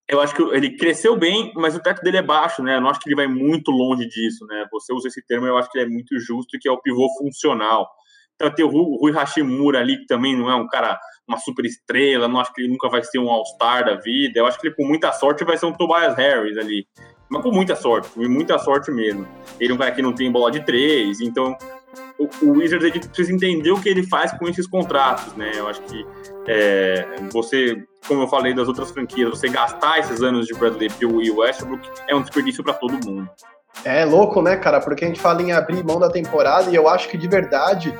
eu 0.07 0.21
acho 0.21 0.35
que 0.35 0.41
ele 0.55 0.77
cresceu 0.77 1.17
bem, 1.17 1.51
mas 1.55 1.75
o 1.75 1.81
teto 1.81 2.01
dele 2.03 2.17
é 2.17 2.21
baixo, 2.21 2.61
né? 2.61 2.75
Eu 2.75 2.81
não 2.81 2.89
acho 2.89 2.99
que 2.99 3.09
ele 3.09 3.15
vai 3.15 3.27
muito 3.27 3.71
longe 3.71 4.07
disso, 4.07 4.45
né? 4.45 4.65
Você 4.71 4.93
usa 4.93 5.07
esse 5.07 5.25
termo, 5.25 5.47
eu 5.47 5.57
acho 5.57 5.69
que 5.71 5.79
ele 5.79 5.85
é 5.87 5.89
muito 5.89 6.19
justo, 6.19 6.59
que 6.59 6.67
é 6.67 6.71
o 6.71 6.79
pivô 6.79 7.07
funcional. 7.17 7.89
Então 8.35 8.53
tem 8.53 8.65
o 8.65 8.69
Rui 8.69 9.11
Hashimura 9.11 9.79
ali, 9.79 9.97
que 9.97 10.05
também 10.05 10.35
não 10.37 10.49
é 10.49 10.55
um 10.55 10.67
cara, 10.67 10.99
uma 11.27 11.37
super 11.37 11.65
estrela, 11.65 12.27
não 12.27 12.39
acho 12.39 12.53
que 12.53 12.61
ele 12.61 12.71
nunca 12.71 12.89
vai 12.89 13.03
ser 13.03 13.19
um 13.19 13.29
All-Star 13.29 13.85
da 13.85 13.95
vida. 13.95 14.39
Eu 14.39 14.45
acho 14.45 14.59
que 14.59 14.67
ele, 14.67 14.75
com 14.75 14.85
muita 14.85 15.11
sorte, 15.13 15.45
vai 15.45 15.57
ser 15.57 15.65
um 15.65 15.73
Tobias 15.73 16.15
Harris 16.15 16.57
ali. 16.57 16.85
Mas 17.29 17.41
com 17.41 17.51
muita 17.51 17.75
sorte, 17.75 18.09
com 18.09 18.27
muita 18.27 18.59
sorte 18.59 18.91
mesmo. 18.91 19.27
Ele 19.59 19.71
é 19.71 19.75
um 19.75 19.77
cara 19.77 19.91
que 19.91 20.01
não 20.01 20.13
tem 20.13 20.31
bola 20.31 20.51
de 20.51 20.63
três, 20.63 21.21
então 21.21 21.57
o, 22.19 22.29
o 22.45 22.51
Wizards 22.57 22.85
ele 22.85 22.99
precisa 22.99 23.33
entender 23.33 23.71
o 23.71 23.81
que 23.81 23.89
ele 23.89 24.05
faz 24.07 24.31
com 24.33 24.47
esses 24.47 24.67
contratos, 24.67 25.33
né? 25.35 25.51
Eu 25.55 25.67
acho 25.67 25.81
que 25.81 26.05
é, 26.47 27.05
você, 27.31 27.83
como 28.07 28.23
eu 28.23 28.27
falei 28.27 28.53
das 28.53 28.67
outras 28.67 28.91
franquias, 28.91 29.29
você 29.29 29.49
gastar 29.49 29.99
esses 29.99 30.21
anos 30.21 30.45
de 30.45 30.53
Bradley 30.53 30.89
Beal 30.99 31.21
e 31.21 31.31
Westbrook 31.31 31.89
é 32.07 32.15
um 32.15 32.21
desperdício 32.21 32.63
para 32.63 32.73
todo 32.73 32.93
mundo. 33.05 33.29
É 33.83 34.05
louco, 34.05 34.41
né, 34.41 34.55
cara? 34.55 34.79
Porque 34.79 35.03
a 35.03 35.07
gente 35.07 35.19
fala 35.19 35.41
em 35.41 35.51
abrir 35.51 35.83
mão 35.83 35.99
da 35.99 36.09
temporada 36.09 36.69
e 36.69 36.75
eu 36.75 36.87
acho 36.87 37.09
que 37.09 37.17
de 37.17 37.27
verdade 37.27 37.93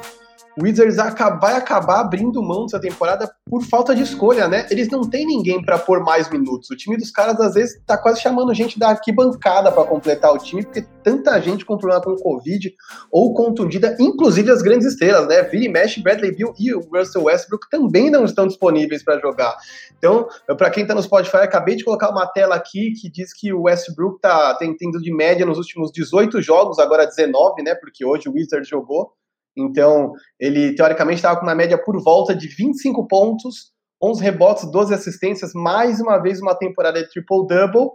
o 0.58 0.64
Wizards 0.64 0.96
vai 0.96 1.56
acabar 1.56 2.00
abrindo 2.00 2.42
mão 2.42 2.66
dessa 2.66 2.80
temporada 2.80 3.30
por 3.50 3.62
falta 3.64 3.94
de 3.94 4.04
escolha, 4.04 4.48
né? 4.48 4.66
Eles 4.72 4.90
não 4.90 5.02
têm 5.02 5.26
ninguém 5.26 5.62
para 5.62 5.78
pôr 5.78 6.02
mais 6.02 6.30
minutos. 6.30 6.70
O 6.70 6.76
time 6.76 6.98
dos 6.98 7.12
caras, 7.12 7.40
às 7.40 7.54
vezes, 7.54 7.82
tá 7.86 7.98
quase 7.98 8.22
chamando 8.22 8.54
gente 8.54 8.80
da 8.80 8.90
arquibancada 8.90 9.72
para 9.72 9.84
completar 9.84 10.34
o 10.34 10.38
time, 10.38 10.64
porque 10.64 10.86
tanta 11.04 11.40
gente 11.42 11.66
com 11.66 11.78
problema 11.78 12.02
com 12.02 12.12
o 12.12 12.22
Covid 12.22 12.74
ou 13.12 13.34
contundida, 13.34 13.96
inclusive 14.00 14.50
as 14.50 14.62
grandes 14.62 14.88
estrelas, 14.88 15.28
né? 15.28 15.48
E 15.54 15.68
mexe, 15.68 16.02
Bradley 16.02 16.34
Bill 16.34 16.54
e 16.58 16.74
o 16.74 16.80
Russell 16.80 17.24
Westbrook 17.24 17.70
também 17.70 18.10
não 18.10 18.24
estão 18.24 18.48
disponíveis 18.48 19.04
para 19.04 19.20
jogar. 19.20 19.56
Então, 19.98 20.28
para 20.58 20.70
quem 20.70 20.86
tá 20.86 20.96
no 20.96 21.04
Spotify, 21.04 21.38
acabei 21.38 21.76
de 21.76 21.84
colocar 21.84 22.10
uma 22.10 22.28
tela 22.28 22.56
aqui 22.56 22.92
que 22.92 23.10
diz 23.10 23.34
que 23.34 23.52
o 23.52 23.64
Westbrook 23.64 24.22
tá 24.22 24.56
tendo 24.56 25.02
de 25.02 25.14
média 25.14 25.46
nos 25.46 25.58
últimos 25.58 25.92
18 25.92 26.42
jogos, 26.42 26.80
agora 26.80 27.06
19, 27.06 27.62
né? 27.62 27.76
Porque 27.76 28.06
hoje 28.06 28.30
o 28.30 28.34
Wizards 28.34 28.70
jogou 28.70 29.12
então, 29.56 30.12
ele 30.40 30.76
teoricamente 30.76 31.18
estava 31.18 31.40
com 31.40 31.46
uma 31.46 31.56
média 31.56 31.82
por 31.82 32.02
volta 32.04 32.36
de 32.36 32.48
25 32.48 33.08
pontos, 33.08 33.72
11 34.02 34.22
rebotes, 34.22 34.70
12 34.70 34.94
assistências, 34.94 35.52
mais 35.54 36.00
uma 36.00 36.18
vez 36.18 36.42
uma 36.42 36.56
temporada 36.56 37.02
de 37.02 37.10
triple-double. 37.10 37.90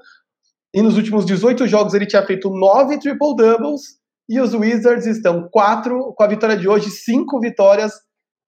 E 0.74 0.80
nos 0.80 0.96
últimos 0.96 1.26
18 1.26 1.66
jogos 1.66 1.94
ele 1.94 2.06
tinha 2.06 2.24
feito 2.24 2.50
9 2.50 2.98
triple-doubles. 2.98 4.00
E 4.28 4.40
os 4.40 4.54
Wizards 4.54 5.06
estão 5.06 5.48
4, 5.50 6.14
com 6.14 6.22
a 6.22 6.28
vitória 6.28 6.56
de 6.56 6.68
hoje, 6.68 6.88
5 6.88 7.40
vitórias, 7.40 7.92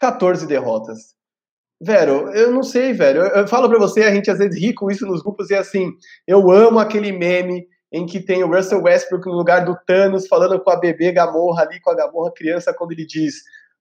14 0.01 0.46
derrotas. 0.46 0.98
Vero, 1.85 2.31
eu 2.33 2.53
não 2.53 2.62
sei, 2.62 2.92
velho. 2.92 3.22
Eu, 3.22 3.40
eu 3.40 3.48
falo 3.48 3.68
para 3.68 3.79
você, 3.79 4.05
a 4.05 4.14
gente 4.14 4.31
às 4.31 4.38
vezes 4.38 4.61
ri 4.61 4.72
com 4.72 4.90
isso 4.90 5.05
nos 5.05 5.20
grupos 5.20 5.51
e 5.51 5.55
assim, 5.55 5.90
eu 6.27 6.51
amo 6.51 6.79
aquele 6.79 7.11
meme 7.11 7.66
em 7.92 8.07
que 8.07 8.20
tem 8.20 8.42
o 8.42 8.48
Russell 8.48 8.83
Westbrook 8.83 9.26
no 9.26 9.37
lugar 9.37 9.64
do 9.64 9.76
Thanos 9.87 10.26
falando 10.26 10.59
com 10.61 10.70
a 10.70 10.76
bebê 10.76 11.12
Gamorra 11.12 11.62
ali, 11.62 11.81
com 11.81 11.90
a 11.90 11.94
Gamorra 11.94 12.33
criança, 12.33 12.72
quando 12.72 12.92
ele 12.92 13.05
diz, 13.05 13.35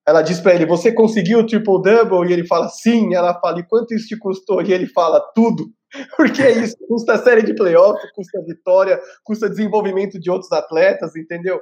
ela 0.05 0.21
diz 0.21 0.39
para 0.39 0.53
ele, 0.53 0.65
você 0.65 0.91
conseguiu 0.91 1.39
o 1.39 1.45
triple-double? 1.45 2.29
E 2.29 2.33
ele 2.33 2.45
fala, 2.45 2.67
sim. 2.67 3.13
Ela 3.15 3.39
fala, 3.39 3.59
e 3.59 3.63
quanto 3.63 3.93
isso 3.93 4.07
te 4.07 4.17
custou? 4.17 4.61
E 4.61 4.73
ele 4.73 4.87
fala, 4.87 5.21
tudo. 5.33 5.65
Porque 6.17 6.41
é 6.41 6.51
isso, 6.51 6.75
custa 6.87 7.17
série 7.17 7.43
de 7.43 7.53
playoff, 7.53 7.99
custa 8.15 8.41
vitória, 8.45 8.99
custa 9.23 9.49
desenvolvimento 9.49 10.19
de 10.19 10.31
outros 10.31 10.51
atletas, 10.51 11.15
entendeu? 11.15 11.59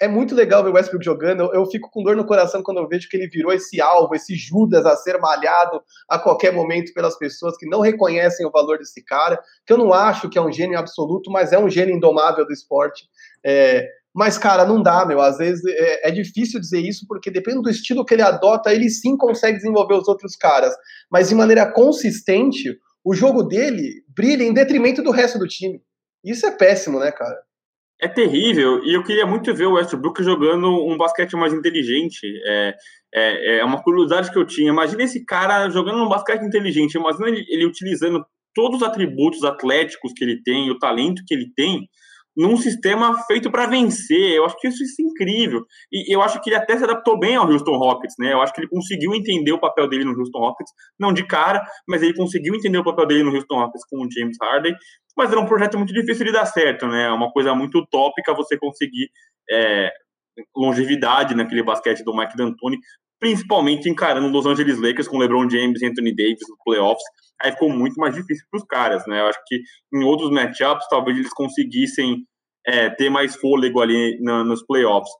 É 0.00 0.08
muito 0.08 0.34
legal 0.34 0.62
ver 0.62 0.70
o 0.70 0.74
Westbrook 0.74 1.04
jogando. 1.04 1.44
Eu, 1.44 1.54
eu, 1.54 1.66
fico 1.66 1.90
com 1.90 2.02
dor 2.02 2.16
no 2.16 2.26
coração 2.26 2.62
quando 2.62 2.78
eu 2.78 2.88
vejo 2.88 3.08
que 3.08 3.16
ele 3.16 3.28
virou 3.28 3.52
esse 3.52 3.80
alvo, 3.80 4.14
esse 4.14 4.34
Judas 4.34 4.84
a 4.84 4.96
ser 4.96 5.18
malhado 5.18 5.80
a 6.08 6.18
qualquer 6.18 6.52
momento 6.52 6.92
pelas 6.92 7.16
pessoas 7.16 7.56
que 7.56 7.66
não 7.66 7.80
reconhecem 7.80 8.46
o 8.46 8.50
valor 8.50 8.78
desse 8.78 9.04
cara. 9.04 9.40
Que 9.66 9.72
eu 9.72 9.78
não 9.78 9.92
acho 9.92 10.28
que 10.28 10.38
é 10.38 10.42
um 10.42 10.52
gênio 10.52 10.78
absoluto, 10.78 11.30
mas 11.30 11.52
é 11.52 11.58
um 11.58 11.70
gênio 11.70 11.94
indomável 11.94 12.44
do 12.44 12.52
esporte. 12.52 13.04
É, 13.44 13.86
mas, 14.14 14.38
cara, 14.38 14.64
não 14.64 14.82
dá, 14.82 15.04
meu. 15.04 15.20
Às 15.20 15.38
vezes 15.38 15.64
é, 15.66 16.08
é, 16.08 16.10
difícil 16.10 16.60
dizer 16.60 16.80
isso, 16.80 17.04
porque 17.08 17.30
dependendo 17.30 17.62
do 17.62 17.70
estilo 17.70 18.04
que 18.04 18.14
ele 18.14 18.22
adota, 18.22 18.72
ele 18.72 18.88
sim 18.88 19.16
consegue 19.16 19.56
desenvolver 19.56 19.94
os 19.94 20.08
outros 20.08 20.36
caras. 20.36 20.74
Mas 21.10 21.28
de 21.28 21.34
maneira 21.34 21.70
consistente, 21.70 22.78
o 23.04 23.14
jogo 23.14 23.42
dele 23.42 24.04
brilha 24.08 24.44
em 24.44 24.54
detrimento 24.54 25.02
do 25.02 25.10
resto 25.10 25.38
do 25.38 25.48
time. 25.48 25.80
Isso 26.24 26.46
é 26.46 26.50
péssimo, 26.50 26.98
né, 26.98 27.12
cara? 27.12 27.36
É 28.00 28.08
terrível 28.08 28.84
e 28.84 28.94
eu 28.94 29.02
queria 29.02 29.26
muito 29.26 29.54
ver 29.54 29.66
o 29.66 29.74
Westbrook 29.74 30.22
jogando 30.22 30.68
um 30.86 30.96
basquete 30.96 31.34
mais 31.36 31.52
inteligente. 31.52 32.26
É, 32.44 32.74
é, 33.14 33.58
é 33.58 33.64
uma 33.64 33.82
curiosidade 33.82 34.30
que 34.30 34.38
eu 34.38 34.46
tinha. 34.46 34.70
Imagina 34.70 35.04
esse 35.04 35.24
cara 35.24 35.68
jogando 35.70 36.02
um 36.02 36.08
basquete 36.08 36.42
inteligente. 36.42 36.94
Imagina 36.94 37.28
ele, 37.28 37.44
ele 37.48 37.66
utilizando 37.66 38.24
todos 38.54 38.82
os 38.82 38.86
atributos 38.86 39.44
atléticos 39.44 40.12
que 40.14 40.24
ele 40.24 40.42
tem, 40.42 40.70
o 40.70 40.78
talento 40.78 41.22
que 41.26 41.34
ele 41.34 41.50
tem, 41.56 41.88
num 42.36 42.56
sistema 42.56 43.22
feito 43.24 43.50
para 43.50 43.66
vencer. 43.66 44.32
Eu 44.32 44.44
acho 44.44 44.56
que 44.58 44.68
isso, 44.68 44.82
isso, 44.82 45.00
é 45.00 45.04
incrível. 45.04 45.64
E 45.92 46.14
eu 46.14 46.22
acho 46.22 46.40
que 46.40 46.50
ele 46.50 46.56
até 46.56 46.76
se 46.76 46.84
adaptou 46.84 47.18
bem 47.18 47.36
ao 47.36 47.46
Houston 47.46 47.76
Rockets, 47.76 48.16
né? 48.18 48.32
Eu 48.32 48.40
acho 48.40 48.52
que 48.52 48.60
ele 48.60 48.68
conseguiu 48.68 49.14
entender 49.14 49.52
o 49.52 49.60
papel 49.60 49.88
dele 49.88 50.04
no 50.04 50.18
Houston 50.18 50.38
Rockets, 50.38 50.72
não 50.98 51.12
de 51.12 51.26
cara, 51.26 51.64
mas 51.88 52.02
ele 52.02 52.14
conseguiu 52.14 52.54
entender 52.54 52.78
o 52.78 52.84
papel 52.84 53.06
dele 53.06 53.22
no 53.22 53.34
Houston 53.34 53.56
Rockets 53.56 53.86
com 53.88 54.04
o 54.04 54.10
James 54.10 54.36
Harden. 54.40 54.74
Mas 55.16 55.30
era 55.30 55.40
um 55.40 55.46
projeto 55.46 55.78
muito 55.78 55.92
difícil 55.92 56.26
de 56.26 56.32
dar 56.32 56.46
certo, 56.46 56.86
né? 56.88 57.04
É 57.04 57.10
uma 57.12 57.30
coisa 57.30 57.54
muito 57.54 57.78
utópica 57.78 58.34
você 58.34 58.58
conseguir 58.58 59.08
é, 59.50 59.92
longevidade 60.56 61.34
naquele 61.34 61.62
basquete 61.62 62.02
do 62.02 62.16
Mike 62.16 62.36
D'Antoni, 62.36 62.78
principalmente 63.20 63.88
encarando 63.88 64.28
Los 64.28 64.44
Angeles 64.44 64.78
Lakers 64.78 65.08
com 65.08 65.18
LeBron 65.18 65.48
James 65.48 65.80
e 65.80 65.86
Anthony 65.86 66.14
Davis 66.14 66.48
nos 66.48 66.58
playoffs. 66.64 67.04
Aí 67.40 67.52
ficou 67.52 67.70
muito 67.70 67.94
mais 67.96 68.14
difícil 68.14 68.44
para 68.50 68.58
os 68.58 68.64
caras, 68.64 69.06
né? 69.06 69.20
Eu 69.20 69.26
acho 69.26 69.38
que 69.46 69.60
em 69.92 70.04
outros 70.04 70.30
matchups 70.30 70.86
talvez 70.88 71.16
eles 71.16 71.32
conseguissem 71.32 72.26
é, 72.66 72.90
ter 72.90 73.10
mais 73.10 73.36
fôlego 73.36 73.80
ali 73.80 74.18
na, 74.20 74.44
nos 74.44 74.64
playoffs. 74.64 75.10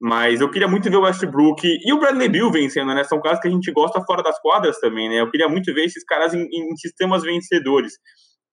Mas 0.00 0.40
eu 0.40 0.50
queria 0.50 0.66
muito 0.66 0.88
ver 0.88 0.96
o 0.96 1.02
Westbrook 1.02 1.62
e 1.66 1.92
o 1.92 1.98
Bradley 1.98 2.28
Bill 2.28 2.50
vencendo, 2.50 2.94
né? 2.94 3.04
São 3.04 3.20
caras 3.20 3.38
que 3.38 3.48
a 3.48 3.50
gente 3.50 3.70
gosta 3.70 4.02
fora 4.02 4.22
das 4.22 4.40
quadras 4.40 4.78
também, 4.80 5.10
né? 5.10 5.20
Eu 5.20 5.30
queria 5.30 5.48
muito 5.48 5.74
ver 5.74 5.84
esses 5.84 6.02
caras 6.04 6.32
em, 6.32 6.48
em 6.50 6.76
sistemas 6.76 7.22
vencedores. 7.22 7.98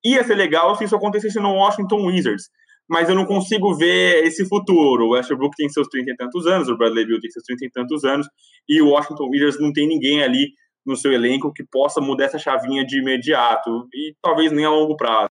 Ia 0.03 0.23
ser 0.25 0.35
legal 0.35 0.75
se 0.75 0.83
isso 0.83 0.95
acontecesse 0.95 1.39
no 1.39 1.53
Washington 1.53 2.05
Wizards. 2.05 2.49
mas 2.89 3.09
eu 3.09 3.15
não 3.15 3.25
consigo 3.25 3.75
ver 3.75 4.25
esse 4.25 4.47
futuro. 4.47 5.05
O 5.05 5.09
Westbrook 5.11 5.55
tem 5.55 5.69
seus 5.69 5.87
30 5.87 6.11
e 6.11 6.15
tantos 6.15 6.45
anos, 6.47 6.69
o 6.69 6.77
Bradley 6.77 7.05
Beal 7.05 7.19
tem 7.19 7.29
seus 7.31 7.43
30 7.45 7.65
e 7.65 7.71
tantos 7.71 8.03
anos, 8.03 8.27
e 8.67 8.81
o 8.81 8.89
Washington 8.89 9.29
Wizards 9.29 9.59
não 9.59 9.71
tem 9.73 9.87
ninguém 9.87 10.23
ali 10.23 10.49
no 10.85 10.95
seu 10.95 11.11
elenco 11.11 11.51
que 11.53 11.65
possa 11.69 11.99
mudar 11.99 12.25
essa 12.25 12.39
chavinha 12.39 12.85
de 12.85 12.99
imediato, 12.99 13.87
e 13.93 14.15
talvez 14.21 14.51
nem 14.51 14.65
a 14.65 14.69
longo 14.69 14.95
prazo. 14.95 15.29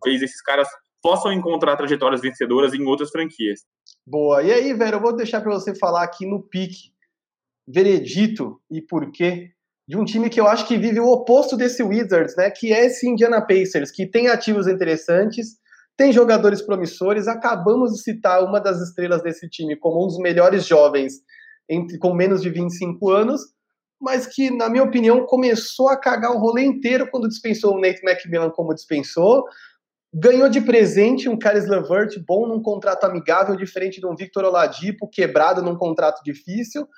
Talvez 0.00 0.22
esses 0.22 0.42
caras 0.42 0.68
possam 1.02 1.32
encontrar 1.32 1.76
trajetórias 1.76 2.20
vencedoras 2.20 2.74
em 2.74 2.84
outras 2.84 3.10
franquias. 3.10 3.60
Boa. 4.06 4.42
E 4.42 4.52
aí, 4.52 4.72
velho, 4.74 4.96
eu 4.96 5.00
vou 5.00 5.14
deixar 5.14 5.40
para 5.40 5.52
você 5.52 5.74
falar 5.74 6.02
aqui 6.02 6.26
no 6.26 6.42
pique, 6.42 6.92
veredito 7.66 8.60
e 8.70 8.80
porquê 8.80 9.50
de 9.88 9.96
um 9.96 10.04
time 10.04 10.28
que 10.28 10.40
eu 10.40 10.48
acho 10.48 10.66
que 10.66 10.76
vive 10.76 10.98
o 10.98 11.06
oposto 11.06 11.56
desse 11.56 11.82
Wizards, 11.82 12.34
né? 12.36 12.50
Que 12.50 12.72
é 12.72 12.86
esse 12.86 13.08
Indiana 13.08 13.40
Pacers, 13.40 13.90
que 13.90 14.04
tem 14.04 14.28
ativos 14.28 14.66
interessantes, 14.66 15.58
tem 15.96 16.12
jogadores 16.12 16.60
promissores. 16.60 17.28
Acabamos 17.28 17.92
de 17.92 18.02
citar 18.02 18.42
uma 18.42 18.60
das 18.60 18.80
estrelas 18.80 19.22
desse 19.22 19.48
time 19.48 19.76
como 19.76 20.02
um 20.02 20.08
dos 20.08 20.18
melhores 20.18 20.66
jovens 20.66 21.14
entre, 21.68 21.98
com 21.98 22.12
menos 22.12 22.42
de 22.42 22.50
25 22.50 23.10
anos, 23.10 23.40
mas 24.00 24.26
que, 24.26 24.50
na 24.50 24.68
minha 24.68 24.82
opinião, 24.82 25.24
começou 25.24 25.88
a 25.88 25.96
cagar 25.96 26.32
o 26.32 26.38
rolê 26.38 26.64
inteiro 26.64 27.08
quando 27.10 27.28
dispensou 27.28 27.74
o 27.74 27.80
Nate 27.80 28.00
McMillan 28.04 28.50
como 28.50 28.74
dispensou. 28.74 29.44
Ganhou 30.18 30.48
de 30.48 30.62
presente 30.62 31.28
um 31.28 31.38
Caris 31.38 31.68
LeVert 31.68 32.18
bom 32.26 32.46
num 32.46 32.62
contrato 32.62 33.04
amigável, 33.04 33.54
diferente 33.54 34.00
de 34.00 34.06
um 34.06 34.16
Victor 34.16 34.46
Oladipo 34.46 35.06
quebrado 35.06 35.60
num 35.60 35.76
contrato 35.76 36.22
difícil, 36.24 36.88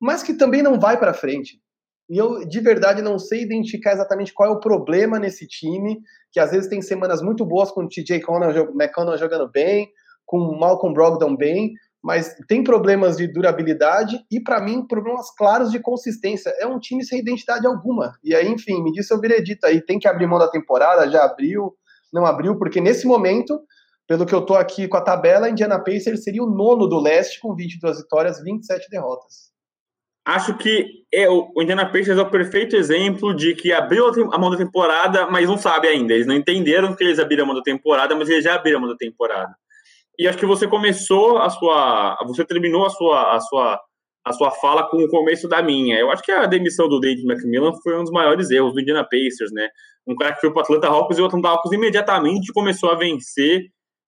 mas 0.00 0.22
que 0.22 0.32
também 0.32 0.62
não 0.62 0.80
vai 0.80 0.98
para 0.98 1.12
frente. 1.12 1.60
E 2.08 2.16
eu, 2.16 2.48
de 2.48 2.60
verdade, 2.60 3.02
não 3.02 3.18
sei 3.18 3.42
identificar 3.42 3.92
exatamente 3.92 4.32
qual 4.32 4.48
é 4.48 4.52
o 4.52 4.58
problema 4.58 5.18
nesse 5.18 5.46
time, 5.46 6.00
que 6.32 6.40
às 6.40 6.50
vezes 6.50 6.66
tem 6.66 6.80
semanas 6.80 7.20
muito 7.20 7.44
boas 7.44 7.70
com 7.70 7.82
o 7.82 7.88
TJ 7.88 8.22
McConnell 8.74 9.18
jogando 9.18 9.50
bem, 9.50 9.90
com 10.24 10.38
o 10.38 10.58
Malcolm 10.58 10.94
Brogdon 10.94 11.36
bem, 11.36 11.74
mas 12.02 12.34
tem 12.48 12.64
problemas 12.64 13.18
de 13.18 13.26
durabilidade 13.26 14.24
e, 14.30 14.40
para 14.40 14.62
mim, 14.62 14.86
problemas 14.86 15.30
claros 15.36 15.70
de 15.70 15.78
consistência. 15.78 16.48
É 16.58 16.66
um 16.66 16.78
time 16.78 17.04
sem 17.04 17.18
identidade 17.18 17.66
alguma. 17.66 18.14
E 18.24 18.34
aí, 18.34 18.48
enfim, 18.48 18.82
me 18.82 18.92
disse 18.92 19.12
o 19.12 19.20
veredito 19.20 19.66
aí, 19.66 19.82
tem 19.82 19.98
que 19.98 20.08
abrir 20.08 20.26
mão 20.26 20.38
da 20.38 20.48
temporada, 20.48 21.10
já 21.10 21.22
abriu, 21.22 21.76
não 22.12 22.26
abriu, 22.26 22.58
porque 22.58 22.80
nesse 22.80 23.06
momento, 23.06 23.60
pelo 24.06 24.26
que 24.26 24.34
eu 24.34 24.42
tô 24.42 24.54
aqui 24.54 24.86
com 24.88 24.96
a 24.96 25.02
tabela, 25.02 25.48
Indiana 25.48 25.78
Pacers 25.78 26.22
seria 26.22 26.42
o 26.42 26.50
nono 26.50 26.86
do 26.86 27.00
leste 27.00 27.40
com 27.40 27.54
22 27.54 27.98
vitórias, 27.98 28.42
27 28.42 28.88
derrotas 28.90 29.52
acho 30.24 30.56
que 30.56 30.86
é, 31.12 31.28
o 31.28 31.50
Indiana 31.60 31.86
Pacers 31.86 32.18
é 32.18 32.22
o 32.22 32.30
perfeito 32.30 32.76
exemplo 32.76 33.34
de 33.34 33.54
que 33.54 33.72
abriu 33.72 34.06
a 34.32 34.38
mão 34.38 34.50
da 34.50 34.56
temporada, 34.56 35.26
mas 35.26 35.48
não 35.48 35.58
sabe 35.58 35.88
ainda. 35.88 36.14
Eles 36.14 36.26
não 36.26 36.34
entenderam 36.34 36.94
que 36.94 37.02
eles 37.02 37.18
abriram 37.18 37.44
a 37.44 37.46
mão 37.46 37.56
da 37.56 37.62
temporada, 37.62 38.14
mas 38.14 38.28
eles 38.28 38.44
já 38.44 38.54
abriram 38.54 38.78
a 38.78 38.80
mão 38.80 38.90
da 38.90 38.96
temporada. 38.96 39.54
E 40.18 40.28
acho 40.28 40.38
que 40.38 40.46
você 40.46 40.68
começou 40.68 41.38
a 41.38 41.50
sua. 41.50 42.16
Você 42.26 42.44
terminou 42.44 42.86
a 42.86 42.90
sua, 42.90 43.34
a 43.34 43.40
sua, 43.40 43.80
a 44.24 44.32
sua 44.32 44.50
fala 44.50 44.88
com 44.88 44.98
o 44.98 45.08
começo 45.08 45.48
da 45.48 45.62
minha. 45.62 45.98
Eu 45.98 46.10
acho 46.10 46.22
que 46.22 46.30
a 46.30 46.46
demissão 46.46 46.88
do 46.88 47.00
David 47.00 47.26
McMillan 47.26 47.72
foi 47.82 47.98
um 47.98 48.02
dos 48.02 48.12
maiores 48.12 48.50
erros 48.50 48.72
do 48.72 48.80
Indiana 48.80 49.04
Pacers, 49.04 49.52
né? 49.52 49.68
Um 50.06 50.14
cara 50.14 50.34
que 50.34 50.40
foi 50.40 50.52
para 50.52 50.60
o 50.60 50.62
Atlanta 50.62 50.88
Hawks 50.88 51.18
e 51.18 51.22
o 51.22 51.26
Atlanta 51.26 51.48
Hawks 51.48 51.72
imediatamente 51.72 52.52
começou 52.52 52.90
a 52.90 52.94
vencer. 52.94 53.62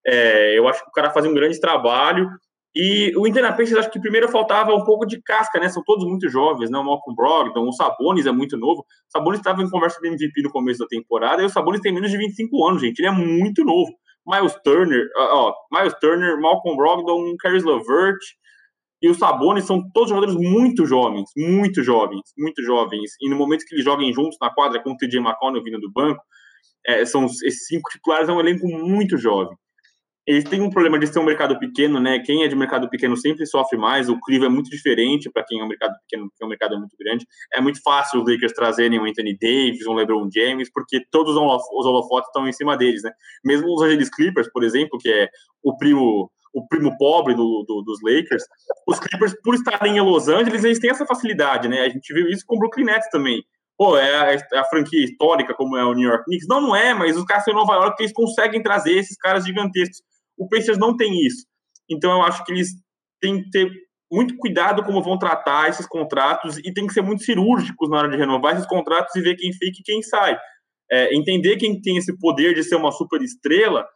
É, 0.07 0.59
eu 0.59 0.69
acho 0.69 0.83
que 0.83 0.89
o 0.89 0.93
cara 0.93 1.11
fazia 1.11 1.31
um 1.31 1.35
grande 1.35 1.59
trabalho 1.59 2.29
e 2.77 3.13
o 3.17 3.27
Indiana 3.27 3.53
Pacers, 3.53 3.79
acho 3.79 3.91
que 3.91 4.01
primeiro 4.01 4.29
faltava 4.29 4.75
um 4.75 4.83
pouco 4.83 5.07
de 5.07 5.23
casca, 5.23 5.61
né? 5.61 5.69
São 5.69 5.83
todos 5.85 6.05
muito 6.05 6.29
jovens, 6.29 6.71
né? 6.71 6.79
O 6.79 6.85
Malcolm 6.85 7.15
Brogdon, 7.15 7.69
o 7.69 7.73
Sabonis 7.73 8.27
é 8.27 8.33
muito 8.33 8.57
novo. 8.57 8.81
O 8.81 9.13
Sabonis 9.13 9.39
estava 9.39 9.63
em 9.63 9.71
conversa 9.71 10.01
de 10.01 10.09
MVP 10.09 10.43
no 10.43 10.51
começo 10.51 10.81
da 10.81 10.87
temporada, 10.87 11.41
e 11.41 11.45
o 11.45 11.49
Sabonis 11.49 11.81
tem 11.81 11.93
menos 11.93 12.11
de 12.11 12.19
25 12.19 12.67
anos, 12.67 12.83
gente. 12.83 12.99
Ele 12.99 13.09
é 13.09 13.13
muito 13.13 13.65
novo. 13.65 13.93
Miles 14.27 14.55
Turner, 14.65 15.07
ó, 15.17 15.55
Miles 15.71 15.95
Turner, 16.01 16.41
Malcolm 16.41 16.77
Brogdon, 16.77 17.37
Caris 17.39 17.63
LeVert 17.63 18.19
e 19.05 19.11
o 19.11 19.15
Sabonis 19.15 19.67
são 19.67 19.83
todos 19.93 20.09
jogadores 20.09 20.35
muito 20.35 20.87
jovens, 20.87 21.31
muito 21.37 21.83
jovens, 21.83 22.23
muito 22.39 22.63
jovens. 22.63 23.13
E 23.21 23.29
no 23.29 23.37
momento 23.37 23.65
que 23.67 23.75
eles 23.75 23.85
joguem 23.85 24.13
juntos 24.13 24.39
na 24.41 24.49
quadra 24.49 24.83
com 24.83 24.93
o 24.93 24.97
TJ 24.97 25.21
McConnell 25.21 25.63
vindo 25.63 25.81
do 25.81 25.93
banco, 25.93 26.23
é, 26.87 27.05
são 27.05 27.27
esses 27.27 27.67
cinco 27.67 27.91
titulares, 27.91 28.29
é 28.29 28.33
um 28.33 28.41
elenco 28.41 28.67
muito 28.67 29.19
jovem 29.19 29.57
eles 30.27 30.45
têm 30.45 30.63
um 30.63 30.71
problema 30.71 30.99
de 30.99 31.07
ser 31.07 31.19
um 31.19 31.25
mercado 31.25 31.59
pequeno, 31.59 32.01
né? 32.01 32.19
Quem 32.19 32.45
é 32.45 32.49
de 32.49 32.57
mercado 32.57 32.89
pequeno 32.89 33.15
sempre 33.17 33.45
sofre 33.45 33.79
mais. 33.79 34.09
O 34.09 34.19
crivo 34.21 34.47
é 34.47 34.49
muito 34.49 34.71
diferente 34.71 35.31
para 35.31 35.45
quem 35.45 35.61
é 35.61 35.65
um 35.65 35.69
mercado 35.69 35.95
pequeno, 36.01 36.31
porque 36.31 36.45
o 36.45 36.49
mercado 36.49 36.75
é 36.75 36.79
muito 36.79 36.97
grande. 36.99 37.27
É 37.53 37.61
muito 37.61 37.83
fácil 37.83 38.23
os 38.23 38.31
Lakers 38.31 38.53
trazerem 38.53 38.99
um 38.99 39.05
Anthony 39.05 39.37
Davis, 39.39 39.87
um 39.87 39.93
LeBron 39.93 40.29
James, 40.35 40.71
porque 40.73 41.05
todos 41.11 41.37
os 41.37 41.87
holofotes 41.87 42.29
estão 42.29 42.49
em 42.49 42.53
cima 42.53 42.75
deles, 42.75 43.03
né? 43.03 43.11
Mesmo 43.45 43.67
os 43.75 43.83
Angeles 43.83 44.09
Clippers, 44.09 44.51
por 44.51 44.65
exemplo, 44.65 44.99
que 44.99 45.11
é 45.11 45.29
o 45.63 45.77
primo 45.77 46.31
o 46.55 46.67
primo 46.69 46.97
pobre 46.97 47.35
do, 47.35 47.65
do, 47.67 47.83
dos 47.83 47.99
Lakers, 48.03 48.45
os 48.87 48.99
Clippers, 49.01 49.35
por 49.43 49.55
estarem 49.55 49.97
em 49.97 50.01
Los 50.01 50.29
Angeles, 50.29 50.65
eles 50.65 50.79
têm 50.79 50.91
essa 50.91 51.05
facilidade, 51.05 51.69
né? 51.69 51.81
A 51.81 51.89
gente 51.89 52.15
viu 52.15 52.29
isso 52.29 52.45
com 52.47 52.57
o 52.57 52.59
Brooklyn 52.59 52.85
Nets 52.85 53.11
também. 53.11 53.43
Pô, 53.77 53.97
é 53.97 54.15
a, 54.15 54.33
é 54.35 54.59
a 54.59 54.65
franquia 54.65 55.05
histórica 55.05 55.53
como 55.53 55.77
é 55.77 55.85
o 55.85 55.93
New 55.93 56.09
York 56.09 56.25
Knicks? 56.25 56.47
Não, 56.49 56.61
não 56.61 56.77
é, 56.77 56.95
mas 56.95 57.17
os 57.17 57.25
caras 57.25 57.47
em 57.49 57.53
Nova 57.53 57.75
York, 57.75 58.01
eles 58.01 58.13
conseguem 58.13 58.63
trazer 58.63 58.93
esses 58.93 59.17
caras 59.17 59.45
gigantescos 59.45 60.01
o 60.37 60.49
Pacers 60.49 60.79
não 60.79 60.97
tem 60.97 61.25
isso. 61.25 61.47
Então 61.89 62.13
eu 62.13 62.23
acho 62.23 62.45
que 62.45 62.53
eles 62.53 62.71
têm 63.21 63.43
que 63.43 63.51
ter 63.51 63.71
muito 64.11 64.37
cuidado 64.37 64.83
como 64.85 65.03
vão 65.03 65.19
tratar 65.19 65.69
esses 65.69 65.87
contratos 65.87 66.59
e 66.59 66.73
tem 66.73 66.87
que 66.87 66.93
ser 66.93 67.03
muito 67.03 67.23
cirúrgicos 67.23 67.89
na 67.89 67.99
hora 67.99 68.09
de 68.09 68.17
renovar 68.17 68.55
esses 68.55 68.67
contratos 68.67 69.15
e 69.17 69.21
ver 69.21 69.37
quem 69.37 69.53
fica 69.53 69.79
e 69.79 69.83
quem 69.83 70.03
sai. 70.03 70.39
É, 70.91 71.15
entender 71.15 71.57
quem 71.57 71.81
tem 71.81 71.97
esse 71.97 72.17
poder 72.19 72.55
de 72.55 72.63
ser 72.63 72.77
uma 72.77 72.93
super 72.93 73.21
estrela 73.23 73.87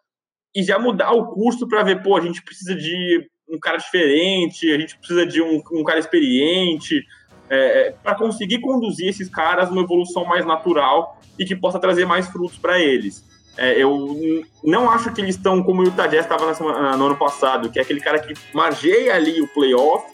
e 0.54 0.62
já 0.62 0.78
mudar 0.78 1.12
o 1.12 1.26
custo 1.26 1.68
para 1.68 1.82
ver, 1.82 2.02
pô, 2.02 2.16
a 2.16 2.20
gente 2.20 2.42
precisa 2.42 2.74
de 2.74 3.28
um 3.48 3.58
cara 3.58 3.78
diferente, 3.78 4.70
a 4.72 4.78
gente 4.78 4.96
precisa 4.98 5.24
de 5.26 5.40
um, 5.40 5.62
um 5.72 5.84
cara 5.84 5.98
experiente, 5.98 7.04
é, 7.48 7.88
é 7.88 7.90
para 7.90 8.14
conseguir 8.14 8.60
conduzir 8.60 9.08
esses 9.08 9.28
caras 9.28 9.70
numa 9.70 9.82
evolução 9.82 10.24
mais 10.24 10.44
natural 10.44 11.18
e 11.38 11.44
que 11.44 11.56
possa 11.56 11.78
trazer 11.78 12.04
mais 12.04 12.28
frutos 12.28 12.58
para 12.58 12.78
eles. 12.78 13.24
É, 13.56 13.82
eu 13.82 14.44
não 14.62 14.88
acho 14.88 15.12
que 15.12 15.20
eles 15.20 15.34
estão 15.34 15.62
como 15.62 15.82
o 15.82 15.84
Utah 15.84 16.06
Jazz 16.06 16.24
estava 16.24 16.52
no 16.96 17.06
ano 17.06 17.16
passado, 17.16 17.70
que 17.70 17.78
é 17.78 17.82
aquele 17.82 18.00
cara 18.00 18.20
que 18.20 18.32
margeia 18.54 19.14
ali 19.14 19.40
o 19.40 19.48
playoff 19.48 20.06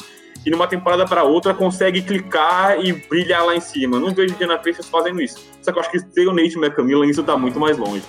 e 0.47 0.51
numa 0.51 0.67
temporada 0.67 1.07
para 1.07 1.25
outra 1.25 1.53
consegue 1.53 2.01
clicar 2.03 2.83
e 2.83 2.93
brilhar 2.93 3.45
lá 3.45 3.55
em 3.55 3.61
cima. 3.61 3.99
Não 3.99 4.15
vejo 4.15 4.33
o 4.33 4.37
Indiana 4.37 4.57
Pacers 4.59 4.89
fazendo 4.89 5.21
isso. 5.21 5.39
Só 5.61 5.73
que 5.73 5.79
eu 5.79 5.83
acho 5.83 5.91
que 5.91 5.99
sem 5.99 6.27
o 6.27 6.33
Nate 6.33 6.59
McMillan 6.59 7.07
isso 7.07 7.21
está 7.21 7.37
muito 7.37 7.61
mais 7.61 7.77
longe. 7.77 8.03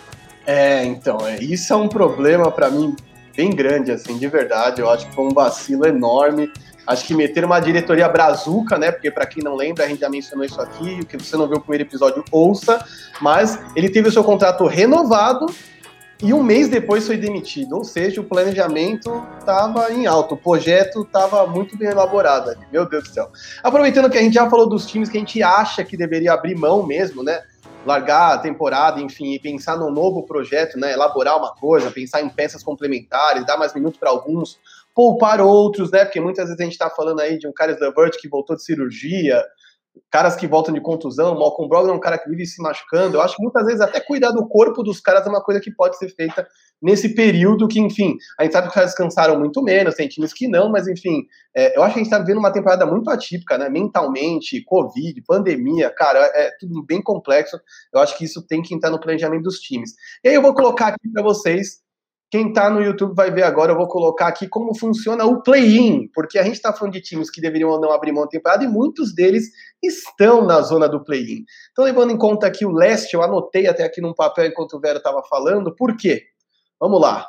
É, 0.45 0.83
então, 0.83 1.17
é, 1.25 1.37
isso 1.37 1.73
é 1.73 1.75
um 1.75 1.87
problema 1.87 2.51
para 2.51 2.69
mim 2.69 2.95
bem 3.35 3.49
grande, 3.49 3.91
assim, 3.91 4.17
de 4.17 4.27
verdade. 4.27 4.81
Eu 4.81 4.89
acho 4.89 5.07
que 5.07 5.15
foi 5.15 5.25
um 5.25 5.33
vacilo 5.33 5.85
enorme. 5.85 6.51
Acho 6.87 7.05
que 7.05 7.15
meter 7.15 7.43
uma 7.43 7.59
diretoria 7.59 8.07
brazuca, 8.07 8.77
né? 8.77 8.91
Porque 8.91 9.09
para 9.09 9.25
quem 9.25 9.43
não 9.43 9.55
lembra, 9.55 9.85
a 9.85 9.87
gente 9.87 10.01
já 10.01 10.09
mencionou 10.09 10.45
isso 10.45 10.61
aqui, 10.61 10.99
o 11.01 11.05
que 11.05 11.17
você 11.17 11.35
não 11.35 11.47
viu 11.47 11.57
o 11.57 11.61
primeiro 11.61 11.83
episódio, 11.83 12.23
ouça. 12.31 12.85
Mas 13.19 13.59
ele 13.75 13.89
teve 13.89 14.07
o 14.07 14.11
seu 14.11 14.23
contrato 14.23 14.65
renovado 14.67 15.47
e 16.21 16.31
um 16.33 16.43
mês 16.43 16.69
depois 16.69 17.07
foi 17.07 17.17
demitido. 17.17 17.75
Ou 17.75 17.83
seja, 17.83 18.21
o 18.21 18.23
planejamento 18.23 19.23
estava 19.39 19.91
em 19.91 20.05
alto, 20.05 20.35
o 20.35 20.37
projeto 20.37 21.01
estava 21.01 21.45
muito 21.47 21.75
bem 21.75 21.89
elaborado. 21.89 22.55
Meu 22.71 22.87
Deus 22.87 23.05
do 23.05 23.09
céu. 23.09 23.31
Aproveitando 23.63 24.09
que 24.09 24.17
a 24.17 24.21
gente 24.21 24.35
já 24.35 24.47
falou 24.47 24.69
dos 24.69 24.85
times 24.85 25.09
que 25.09 25.17
a 25.17 25.19
gente 25.19 25.41
acha 25.41 25.83
que 25.83 25.97
deveria 25.97 26.33
abrir 26.33 26.55
mão 26.55 26.85
mesmo, 26.85 27.23
né? 27.23 27.41
Largar 27.85 28.33
a 28.33 28.37
temporada, 28.37 28.99
enfim, 28.99 29.33
e 29.33 29.39
pensar 29.39 29.77
num 29.77 29.91
novo 29.91 30.23
projeto, 30.23 30.77
né? 30.77 30.93
Elaborar 30.93 31.37
uma 31.37 31.53
coisa, 31.53 31.91
pensar 31.91 32.21
em 32.21 32.29
peças 32.29 32.63
complementares, 32.63 33.45
dar 33.45 33.57
mais 33.57 33.73
minutos 33.73 33.99
para 33.99 34.09
alguns, 34.09 34.59
poupar 34.93 35.39
outros, 35.39 35.91
né? 35.91 36.03
Porque 36.03 36.19
muitas 36.19 36.45
vezes 36.45 36.59
a 36.59 36.63
gente 36.63 36.73
está 36.73 36.89
falando 36.89 37.19
aí 37.19 37.37
de 37.37 37.47
um 37.47 37.53
Carlos 37.53 37.79
Levert 37.79 38.17
que 38.19 38.27
voltou 38.27 38.55
de 38.55 38.63
cirurgia, 38.63 39.43
caras 40.11 40.35
que 40.35 40.47
voltam 40.47 40.73
de 40.73 40.81
contusão, 40.81 41.37
Malcolm 41.37 41.67
Brogdon 41.67 41.93
é 41.93 41.95
um 41.95 41.99
cara 41.99 42.17
que 42.17 42.29
vive 42.29 42.45
se 42.45 42.61
machucando. 42.61 43.17
Eu 43.17 43.21
acho 43.21 43.35
que 43.35 43.43
muitas 43.43 43.65
vezes 43.65 43.81
até 43.81 43.99
cuidar 43.99 44.31
do 44.31 44.47
corpo 44.47 44.83
dos 44.83 44.99
caras 44.99 45.25
é 45.25 45.29
uma 45.29 45.43
coisa 45.43 45.59
que 45.59 45.71
pode 45.71 45.97
ser 45.97 46.09
feita 46.09 46.47
nesse 46.81 47.15
período 47.15 47.67
que, 47.67 47.79
enfim, 47.79 48.15
a 48.39 48.43
gente 48.43 48.53
sabe 48.53 48.65
que 48.65 48.69
os 48.69 48.75
caras 48.75 48.89
descansaram 48.91 49.39
muito 49.39 49.61
menos, 49.61 49.95
tem 49.95 50.07
times 50.07 50.33
que 50.33 50.47
não, 50.47 50.69
mas 50.69 50.87
enfim, 50.87 51.23
é, 51.55 51.77
eu 51.77 51.83
acho 51.83 51.93
que 51.93 51.99
a 51.99 52.03
gente 52.03 52.11
está 52.11 52.19
vivendo 52.19 52.39
uma 52.39 52.51
temporada 52.51 52.85
muito 52.85 53.09
atípica, 53.09 53.57
né? 53.57 53.69
Mentalmente, 53.69 54.63
Covid, 54.65 55.21
pandemia, 55.25 55.89
cara, 55.89 56.19
é, 56.33 56.51
tudo 56.59 56.83
bem 56.85 57.01
complexo. 57.01 57.57
Eu 57.93 57.99
acho 57.99 58.17
que 58.17 58.25
isso 58.25 58.45
tem 58.45 58.61
que 58.61 58.75
entrar 58.75 58.89
no 58.89 58.99
planejamento 58.99 59.43
dos 59.43 59.59
times. 59.59 59.91
E 60.23 60.29
aí 60.29 60.35
eu 60.35 60.41
vou 60.41 60.53
colocar 60.53 60.87
aqui 60.87 61.09
para 61.13 61.23
vocês 61.23 61.84
quem 62.35 62.49
está 62.49 62.69
no 62.69 62.81
YouTube 62.81 63.15
vai 63.15 63.31
ver 63.31 63.43
agora, 63.43 63.71
eu 63.71 63.77
vou 63.77 63.87
colocar 63.87 64.27
aqui 64.27 64.45
como 64.45 64.77
funciona 64.77 65.23
o 65.23 65.41
play-in, 65.41 66.09
porque 66.13 66.37
a 66.37 66.43
gente 66.43 66.55
está 66.55 66.73
falando 66.73 66.91
de 66.91 66.99
times 66.99 67.31
que 67.31 67.39
deveriam 67.39 67.69
ou 67.69 67.79
não 67.79 67.93
abrir 67.93 68.11
mão 68.11 68.25
da 68.25 68.29
temporada 68.29 68.61
e 68.61 68.67
muitos 68.67 69.15
deles 69.15 69.45
estão 69.81 70.45
na 70.45 70.59
zona 70.59 70.89
do 70.89 71.01
play-in. 71.01 71.45
Então, 71.71 71.85
levando 71.85 72.11
em 72.11 72.17
conta 72.17 72.45
aqui 72.45 72.65
o 72.65 72.73
leste, 72.73 73.13
eu 73.13 73.23
anotei 73.23 73.67
até 73.67 73.85
aqui 73.85 74.01
num 74.01 74.13
papel 74.13 74.47
enquanto 74.47 74.73
o 74.73 74.81
Vero 74.81 74.97
estava 74.97 75.23
falando, 75.29 75.73
por 75.73 75.95
quê? 75.95 76.23
Vamos 76.77 76.99
lá. 76.99 77.25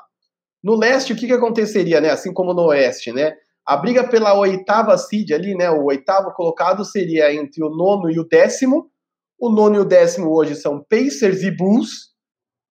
No 0.60 0.74
leste, 0.74 1.12
o 1.12 1.16
que, 1.16 1.28
que 1.28 1.32
aconteceria, 1.32 2.00
né? 2.00 2.10
Assim 2.10 2.32
como 2.32 2.52
no 2.52 2.64
oeste, 2.64 3.12
né? 3.12 3.36
A 3.64 3.76
briga 3.76 4.08
pela 4.08 4.34
oitava 4.34 4.98
seed 4.98 5.30
ali, 5.30 5.54
né? 5.54 5.70
O 5.70 5.84
oitavo 5.84 6.32
colocado 6.32 6.84
seria 6.84 7.32
entre 7.32 7.62
o 7.62 7.70
nono 7.70 8.10
e 8.10 8.18
o 8.18 8.26
décimo. 8.26 8.90
O 9.38 9.50
nono 9.50 9.76
e 9.76 9.78
o 9.78 9.84
décimo 9.84 10.36
hoje 10.36 10.56
são 10.56 10.84
Pacers 10.90 11.44
e 11.44 11.50
Bulls. 11.52 12.08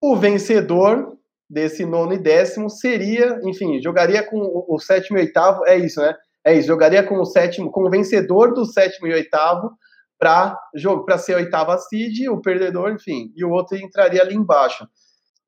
O 0.01 0.17
vencedor 0.17 1.14
desse 1.49 1.85
nono 1.85 2.13
e 2.13 2.17
décimo 2.17 2.69
seria, 2.69 3.39
enfim, 3.43 3.81
jogaria 3.81 4.23
com 4.23 4.65
o, 4.67 4.79
sétimo 4.79 5.17
e 5.17 5.21
oitavo, 5.21 5.65
é 5.65 5.77
isso, 5.77 6.01
né? 6.01 6.15
É 6.43 6.53
isso, 6.53 6.67
jogaria 6.67 7.03
com 7.03 7.19
o 7.19 7.25
sétimo, 7.25 7.71
com 7.71 7.85
o 7.85 7.89
vencedor 7.89 8.53
do 8.53 8.65
sétimo 8.65 9.07
e 9.07 9.13
oitavo 9.13 9.71
para 10.19 10.57
para 11.05 11.17
ser 11.17 11.33
a 11.33 11.37
oitava 11.37 11.77
seed, 11.77 12.27
o 12.29 12.41
perdedor, 12.41 12.91
enfim, 12.91 13.31
e 13.35 13.43
o 13.43 13.51
outro 13.51 13.77
entraria 13.77 14.21
ali 14.21 14.35
embaixo. 14.35 14.87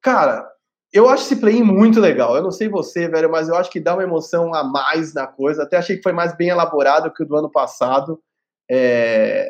Cara, 0.02 0.46
eu 0.92 1.10
acho 1.10 1.24
esse 1.24 1.36
play 1.36 1.62
muito 1.62 2.00
legal. 2.00 2.36
Eu 2.36 2.44
não 2.44 2.52
sei 2.52 2.70
você, 2.70 3.08
velho, 3.08 3.30
mas 3.30 3.50
eu 3.50 3.56
acho 3.56 3.70
que 3.70 3.80
dá 3.80 3.94
uma 3.94 4.04
emoção 4.04 4.54
a 4.54 4.64
mais 4.64 5.14
na 5.14 5.28
coisa. 5.28 5.64
Até 5.64 5.78
achei 5.78 5.98
que 5.98 6.04
foi 6.04 6.14
mais 6.14 6.36
bem 6.36 6.50
elaborado 6.50 7.12
que 7.14 7.24
o 7.24 7.26
do 7.26 7.36
ano 7.36 7.52
passado. 7.52 8.20
É... 8.70 9.48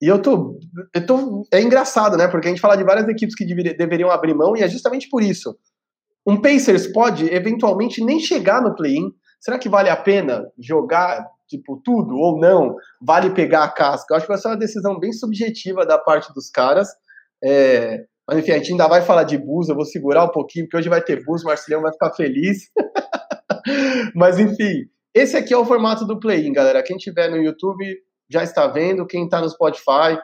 E 0.00 0.06
eu 0.06 0.20
tô, 0.20 0.58
eu 0.94 1.06
tô. 1.06 1.46
É 1.50 1.60
engraçado, 1.60 2.16
né? 2.16 2.28
Porque 2.28 2.48
a 2.48 2.50
gente 2.50 2.60
fala 2.60 2.76
de 2.76 2.84
várias 2.84 3.08
equipes 3.08 3.34
que 3.34 3.46
deveriam 3.46 4.10
abrir 4.10 4.34
mão, 4.34 4.54
e 4.54 4.62
é 4.62 4.68
justamente 4.68 5.08
por 5.08 5.22
isso. 5.22 5.56
Um 6.26 6.40
Pacers 6.40 6.86
pode 6.88 7.32
eventualmente 7.32 8.04
nem 8.04 8.18
chegar 8.18 8.60
no 8.60 8.74
play-in. 8.74 9.12
Será 9.40 9.58
que 9.58 9.68
vale 9.68 9.88
a 9.88 9.96
pena 9.96 10.44
jogar, 10.58 11.24
tipo, 11.46 11.80
tudo 11.84 12.16
ou 12.16 12.40
não? 12.40 12.74
Vale 13.00 13.30
pegar 13.30 13.64
a 13.64 13.68
casca? 13.68 14.12
Eu 14.12 14.16
acho 14.16 14.26
que 14.26 14.32
vai 14.32 14.38
ser 14.38 14.48
uma 14.48 14.56
decisão 14.56 14.98
bem 14.98 15.12
subjetiva 15.12 15.86
da 15.86 15.98
parte 15.98 16.32
dos 16.34 16.50
caras. 16.50 16.88
É... 17.44 18.04
Mas 18.26 18.38
enfim, 18.38 18.50
a 18.50 18.56
gente 18.56 18.72
ainda 18.72 18.88
vai 18.88 19.02
falar 19.02 19.22
de 19.22 19.38
Bus, 19.38 19.68
eu 19.68 19.76
vou 19.76 19.84
segurar 19.84 20.24
um 20.24 20.32
pouquinho, 20.32 20.64
porque 20.64 20.78
hoje 20.78 20.88
vai 20.88 21.00
ter 21.00 21.24
Bus, 21.24 21.42
o 21.42 21.46
Marcelião 21.46 21.80
vai 21.80 21.92
ficar 21.92 22.12
feliz. 22.12 22.70
Mas 24.16 24.40
enfim, 24.40 24.88
esse 25.14 25.36
aqui 25.36 25.54
é 25.54 25.56
o 25.56 25.64
formato 25.64 26.04
do 26.04 26.18
play-in, 26.18 26.52
galera. 26.52 26.82
Quem 26.82 26.96
tiver 26.96 27.30
no 27.30 27.36
YouTube 27.36 27.84
já 28.28 28.42
está 28.42 28.66
vendo, 28.66 29.06
quem 29.06 29.24
está 29.24 29.40
no 29.40 29.48
Spotify, 29.48 30.18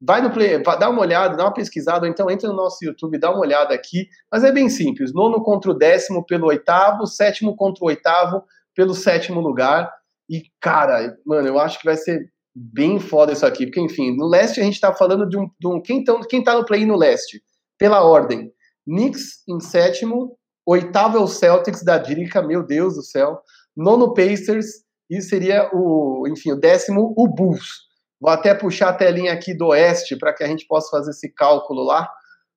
vai 0.00 0.20
no 0.20 0.30
play, 0.30 0.62
dá 0.62 0.88
uma 0.88 1.00
olhada, 1.00 1.36
dá 1.36 1.44
uma 1.44 1.54
pesquisada, 1.54 2.06
ou 2.06 2.12
então 2.12 2.30
entra 2.30 2.48
no 2.48 2.56
nosso 2.56 2.84
YouTube, 2.84 3.18
dá 3.18 3.30
uma 3.30 3.40
olhada 3.40 3.74
aqui. 3.74 4.08
Mas 4.30 4.44
é 4.44 4.52
bem 4.52 4.68
simples: 4.68 5.12
nono 5.12 5.42
contra 5.42 5.70
o 5.70 5.74
décimo 5.74 6.24
pelo 6.24 6.46
oitavo, 6.46 7.06
sétimo 7.06 7.56
contra 7.56 7.84
o 7.84 7.88
oitavo 7.88 8.42
pelo 8.74 8.94
sétimo 8.94 9.40
lugar. 9.40 9.90
E, 10.28 10.42
cara, 10.60 11.16
mano, 11.24 11.48
eu 11.48 11.58
acho 11.58 11.78
que 11.78 11.84
vai 11.84 11.96
ser 11.96 12.30
bem 12.54 12.98
foda 12.98 13.32
isso 13.32 13.44
aqui, 13.44 13.66
porque, 13.66 13.80
enfim, 13.80 14.16
no 14.16 14.26
leste 14.26 14.60
a 14.60 14.64
gente 14.64 14.80
tá 14.80 14.92
falando 14.92 15.28
de 15.28 15.36
um. 15.36 15.48
De 15.58 15.66
um 15.66 15.80
quem, 15.80 16.04
tão, 16.04 16.20
quem 16.20 16.42
tá 16.42 16.54
no 16.54 16.64
play 16.64 16.84
no 16.84 16.96
leste? 16.96 17.42
Pela 17.78 18.02
ordem: 18.02 18.52
Knicks 18.86 19.42
em 19.48 19.60
sétimo, 19.60 20.36
oitavo 20.66 21.18
é 21.18 21.20
o 21.20 21.26
Celtics 21.26 21.82
da 21.82 21.98
Drica, 21.98 22.42
meu 22.42 22.62
Deus 22.62 22.94
do 22.94 23.02
céu, 23.02 23.40
nono 23.76 24.14
Pacers, 24.14 24.66
e 25.10 25.20
seria 25.20 25.70
o, 25.72 26.26
enfim, 26.28 26.52
o 26.52 26.56
décimo, 26.56 27.12
o 27.16 27.28
Bulls. 27.28 27.83
Vou 28.24 28.32
até 28.32 28.54
puxar 28.54 28.88
a 28.88 28.94
telinha 28.94 29.34
aqui 29.34 29.52
do 29.52 29.66
Oeste 29.66 30.16
para 30.16 30.32
que 30.32 30.42
a 30.42 30.46
gente 30.46 30.66
possa 30.66 30.88
fazer 30.88 31.10
esse 31.10 31.28
cálculo 31.28 31.84
lá, 31.84 32.10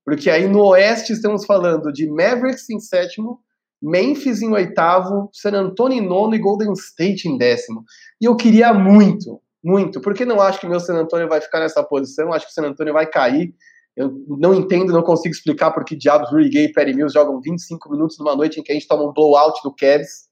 porque 0.05 0.29
aí 0.29 0.47
no 0.47 0.63
Oeste 0.63 1.11
estamos 1.11 1.45
falando 1.45 1.91
de 1.91 2.09
Mavericks 2.09 2.69
em 2.69 2.79
sétimo, 2.79 3.41
Memphis 3.81 4.41
em 4.41 4.53
oitavo, 4.53 5.29
San 5.33 5.51
Antonio 5.51 6.01
em 6.01 6.07
nono 6.07 6.35
e 6.35 6.39
Golden 6.39 6.71
State 6.71 7.27
em 7.27 7.37
décimo. 7.37 7.83
E 8.21 8.23
eu 8.23 8.37
queria 8.37 8.73
muito, 8.73 9.41
muito, 9.61 9.99
porque 9.99 10.23
não 10.23 10.39
acho 10.39 10.61
que 10.61 10.69
meu 10.69 10.79
San 10.79 10.95
Antonio 10.95 11.27
vai 11.27 11.41
ficar 11.41 11.59
nessa 11.59 11.83
posição, 11.83 12.31
acho 12.31 12.45
que 12.45 12.51
o 12.51 12.55
San 12.55 12.65
Antonio 12.65 12.93
vai 12.93 13.05
cair. 13.05 13.53
Eu 13.93 14.23
não 14.25 14.53
entendo, 14.53 14.93
não 14.93 15.03
consigo 15.03 15.35
explicar 15.35 15.71
porque 15.71 15.97
diabos 15.97 16.31
Rudy 16.31 16.49
Gay 16.49 16.65
e 16.67 16.71
Perry 16.71 16.93
Mills 16.93 17.13
jogam 17.13 17.41
25 17.41 17.91
minutos 17.91 18.17
numa 18.17 18.37
noite 18.37 18.57
em 18.57 18.63
que 18.63 18.71
a 18.71 18.75
gente 18.75 18.87
toma 18.87 19.03
um 19.03 19.11
blowout 19.11 19.59
do 19.65 19.75
Cavs 19.75 20.26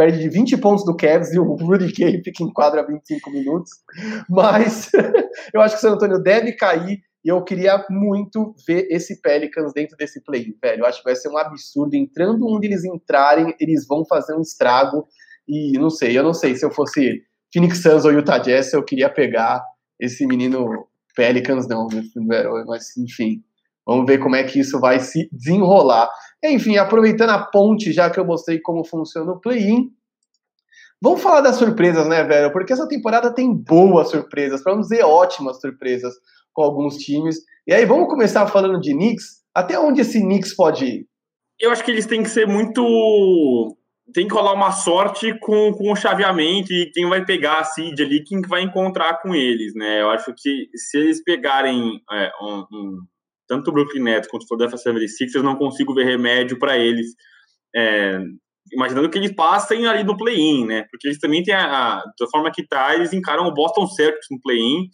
perde 0.00 0.18
de 0.18 0.30
20 0.30 0.56
pontos 0.56 0.82
do 0.82 0.96
Cavs 0.96 1.30
e 1.34 1.38
o 1.38 1.56
Rudy 1.56 1.92
Gay 1.92 2.22
fica 2.24 2.42
em 2.42 2.50
quadra 2.50 2.86
25 2.86 3.30
minutos. 3.30 3.70
Mas 4.30 4.90
eu 5.52 5.60
acho 5.60 5.74
que 5.74 5.78
o 5.78 5.80
San 5.82 5.92
Antonio 5.92 6.18
deve 6.18 6.52
cair 6.52 7.02
e 7.22 7.28
eu 7.28 7.44
queria 7.44 7.84
muito 7.90 8.54
ver 8.66 8.86
esse 8.90 9.20
Pelicans 9.20 9.74
dentro 9.74 9.94
desse 9.98 10.24
play, 10.24 10.56
velho. 10.62 10.80
Eu 10.80 10.86
acho 10.86 11.00
que 11.00 11.04
vai 11.04 11.14
ser 11.14 11.28
um 11.28 11.36
absurdo. 11.36 11.94
Entrando 11.94 12.48
onde 12.48 12.66
eles 12.66 12.82
entrarem, 12.82 13.54
eles 13.60 13.86
vão 13.86 14.02
fazer 14.06 14.34
um 14.34 14.40
estrago. 14.40 15.06
E 15.46 15.72
não 15.78 15.90
sei, 15.90 16.16
eu 16.16 16.22
não 16.22 16.32
sei 16.32 16.54
se 16.54 16.64
eu 16.64 16.70
fosse 16.70 17.22
Phoenix 17.52 17.82
Suns 17.82 18.06
ou 18.06 18.12
Utah 18.12 18.38
Jazz, 18.38 18.72
eu 18.72 18.82
queria 18.82 19.10
pegar 19.10 19.62
esse 20.00 20.26
menino 20.26 20.86
Pelicans, 21.14 21.68
não, 21.68 21.88
mas 22.66 22.96
enfim. 22.96 23.42
Vamos 23.86 24.06
ver 24.06 24.16
como 24.18 24.36
é 24.36 24.44
que 24.44 24.60
isso 24.60 24.80
vai 24.80 24.98
se 24.98 25.28
desenrolar. 25.30 26.08
Enfim, 26.42 26.76
aproveitando 26.76 27.30
a 27.30 27.38
ponte, 27.38 27.92
já 27.92 28.08
que 28.08 28.18
eu 28.18 28.24
mostrei 28.24 28.60
como 28.60 28.84
funciona 28.84 29.32
o 29.32 29.40
play-in, 29.40 29.90
vamos 31.00 31.20
falar 31.20 31.42
das 31.42 31.56
surpresas, 31.56 32.08
né, 32.08 32.24
velho? 32.24 32.50
Porque 32.52 32.72
essa 32.72 32.88
temporada 32.88 33.34
tem 33.34 33.54
boas 33.54 34.10
surpresas, 34.10 34.62
para 34.62 34.74
não 34.74 34.80
dizer 34.80 35.02
ótimas 35.04 35.60
surpresas 35.60 36.14
com 36.52 36.62
alguns 36.62 36.96
times. 36.96 37.36
E 37.66 37.74
aí, 37.74 37.84
vamos 37.84 38.08
começar 38.08 38.46
falando 38.46 38.80
de 38.80 38.92
Knicks. 38.92 39.40
Até 39.54 39.78
onde 39.78 40.00
esse 40.00 40.20
Knicks 40.20 40.54
pode 40.54 40.84
ir? 40.84 41.06
Eu 41.60 41.70
acho 41.70 41.84
que 41.84 41.90
eles 41.90 42.06
têm 42.06 42.22
que 42.22 42.30
ser 42.30 42.46
muito. 42.46 43.76
Tem 44.14 44.26
que 44.26 44.34
rolar 44.34 44.54
uma 44.54 44.72
sorte 44.72 45.38
com, 45.40 45.72
com 45.72 45.92
o 45.92 45.96
chaveamento 45.96 46.72
e 46.72 46.90
quem 46.92 47.08
vai 47.08 47.24
pegar 47.24 47.60
a 47.60 47.64
seed 47.64 48.00
ali, 48.00 48.24
quem 48.24 48.40
vai 48.40 48.62
encontrar 48.62 49.20
com 49.22 49.34
eles, 49.34 49.72
né? 49.74 50.00
Eu 50.00 50.10
acho 50.10 50.34
que 50.36 50.68
se 50.74 50.98
eles 50.98 51.22
pegarem 51.22 52.00
é, 52.10 52.30
um, 52.42 52.64
um 52.72 52.98
tanto 53.50 53.68
o 53.68 53.72
Brooklyn 53.72 54.04
Nets 54.04 54.30
quanto 54.30 54.44
o 54.44 54.46
Philadelphia 54.46 54.78
76ers, 54.78 55.42
não 55.42 55.56
consigo 55.56 55.92
ver 55.92 56.04
remédio 56.04 56.56
para 56.56 56.78
eles, 56.78 57.08
é, 57.74 58.20
imaginando 58.72 59.10
que 59.10 59.18
eles 59.18 59.34
passem 59.34 59.88
ali 59.88 60.04
no 60.04 60.16
play-in, 60.16 60.66
né? 60.66 60.84
Porque 60.88 61.08
eles 61.08 61.18
também 61.18 61.42
têm 61.42 61.52
a, 61.52 61.64
a, 61.64 61.96
da 61.96 62.28
forma 62.30 62.52
que 62.52 62.64
tá, 62.64 62.94
eles 62.94 63.12
encaram 63.12 63.44
o 63.48 63.52
Boston 63.52 63.88
Celtics 63.88 64.28
no 64.30 64.40
play-in, 64.40 64.88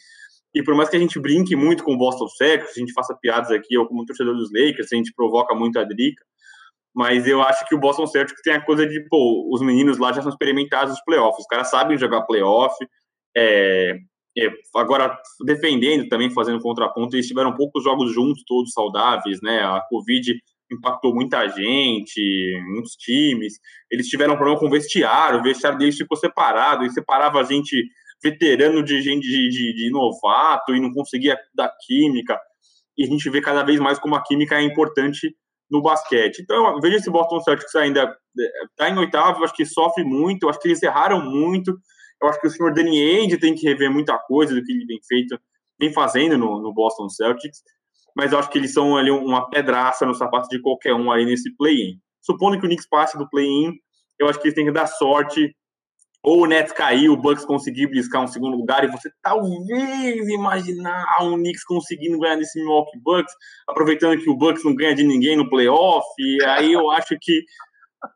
e 0.55 0.63
por 0.65 0.75
mais 0.75 0.89
que 0.89 0.97
a 0.97 0.99
gente 0.99 1.21
brinque 1.21 1.55
muito 1.55 1.85
com 1.85 1.93
o 1.93 1.99
Boston 1.99 2.29
Celtics, 2.29 2.73
a 2.75 2.81
gente 2.81 2.95
faça 2.95 3.15
piadas 3.21 3.51
aqui, 3.51 3.77
ou 3.77 3.87
como 3.87 4.07
torcedor 4.07 4.35
dos 4.35 4.49
Lakers, 4.51 4.91
a 4.91 4.97
gente 4.97 5.13
provoca 5.15 5.55
muito 5.55 5.79
a 5.79 5.85
drica, 5.85 6.25
mas 6.95 7.27
eu 7.29 7.43
acho 7.43 7.69
que 7.69 7.75
o 7.75 7.79
Boston 7.79 8.07
Celtics 8.07 8.41
tem 8.43 8.55
a 8.55 8.65
coisa 8.65 8.87
de, 8.87 9.07
pô, 9.11 9.51
os 9.53 9.61
meninos 9.61 9.99
lá 9.99 10.15
já 10.15 10.23
são 10.23 10.31
experimentados 10.31 10.95
nos 10.95 11.05
playoffs, 11.05 11.41
os 11.41 11.47
caras 11.47 11.69
sabem 11.69 11.99
jogar 11.99 12.23
playoff, 12.23 12.75
é, 13.37 13.99
é, 14.39 14.51
agora 14.75 15.19
defendendo 15.45 16.09
também, 16.09 16.31
fazendo 16.31 16.61
contraponto, 16.61 17.17
eles 17.17 17.27
tiveram 17.27 17.55
poucos 17.55 17.83
jogos 17.83 18.13
juntos, 18.13 18.45
todos 18.47 18.73
saudáveis, 18.73 19.41
né? 19.43 19.61
A 19.61 19.81
Covid 19.89 20.39
impactou 20.71 21.15
muita 21.15 21.49
gente, 21.49 22.61
muitos 22.67 22.93
times. 22.97 23.55
Eles 23.91 24.09
tiveram 24.09 24.37
problema 24.37 24.59
com 24.59 24.67
o 24.67 24.71
vestiário, 24.71 25.41
o 25.41 25.43
vestiário 25.43 25.79
deles 25.79 25.97
ficou 25.97 26.17
separado, 26.17 26.85
e 26.85 26.91
separava 26.91 27.41
a 27.41 27.45
gente 27.45 27.83
veterano 28.23 28.83
de 28.83 29.01
gente 29.01 29.27
de, 29.27 29.49
de, 29.49 29.75
de 29.75 29.91
novato 29.91 30.75
e 30.75 30.81
não 30.81 30.93
conseguia 30.93 31.39
dar 31.55 31.73
química. 31.87 32.39
E 32.97 33.05
a 33.05 33.07
gente 33.07 33.29
vê 33.31 33.41
cada 33.41 33.63
vez 33.63 33.79
mais 33.79 33.99
como 33.99 34.17
a 34.17 34.23
química 34.23 34.57
é 34.57 34.63
importante 34.63 35.35
no 35.71 35.83
basquete. 35.83 36.41
Então, 36.41 36.75
eu 36.75 36.81
vejo 36.81 36.97
esse 36.97 37.11
Boston 37.11 37.41
Celtics 37.41 37.75
ainda 37.75 38.17
está 38.71 38.89
é, 38.89 38.91
em 38.91 38.99
oitavo, 38.99 39.45
acho 39.45 39.55
que 39.55 39.65
sofre 39.65 40.05
muito, 40.05 40.49
acho 40.49 40.61
que 40.61 40.69
eles 40.69 40.83
erraram 40.83 41.25
muito 41.25 41.77
eu 42.21 42.29
acho 42.29 42.41
que 42.41 42.47
o 42.47 42.51
senhor 42.51 42.73
Danny 42.73 42.99
Ainge 42.99 43.39
tem 43.39 43.55
que 43.55 43.67
rever 43.67 43.91
muita 43.91 44.19
coisa 44.19 44.55
do 44.55 44.63
que 44.63 44.73
ele 44.73 44.87
vem 44.87 45.01
feito, 45.07 45.39
vem 45.79 45.93
fazendo 45.93 46.39
no, 46.39 46.61
no 46.61 46.73
Boston 46.73 47.09
Celtics, 47.09 47.63
mas 48.15 48.33
eu 48.33 48.39
acho 48.39 48.51
que 48.51 48.59
eles 48.59 48.73
são 48.73 48.97
ali 48.97 49.11
uma 49.11 49.49
pedraça 49.51 50.07
no 50.07 50.15
sapato 50.15 50.49
de 50.49 50.61
qualquer 50.61 50.95
um 50.95 51.11
aí 51.11 51.25
nesse 51.27 51.55
play-in. 51.57 51.99
Supondo 52.23 52.59
que 52.59 52.65
o 52.65 52.69
Knicks 52.69 52.89
passe 52.89 53.19
do 53.19 53.29
play-in, 53.29 53.75
eu 54.19 54.29
acho 54.29 54.41
que 54.41 54.47
eles 54.47 54.55
têm 54.55 54.65
que 54.65 54.73
dar 54.73 54.87
sorte 54.87 55.55
ou 56.27 56.43
o 56.43 56.47
Nets 56.47 56.73
cair, 56.73 57.09
o 57.09 57.17
Bucks 57.17 57.45
conseguir 57.45 57.87
briscar 57.87 58.21
um 58.21 58.27
segundo 58.27 58.57
lugar 58.57 58.83
e 58.83 58.91
você 58.91 59.09
talvez 59.23 60.29
imaginar 60.29 61.05
um 61.23 61.37
Knicks 61.37 61.63
conseguindo 61.63 62.19
ganhar 62.19 62.35
nesse 62.35 62.59
Milwaukee 62.59 62.99
Bucks, 62.99 63.33
aproveitando 63.69 64.19
que 64.19 64.29
o 64.29 64.37
Bucks 64.37 64.65
não 64.65 64.75
ganha 64.75 64.93
de 64.93 65.05
ninguém 65.05 65.37
no 65.37 65.49
playoff, 65.49 66.05
e 66.19 66.45
aí 66.47 66.73
eu 66.73 66.91
acho 66.91 67.17
que 67.21 67.45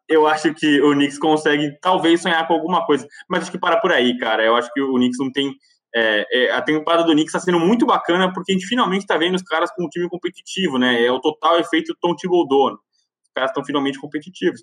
eu 0.09 0.26
acho 0.26 0.53
que 0.55 0.80
o 0.80 0.93
Knicks 0.93 1.18
consegue 1.18 1.76
talvez 1.80 2.22
sonhar 2.22 2.47
com 2.47 2.55
alguma 2.55 2.84
coisa, 2.84 3.07
mas 3.28 3.43
acho 3.43 3.51
que 3.51 3.59
para 3.59 3.80
por 3.80 3.93
aí, 3.93 4.16
cara. 4.18 4.45
Eu 4.45 4.57
acho 4.57 4.72
que 4.72 4.80
o 4.80 4.95
Knicks 4.95 5.18
não 5.18 5.30
tem. 5.30 5.55
É, 5.95 6.26
é, 6.32 6.53
a 6.53 6.62
temporada 6.62 7.03
do 7.05 7.12
Knicks 7.12 7.34
está 7.34 7.41
sendo 7.41 7.59
muito 7.59 7.84
bacana 7.84 8.32
porque 8.32 8.53
a 8.53 8.55
gente 8.55 8.66
finalmente 8.66 9.03
está 9.03 9.16
vendo 9.16 9.34
os 9.34 9.43
caras 9.43 9.70
com 9.72 9.84
um 9.84 9.88
time 9.88 10.09
competitivo, 10.09 10.78
né? 10.78 11.05
É 11.05 11.11
o 11.11 11.20
total 11.20 11.59
efeito 11.59 11.97
Tom 12.01 12.14
Thibodeau. 12.14 12.74
Os 12.74 13.32
caras 13.34 13.51
estão 13.51 13.64
finalmente 13.64 13.99
competitivos. 13.99 14.61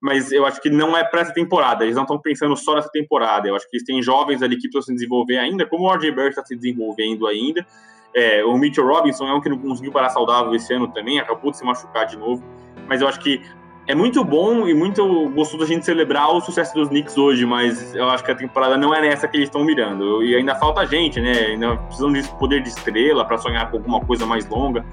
Mas 0.00 0.32
eu 0.32 0.44
acho 0.44 0.60
que 0.60 0.68
não 0.68 0.96
é 0.96 1.02
para 1.02 1.22
essa 1.22 1.32
temporada. 1.32 1.84
Eles 1.84 1.96
não 1.96 2.02
estão 2.02 2.20
pensando 2.20 2.54
só 2.56 2.74
nessa 2.74 2.90
temporada. 2.90 3.48
Eu 3.48 3.56
acho 3.56 3.68
que 3.70 3.76
eles 3.76 3.86
têm 3.86 4.02
jovens 4.02 4.42
ali 4.42 4.56
que 4.56 4.68
precisam 4.68 4.82
se 4.82 4.94
desenvolver 4.94 5.38
ainda, 5.38 5.66
como 5.66 5.84
o 5.84 5.94
RJ 5.94 6.10
Barrett 6.10 6.30
está 6.30 6.44
se 6.44 6.54
desenvolvendo 6.54 7.26
ainda. 7.26 7.66
É, 8.14 8.44
o 8.44 8.56
Mitchell 8.56 8.86
Robinson 8.86 9.26
é 9.26 9.34
um 9.34 9.40
que 9.40 9.48
não 9.48 9.58
conseguiu 9.58 9.90
parar 9.90 10.08
saudável 10.10 10.54
esse 10.54 10.72
ano 10.72 10.86
também, 10.92 11.18
acabou 11.18 11.50
de 11.50 11.56
se 11.56 11.64
machucar 11.64 12.06
de 12.06 12.16
novo. 12.16 12.44
Mas 12.86 13.00
eu 13.00 13.08
acho 13.08 13.18
que 13.18 13.42
é 13.86 13.94
muito 13.94 14.24
bom 14.24 14.66
e 14.66 14.72
muito 14.72 15.28
gostoso 15.30 15.62
a 15.62 15.66
gente 15.66 15.84
celebrar 15.84 16.30
o 16.30 16.40
sucesso 16.40 16.74
dos 16.74 16.88
Knicks 16.88 17.18
hoje, 17.18 17.44
mas 17.44 17.94
eu 17.94 18.08
acho 18.08 18.24
que 18.24 18.30
a 18.30 18.34
temporada 18.34 18.76
não 18.76 18.94
é 18.94 19.00
nessa 19.00 19.28
que 19.28 19.36
eles 19.36 19.48
estão 19.48 19.62
mirando. 19.62 20.22
E 20.22 20.34
ainda 20.34 20.54
falta 20.54 20.86
gente, 20.86 21.20
né? 21.20 21.32
Ainda 21.32 21.76
precisam 21.76 22.12
de 22.12 22.22
poder 22.38 22.62
de 22.62 22.70
estrela 22.70 23.24
para 23.24 23.36
sonhar 23.36 23.70
com 23.70 23.76
alguma 23.76 24.00
coisa 24.00 24.24
mais 24.24 24.48
longa. 24.48 24.84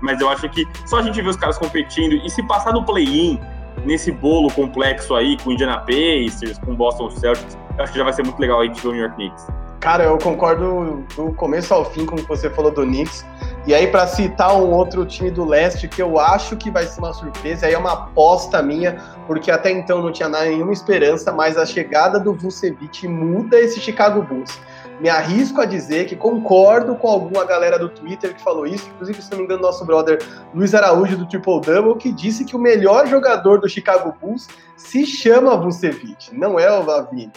Mas 0.00 0.20
eu 0.20 0.28
acho 0.28 0.48
que 0.48 0.66
só 0.86 0.98
a 0.98 1.02
gente 1.02 1.22
ver 1.22 1.28
os 1.28 1.36
caras 1.36 1.56
competindo 1.56 2.14
e 2.14 2.28
se 2.28 2.42
passar 2.48 2.72
no 2.72 2.84
play-in, 2.84 3.38
nesse 3.84 4.10
bolo 4.10 4.52
complexo 4.52 5.14
aí, 5.14 5.36
com 5.38 5.52
Indiana 5.52 5.78
Pacers, 5.78 6.58
com 6.58 6.74
Boston 6.74 7.10
Celtics, 7.10 7.56
eu 7.78 7.84
acho 7.84 7.92
que 7.92 7.98
já 7.98 8.04
vai 8.04 8.12
ser 8.12 8.24
muito 8.24 8.40
legal 8.40 8.60
a 8.60 8.64
gente 8.64 8.82
ver 8.82 8.88
o 8.88 8.92
New 8.92 9.02
York 9.02 9.14
Knicks. 9.14 9.46
Cara, 9.78 10.04
eu 10.04 10.18
concordo 10.18 11.04
do 11.16 11.32
começo 11.34 11.72
ao 11.72 11.84
fim 11.84 12.06
com 12.06 12.16
o 12.16 12.18
que 12.18 12.28
você 12.28 12.50
falou 12.50 12.72
do 12.72 12.82
Knicks. 12.82 13.24
E 13.64 13.72
aí, 13.72 13.86
para 13.86 14.08
citar 14.08 14.56
um 14.56 14.72
outro 14.72 15.06
time 15.06 15.30
do 15.30 15.44
leste 15.44 15.86
que 15.86 16.02
eu 16.02 16.18
acho 16.18 16.56
que 16.56 16.68
vai 16.68 16.84
ser 16.84 16.98
uma 16.98 17.12
surpresa, 17.12 17.66
aí 17.66 17.74
é 17.74 17.78
uma 17.78 17.92
aposta 17.92 18.60
minha, 18.60 19.00
porque 19.28 19.52
até 19.52 19.70
então 19.70 20.02
não 20.02 20.10
tinha 20.10 20.28
nenhuma 20.28 20.72
esperança, 20.72 21.30
mas 21.30 21.56
a 21.56 21.64
chegada 21.64 22.18
do 22.18 22.34
Vucevic 22.34 23.06
muda 23.06 23.60
esse 23.60 23.78
Chicago 23.78 24.20
Bulls. 24.20 24.58
Me 25.00 25.08
arrisco 25.08 25.60
a 25.60 25.64
dizer 25.64 26.06
que 26.06 26.16
concordo 26.16 26.96
com 26.96 27.06
alguma 27.08 27.44
galera 27.44 27.78
do 27.78 27.88
Twitter 27.88 28.34
que 28.34 28.42
falou 28.42 28.66
isso, 28.66 28.90
inclusive, 28.90 29.22
se 29.22 29.30
não 29.30 29.38
me 29.38 29.44
engano, 29.44 29.62
nosso 29.62 29.84
brother 29.84 30.18
Luiz 30.52 30.74
Araújo 30.74 31.16
do 31.16 31.26
Triple 31.26 31.60
Double, 31.60 31.94
que 31.96 32.10
disse 32.10 32.44
que 32.44 32.56
o 32.56 32.58
melhor 32.58 33.06
jogador 33.06 33.60
do 33.60 33.68
Chicago 33.68 34.12
Bulls 34.20 34.48
se 34.76 35.06
chama 35.06 35.56
Vucevic, 35.56 36.36
não 36.36 36.58
é 36.58 36.68
o 36.68 36.84
Lavine. 36.84 37.30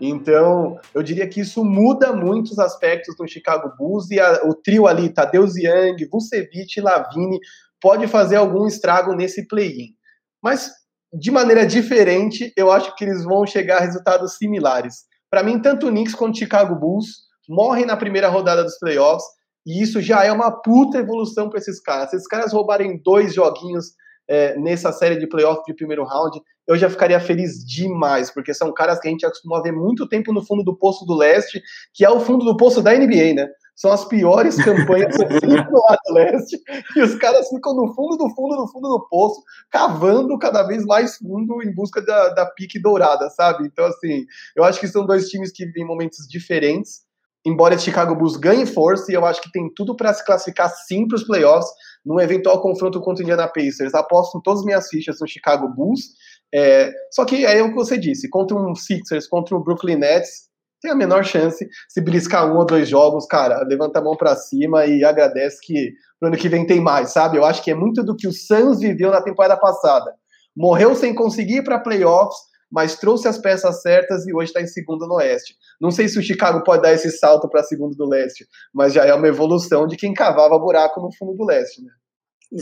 Então, 0.00 0.78
eu 0.94 1.02
diria 1.02 1.28
que 1.28 1.40
isso 1.40 1.64
muda 1.64 2.12
muitos 2.12 2.58
aspectos 2.58 3.16
no 3.18 3.28
Chicago 3.28 3.72
Bulls 3.76 4.10
e 4.10 4.20
a, 4.20 4.42
o 4.44 4.54
trio 4.54 4.86
ali, 4.86 5.08
Tadeusz 5.08 5.56
Young, 5.56 5.96
Vucevic 6.10 6.76
e 6.76 6.80
Lavine, 6.80 7.40
pode 7.80 8.06
fazer 8.06 8.36
algum 8.36 8.66
estrago 8.66 9.14
nesse 9.14 9.46
play-in. 9.46 9.94
Mas, 10.42 10.70
de 11.12 11.30
maneira 11.30 11.66
diferente, 11.66 12.52
eu 12.56 12.70
acho 12.70 12.94
que 12.94 13.04
eles 13.04 13.24
vão 13.24 13.44
chegar 13.46 13.78
a 13.78 13.84
resultados 13.84 14.36
similares. 14.36 15.06
Para 15.30 15.42
mim, 15.42 15.60
tanto 15.60 15.88
o 15.88 15.90
Knicks 15.90 16.14
quanto 16.14 16.34
o 16.34 16.38
Chicago 16.38 16.74
Bulls 16.74 17.28
morrem 17.48 17.86
na 17.86 17.96
primeira 17.96 18.28
rodada 18.28 18.62
dos 18.62 18.78
playoffs 18.78 19.24
e 19.66 19.82
isso 19.82 20.00
já 20.00 20.24
é 20.24 20.32
uma 20.32 20.50
puta 20.50 20.98
evolução 20.98 21.50
para 21.50 21.58
esses 21.58 21.80
caras. 21.80 22.10
Se 22.10 22.16
esses 22.16 22.28
caras 22.28 22.52
roubarem 22.52 23.00
dois 23.02 23.34
joguinhos 23.34 23.92
é, 24.28 24.56
nessa 24.58 24.92
série 24.92 25.16
de 25.16 25.26
playoffs 25.26 25.64
de 25.66 25.74
primeiro 25.74 26.04
round, 26.04 26.40
eu 26.66 26.76
já 26.76 26.90
ficaria 26.90 27.18
feliz 27.18 27.64
demais, 27.64 28.30
porque 28.30 28.52
são 28.52 28.72
caras 28.72 29.00
que 29.00 29.08
a 29.08 29.10
gente 29.10 29.24
acostumou 29.24 29.56
a 29.56 29.62
ver 29.62 29.72
muito 29.72 30.06
tempo 30.06 30.34
no 30.34 30.44
fundo 30.44 30.62
do 30.62 30.76
poço 30.76 31.06
do 31.06 31.16
leste, 31.16 31.62
que 31.94 32.04
é 32.04 32.10
o 32.10 32.20
fundo 32.20 32.44
do 32.44 32.56
poço 32.56 32.82
da 32.82 32.92
NBA, 32.92 33.32
né? 33.34 33.48
São 33.74 33.90
as 33.90 34.04
piores 34.04 34.56
campanhas 34.62 35.16
no 35.16 35.80
lado 35.88 35.98
leste, 36.10 36.60
e 36.94 37.00
os 37.00 37.14
caras 37.14 37.48
ficam 37.48 37.74
no 37.74 37.94
fundo 37.94 38.18
do 38.18 38.28
fundo 38.34 38.54
do 38.56 38.68
fundo 38.68 38.88
do 38.88 39.08
poço, 39.08 39.40
cavando 39.70 40.38
cada 40.38 40.62
vez 40.64 40.84
mais 40.84 41.16
fundo 41.16 41.62
em 41.62 41.74
busca 41.74 42.02
da, 42.02 42.28
da 42.34 42.44
pique 42.44 42.78
dourada, 42.78 43.30
sabe? 43.30 43.66
Então, 43.66 43.86
assim, 43.86 44.26
eu 44.54 44.62
acho 44.62 44.78
que 44.78 44.88
são 44.88 45.06
dois 45.06 45.28
times 45.28 45.50
que 45.50 45.64
vivem 45.64 45.86
momentos 45.86 46.28
diferentes, 46.28 47.08
embora 47.46 47.76
o 47.76 47.78
Chicago 47.78 48.14
Bulls 48.14 48.36
ganhe 48.36 48.66
força, 48.66 49.10
e 49.10 49.14
eu 49.14 49.24
acho 49.24 49.40
que 49.40 49.50
tem 49.50 49.72
tudo 49.74 49.96
para 49.96 50.12
se 50.12 50.24
classificar 50.24 50.68
sim 50.86 51.08
para 51.08 51.16
os 51.16 51.24
playoffs, 51.24 51.70
num 52.04 52.20
eventual 52.20 52.60
confronto 52.60 53.00
contra 53.00 53.22
o 53.22 53.24
Indiana 53.24 53.48
Pacers. 53.48 53.94
Aposto 53.94 54.40
todas 54.42 54.60
as 54.60 54.66
minhas 54.66 54.88
fichas 54.88 55.20
no 55.20 55.28
Chicago 55.28 55.68
Bulls, 55.68 56.14
é, 56.54 56.92
só 57.10 57.24
que 57.24 57.44
é 57.44 57.62
o 57.62 57.70
que 57.70 57.74
você 57.74 57.98
disse, 57.98 58.28
contra 58.28 58.56
um 58.56 58.74
Sixers, 58.74 59.26
contra 59.26 59.54
o 59.54 59.62
Brooklyn 59.62 59.96
Nets, 59.96 60.48
tem 60.80 60.90
a 60.90 60.94
menor 60.94 61.24
chance. 61.24 61.68
Se 61.88 62.00
briscar 62.00 62.50
um 62.50 62.56
ou 62.56 62.64
dois 62.64 62.88
jogos, 62.88 63.26
cara, 63.26 63.62
levanta 63.66 63.98
a 63.98 64.02
mão 64.02 64.16
para 64.16 64.36
cima 64.36 64.86
e 64.86 65.04
agradece 65.04 65.58
que 65.60 65.92
no 66.20 66.28
ano 66.28 66.36
que 66.36 66.48
vem 66.48 66.66
tem 66.66 66.80
mais, 66.80 67.10
sabe? 67.10 67.36
Eu 67.36 67.44
acho 67.44 67.62
que 67.62 67.70
é 67.70 67.74
muito 67.74 68.02
do 68.02 68.16
que 68.16 68.28
o 68.28 68.32
Suns 68.32 68.80
viveu 68.80 69.10
na 69.10 69.20
temporada 69.20 69.56
passada. 69.56 70.12
Morreu 70.56 70.94
sem 70.94 71.14
conseguir 71.14 71.58
ir 71.58 71.64
para 71.64 71.80
playoffs, 71.80 72.36
mas 72.70 72.96
trouxe 72.96 73.26
as 73.28 73.38
peças 73.38 73.80
certas 73.82 74.26
e 74.26 74.34
hoje 74.34 74.46
está 74.46 74.60
em 74.60 74.66
segundo 74.66 75.06
no 75.06 75.14
Oeste. 75.14 75.54
Não 75.80 75.90
sei 75.90 76.08
se 76.08 76.18
o 76.18 76.22
Chicago 76.22 76.62
pode 76.62 76.82
dar 76.82 76.92
esse 76.92 77.10
salto 77.10 77.48
para 77.48 77.62
segundo 77.62 77.96
do 77.96 78.08
Leste, 78.08 78.46
mas 78.72 78.92
já 78.92 79.04
é 79.04 79.14
uma 79.14 79.28
evolução 79.28 79.86
de 79.86 79.96
quem 79.96 80.12
cavava 80.12 80.58
buraco 80.58 81.00
no 81.00 81.12
fundo 81.14 81.34
do 81.34 81.44
Leste, 81.44 81.82
né? 81.82 81.90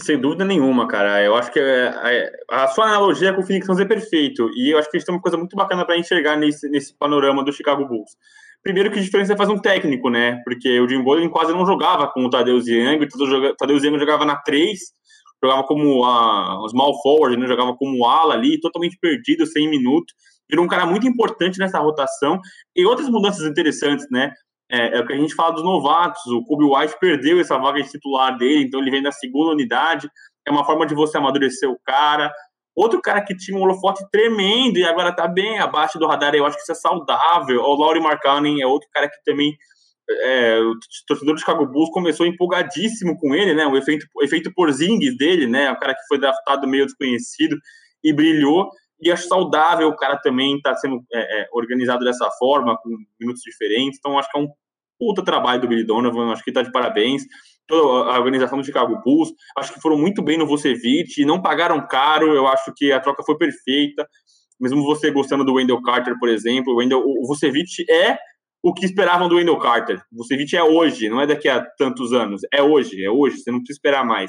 Sem 0.03 0.21
dúvida 0.21 0.45
nenhuma, 0.45 0.89
cara. 0.89 1.23
Eu 1.23 1.37
acho 1.37 1.53
que 1.53 1.61
é, 1.61 1.95
é, 2.05 2.33
a 2.51 2.67
sua 2.67 2.87
analogia 2.87 3.33
com 3.33 3.41
o 3.41 3.47
Phoenix 3.47 3.67
Suns 3.67 3.79
é 3.79 3.85
perfeito. 3.85 4.51
E 4.57 4.73
eu 4.73 4.79
acho 4.79 4.91
que 4.91 4.97
eles 4.97 5.05
têm 5.05 5.15
uma 5.15 5.21
coisa 5.21 5.37
muito 5.37 5.55
bacana 5.55 5.87
para 5.87 5.97
enxergar 5.97 6.37
nesse, 6.37 6.69
nesse 6.69 6.93
panorama 6.93 7.45
do 7.45 7.53
Chicago 7.53 7.87
Bulls. 7.87 8.11
Primeiro 8.65 8.91
que 8.91 8.99
a 8.99 9.03
diferença 9.03 9.37
faz 9.37 9.49
um 9.49 9.59
técnico, 9.59 10.11
né? 10.11 10.41
Porque 10.43 10.81
o 10.81 10.89
Jim 10.89 11.05
Bowling 11.05 11.29
quase 11.29 11.53
não 11.53 11.65
jogava 11.65 12.09
com 12.09 12.25
o 12.25 12.31
Tadeusz 12.31 12.67
Young. 12.67 12.99
O 13.05 13.57
Tadeusz 13.57 13.85
Young 13.85 13.97
jogava 13.97 14.25
na 14.25 14.35
3, 14.35 14.81
jogava 15.47 15.65
como 15.65 16.05
a, 16.05 16.67
small 16.69 17.01
forward, 17.03 17.37
né? 17.37 17.47
jogava 17.47 17.75
como 17.77 18.05
ala 18.05 18.35
ali, 18.35 18.61
totalmente 18.61 18.99
perdido, 19.01 19.47
sem 19.47 19.71
minuto. 19.71 20.13
Virou 20.49 20.65
um 20.65 20.69
cara 20.69 20.87
muito 20.87 21.07
importante 21.07 21.59
nessa 21.59 21.79
rotação. 21.79 22.41
E 22.75 22.85
outras 22.85 23.09
mudanças 23.09 23.45
interessantes, 23.47 24.07
né? 24.11 24.33
É, 24.71 24.99
é, 24.99 25.01
o 25.01 25.07
que 25.07 25.13
a 25.13 25.17
gente 25.17 25.35
fala 25.35 25.53
dos 25.53 25.65
novatos. 25.65 26.25
O 26.27 26.43
Kobe 26.45 26.65
White 26.65 26.99
perdeu 27.01 27.41
essa 27.41 27.57
vaga 27.59 27.83
de 27.83 27.91
titular 27.91 28.37
dele, 28.37 28.65
então 28.65 28.81
ele 28.81 28.91
vem 28.91 29.03
da 29.03 29.13
segunda 29.13 29.53
unidade. 29.53 30.09
É 30.47 30.51
uma 30.51 30.65
forma 30.65 30.87
de 30.87 30.95
você 30.95 31.19
amadurecer 31.19 31.71
o 31.71 31.79
cara. 31.85 32.33
Outro 32.75 33.01
cara 33.01 33.23
que 33.23 33.35
tinha 33.35 33.57
um 33.57 33.63
holofote 33.63 34.05
tremendo 34.13 34.79
e 34.79 34.85
agora 34.85 35.15
tá 35.15 35.27
bem 35.27 35.59
abaixo 35.59 35.99
do 35.99 36.07
radar, 36.07 36.35
eu 36.35 36.45
acho 36.45 36.57
que 36.57 36.63
isso 36.63 36.73
é 36.73 36.75
saudável. 36.75 37.63
O 37.63 37.75
Laurie 37.75 38.03
Markkanen 38.03 38.61
é 38.61 38.67
outro 38.67 38.89
cara 38.93 39.09
que 39.09 39.17
também. 39.25 39.57
É, 40.09 40.61
o 40.61 40.75
torcedor 41.07 41.35
do 41.35 41.41
Chicago 41.41 41.67
Bulls 41.67 41.91
começou 41.91 42.27
empolgadíssimo 42.27 43.19
com 43.19 43.35
ele, 43.35 43.55
né? 43.55 43.67
O 43.67 43.77
efeito, 43.77 44.07
efeito 44.23 44.53
Porzingis 44.55 45.17
dele, 45.17 45.47
né? 45.47 45.71
O 45.71 45.79
cara 45.79 45.95
que 45.95 46.07
foi 46.09 46.19
draftado 46.19 46.69
meio 46.69 46.87
desconhecido 46.87 47.57
e 48.03 48.13
brilhou. 48.13 48.71
E 49.01 49.11
acho 49.11 49.27
saudável 49.29 49.89
o 49.89 49.97
cara 49.97 50.17
também 50.17 50.57
estar 50.57 50.73
tá 50.73 50.77
sendo 50.77 51.03
é, 51.13 51.43
é, 51.43 51.49
organizado 51.53 52.05
dessa 52.05 52.31
forma, 52.39 52.79
com 52.79 52.91
minutos 53.21 53.43
diferentes. 53.43 53.99
Então, 53.99 54.19
acho 54.19 54.31
que 54.31 54.39
é 54.39 54.43
um 54.43 54.49
puta 54.99 55.23
trabalho 55.23 55.61
do 55.61 55.69
Billy 55.69 55.85
Donovan. 55.85 56.33
Acho 56.33 56.43
que 56.43 56.51
está 56.51 56.63
de 56.63 56.73
parabéns. 56.73 57.23
Toda 57.67 58.13
a 58.13 58.19
organização 58.19 58.59
do 58.59 58.65
Chicago 58.65 59.01
Bulls. 59.05 59.31
Acho 59.59 59.75
que 59.75 59.81
foram 59.81 59.99
muito 59.99 60.23
bem 60.23 60.39
no 60.39 60.47
Vucevic. 60.47 61.25
Não 61.25 61.43
pagaram 61.43 61.87
caro. 61.87 62.33
Eu 62.35 62.47
acho 62.47 62.73
que 62.75 62.93
a 62.93 63.01
troca 63.01 63.23
foi 63.25 63.37
perfeita. 63.37 64.09
Mesmo 64.59 64.83
você 64.85 65.11
gostando 65.11 65.45
do 65.45 65.55
Wendell 65.55 65.83
Carter, 65.83 66.19
por 66.19 66.29
exemplo. 66.29 66.73
O, 66.73 66.77
Wendell, 66.77 67.03
o 67.05 67.27
Vucevic 67.27 67.85
é 67.91 68.17
o 68.67 68.75
que 68.75 68.85
esperavam 68.85 69.29
do 69.29 69.37
Wendell 69.37 69.61
Carter. 69.61 70.03
O 70.13 70.17
Vucevic 70.17 70.57
é 70.57 70.65
hoje, 70.65 71.09
não 71.09 71.21
é 71.21 71.27
daqui 71.27 71.49
a 71.49 71.65
tantos 71.79 72.13
anos. 72.13 72.41
É 72.53 72.61
hoje, 72.61 73.01
é 73.05 73.09
hoje. 73.09 73.39
Você 73.39 73.53
não 73.53 73.59
precisa 73.59 73.77
esperar 73.77 74.05
mais. 74.05 74.29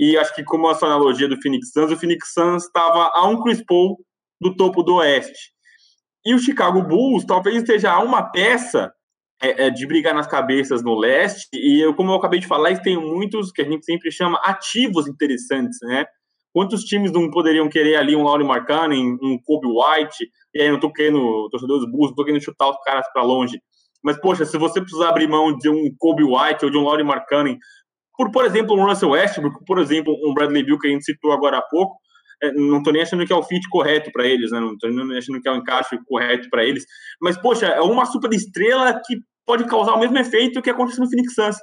E 0.00 0.16
acho 0.16 0.34
que, 0.34 0.42
como 0.42 0.68
a 0.68 0.74
sua 0.74 0.88
analogia 0.88 1.28
do 1.28 1.38
Phoenix 1.38 1.70
Suns, 1.70 1.92
o 1.92 1.96
Phoenix 1.98 2.32
Suns 2.32 2.64
estava 2.64 3.10
a 3.12 3.28
um 3.28 3.42
Chris 3.42 3.62
Paul 3.62 3.98
do 4.40 4.56
topo 4.56 4.82
do 4.82 4.94
Oeste. 4.94 5.52
E 6.24 6.34
o 6.34 6.38
Chicago 6.38 6.82
Bulls 6.82 7.26
talvez 7.26 7.56
esteja 7.56 7.92
a 7.92 8.02
uma 8.02 8.22
peça 8.22 8.90
é, 9.42 9.66
é, 9.66 9.70
de 9.70 9.86
brigar 9.86 10.14
nas 10.14 10.26
cabeças 10.26 10.82
no 10.82 10.98
leste. 10.98 11.50
E 11.52 11.78
eu, 11.84 11.94
como 11.94 12.10
eu 12.10 12.16
acabei 12.16 12.40
de 12.40 12.46
falar, 12.46 12.74
têm 12.80 12.96
muitos 12.96 13.52
que 13.52 13.60
a 13.60 13.66
gente 13.66 13.84
sempre 13.84 14.10
chama 14.10 14.40
ativos 14.46 15.06
interessantes, 15.06 15.78
né? 15.82 16.06
Quantos 16.54 16.84
times 16.84 17.12
não 17.12 17.30
poderiam 17.30 17.68
querer 17.68 17.96
ali 17.96 18.16
um 18.16 18.22
Laurie 18.22 18.46
Markkanen, 18.46 19.18
um 19.22 19.38
Kobe 19.44 19.66
White? 19.66 20.26
E 20.54 20.60
aí 20.60 20.70
não 20.70 20.80
tô 20.80 20.92
querendo, 20.92 21.48
torcedor 21.50 21.78
dos 21.78 21.90
Bulls, 21.90 22.10
não 22.10 22.16
tô 22.16 22.24
querendo 22.24 22.42
chutar 22.42 22.70
os 22.70 22.78
caras 22.84 23.06
para 23.12 23.22
longe. 23.22 23.60
Mas, 24.02 24.20
poxa, 24.20 24.44
se 24.44 24.58
você 24.58 24.80
precisar 24.80 25.10
abrir 25.10 25.28
mão 25.28 25.56
de 25.56 25.68
um 25.68 25.94
Kobe 25.98 26.24
White 26.24 26.64
ou 26.64 26.70
de 26.70 26.76
um 26.76 26.82
Laurie 26.82 27.04
Markkanen 27.04 27.58
por, 28.16 28.30
por 28.30 28.44
exemplo, 28.44 28.76
um 28.76 28.84
Russell 28.84 29.10
Westbrook, 29.10 29.64
por 29.66 29.78
exemplo, 29.78 30.14
um 30.24 30.34
Bradley 30.34 30.62
Bill 30.62 30.78
que 30.78 30.88
a 30.88 30.90
gente 30.90 31.04
citou 31.04 31.32
agora 31.32 31.58
há 31.58 31.62
pouco, 31.62 31.96
é, 32.42 32.52
não 32.52 32.78
estou 32.78 32.92
nem 32.92 33.02
achando 33.02 33.26
que 33.26 33.32
é 33.32 33.36
o 33.36 33.42
fit 33.42 33.66
correto 33.68 34.10
para 34.12 34.26
eles, 34.26 34.50
né? 34.50 34.60
Não 34.60 34.74
estou 34.74 34.90
nem 34.90 35.18
achando 35.18 35.40
que 35.40 35.48
é 35.48 35.52
o 35.52 35.56
encaixe 35.56 35.98
correto 36.06 36.48
para 36.50 36.64
eles. 36.64 36.84
Mas, 37.20 37.36
poxa, 37.36 37.66
é 37.66 37.80
uma 37.80 38.04
super 38.06 38.32
estrela 38.32 39.00
que 39.06 39.16
pode 39.46 39.64
causar 39.64 39.94
o 39.94 40.00
mesmo 40.00 40.18
efeito 40.18 40.60
que 40.60 40.70
aconteceu 40.70 41.04
no 41.04 41.10
Phoenix 41.10 41.34
Suns. 41.34 41.56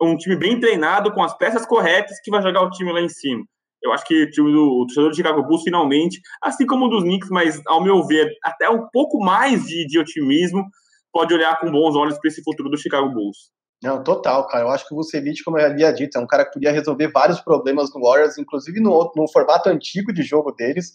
Um 0.00 0.16
time 0.16 0.36
bem 0.36 0.58
treinado, 0.58 1.12
com 1.12 1.22
as 1.22 1.36
peças 1.36 1.64
corretas, 1.64 2.18
que 2.22 2.30
vai 2.30 2.42
jogar 2.42 2.62
o 2.62 2.70
time 2.70 2.92
lá 2.92 3.00
em 3.00 3.08
cima. 3.08 3.44
Eu 3.82 3.92
acho 3.92 4.04
que 4.04 4.24
o 4.24 4.30
time 4.30 4.52
do 4.52 4.82
o 4.82 4.86
torcedor 4.86 5.10
do 5.10 5.16
Chicago 5.16 5.42
Bulls, 5.42 5.62
finalmente, 5.62 6.20
assim 6.42 6.66
como 6.66 6.86
o 6.86 6.88
dos 6.88 7.02
Knicks, 7.02 7.30
mas, 7.30 7.60
ao 7.66 7.82
meu 7.82 8.06
ver, 8.06 8.30
até 8.44 8.68
um 8.68 8.86
pouco 8.92 9.18
mais 9.18 9.64
de, 9.64 9.86
de 9.86 9.98
otimismo, 9.98 10.64
pode 11.12 11.34
olhar 11.34 11.58
com 11.58 11.70
bons 11.70 11.94
olhos 11.96 12.18
para 12.18 12.28
esse 12.28 12.42
futuro 12.42 12.70
do 12.70 12.78
Chicago 12.78 13.10
Bulls. 13.10 13.50
Não, 13.82 14.02
total, 14.02 14.46
cara. 14.46 14.64
Eu 14.64 14.70
acho 14.70 14.86
que 14.86 14.94
o 14.94 14.96
Vucevic, 14.96 15.42
como 15.42 15.58
eu 15.58 15.66
havia 15.66 15.92
dito, 15.92 16.16
é 16.16 16.20
um 16.20 16.26
cara 16.26 16.44
que 16.44 16.52
podia 16.52 16.70
resolver 16.70 17.08
vários 17.08 17.40
problemas 17.40 17.92
no 17.92 18.00
Warriors, 18.00 18.38
inclusive 18.38 18.78
no, 18.80 19.12
no 19.16 19.28
formato 19.28 19.68
antigo 19.68 20.12
de 20.12 20.22
jogo 20.22 20.52
deles. 20.52 20.92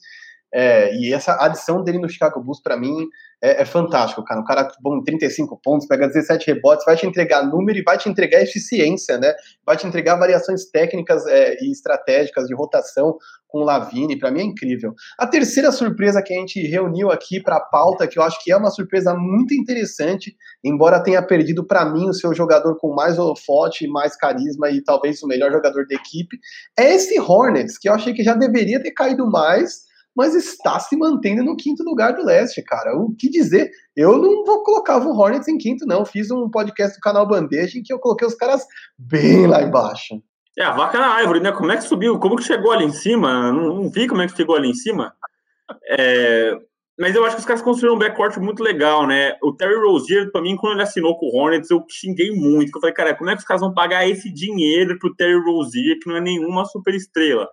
É, 0.54 0.96
e 0.96 1.14
essa 1.14 1.38
adição 1.44 1.84
dele 1.84 2.00
no 2.00 2.10
Chicago 2.10 2.42
Bulls, 2.42 2.62
para 2.62 2.78
mim, 2.78 3.08
é, 3.42 3.62
é, 3.62 3.66
fantástico, 3.66 4.24
cara. 4.24 4.40
Um 4.40 4.44
cara 4.44 4.68
bom 4.82 5.02
35 5.04 5.60
pontos, 5.62 5.88
pega 5.88 6.08
17 6.08 6.48
rebotes, 6.48 6.86
vai 6.86 6.96
te 6.96 7.06
entregar 7.06 7.46
número 7.46 7.78
e 7.78 7.84
vai 7.84 7.98
te 7.98 8.10
entregar 8.10 8.42
eficiência, 8.42 9.18
né? 9.18 9.34
Vai 9.66 9.78
te 9.78 9.86
entregar 9.86 10.16
variações 10.16 10.66
técnicas 10.70 11.26
é, 11.28 11.56
e 11.62 11.72
estratégicas 11.72 12.48
de 12.48 12.56
rotação 12.56 13.18
com 13.48 13.60
o 13.60 13.64
Lavine. 13.64 14.18
Para 14.18 14.32
mim 14.32 14.40
é 14.40 14.44
incrível. 14.44 14.94
A 15.20 15.28
terceira 15.28 15.72
surpresa 15.72 16.24
que 16.24 16.34
a 16.34 16.40
gente 16.40 16.62
reuniu 16.66 17.12
aqui 17.12 17.42
para 17.42 17.58
a 17.58 17.62
pauta, 17.62 18.08
que 18.08 18.18
eu 18.18 18.24
acho 18.24 18.42
que 18.44 18.52
é 18.52 18.58
uma 18.58 18.72
surpresa 18.72 19.14
muito 19.14 19.54
interessante, 19.54 20.36
embora 20.64 21.04
tenha 21.04 21.22
perdido 21.22 21.66
para 21.66 21.86
mim 21.86 22.10
o 22.10 22.14
seu 22.14 22.34
jogador 22.34 22.78
com 22.80 22.96
mais 22.96 23.20
holofote, 23.20 23.88
mais 23.88 24.16
carisma 24.16 24.70
e 24.72 24.82
talvez 24.82 25.22
o 25.22 25.28
melhor 25.28 25.52
jogador 25.52 25.86
da 25.88 25.96
equipe, 25.96 26.40
é 26.78 26.96
esse 26.96 27.20
Hornets, 27.20 27.78
que 27.78 27.88
eu 27.88 27.94
achei 27.94 28.14
que 28.14 28.24
já 28.24 28.34
deveria 28.34 28.82
ter 28.82 28.92
caído 28.92 29.30
mais 29.30 29.87
mas 30.18 30.34
está 30.34 30.80
se 30.80 30.98
mantendo 30.98 31.44
no 31.44 31.56
quinto 31.56 31.84
lugar 31.84 32.14
do 32.14 32.26
leste, 32.26 32.64
cara. 32.64 32.98
O 32.98 33.16
que 33.16 33.30
dizer? 33.30 33.70
Eu 33.96 34.18
não 34.18 34.44
vou 34.44 34.64
colocar 34.64 34.98
o 34.98 35.16
Hornets 35.16 35.48
em 35.48 35.60
quinto, 35.60 35.86
não. 35.86 36.04
Fiz 36.04 36.32
um 36.32 36.50
podcast 36.50 36.98
do 36.98 37.02
canal 37.02 37.28
Bandeja 37.28 37.78
em 37.78 37.84
que 37.84 37.94
eu 37.94 38.00
coloquei 38.00 38.28
os 38.28 38.34
caras 38.34 38.66
bem 38.98 39.46
lá 39.46 39.62
embaixo. 39.62 40.20
É, 40.58 40.64
a 40.64 40.72
vaca 40.72 40.98
na 40.98 41.10
árvore, 41.10 41.40
né? 41.40 41.52
Como 41.52 41.72
é 41.72 41.78
que 41.78 41.84
subiu? 41.84 42.20
Como 42.20 42.36
que 42.36 42.44
chegou 42.44 42.72
ali 42.72 42.86
em 42.86 42.92
cima? 42.92 43.52
Não, 43.52 43.76
não 43.76 43.90
vi 43.92 44.08
como 44.08 44.24
é 44.24 44.28
que 44.28 44.36
chegou 44.36 44.56
ali 44.56 44.72
em 44.72 44.74
cima. 44.74 45.14
É, 45.88 46.58
mas 47.00 47.16
eu 47.16 47.24
acho 47.24 47.36
que 47.36 47.42
os 47.42 47.46
caras 47.46 47.62
construíram 47.62 47.96
um 47.96 48.00
backcourt 48.00 48.38
muito 48.38 48.64
legal, 48.64 49.06
né? 49.06 49.38
O 49.44 49.54
Terry 49.54 49.76
Rozier, 49.76 50.32
pra 50.32 50.42
mim, 50.42 50.56
quando 50.56 50.74
ele 50.74 50.82
assinou 50.82 51.16
com 51.20 51.28
o 51.28 51.38
Hornets, 51.38 51.70
eu 51.70 51.86
xinguei 51.88 52.32
muito. 52.32 52.76
Eu 52.76 52.82
falei, 52.82 52.96
cara, 52.96 53.16
como 53.16 53.30
é 53.30 53.34
que 53.34 53.40
os 53.42 53.46
caras 53.46 53.62
vão 53.62 53.72
pagar 53.72 54.10
esse 54.10 54.34
dinheiro 54.34 54.98
pro 54.98 55.14
Terry 55.16 55.40
Rozier, 55.46 56.00
que 56.02 56.10
não 56.10 56.16
é 56.16 56.22
nenhuma 56.22 56.66
super 56.66 56.96
estrela? 56.96 57.48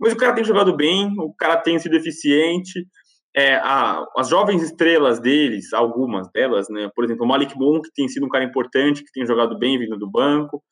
Mas 0.00 0.12
o 0.12 0.16
cara 0.16 0.34
tem 0.34 0.44
jogado 0.44 0.76
bem, 0.76 1.12
o 1.18 1.34
cara 1.34 1.56
tem 1.56 1.78
sido 1.78 1.96
eficiente. 1.96 2.86
É, 3.34 3.54
a, 3.56 4.04
as 4.16 4.28
jovens 4.28 4.62
estrelas 4.62 5.18
deles, 5.20 5.72
algumas 5.72 6.30
delas, 6.32 6.68
né? 6.68 6.90
Por 6.94 7.04
exemplo, 7.04 7.24
o 7.24 7.28
Malik 7.28 7.56
Monk, 7.58 7.88
que 7.88 7.94
tem 7.94 8.08
sido 8.08 8.26
um 8.26 8.28
cara 8.28 8.44
importante, 8.44 9.02
que 9.02 9.12
tem 9.12 9.26
jogado 9.26 9.58
bem 9.58 9.78
vindo 9.78 9.96
do 9.96 10.10
banco. 10.10 10.62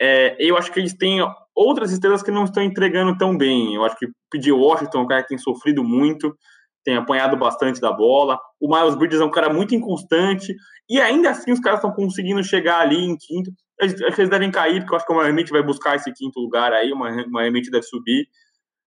É, 0.00 0.36
eu 0.38 0.56
acho 0.56 0.70
que 0.70 0.78
eles 0.78 0.94
têm 0.94 1.20
outras 1.54 1.90
estrelas 1.90 2.22
que 2.22 2.30
não 2.30 2.44
estão 2.44 2.62
entregando 2.62 3.16
tão 3.16 3.36
bem. 3.36 3.74
Eu 3.74 3.84
acho 3.84 3.96
que 3.96 4.06
pedir 4.30 4.52
Washington, 4.52 5.02
um 5.02 5.06
cara 5.06 5.22
que 5.22 5.28
tem 5.28 5.38
sofrido 5.38 5.82
muito, 5.82 6.36
tem 6.84 6.96
apanhado 6.96 7.36
bastante 7.36 7.80
da 7.80 7.92
bola. 7.92 8.38
O 8.60 8.72
Miles 8.72 8.94
Bridges 8.94 9.20
é 9.20 9.24
um 9.24 9.30
cara 9.30 9.52
muito 9.52 9.74
inconstante, 9.74 10.54
e 10.88 11.00
ainda 11.00 11.30
assim 11.30 11.50
os 11.50 11.58
caras 11.58 11.80
estão 11.80 11.92
conseguindo 11.92 12.42
chegar 12.44 12.80
ali 12.80 12.96
em 12.96 13.16
quinto. 13.16 13.50
Acho 13.80 13.96
que 13.96 14.20
eles 14.20 14.30
devem 14.30 14.50
cair, 14.50 14.80
porque 14.80 14.94
eu 14.94 14.96
acho 14.96 15.06
que 15.06 15.12
o 15.12 15.16
Miami 15.16 15.44
vai 15.44 15.62
buscar 15.62 15.96
esse 15.96 16.12
quinto 16.12 16.38
lugar 16.40 16.72
aí, 16.72 16.92
o 16.92 16.96
Miami 16.96 17.60
deve 17.62 17.82
subir. 17.82 18.28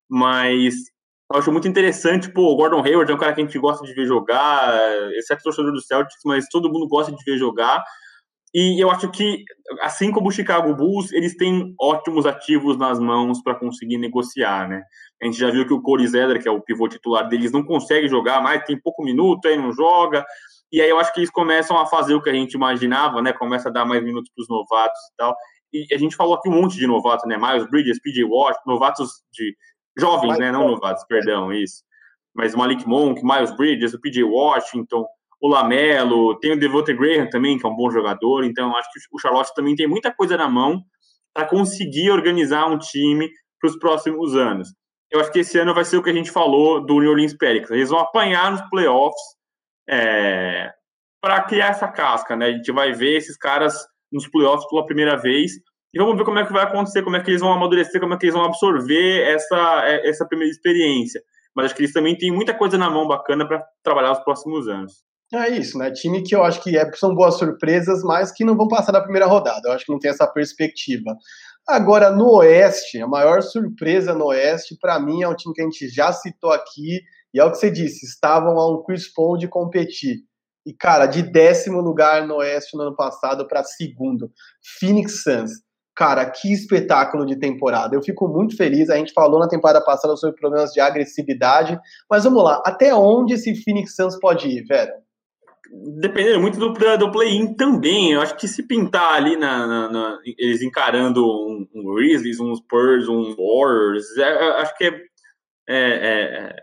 Mas 0.09 0.75
eu 1.31 1.39
acho 1.39 1.51
muito 1.51 1.67
interessante, 1.67 2.31
pô, 2.31 2.51
o 2.51 2.55
Gordon 2.55 2.83
Hayward 2.83 3.11
é 3.11 3.15
um 3.15 3.17
cara 3.17 3.33
que 3.33 3.41
a 3.41 3.43
gente 3.43 3.59
gosta 3.59 3.85
de 3.85 3.93
ver 3.93 4.05
jogar, 4.05 4.73
exceto 5.13 5.41
o 5.41 5.43
torcedor 5.43 5.71
do 5.71 5.81
Celtics, 5.81 6.21
mas 6.25 6.47
todo 6.51 6.71
mundo 6.71 6.87
gosta 6.87 7.11
de 7.11 7.23
ver 7.23 7.37
jogar. 7.37 7.83
E 8.53 8.83
eu 8.83 8.89
acho 8.89 9.11
que, 9.11 9.43
assim 9.81 10.11
como 10.11 10.29
o 10.29 10.31
Chicago 10.31 10.73
Bulls, 10.75 11.11
eles 11.13 11.37
têm 11.37 11.75
ótimos 11.79 12.25
ativos 12.25 12.77
nas 12.77 12.99
mãos 12.99 13.43
para 13.43 13.53
conseguir 13.53 13.99
negociar, 13.99 14.67
né? 14.67 14.81
A 15.21 15.25
gente 15.25 15.37
já 15.37 15.51
viu 15.51 15.67
que 15.67 15.73
o 15.73 15.81
Corey 15.81 16.07
Zedler, 16.07 16.41
que 16.41 16.47
é 16.47 16.51
o 16.51 16.61
pivô 16.61 16.87
titular 16.87 17.29
deles, 17.29 17.51
não 17.51 17.63
consegue 17.63 18.07
jogar 18.07 18.41
mais, 18.41 18.65
tem 18.65 18.79
pouco 18.81 19.03
minuto, 19.03 19.47
aí 19.47 19.55
não 19.55 19.71
joga. 19.71 20.25
E 20.71 20.81
aí 20.81 20.89
eu 20.89 20.99
acho 20.99 21.13
que 21.13 21.19
eles 21.19 21.29
começam 21.29 21.77
a 21.77 21.85
fazer 21.85 22.15
o 22.15 22.21
que 22.21 22.29
a 22.29 22.33
gente 22.33 22.53
imaginava, 22.53 23.21
né? 23.21 23.33
Começa 23.33 23.69
a 23.69 23.71
dar 23.71 23.85
mais 23.85 24.03
minutos 24.03 24.31
para 24.35 24.41
os 24.41 24.49
novatos 24.49 24.99
e 25.13 25.15
tal. 25.15 25.35
E 25.71 25.85
a 25.93 25.97
gente 25.99 26.15
falou 26.15 26.33
aqui 26.33 26.49
um 26.49 26.53
monte 26.53 26.75
de 26.75 26.87
novatos, 26.87 27.27
né? 27.27 27.37
Miles 27.37 27.69
Bridges, 27.69 28.01
PJ 28.01 28.23
Watt, 28.25 28.57
novatos 28.65 29.09
de 29.31 29.55
jovens, 29.97 30.37
né? 30.37 30.51
Não 30.51 30.67
novatos, 30.67 31.03
perdão, 31.05 31.51
isso. 31.51 31.83
Mas 32.35 32.55
Malik 32.55 32.87
Monk, 32.87 33.21
Miles 33.23 33.55
Bridges, 33.55 33.93
o 33.93 34.01
PJ 34.01 34.23
Washington, 34.23 35.05
o 35.41 35.47
Lamelo, 35.47 36.37
tem 36.39 36.53
o 36.53 36.59
Devontae 36.59 36.95
Graham 36.95 37.29
também, 37.29 37.57
que 37.57 37.65
é 37.65 37.69
um 37.69 37.75
bom 37.75 37.89
jogador, 37.89 38.43
então 38.43 38.75
acho 38.75 38.89
que 38.91 38.99
o 39.11 39.19
Charlotte 39.19 39.53
também 39.55 39.75
tem 39.75 39.87
muita 39.87 40.13
coisa 40.13 40.35
na 40.37 40.49
mão 40.49 40.83
para 41.33 41.47
conseguir 41.47 42.11
organizar 42.11 42.67
um 42.67 42.77
time 42.77 43.29
para 43.59 43.69
os 43.69 43.77
próximos 43.77 44.35
anos. 44.35 44.69
Eu 45.11 45.19
acho 45.19 45.31
que 45.31 45.39
esse 45.39 45.57
ano 45.57 45.73
vai 45.73 45.85
ser 45.85 45.97
o 45.97 46.03
que 46.03 46.09
a 46.09 46.13
gente 46.13 46.29
falou 46.29 46.85
do 46.85 46.99
New 46.99 47.09
Orleans 47.09 47.35
Pelicans. 47.35 47.71
Eles 47.71 47.89
vão 47.89 47.99
apanhar 47.99 48.51
nos 48.51 48.61
playoffs 48.69 49.21
é, 49.89 50.71
para 51.21 51.41
criar 51.43 51.69
essa 51.69 51.87
casca, 51.87 52.35
né? 52.35 52.47
A 52.47 52.51
gente 52.51 52.71
vai 52.71 52.91
ver 52.93 53.17
esses 53.17 53.35
caras 53.35 53.75
nos 54.11 54.27
playoffs 54.27 54.67
pela 54.69 54.85
primeira 54.85 55.17
vez 55.17 55.53
e 55.93 55.99
vamos 55.99 56.17
ver 56.17 56.23
como 56.23 56.39
é 56.39 56.45
que 56.45 56.53
vai 56.53 56.63
acontecer, 56.63 57.03
como 57.03 57.15
é 57.15 57.23
que 57.23 57.31
eles 57.31 57.41
vão 57.41 57.51
amadurecer, 57.51 57.99
como 57.99 58.13
é 58.13 58.17
que 58.17 58.25
eles 58.25 58.35
vão 58.35 58.45
absorver 58.45 59.21
essa, 59.27 59.83
é, 59.85 60.09
essa 60.09 60.25
primeira 60.27 60.51
experiência. 60.51 61.21
Mas 61.55 61.65
acho 61.65 61.75
que 61.75 61.81
eles 61.81 61.93
também 61.93 62.17
têm 62.17 62.31
muita 62.31 62.53
coisa 62.53 62.77
na 62.77 62.89
mão 62.89 63.07
bacana 63.07 63.47
para 63.47 63.65
trabalhar 63.83 64.11
os 64.11 64.19
próximos 64.19 64.67
anos. 64.67 65.03
É 65.33 65.49
isso, 65.49 65.77
né? 65.77 65.91
Time 65.91 66.23
que 66.23 66.35
eu 66.35 66.43
acho 66.43 66.61
que 66.63 66.75
é, 66.77 66.91
são 66.93 67.13
boas 67.13 67.37
surpresas, 67.37 68.03
mas 68.03 68.31
que 68.31 68.43
não 68.43 68.57
vão 68.57 68.67
passar 68.67 68.91
da 68.91 69.01
primeira 69.01 69.27
rodada. 69.27 69.69
Eu 69.69 69.73
acho 69.73 69.85
que 69.85 69.91
não 69.91 69.99
tem 69.99 70.09
essa 70.09 70.25
perspectiva. 70.25 71.15
Agora, 71.67 72.09
no 72.09 72.37
Oeste, 72.37 72.99
a 72.99 73.07
maior 73.07 73.43
surpresa 73.43 74.15
no 74.15 74.27
Oeste, 74.27 74.75
para 74.79 74.99
mim, 74.99 75.21
é 75.21 75.27
um 75.27 75.35
time 75.35 75.53
que 75.53 75.61
a 75.61 75.65
gente 75.65 75.87
já 75.89 76.11
citou 76.11 76.51
aqui, 76.51 76.99
e 77.31 77.39
é 77.39 77.43
o 77.43 77.51
que 77.51 77.57
você 77.57 77.69
disse, 77.69 78.07
estavam 78.07 78.57
a 78.57 78.71
um 78.71 78.81
Chris 78.83 79.11
Paul 79.13 79.37
de 79.37 79.47
competir. 79.47 80.17
E, 80.65 80.73
cara, 80.73 81.05
de 81.05 81.21
décimo 81.21 81.79
lugar 81.79 82.25
no 82.25 82.37
Oeste 82.37 82.75
no 82.75 82.83
ano 82.83 82.95
passado 82.95 83.47
para 83.47 83.63
segundo, 83.63 84.31
Phoenix 84.79 85.21
Suns. 85.21 85.51
Cara, 85.99 86.25
que 86.31 86.53
espetáculo 86.53 87.25
de 87.25 87.35
temporada. 87.35 87.93
Eu 87.93 88.01
fico 88.01 88.25
muito 88.25 88.55
feliz. 88.55 88.89
A 88.89 88.95
gente 88.95 89.11
falou 89.11 89.37
na 89.37 89.49
temporada 89.49 89.83
passada 89.83 90.15
sobre 90.15 90.39
problemas 90.39 90.71
de 90.71 90.79
agressividade, 90.79 91.77
mas 92.09 92.23
vamos 92.23 92.41
lá, 92.41 92.63
até 92.65 92.95
onde 92.95 93.33
esse 93.33 93.53
Phoenix 93.53 93.97
Suns 93.97 94.17
pode 94.17 94.47
ir, 94.47 94.63
velho? 94.63 94.93
dependendo 95.99 96.39
muito 96.39 96.57
do, 96.57 96.71
do 96.71 97.11
play-in 97.11 97.53
também. 97.53 98.13
Eu 98.13 98.21
acho 98.21 98.35
que 98.37 98.47
se 98.47 98.65
pintar 98.65 99.13
ali 99.13 99.35
na, 99.35 99.67
na, 99.67 99.91
na 99.91 100.17
eles 100.37 100.61
encarando 100.61 101.21
um, 101.21 101.67
um, 101.75 101.95
Grizzlies, 101.95 102.39
um 102.39 102.55
Spurs, 102.55 103.09
um 103.09 103.35
Warriors, 103.35 104.17
é, 104.17 104.61
acho 104.61 104.77
que 104.77 104.85
é, 104.85 104.91
é, 105.67 105.75
é, 105.75 106.55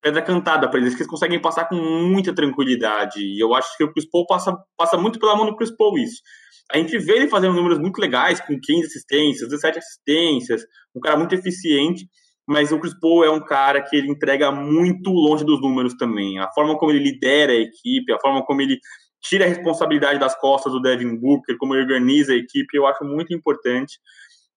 pedra 0.00 0.22
cantada 0.22 0.70
para 0.70 0.78
eles, 0.78 0.94
que 0.94 1.02
eles 1.02 1.10
conseguem 1.10 1.42
passar 1.42 1.68
com 1.68 1.74
muita 1.74 2.32
tranquilidade. 2.32 3.20
E 3.20 3.42
eu 3.42 3.54
acho 3.54 3.76
que 3.76 3.82
o 3.82 3.92
Chris 3.92 4.08
Paul 4.08 4.24
passa, 4.24 4.56
passa 4.76 4.96
muito 4.96 5.18
pela 5.18 5.36
mão 5.36 5.46
do 5.46 5.56
Chris 5.56 5.76
Paul 5.76 5.98
isso. 5.98 6.22
A 6.70 6.78
gente 6.78 6.98
vê 6.98 7.16
ele 7.16 7.28
fazendo 7.28 7.54
números 7.54 7.78
muito 7.78 7.98
legais, 7.98 8.40
com 8.40 8.58
15 8.60 8.86
assistências, 8.86 9.48
17 9.48 9.78
assistências, 9.78 10.62
um 10.94 11.00
cara 11.00 11.16
muito 11.16 11.34
eficiente 11.34 12.06
mas 12.48 12.72
o 12.72 12.80
Chris 12.80 12.98
Paul 12.98 13.22
é 13.22 13.30
um 13.30 13.44
cara 13.44 13.82
que 13.82 13.94
ele 13.94 14.10
entrega 14.10 14.50
muito 14.50 15.10
longe 15.10 15.44
dos 15.44 15.60
números 15.60 15.92
também. 15.98 16.38
A 16.38 16.50
forma 16.50 16.78
como 16.78 16.90
ele 16.90 17.04
lidera 17.04 17.52
a 17.52 17.56
equipe, 17.56 18.10
a 18.10 18.18
forma 18.18 18.42
como 18.42 18.62
ele 18.62 18.78
tira 19.20 19.44
a 19.44 19.48
responsabilidade 19.48 20.18
das 20.18 20.34
costas 20.40 20.72
do 20.72 20.80
Devin 20.80 21.14
Booker, 21.20 21.58
como 21.58 21.74
ele 21.74 21.82
organiza 21.82 22.32
a 22.32 22.36
equipe, 22.36 22.74
eu 22.74 22.86
acho 22.86 23.04
muito 23.04 23.34
importante. 23.34 23.98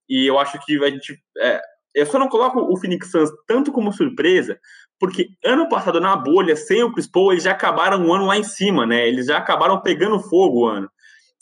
E 0.08 0.26
eu 0.26 0.40
acho 0.40 0.58
que 0.66 0.82
a 0.82 0.90
gente. 0.90 1.18
É, 1.38 1.60
eu 1.94 2.06
só 2.06 2.18
não 2.18 2.30
coloco 2.30 2.62
o 2.62 2.78
Phoenix 2.78 3.12
Suns 3.12 3.30
tanto 3.46 3.74
como 3.74 3.92
surpresa, 3.92 4.58
porque 4.98 5.28
ano 5.44 5.68
passado, 5.68 6.00
na 6.00 6.16
bolha, 6.16 6.56
sem 6.56 6.82
o 6.84 6.94
Chris 6.94 7.12
Paul, 7.12 7.34
eles 7.34 7.44
já 7.44 7.52
acabaram 7.52 8.08
o 8.08 8.14
ano 8.14 8.26
lá 8.26 8.38
em 8.38 8.44
cima, 8.44 8.86
né? 8.86 9.06
Eles 9.06 9.26
já 9.26 9.38
acabaram 9.38 9.82
pegando 9.82 10.18
fogo 10.18 10.62
o 10.62 10.66
ano. 10.66 10.90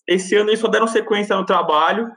Esse 0.10 0.36
ano 0.36 0.50
eles 0.50 0.60
só 0.60 0.68
deram 0.68 0.88
sequência 0.88 1.36
no 1.36 1.46
trabalho 1.46 2.10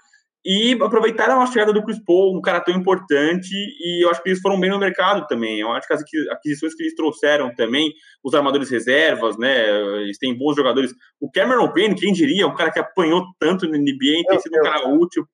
e 0.45 0.77
aproveitaram 0.83 1.41
a 1.41 1.47
chegada 1.47 1.73
do 1.73 1.85
Chris 1.85 2.03
Paul, 2.05 2.37
um 2.37 2.41
cara 2.41 2.61
tão 2.61 2.75
importante, 2.75 3.53
e 3.55 4.05
eu 4.05 4.11
acho 4.11 4.21
que 4.23 4.31
eles 4.31 4.41
foram 4.41 4.59
bem 4.59 4.71
no 4.71 4.79
mercado 4.79 5.25
também. 5.29 5.61
Eu 5.61 5.71
acho 5.71 5.87
que 5.87 5.95
as 5.95 6.03
aquisições 6.31 6.75
que 6.75 6.83
eles 6.83 6.95
trouxeram 6.95 7.55
também, 7.55 7.93
os 8.25 8.35
armadores 8.35 8.69
reservas, 8.69 9.39
né? 9.39 9.71
Eles 10.01 10.19
têm 10.19 10.37
bons 10.37 10.57
jogadores. 10.57 10.93
O 11.21 11.31
Cameron 11.31 11.73
Payne, 11.73 11.95
quem 11.95 12.13
diria, 12.13 12.47
um 12.47 12.55
cara 12.55 12.73
que 12.73 12.81
apanhou 12.81 13.25
tanto 13.39 13.67
no 13.67 13.77
NBA, 13.77 14.25
tem 14.29 14.41
sido 14.41 14.59
um 14.59 14.63
cara 14.63 14.89
útil. 14.89 15.25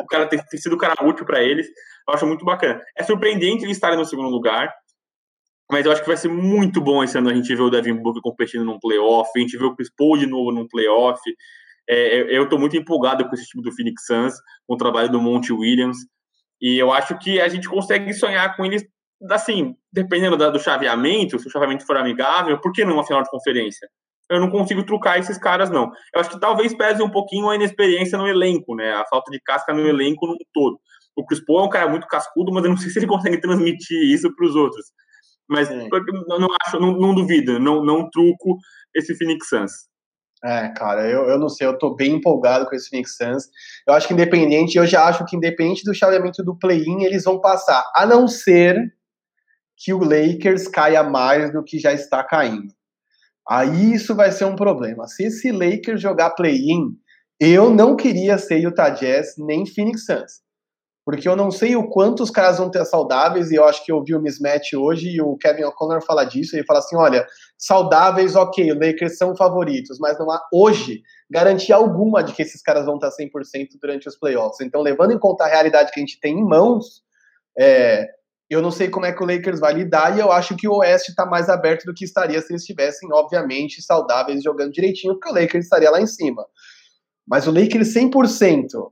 O 0.00 0.06
cara 0.06 0.26
tem, 0.26 0.40
tem 0.50 0.58
sido 0.58 0.74
um 0.74 0.78
cara 0.78 0.94
útil 1.04 1.24
para 1.24 1.42
eles. 1.42 1.68
Eu 2.08 2.14
acho 2.14 2.26
muito 2.26 2.44
bacana. 2.44 2.80
É 2.96 3.04
surpreendente 3.04 3.62
eles 3.64 3.76
estarem 3.76 3.98
no 3.98 4.04
segundo 4.04 4.30
lugar, 4.30 4.72
mas 5.70 5.84
eu 5.84 5.92
acho 5.92 6.00
que 6.00 6.08
vai 6.08 6.16
ser 6.16 6.28
muito 6.28 6.80
bom 6.80 7.04
esse 7.04 7.16
ano 7.18 7.28
a 7.28 7.34
gente 7.34 7.54
ver 7.54 7.62
o 7.62 7.70
Devin 7.70 7.94
Booker 7.94 8.22
competindo 8.22 8.64
num 8.64 8.78
playoff, 8.78 9.30
a 9.34 9.38
gente 9.38 9.56
ver 9.56 9.64
o 9.64 9.74
Chris 9.74 9.90
Paul 9.96 10.16
de 10.16 10.26
novo 10.26 10.50
num 10.50 10.66
playoff. 10.66 11.20
É, 11.88 12.36
eu 12.36 12.44
estou 12.44 12.58
muito 12.58 12.76
empolgado 12.76 13.28
com 13.28 13.34
esse 13.34 13.46
time 13.46 13.62
do 13.62 13.72
Phoenix 13.72 14.04
Suns, 14.06 14.34
com 14.66 14.74
o 14.74 14.78
trabalho 14.78 15.10
do 15.10 15.20
Monte 15.20 15.52
Williams, 15.52 15.98
e 16.60 16.78
eu 16.78 16.92
acho 16.92 17.18
que 17.18 17.40
a 17.40 17.48
gente 17.48 17.68
consegue 17.68 18.12
sonhar 18.14 18.56
com 18.56 18.64
eles, 18.64 18.84
assim, 19.30 19.74
dependendo 19.92 20.36
do 20.36 20.58
chaveamento, 20.58 21.38
se 21.38 21.46
o 21.46 21.50
chaveamento 21.50 21.86
for 21.86 21.96
amigável, 21.96 22.60
por 22.60 22.72
que 22.72 22.84
não 22.84 22.94
uma 22.94 23.06
final 23.06 23.22
de 23.22 23.30
conferência? 23.30 23.88
Eu 24.28 24.40
não 24.40 24.50
consigo 24.50 24.84
trucar 24.84 25.18
esses 25.18 25.38
caras, 25.38 25.70
não. 25.70 25.92
Eu 26.12 26.20
acho 26.20 26.30
que 26.30 26.40
talvez 26.40 26.74
pese 26.74 27.02
um 27.02 27.10
pouquinho 27.10 27.48
a 27.48 27.54
inexperiência 27.54 28.18
no 28.18 28.26
elenco, 28.26 28.74
né? 28.74 28.92
A 28.92 29.04
falta 29.06 29.30
de 29.30 29.40
casca 29.40 29.72
no 29.72 29.86
elenco 29.86 30.26
no 30.26 30.36
todo. 30.52 30.80
O 31.14 31.24
Chris 31.24 31.44
Paul 31.44 31.60
é 31.60 31.62
um 31.64 31.68
cara 31.68 31.88
muito 31.88 32.06
cascudo, 32.08 32.52
mas 32.52 32.64
eu 32.64 32.70
não 32.70 32.76
sei 32.76 32.90
se 32.90 32.98
ele 32.98 33.06
consegue 33.06 33.40
transmitir 33.40 33.98
isso 34.12 34.34
para 34.34 34.46
os 34.46 34.56
outros. 34.56 34.84
Mas 35.48 35.70
não, 35.70 36.40
não, 36.40 36.48
acho, 36.66 36.80
não, 36.80 36.92
não 36.98 37.14
duvido, 37.14 37.60
não, 37.60 37.84
não 37.84 38.10
truco 38.10 38.58
esse 38.94 39.14
Phoenix 39.14 39.48
Suns. 39.48 39.70
É, 40.46 40.68
cara, 40.68 41.10
eu, 41.10 41.28
eu 41.28 41.40
não 41.40 41.48
sei, 41.48 41.66
eu 41.66 41.76
tô 41.76 41.96
bem 41.96 42.12
empolgado 42.12 42.66
com 42.66 42.76
esse 42.76 42.88
Phoenix 42.88 43.16
Suns. 43.16 43.48
Eu 43.84 43.94
acho 43.94 44.06
que 44.06 44.14
independente, 44.14 44.78
eu 44.78 44.86
já 44.86 45.04
acho 45.06 45.24
que 45.24 45.34
independente 45.34 45.82
do 45.82 45.92
chaveamento 45.92 46.44
do 46.44 46.56
play-in, 46.56 47.02
eles 47.02 47.24
vão 47.24 47.40
passar, 47.40 47.84
a 47.92 48.06
não 48.06 48.28
ser 48.28 48.94
que 49.76 49.92
o 49.92 49.98
Lakers 49.98 50.68
caia 50.68 51.02
mais 51.02 51.52
do 51.52 51.64
que 51.64 51.80
já 51.80 51.92
está 51.92 52.22
caindo. 52.22 52.72
Aí 53.48 53.92
isso 53.94 54.14
vai 54.14 54.30
ser 54.30 54.44
um 54.44 54.54
problema. 54.54 55.08
Se 55.08 55.24
esse 55.24 55.50
Lakers 55.50 56.00
jogar 56.00 56.30
play-in, 56.30 56.96
eu 57.40 57.68
não 57.68 57.96
queria 57.96 58.38
ser 58.38 58.58
Utah 58.58 58.90
Jazz 58.90 59.34
nem 59.38 59.66
Phoenix 59.66 60.04
Suns 60.04 60.45
porque 61.06 61.28
eu 61.28 61.36
não 61.36 61.52
sei 61.52 61.76
o 61.76 61.88
quanto 61.88 62.24
os 62.24 62.32
caras 62.32 62.58
vão 62.58 62.68
ter 62.68 62.84
saudáveis, 62.84 63.52
e 63.52 63.54
eu 63.54 63.64
acho 63.64 63.84
que 63.84 63.92
eu 63.92 64.02
vi 64.02 64.12
o 64.12 64.20
mismatch 64.20 64.74
hoje, 64.74 65.10
e 65.10 65.22
o 65.22 65.36
Kevin 65.36 65.62
O'Connor 65.62 66.02
fala 66.04 66.24
disso, 66.24 66.56
ele 66.56 66.66
fala 66.66 66.80
assim, 66.80 66.96
olha, 66.96 67.24
saudáveis, 67.56 68.34
ok, 68.34 68.72
o 68.72 68.74
Lakers 68.74 69.16
são 69.16 69.36
favoritos, 69.36 70.00
mas 70.00 70.18
não 70.18 70.28
há 70.28 70.42
hoje 70.52 71.02
garantia 71.30 71.76
alguma 71.76 72.24
de 72.24 72.32
que 72.32 72.42
esses 72.42 72.60
caras 72.60 72.86
vão 72.86 72.96
estar 72.96 73.10
100% 73.10 73.68
durante 73.80 74.08
os 74.08 74.16
playoffs. 74.18 74.60
Então, 74.60 74.82
levando 74.82 75.12
em 75.12 75.18
conta 75.18 75.44
a 75.44 75.48
realidade 75.48 75.92
que 75.92 76.00
a 76.00 76.02
gente 76.02 76.18
tem 76.18 76.40
em 76.40 76.44
mãos, 76.44 77.02
é, 77.56 78.04
eu 78.50 78.60
não 78.60 78.72
sei 78.72 78.88
como 78.88 79.06
é 79.06 79.12
que 79.12 79.22
o 79.22 79.26
Lakers 79.26 79.60
vai 79.60 79.74
lidar, 79.74 80.16
e 80.16 80.20
eu 80.20 80.32
acho 80.32 80.56
que 80.56 80.66
o 80.66 80.78
Oeste 80.78 81.12
está 81.12 81.24
mais 81.24 81.48
aberto 81.48 81.84
do 81.84 81.94
que 81.94 82.04
estaria 82.04 82.40
se 82.42 82.52
eles 82.52 82.62
estivessem, 82.62 83.08
obviamente, 83.12 83.80
saudáveis, 83.80 84.42
jogando 84.42 84.72
direitinho, 84.72 85.14
porque 85.14 85.30
o 85.30 85.40
Lakers 85.40 85.66
estaria 85.66 85.90
lá 85.90 86.00
em 86.00 86.06
cima. 86.06 86.44
Mas 87.24 87.46
o 87.46 87.52
Lakers 87.52 87.94
100%, 87.94 88.90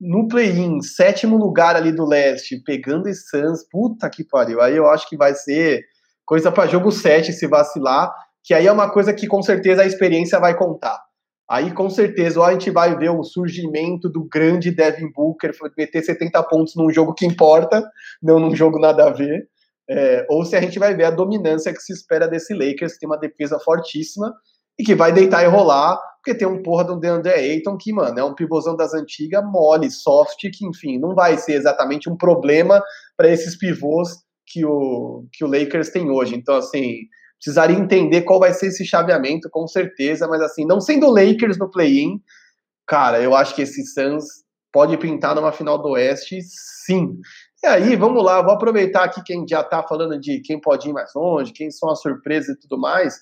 no 0.00 0.28
play-in, 0.28 0.80
sétimo 0.82 1.36
lugar 1.36 1.74
ali 1.74 1.90
do 1.90 2.06
leste, 2.06 2.62
pegando 2.64 3.08
esse 3.08 3.28
Suns, 3.28 3.66
puta 3.70 4.10
que 4.10 4.24
pariu. 4.24 4.60
Aí 4.60 4.76
eu 4.76 4.88
acho 4.88 5.08
que 5.08 5.16
vai 5.16 5.34
ser 5.34 5.84
coisa 6.24 6.52
para 6.52 6.68
jogo 6.68 6.90
7 6.90 7.32
se 7.32 7.46
vacilar, 7.46 8.12
que 8.44 8.52
aí 8.52 8.66
é 8.66 8.72
uma 8.72 8.90
coisa 8.90 9.14
que 9.14 9.26
com 9.26 9.42
certeza 9.42 9.82
a 9.82 9.86
experiência 9.86 10.38
vai 10.38 10.56
contar. 10.56 11.00
Aí 11.48 11.72
com 11.72 11.88
certeza 11.88 12.40
ou 12.40 12.44
a 12.44 12.52
gente 12.52 12.70
vai 12.70 12.96
ver 12.96 13.10
o 13.10 13.22
surgimento 13.22 14.08
do 14.08 14.24
grande 14.28 14.70
Devin 14.70 15.10
Booker 15.12 15.52
meter 15.78 16.02
70 16.02 16.42
pontos 16.44 16.74
num 16.74 16.90
jogo 16.90 17.14
que 17.14 17.24
importa, 17.24 17.82
não 18.20 18.40
num 18.40 18.54
jogo 18.54 18.80
nada 18.80 19.06
a 19.06 19.10
ver, 19.10 19.48
é, 19.88 20.26
ou 20.28 20.44
se 20.44 20.56
a 20.56 20.60
gente 20.60 20.78
vai 20.78 20.94
ver 20.94 21.04
a 21.04 21.10
dominância 21.10 21.72
que 21.72 21.80
se 21.80 21.92
espera 21.92 22.26
desse 22.26 22.52
Lakers, 22.52 22.94
que 22.94 23.00
tem 23.00 23.08
uma 23.08 23.18
defesa 23.18 23.58
fortíssima 23.60 24.34
e 24.78 24.84
que 24.84 24.94
vai 24.94 25.12
deitar 25.12 25.42
e 25.42 25.46
rolar, 25.46 25.98
porque 26.16 26.36
tem 26.36 26.46
um 26.46 26.62
porra 26.62 26.84
do 26.84 26.98
DeAndre 26.98 27.32
Ayton 27.32 27.76
que, 27.76 27.92
mano, 27.92 28.18
é 28.18 28.24
um 28.24 28.34
pivôzão 28.34 28.76
das 28.76 28.92
antigas, 28.92 29.42
mole, 29.44 29.90
soft, 29.90 30.40
que, 30.52 30.66
enfim, 30.66 30.98
não 30.98 31.14
vai 31.14 31.38
ser 31.38 31.52
exatamente 31.52 32.10
um 32.10 32.16
problema 32.16 32.82
para 33.16 33.28
esses 33.28 33.56
pivôs 33.56 34.10
que 34.46 34.64
o, 34.64 35.24
que 35.32 35.44
o 35.44 35.48
Lakers 35.48 35.90
tem 35.90 36.10
hoje. 36.10 36.34
Então, 36.34 36.56
assim, 36.56 36.96
precisaria 37.38 37.76
entender 37.76 38.22
qual 38.22 38.40
vai 38.40 38.52
ser 38.52 38.66
esse 38.66 38.84
chaveamento, 38.84 39.48
com 39.50 39.66
certeza, 39.66 40.26
mas, 40.26 40.42
assim, 40.42 40.66
não 40.66 40.80
sendo 40.80 41.06
o 41.06 41.14
Lakers 41.14 41.58
no 41.58 41.70
play-in, 41.70 42.20
cara, 42.86 43.20
eu 43.20 43.34
acho 43.34 43.54
que 43.54 43.62
esse 43.62 43.84
Suns 43.86 44.24
pode 44.72 44.96
pintar 44.98 45.34
numa 45.34 45.52
final 45.52 45.80
do 45.80 45.90
Oeste, 45.90 46.38
sim. 46.84 47.16
E 47.62 47.66
aí, 47.66 47.96
vamos 47.96 48.22
lá, 48.22 48.42
vou 48.42 48.52
aproveitar 48.52 49.04
aqui 49.04 49.22
quem 49.24 49.46
já 49.48 49.62
tá 49.62 49.82
falando 49.82 50.18
de 50.20 50.40
quem 50.40 50.60
pode 50.60 50.88
ir 50.88 50.92
mais 50.92 51.10
longe, 51.14 51.52
quem 51.52 51.70
são 51.70 51.88
as 51.88 52.02
surpresas 52.02 52.56
e 52.56 52.60
tudo 52.60 52.78
mais 52.78 53.14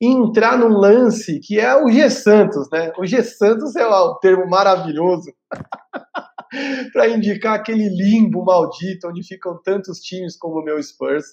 entrar 0.00 0.56
num 0.56 0.68
lance 0.68 1.38
que 1.40 1.60
é 1.60 1.74
o 1.74 1.90
G 1.90 2.08
Santos, 2.08 2.68
né? 2.70 2.90
O 2.98 3.04
G 3.04 3.22
Santos 3.22 3.76
é 3.76 3.86
o 3.86 4.14
termo 4.14 4.48
maravilhoso 4.48 5.30
para 6.92 7.08
indicar 7.08 7.54
aquele 7.54 7.88
limbo 7.88 8.44
maldito 8.44 9.08
onde 9.08 9.22
ficam 9.22 9.60
tantos 9.62 9.98
times 10.00 10.36
como 10.36 10.60
o 10.60 10.64
meu 10.64 10.82
Spurs. 10.82 11.26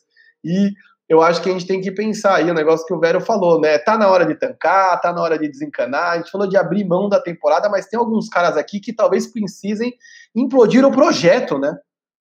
E 0.44 0.72
eu 1.08 1.22
acho 1.22 1.42
que 1.42 1.50
a 1.50 1.54
gente 1.54 1.66
tem 1.66 1.80
que 1.80 1.92
pensar 1.92 2.36
aí 2.36 2.52
o 2.52 2.54
negócio 2.54 2.86
que 2.86 2.94
o 2.94 3.00
Vero 3.00 3.22
falou, 3.22 3.62
né? 3.62 3.78
Tá 3.78 3.98
na 3.98 4.10
hora 4.10 4.26
de 4.26 4.36
tancar, 4.36 5.00
tá 5.00 5.14
na 5.14 5.22
hora 5.22 5.40
de 5.40 5.48
desencanar. 5.48 6.12
A 6.12 6.18
gente 6.18 6.30
falou 6.30 6.48
de 6.48 6.58
abrir 6.58 6.84
mão 6.84 7.08
da 7.08 7.22
temporada, 7.22 7.70
mas 7.70 7.88
tem 7.88 7.98
alguns 7.98 8.28
caras 8.28 8.58
aqui 8.58 8.82
que 8.82 8.94
talvez 8.94 9.26
precisem 9.26 9.94
implodir 10.36 10.86
o 10.86 10.92
projeto, 10.92 11.58
né? 11.58 11.74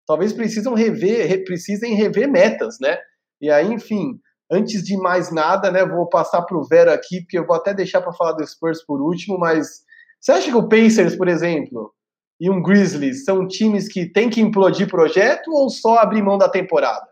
Talvez 0.06 0.32
precisam 0.32 0.74
rever, 0.74 1.44
precisem 1.44 1.94
rever 1.94 2.30
metas, 2.30 2.78
né? 2.80 2.96
E 3.40 3.50
aí, 3.50 3.66
enfim, 3.72 4.20
Antes 4.50 4.82
de 4.84 4.96
mais 4.96 5.32
nada, 5.32 5.70
né, 5.70 5.84
vou 5.84 6.08
passar 6.08 6.42
para 6.42 6.56
o 6.56 6.64
Vera 6.64 6.94
aqui, 6.94 7.20
porque 7.20 7.38
eu 7.38 7.46
vou 7.46 7.56
até 7.56 7.74
deixar 7.74 8.00
para 8.00 8.12
falar 8.12 8.32
do 8.32 8.46
Spurs 8.46 8.84
por 8.84 9.00
último, 9.00 9.38
mas 9.38 9.84
você 10.20 10.32
acha 10.32 10.50
que 10.50 10.56
o 10.56 10.68
Pacers, 10.68 11.16
por 11.16 11.28
exemplo, 11.28 11.92
e 12.40 12.50
um 12.50 12.62
Grizzlies 12.62 13.24
são 13.24 13.46
times 13.46 13.88
que 13.88 14.06
têm 14.06 14.30
que 14.30 14.40
implodir 14.40 14.88
projeto 14.88 15.50
ou 15.52 15.68
só 15.70 15.98
abrir 15.98 16.22
mão 16.22 16.38
da 16.38 16.48
temporada? 16.48 17.06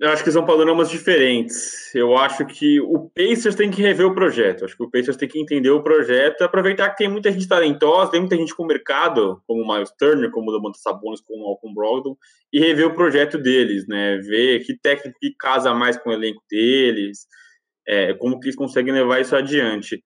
Eu 0.00 0.08
acho 0.08 0.24
que 0.24 0.32
são 0.32 0.46
panoramas 0.46 0.88
diferentes. 0.88 1.94
Eu 1.94 2.16
acho 2.16 2.46
que 2.46 2.80
o 2.80 3.10
Pacers 3.10 3.54
tem 3.54 3.70
que 3.70 3.82
rever 3.82 4.06
o 4.06 4.14
projeto. 4.14 4.62
Eu 4.62 4.64
acho 4.64 4.74
que 4.74 4.82
o 4.82 4.90
Pacers 4.90 5.14
tem 5.14 5.28
que 5.28 5.38
entender 5.38 5.68
o 5.68 5.82
projeto, 5.82 6.40
aproveitar 6.40 6.88
que 6.88 6.96
tem 6.96 7.08
muita 7.08 7.30
gente 7.30 7.46
talentosa, 7.46 8.10
tem 8.10 8.20
muita 8.20 8.34
gente 8.34 8.56
com 8.56 8.64
mercado, 8.64 9.42
como 9.46 9.62
o 9.62 9.68
Miles 9.70 9.92
Turner, 9.98 10.30
como 10.30 10.48
o 10.48 10.52
Domantas 10.52 10.80
Sabonis, 10.80 11.20
como 11.20 11.44
o 11.44 11.48
Malcolm 11.48 11.74
Brogdon, 11.74 12.16
e 12.50 12.58
rever 12.58 12.86
o 12.86 12.94
projeto 12.94 13.36
deles, 13.36 13.86
né? 13.86 14.16
Ver 14.16 14.64
que 14.64 14.74
técnico 14.74 15.18
que 15.20 15.34
casa 15.38 15.74
mais 15.74 15.98
com 15.98 16.08
o 16.08 16.12
elenco 16.14 16.42
deles, 16.50 17.26
é, 17.86 18.14
como 18.14 18.40
que 18.40 18.46
eles 18.46 18.56
conseguem 18.56 18.94
levar 18.94 19.20
isso 19.20 19.36
adiante. 19.36 20.02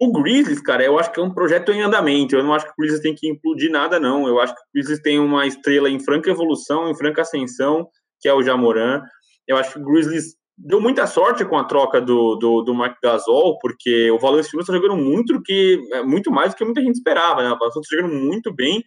O 0.00 0.12
Grizzlies, 0.12 0.60
cara, 0.60 0.84
eu 0.84 0.96
acho 0.96 1.10
que 1.10 1.18
é 1.18 1.22
um 1.24 1.34
projeto 1.34 1.72
em 1.72 1.82
andamento. 1.82 2.36
Eu 2.36 2.44
não 2.44 2.54
acho 2.54 2.66
que 2.66 2.72
o 2.72 2.74
Grizzlies 2.78 3.02
tem 3.02 3.14
que 3.16 3.28
implodir 3.28 3.70
nada, 3.70 3.98
não. 3.98 4.28
Eu 4.28 4.38
acho 4.38 4.54
que 4.54 4.60
o 4.60 4.64
Grizzlies 4.72 5.02
tem 5.02 5.18
uma 5.18 5.44
estrela 5.44 5.90
em 5.90 5.98
franca 5.98 6.30
evolução, 6.30 6.88
em 6.88 6.96
franca 6.96 7.22
ascensão, 7.22 7.88
que 8.20 8.28
é 8.28 8.32
o 8.32 8.42
Jamoran. 8.42 9.02
Eu 9.46 9.56
acho 9.56 9.72
que 9.72 9.78
o 9.78 9.84
Grizzlies 9.84 10.36
deu 10.56 10.80
muita 10.80 11.06
sorte 11.06 11.44
com 11.44 11.58
a 11.58 11.64
troca 11.64 12.00
do, 12.00 12.36
do, 12.36 12.62
do 12.62 12.74
Mike 12.74 12.96
Gasol, 13.02 13.58
porque 13.58 14.10
o 14.10 14.18
Valanciunas 14.18 14.68
está 14.68 14.72
jogando 14.72 14.96
muito 14.96 15.42
que 15.42 15.80
é, 15.92 16.02
muito 16.02 16.30
mais 16.30 16.52
do 16.52 16.56
que 16.56 16.64
muita 16.64 16.80
gente 16.80 16.94
esperava, 16.94 17.42
né? 17.42 17.48
O 17.50 17.58
Valanciunas 17.58 17.86
está 17.86 18.02
jogando 18.02 18.20
muito 18.20 18.52
bem 18.54 18.82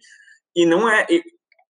e 0.56 0.64
não 0.64 0.88
é 0.88 1.06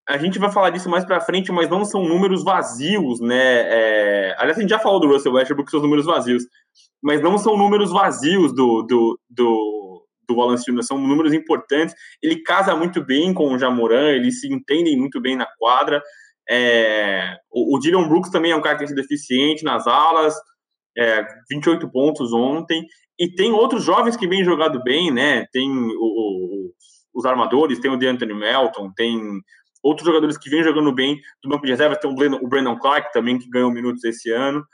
a 0.09 0.17
gente 0.17 0.39
vai 0.39 0.51
falar 0.51 0.71
disso 0.71 0.89
mais 0.89 1.05
para 1.05 1.21
frente, 1.21 1.53
mas 1.53 1.69
não 1.69 1.85
são 1.85 2.03
números 2.03 2.43
vazios, 2.43 3.21
né? 3.21 3.37
É, 3.37 4.35
aliás, 4.39 4.57
a 4.57 4.61
gente 4.63 4.71
já 4.71 4.79
falou 4.79 4.99
do 4.99 5.07
Russell 5.07 5.35
Westbrook, 5.35 5.71
seus 5.71 5.83
números 5.83 6.07
vazios, 6.07 6.45
mas 7.03 7.21
não 7.21 7.37
são 7.37 7.59
números 7.59 7.93
vazios 7.93 8.55
do, 8.55 8.83
do, 8.85 9.21
do, 9.29 10.07
do 10.27 10.35
Valanciunas, 10.35 10.87
são 10.87 10.97
números 10.97 11.35
importantes. 11.35 11.95
Ele 12.23 12.43
casa 12.43 12.75
muito 12.75 13.05
bem 13.05 13.35
com 13.35 13.53
o 13.53 13.59
Jamoran, 13.59 14.09
eles 14.13 14.41
se 14.41 14.51
entendem 14.51 14.97
muito 14.97 15.21
bem 15.21 15.37
na 15.37 15.47
quadra. 15.59 16.03
É, 16.49 17.37
o, 17.51 17.77
o 17.77 17.79
Dylan 17.79 18.09
Brooks 18.09 18.31
também 18.31 18.53
é 18.53 18.57
um 18.57 18.63
cara 18.63 18.77
que 18.77 18.81
tem 18.81 18.89
sido 18.89 19.01
eficiente 19.01 19.65
nas 19.65 19.87
alas, 19.87 20.35
é, 20.97 21.25
28 21.51 21.91
pontos 21.91 22.33
ontem. 22.33 22.85
E 23.19 23.29
tem 23.35 23.53
outros 23.53 23.85
jovens 23.85 24.17
que 24.17 24.29
vêm 24.29 24.45
jogado 24.45 24.83
bem, 24.83 25.13
né? 25.13 25.47
Tem 25.53 25.71
o, 25.71 25.99
o, 26.01 26.73
os 27.15 27.25
armadores, 27.25 27.81
tem 27.81 27.91
o 27.91 27.97
DeAnthony 27.97 28.35
Melton, 28.35 28.93
tem 28.97 29.21
outros 29.83 30.07
jogadores 30.07 30.39
que 30.39 30.49
vêm 30.49 30.63
jogando 30.63 30.93
bem 30.93 31.19
do 31.43 31.49
banco 31.49 31.65
de 31.65 31.73
reservas, 31.73 31.99
tem 31.99 32.11
o 32.11 32.49
Brandon 32.49 32.79
Clark 32.79 33.13
também, 33.13 33.39
que 33.39 33.49
ganhou 33.49 33.73
minutos 33.73 34.05
esse 34.05 34.31
ano. 34.31 34.65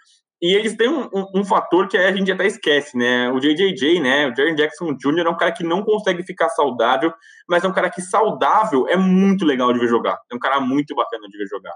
E 0.44 0.54
eles 0.54 0.76
têm 0.76 0.90
um, 0.90 1.08
um, 1.10 1.26
um, 1.36 1.44
fator 1.46 1.88
que 1.88 1.96
a 1.96 2.14
gente 2.14 2.30
até 2.30 2.46
esquece, 2.46 2.98
né? 2.98 3.30
O 3.30 3.40
JJJ, 3.40 3.98
né? 3.98 4.28
O 4.28 4.36
Jaren 4.36 4.54
Jackson 4.54 4.94
Jr. 4.94 5.24
é 5.24 5.30
um 5.30 5.36
cara 5.38 5.50
que 5.50 5.64
não 5.64 5.82
consegue 5.82 6.22
ficar 6.22 6.50
saudável, 6.50 7.10
mas 7.48 7.64
é 7.64 7.66
um 7.66 7.72
cara 7.72 7.88
que 7.88 8.02
saudável 8.02 8.86
é 8.86 8.94
muito 8.94 9.42
legal 9.46 9.72
de 9.72 9.78
ver 9.78 9.88
jogar. 9.88 10.18
É 10.30 10.34
um 10.34 10.38
cara 10.38 10.60
muito 10.60 10.94
bacana 10.94 11.26
de 11.28 11.38
ver 11.38 11.46
jogar. 11.46 11.72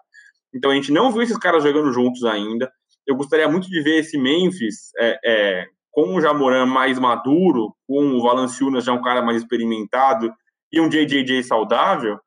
Então 0.54 0.70
a 0.70 0.74
gente 0.74 0.92
não 0.92 1.10
viu 1.10 1.22
esses 1.22 1.38
caras 1.38 1.62
jogando 1.62 1.90
juntos 1.94 2.22
ainda. 2.24 2.70
Eu 3.06 3.16
gostaria 3.16 3.48
muito 3.48 3.70
de 3.70 3.80
ver 3.80 4.00
esse 4.00 4.18
Memphis 4.18 4.90
é, 4.98 5.18
é, 5.24 5.66
com 5.90 6.14
o 6.14 6.20
Jamoran 6.20 6.66
mais 6.66 6.98
maduro, 6.98 7.74
com 7.86 8.18
o 8.18 8.22
Valanciunas 8.22 8.84
já 8.84 8.92
um 8.92 9.00
cara 9.00 9.22
mais 9.22 9.38
experimentado 9.38 10.30
e 10.70 10.78
um 10.78 10.90
JJJ 10.90 11.42
saudável. 11.42 12.18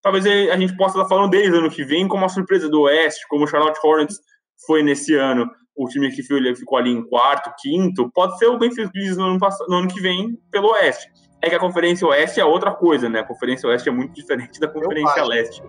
Talvez 0.00 0.24
a 0.24 0.56
gente 0.56 0.76
possa 0.76 0.96
estar 0.96 1.08
falando 1.08 1.32
deles 1.32 1.52
ano 1.52 1.68
que 1.68 1.82
vem 1.82 2.06
como 2.06 2.22
uma 2.22 2.28
surpresa 2.28 2.68
do 2.68 2.82
Oeste, 2.82 3.26
como 3.28 3.42
o 3.42 3.48
Charlotte 3.48 3.80
Hornets 3.82 4.16
foi 4.64 4.80
nesse 4.84 5.16
ano 5.16 5.50
o 5.78 5.88
time 5.88 6.10
que 6.10 6.22
ficou 6.22 6.76
ali 6.76 6.90
em 6.90 7.02
quarto, 7.02 7.52
quinto, 7.60 8.10
pode 8.12 8.36
ser 8.36 8.46
o 8.46 8.58
Memphis 8.58 8.90
Grizzlies 8.90 9.16
no 9.16 9.24
ano, 9.24 9.38
no 9.68 9.76
ano 9.76 9.88
que 9.88 10.00
vem 10.00 10.36
pelo 10.50 10.72
Oeste. 10.72 11.08
É 11.40 11.48
que 11.48 11.54
a 11.54 11.60
Conferência 11.60 12.04
Oeste 12.04 12.40
é 12.40 12.44
outra 12.44 12.72
coisa, 12.72 13.08
né? 13.08 13.20
A 13.20 13.24
Conferência 13.24 13.68
Oeste 13.68 13.88
é 13.88 13.92
muito 13.92 14.12
diferente 14.12 14.58
da 14.58 14.66
Conferência 14.66 15.22
Leste. 15.24 15.62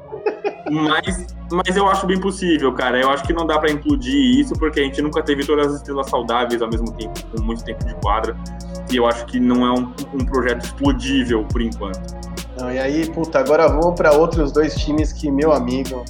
Mas, 0.71 1.27
mas 1.51 1.77
eu 1.77 1.87
acho 1.87 2.07
bem 2.07 2.19
possível, 2.19 2.73
cara. 2.73 2.99
Eu 2.99 3.11
acho 3.11 3.23
que 3.23 3.33
não 3.33 3.45
dá 3.45 3.59
para 3.59 3.69
implodir 3.71 4.39
isso, 4.39 4.55
porque 4.55 4.79
a 4.79 4.83
gente 4.83 4.99
nunca 4.99 5.21
teve 5.21 5.45
todas 5.45 5.67
as 5.67 5.73
estrelas 5.75 6.09
saudáveis 6.09 6.59
ao 6.63 6.69
mesmo 6.69 6.91
tempo, 6.97 7.13
com 7.27 7.43
muito 7.43 7.63
tempo 7.63 7.85
de 7.85 7.93
quadra. 8.01 8.35
E 8.91 8.97
eu 8.97 9.05
acho 9.05 9.27
que 9.27 9.39
não 9.39 9.63
é 9.63 9.71
um, 9.71 9.93
um 10.15 10.25
projeto 10.25 10.63
explodível 10.63 11.45
por 11.45 11.61
enquanto. 11.61 12.01
Não, 12.59 12.71
e 12.71 12.79
aí, 12.79 13.07
puta, 13.11 13.37
agora 13.37 13.67
vou 13.67 13.93
para 13.93 14.11
outros 14.11 14.51
dois 14.51 14.73
times 14.73 15.13
que, 15.13 15.29
meu 15.29 15.51
amigo, 15.51 16.03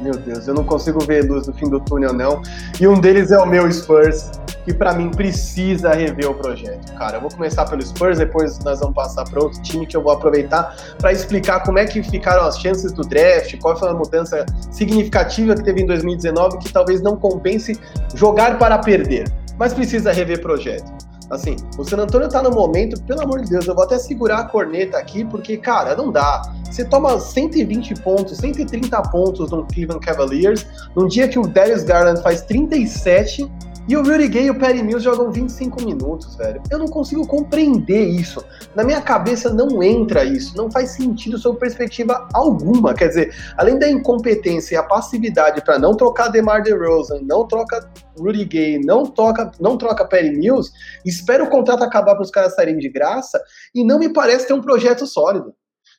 meu 0.00 0.14
Deus, 0.14 0.48
eu 0.48 0.54
não 0.54 0.64
consigo 0.64 0.98
ver 1.00 1.24
luz 1.24 1.46
no 1.46 1.52
fim 1.52 1.68
do 1.68 1.78
túnel, 1.80 2.12
não. 2.12 2.42
E 2.80 2.86
um 2.86 2.98
deles 2.98 3.30
é 3.30 3.38
o 3.38 3.46
meu 3.46 3.70
Spurs, 3.70 4.30
que 4.64 4.72
para 4.72 4.92
mim 4.94 5.10
precisa 5.10 5.92
rever 5.92 6.30
o 6.30 6.34
projeto. 6.34 6.92
Cara, 6.94 7.18
eu 7.18 7.20
vou 7.20 7.30
começar 7.30 7.64
pelo 7.66 7.82
Spurs, 7.82 8.18
depois 8.18 8.58
nós 8.60 8.80
vamos 8.80 8.94
passar 8.94 9.24
para 9.24 9.42
outro 9.42 9.60
time 9.62 9.86
que 9.86 9.96
eu 9.96 10.02
vou 10.02 10.12
aproveitar 10.12 10.74
para 10.98 11.12
explicar 11.12 11.62
como 11.62 11.78
é 11.78 11.86
que 11.86 12.02
ficaram 12.02 12.44
as 12.44 12.58
chances 12.58 12.92
do 12.92 13.02
draft, 13.02 13.56
qual 13.58 13.76
foi 13.76 13.88
a 13.88 13.94
mudança 13.94 14.44
significativa 14.70 15.54
que 15.54 15.62
teve 15.62 15.82
em 15.82 15.86
2019 15.86 16.58
que 16.58 16.72
talvez 16.72 17.02
não 17.02 17.16
compense 17.16 17.78
jogar 18.14 18.58
para 18.58 18.78
perder, 18.78 19.30
mas 19.58 19.74
precisa 19.74 20.12
rever 20.12 20.40
projeto. 20.40 21.09
Assim, 21.30 21.54
o 21.78 21.84
San 21.84 21.98
Antonio 21.98 22.28
tá 22.28 22.42
no 22.42 22.50
momento, 22.50 23.00
pelo 23.02 23.22
amor 23.22 23.40
de 23.40 23.50
Deus, 23.50 23.66
eu 23.66 23.74
vou 23.74 23.84
até 23.84 23.98
segurar 23.98 24.38
a 24.38 24.44
corneta 24.44 24.98
aqui, 24.98 25.24
porque, 25.24 25.56
cara, 25.56 25.94
não 25.94 26.10
dá. 26.10 26.42
Você 26.68 26.84
toma 26.84 27.20
120 27.20 27.94
pontos, 28.02 28.38
130 28.38 29.00
pontos 29.10 29.50
no 29.50 29.64
Cleveland 29.66 30.04
Cavaliers, 30.04 30.66
num 30.96 31.06
dia 31.06 31.28
que 31.28 31.38
o 31.38 31.46
Darius 31.46 31.84
Garland 31.84 32.20
faz 32.20 32.42
37 32.42 33.50
e 33.90 33.96
o 33.96 34.04
Rudy 34.04 34.28
Gay 34.28 34.44
e 34.44 34.50
o 34.50 34.56
Perry 34.56 34.84
Mills 34.84 35.02
jogam 35.02 35.32
25 35.32 35.82
minutos, 35.82 36.36
velho. 36.36 36.62
Eu 36.70 36.78
não 36.78 36.86
consigo 36.86 37.26
compreender 37.26 38.06
isso. 38.06 38.40
Na 38.72 38.84
minha 38.84 39.02
cabeça 39.02 39.52
não 39.52 39.82
entra 39.82 40.22
isso. 40.22 40.56
Não 40.56 40.70
faz 40.70 40.90
sentido 40.90 41.36
sob 41.36 41.58
perspectiva 41.58 42.28
alguma. 42.32 42.94
Quer 42.94 43.08
dizer, 43.08 43.34
além 43.56 43.80
da 43.80 43.90
incompetência 43.90 44.76
e 44.76 44.78
a 44.78 44.84
passividade 44.84 45.60
para 45.64 45.76
não 45.76 45.96
trocar 45.96 46.28
DeMar 46.28 46.62
DeRozan, 46.62 47.18
não 47.22 47.48
troca 47.48 47.90
Rudy 48.16 48.44
Gay, 48.44 48.78
não, 48.78 49.04
toca, 49.04 49.50
não 49.58 49.76
troca 49.76 50.06
Perry 50.06 50.38
Mills, 50.38 50.70
espera 51.04 51.42
o 51.42 51.50
contrato 51.50 51.82
acabar 51.82 52.14
para 52.14 52.22
os 52.22 52.30
caras 52.30 52.54
saírem 52.54 52.78
de 52.78 52.88
graça 52.88 53.42
e 53.74 53.82
não 53.84 53.98
me 53.98 54.12
parece 54.12 54.46
ter 54.46 54.52
um 54.52 54.62
projeto 54.62 55.04
sólido. 55.04 55.52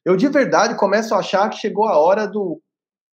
Eu 0.05 0.15
de 0.15 0.29
verdade 0.29 0.75
começo 0.75 1.13
a 1.13 1.19
achar 1.19 1.49
que 1.49 1.57
chegou 1.57 1.89
a 1.89 1.99
hora 1.99 2.25
do 2.25 2.61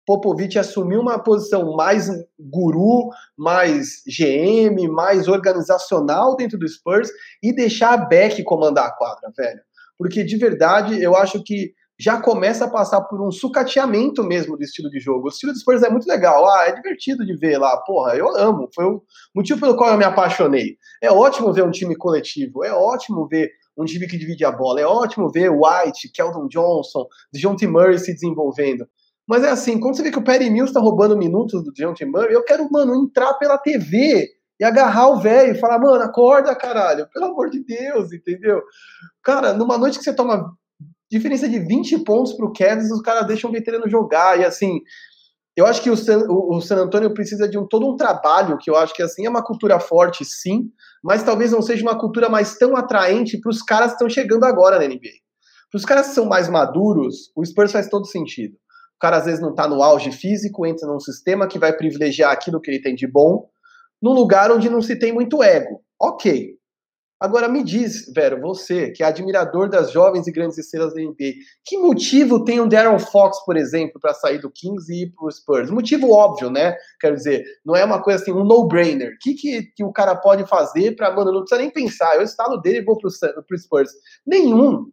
Popovich 0.07 0.59
assumir 0.59 0.98
uma 0.98 1.18
posição 1.18 1.74
mais 1.74 2.09
guru, 2.38 3.09
mais 3.36 4.02
GM, 4.07 4.88
mais 4.88 5.28
organizacional 5.28 6.36
dentro 6.36 6.59
do 6.59 6.68
Spurs 6.68 7.09
e 7.42 7.55
deixar 7.55 7.94
a 7.94 8.05
Beck 8.05 8.42
comandar 8.44 8.86
a 8.86 8.92
quadra, 8.92 9.32
velho. 9.36 9.61
Porque 9.98 10.24
de 10.24 10.36
verdade 10.36 11.02
eu 11.02 11.16
acho 11.16 11.42
que 11.42 11.72
já 11.98 12.20
começa 12.20 12.64
a 12.64 12.70
passar 12.70 13.02
por 13.02 13.24
um 13.24 13.30
sucateamento 13.30 14.24
mesmo 14.24 14.57
do 14.57 14.62
estilo 14.62 14.90
de 14.90 14.98
jogo. 14.98 15.26
O 15.26 15.28
estilo 15.28 15.52
de 15.52 15.61
Spurs 15.61 15.82
é 15.82 15.88
muito 15.88 16.09
legal, 16.09 16.46
ah, 16.48 16.64
é 16.66 16.72
divertido 16.72 17.24
de 17.24 17.36
ver 17.36 17.59
lá, 17.59 17.76
porra, 17.78 18.16
eu 18.16 18.36
amo, 18.36 18.68
foi 18.74 18.84
o 18.84 19.02
motivo 19.34 19.61
pelo 19.61 19.76
qual 19.76 19.90
eu 19.90 19.98
me 19.98 20.05
apaixonei. 20.05 20.76
É 21.00 21.11
ótimo 21.11 21.52
ver 21.52 21.62
um 21.62 21.70
time 21.70 21.94
coletivo, 21.94 22.64
é 22.64 22.72
ótimo 22.72 23.28
ver 23.28 23.50
um 23.76 23.84
time 23.84 24.07
que 24.07 24.18
divide 24.18 24.44
a 24.44 24.52
bola, 24.52 24.80
é 24.80 24.86
ótimo 24.86 25.30
ver 25.30 25.50
White, 25.50 26.11
Keldon 26.12 26.48
Johnson, 26.48 27.07
John 27.32 27.57
T. 27.57 27.66
Murray 27.66 27.98
se 27.98 28.12
desenvolvendo. 28.12 28.86
Mas 29.26 29.42
é 29.42 29.50
assim, 29.50 29.80
quando 29.80 29.96
você 29.96 30.02
vê 30.02 30.10
que 30.10 30.18
o 30.18 30.24
Perry 30.24 30.50
Mills 30.50 30.72
tá 30.72 30.80
roubando 30.80 31.16
minutos 31.16 31.64
do 31.64 31.72
T. 31.72 32.04
Murray, 32.04 32.34
eu 32.34 32.44
quero, 32.44 32.70
mano, 32.70 32.94
entrar 32.94 33.34
pela 33.34 33.56
TV 33.56 34.28
e 34.60 34.64
agarrar 34.64 35.08
o 35.08 35.20
velho 35.20 35.52
e 35.52 35.58
falar, 35.58 35.78
mano, 35.78 36.02
acorda, 36.02 36.54
caralho, 36.54 37.08
pelo 37.12 37.26
amor 37.26 37.50
de 37.50 37.64
Deus, 37.64 38.12
entendeu? 38.12 38.62
Cara, 39.22 39.52
numa 39.52 39.78
noite 39.78 39.98
que 39.98 40.04
você 40.04 40.14
toma 40.14 40.52
diferença 41.10 41.48
de 41.48 41.58
20 41.58 42.04
pontos 42.04 42.32
pro 42.34 42.52
Cavs, 42.52 42.90
os 42.90 43.00
caras 43.00 43.26
deixam 43.26 43.50
o 43.50 43.52
veterano 43.52 43.88
jogar, 43.88 44.38
e 44.38 44.44
assim, 44.44 44.80
eu 45.56 45.66
acho 45.66 45.82
que 45.82 45.90
o 45.90 45.96
San, 45.96 46.26
o, 46.28 46.56
o 46.56 46.60
San 46.60 46.76
Antonio 46.76 47.14
precisa 47.14 47.48
de 47.48 47.56
um, 47.56 47.66
todo 47.66 47.88
um 47.88 47.96
trabalho, 47.96 48.58
que 48.58 48.70
eu 48.70 48.76
acho 48.76 48.94
que 48.94 49.02
assim, 49.02 49.24
é 49.24 49.30
uma 49.30 49.44
cultura 49.44 49.78
forte, 49.80 50.24
sim, 50.24 50.70
mas 51.02 51.22
talvez 51.22 51.52
não 51.52 51.62
seja 51.62 51.82
uma 51.82 51.98
cultura 51.98 52.28
mais 52.28 52.56
tão 52.56 52.76
atraente 52.76 53.38
para 53.40 53.50
os 53.50 53.62
caras 53.62 53.88
que 53.88 53.94
estão 53.94 54.08
chegando 54.08 54.44
agora 54.44 54.78
na 54.78 54.86
NBA. 54.86 55.24
Para 55.70 55.78
os 55.78 55.84
caras 55.84 56.08
que 56.08 56.14
são 56.14 56.26
mais 56.26 56.48
maduros, 56.48 57.30
o 57.36 57.44
Spurs 57.44 57.72
faz 57.72 57.88
todo 57.88 58.06
sentido. 58.06 58.56
O 58.97 59.01
cara 59.01 59.18
às 59.18 59.24
vezes 59.24 59.40
não 59.40 59.51
está 59.51 59.68
no 59.68 59.82
auge 59.82 60.12
físico, 60.12 60.66
entra 60.66 60.86
num 60.86 61.01
sistema 61.01 61.47
que 61.47 61.59
vai 61.59 61.72
privilegiar 61.76 62.32
aquilo 62.32 62.61
que 62.61 62.70
ele 62.70 62.82
tem 62.82 62.95
de 62.95 63.07
bom, 63.07 63.49
num 64.01 64.12
lugar 64.12 64.51
onde 64.51 64.70
não 64.70 64.80
se 64.80 64.97
tem 64.97 65.12
muito 65.12 65.42
ego. 65.42 65.82
Ok. 66.01 66.55
Agora 67.24 67.49
me 67.49 67.62
diz, 67.62 68.12
Vero, 68.12 68.38
você, 68.38 68.90
que 68.90 69.03
é 69.03 69.07
admirador 69.07 69.68
das 69.70 69.90
jovens 69.90 70.26
e 70.26 70.32
grandes 70.32 70.59
estrelas 70.59 70.92
da 70.92 71.01
NBA, 71.01 71.32
que 71.64 71.78
motivo 71.78 72.45
tem 72.45 72.61
um 72.61 72.68
Darren 72.68 72.99
Fox, 72.99 73.42
por 73.47 73.57
exemplo, 73.57 73.99
para 73.99 74.12
sair 74.12 74.38
do 74.38 74.51
Kings 74.51 74.92
e 74.92 75.05
ir 75.05 75.12
para 75.14 75.30
Spurs? 75.30 75.70
Motivo 75.70 76.11
óbvio, 76.11 76.51
né? 76.51 76.76
Quero 77.01 77.16
dizer, 77.16 77.42
não 77.64 77.74
é 77.74 77.82
uma 77.82 78.03
coisa 78.03 78.20
assim, 78.20 78.30
um 78.30 78.45
no-brainer. 78.45 79.12
O 79.14 79.18
que, 79.20 79.34
que, 79.34 79.62
que, 79.74 79.84
o 79.84 79.92
cara 79.92 80.14
pode 80.16 80.47
fazer 80.47 80.97
para, 80.97 81.14
mano, 81.14 81.32
não 81.32 81.40
precisa 81.40 81.62
nem 81.62 81.70
pensar, 81.70 82.16
eu 82.16 82.22
instalo 82.22 82.61
dele 82.61 82.80
e 82.80 82.84
vou 82.84 82.99
para 82.99 83.09
o 83.09 83.59
Spurs? 83.59 83.92
Nenhum. 84.26 84.84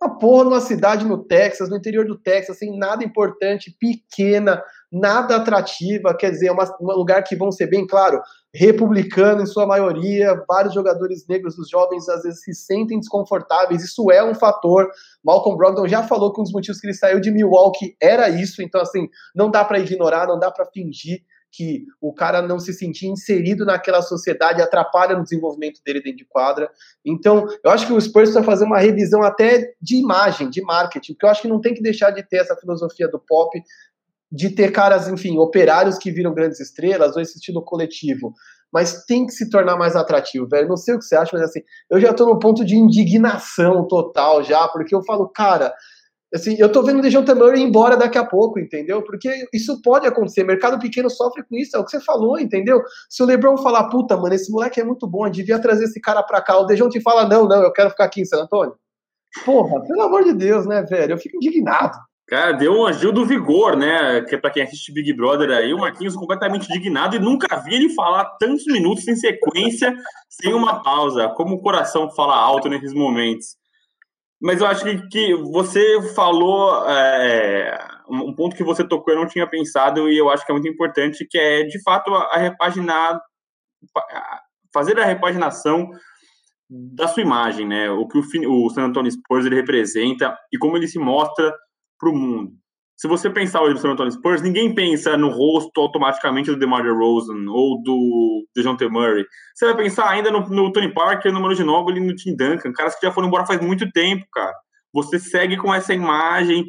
Uma 0.00 0.18
porra 0.18 0.44
numa 0.44 0.60
cidade 0.60 1.06
no 1.06 1.24
Texas, 1.24 1.70
no 1.70 1.76
interior 1.76 2.04
do 2.04 2.18
Texas, 2.18 2.58
sem 2.58 2.76
nada 2.78 3.02
importante, 3.02 3.74
pequena, 3.80 4.62
nada 4.92 5.36
atrativa, 5.36 6.14
quer 6.14 6.30
dizer, 6.30 6.48
é 6.48 6.52
um 6.52 6.92
lugar 6.92 7.22
que 7.24 7.34
vão 7.34 7.50
ser 7.50 7.66
bem 7.66 7.86
claro, 7.86 8.20
republicano 8.54 9.42
em 9.42 9.46
sua 9.46 9.66
maioria, 9.66 10.42
vários 10.46 10.74
jogadores 10.74 11.26
negros, 11.26 11.58
os 11.58 11.70
jovens 11.70 12.08
às 12.10 12.22
vezes 12.22 12.42
se 12.42 12.54
sentem 12.54 13.00
desconfortáveis, 13.00 13.82
isso 13.82 14.10
é 14.10 14.22
um 14.22 14.34
fator. 14.34 14.86
Malcolm 15.24 15.56
Brogdon 15.56 15.88
já 15.88 16.02
falou 16.02 16.32
que 16.32 16.40
um 16.40 16.44
dos 16.44 16.52
motivos 16.52 16.78
que 16.78 16.86
ele 16.86 16.94
saiu 16.94 17.18
de 17.18 17.30
Milwaukee 17.30 17.96
era 18.00 18.28
isso, 18.28 18.62
então 18.62 18.82
assim, 18.82 19.08
não 19.34 19.50
dá 19.50 19.64
para 19.64 19.78
ignorar, 19.78 20.26
não 20.26 20.38
dá 20.38 20.50
para 20.50 20.66
fingir 20.66 21.20
que 21.56 21.86
o 22.00 22.12
cara 22.12 22.42
não 22.42 22.58
se 22.58 22.72
sentir 22.74 23.06
inserido 23.06 23.64
naquela 23.64 24.02
sociedade 24.02 24.60
atrapalha 24.60 25.16
no 25.16 25.22
desenvolvimento 25.22 25.80
dele 25.84 26.02
dentro 26.02 26.18
de 26.18 26.26
quadra. 26.26 26.70
Então, 27.04 27.46
eu 27.64 27.70
acho 27.70 27.86
que 27.86 27.92
o 27.94 28.00
Spurs 28.00 28.12
precisa 28.12 28.42
fazer 28.42 28.66
uma 28.66 28.78
revisão 28.78 29.22
até 29.22 29.72
de 29.80 29.96
imagem, 29.96 30.50
de 30.50 30.60
marketing, 30.60 31.14
porque 31.14 31.24
eu 31.24 31.30
acho 31.30 31.42
que 31.42 31.48
não 31.48 31.60
tem 31.60 31.72
que 31.72 31.82
deixar 31.82 32.10
de 32.10 32.22
ter 32.22 32.38
essa 32.38 32.56
filosofia 32.56 33.08
do 33.08 33.18
pop, 33.18 33.58
de 34.30 34.50
ter 34.50 34.70
caras, 34.70 35.08
enfim, 35.08 35.38
operários 35.38 35.96
que 35.96 36.10
viram 36.10 36.34
grandes 36.34 36.60
estrelas, 36.60 37.16
ou 37.16 37.22
esse 37.22 37.36
estilo 37.36 37.62
coletivo. 37.62 38.34
Mas 38.70 39.04
tem 39.04 39.24
que 39.24 39.32
se 39.32 39.48
tornar 39.48 39.76
mais 39.76 39.96
atrativo, 39.96 40.46
velho. 40.46 40.68
Não 40.68 40.76
sei 40.76 40.94
o 40.94 40.98
que 40.98 41.04
você 41.04 41.16
acha, 41.16 41.30
mas 41.32 41.42
assim, 41.42 41.60
eu 41.88 41.98
já 41.98 42.12
tô 42.12 42.26
no 42.26 42.38
ponto 42.38 42.64
de 42.64 42.76
indignação 42.76 43.86
total 43.86 44.42
já, 44.42 44.68
porque 44.68 44.94
eu 44.94 45.02
falo, 45.04 45.28
cara, 45.28 45.72
Assim, 46.34 46.56
eu 46.58 46.70
tô 46.70 46.82
vendo 46.82 46.98
o 46.98 47.02
DeJounte 47.02 47.32
Murray 47.34 47.60
ir 47.60 47.64
embora 47.64 47.96
daqui 47.96 48.18
a 48.18 48.24
pouco, 48.24 48.58
entendeu? 48.58 49.00
Porque 49.02 49.30
isso 49.52 49.80
pode 49.80 50.06
acontecer. 50.06 50.42
Mercado 50.42 50.78
pequeno 50.78 51.08
sofre 51.08 51.44
com 51.44 51.56
isso, 51.56 51.76
é 51.76 51.80
o 51.80 51.84
que 51.84 51.90
você 51.90 52.00
falou, 52.00 52.38
entendeu? 52.38 52.82
Se 53.08 53.22
o 53.22 53.26
LeBron 53.26 53.56
falar, 53.58 53.88
puta, 53.88 54.16
mano, 54.16 54.34
esse 54.34 54.50
moleque 54.50 54.80
é 54.80 54.84
muito 54.84 55.06
bom, 55.06 55.28
devia 55.30 55.60
trazer 55.60 55.84
esse 55.84 56.00
cara 56.00 56.22
pra 56.22 56.42
cá, 56.42 56.58
o 56.58 56.64
DeJounte 56.64 57.00
fala, 57.00 57.28
não, 57.28 57.46
não, 57.46 57.62
eu 57.62 57.72
quero 57.72 57.90
ficar 57.90 58.04
aqui 58.04 58.20
em 58.20 58.24
San 58.24 58.42
Antônio. 58.42 58.74
Porra, 59.44 59.82
pelo 59.86 60.02
amor 60.02 60.24
de 60.24 60.32
Deus, 60.32 60.66
né, 60.66 60.82
velho? 60.82 61.12
Eu 61.12 61.18
fico 61.18 61.36
indignado. 61.36 61.96
Cara, 62.28 62.50
deu 62.50 62.72
um 62.72 62.86
agil 62.86 63.12
do 63.12 63.24
vigor, 63.24 63.76
né? 63.76 64.20
Que 64.22 64.34
é 64.34 64.38
pra 64.38 64.50
quem 64.50 64.64
assiste 64.64 64.92
Big 64.92 65.12
Brother 65.12 65.48
aí, 65.50 65.72
o 65.72 65.78
Marquinhos 65.78 66.16
completamente 66.16 66.68
indignado 66.68 67.14
e 67.14 67.20
nunca 67.20 67.56
vi 67.60 67.74
ele 67.74 67.90
falar 67.90 68.24
tantos 68.40 68.66
minutos 68.66 69.06
em 69.06 69.14
sequência, 69.14 69.94
sem 70.28 70.52
uma 70.52 70.82
pausa. 70.82 71.28
Como 71.28 71.54
o 71.54 71.62
coração 71.62 72.10
fala 72.10 72.34
alto 72.34 72.68
nesses 72.68 72.92
momentos. 72.92 73.56
Mas 74.40 74.60
eu 74.60 74.66
acho 74.66 74.84
que, 74.84 75.08
que 75.08 75.34
você 75.34 76.12
falou 76.14 76.86
é, 76.88 77.78
um 78.08 78.34
ponto 78.34 78.56
que 78.56 78.64
você 78.64 78.86
tocou 78.86 79.14
eu 79.14 79.20
não 79.20 79.28
tinha 79.28 79.48
pensado 79.48 80.10
e 80.10 80.18
eu 80.18 80.28
acho 80.28 80.44
que 80.44 80.52
é 80.52 80.54
muito 80.54 80.68
importante, 80.68 81.26
que 81.28 81.38
é 81.38 81.62
de 81.64 81.82
fato 81.82 82.14
a 82.14 82.36
repaginar, 82.36 83.18
fazer 84.72 84.98
a 85.00 85.04
repaginação 85.04 85.88
da 86.68 87.08
sua 87.08 87.22
imagem, 87.22 87.66
né? 87.66 87.90
O 87.90 88.06
que 88.06 88.18
o, 88.18 88.66
o 88.66 88.70
San 88.70 88.84
Antonio 88.84 89.10
Spurs 89.10 89.46
ele 89.46 89.56
representa 89.56 90.36
e 90.52 90.58
como 90.58 90.76
ele 90.76 90.88
se 90.88 90.98
mostra 90.98 91.54
para 91.98 92.10
o 92.10 92.14
mundo 92.14 92.52
se 92.96 93.06
você 93.06 93.28
pensar 93.28 93.60
hoje 93.60 93.74
no 93.74 93.80
San 93.80 93.90
Antonio 93.90 94.10
Spurs, 94.10 94.40
ninguém 94.40 94.74
pensa 94.74 95.18
no 95.18 95.28
rosto 95.28 95.78
automaticamente 95.78 96.50
do 96.50 96.58
DeMar 96.58 96.82
DeRozan 96.82 97.44
ou 97.50 97.82
do 97.82 98.46
DeJounte 98.56 98.88
Murray. 98.88 99.24
Você 99.54 99.66
vai 99.66 99.76
pensar 99.76 100.08
ainda 100.08 100.30
no, 100.30 100.40
no 100.48 100.72
Tony 100.72 100.92
Parker, 100.94 101.30
no 101.30 101.38
Manu 101.38 101.54
Ginobili 101.54 102.00
e 102.00 102.06
no 102.06 102.16
Tim 102.16 102.34
Duncan, 102.34 102.72
caras 102.72 102.98
que 102.98 103.06
já 103.06 103.12
foram 103.12 103.28
embora 103.28 103.44
faz 103.44 103.60
muito 103.60 103.90
tempo, 103.92 104.24
cara. 104.32 104.54
Você 104.94 105.18
segue 105.18 105.58
com 105.58 105.74
essa 105.74 105.92
imagem 105.92 106.64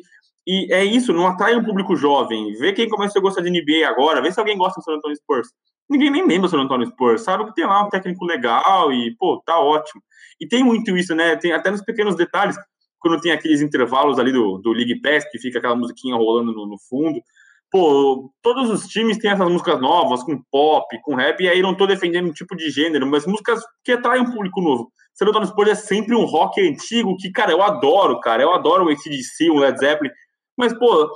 e 0.45 0.73
é 0.73 0.84
isso, 0.84 1.13
não 1.13 1.28
atrai 1.28 1.55
um 1.55 1.63
público 1.63 1.95
jovem. 1.95 2.53
Vê 2.55 2.73
quem 2.73 2.89
começou 2.89 3.21
a 3.21 3.23
gostar 3.23 3.41
de 3.41 3.49
NBA 3.49 3.88
agora, 3.88 4.21
vê 4.21 4.30
se 4.30 4.39
alguém 4.39 4.57
gosta 4.57 4.82
do 4.82 4.84
San 4.84 4.95
Antonio 4.95 5.15
Spurs. 5.15 5.47
Ninguém 5.89 6.11
nem 6.11 6.28
lembra 6.28 6.49
do 6.49 6.49
San 6.49 6.59
Antonio 6.59 6.88
Spurs, 6.88 7.23
sabe 7.23 7.45
que 7.45 7.53
tem 7.53 7.65
lá 7.65 7.86
um 7.86 7.89
técnico 7.89 8.25
legal 8.25 8.91
e, 8.91 9.15
pô, 9.17 9.41
tá 9.45 9.57
ótimo. 9.57 10.01
E 10.41 10.45
tem 10.45 10.61
muito 10.61 10.97
isso, 10.97 11.15
né? 11.15 11.38
Tem 11.38 11.53
até 11.53 11.71
nos 11.71 11.82
pequenos 11.82 12.17
detalhes 12.17 12.57
quando 12.99 13.21
tem 13.21 13.31
aqueles 13.31 13.61
intervalos 13.61 14.19
ali 14.19 14.31
do, 14.31 14.57
do 14.57 14.71
League 14.71 15.01
Pass, 15.01 15.29
que 15.29 15.39
fica 15.39 15.59
aquela 15.59 15.75
musiquinha 15.75 16.15
rolando 16.15 16.51
no, 16.51 16.65
no 16.65 16.77
fundo. 16.89 17.21
Pô, 17.69 18.31
todos 18.41 18.69
os 18.69 18.87
times 18.87 19.17
têm 19.17 19.31
essas 19.31 19.49
músicas 19.49 19.79
novas, 19.81 20.23
com 20.23 20.41
pop, 20.49 20.85
com 21.03 21.15
rap, 21.15 21.41
e 21.41 21.49
aí 21.49 21.61
não 21.61 21.75
tô 21.75 21.85
defendendo 21.85 22.27
um 22.27 22.33
tipo 22.33 22.55
de 22.55 22.69
gênero, 22.69 23.05
mas 23.05 23.25
músicas 23.25 23.61
que 23.83 23.91
atraem 23.91 24.21
um 24.21 24.31
público 24.31 24.61
novo. 24.61 24.91
San 25.13 25.25
Antonio 25.25 25.47
Spurs 25.47 25.69
é 25.69 25.75
sempre 25.75 26.15
um 26.15 26.25
rock 26.25 26.61
antigo 26.61 27.17
que, 27.17 27.31
cara, 27.31 27.51
eu 27.51 27.61
adoro, 27.61 28.19
cara. 28.19 28.43
Eu 28.43 28.53
adoro 28.53 28.85
o 28.85 28.89
ACDC, 28.89 29.49
o 29.49 29.59
Led 29.59 29.77
Zeppelin. 29.79 30.11
Mas, 30.55 30.73
pô, 30.77 31.09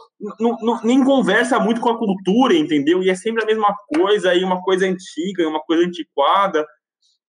nem 0.84 1.04
conversa 1.04 1.60
muito 1.60 1.80
com 1.80 1.90
a 1.90 1.98
cultura, 1.98 2.56
entendeu? 2.56 3.02
E 3.04 3.10
é 3.10 3.16
sempre 3.16 3.44
a 3.44 3.46
mesma 3.46 3.74
coisa, 3.96 4.32
aí 4.32 4.44
uma 4.44 4.62
coisa 4.62 4.86
antiga, 4.86 5.48
uma 5.48 5.60
coisa 5.62 5.86
antiquada 5.86 6.66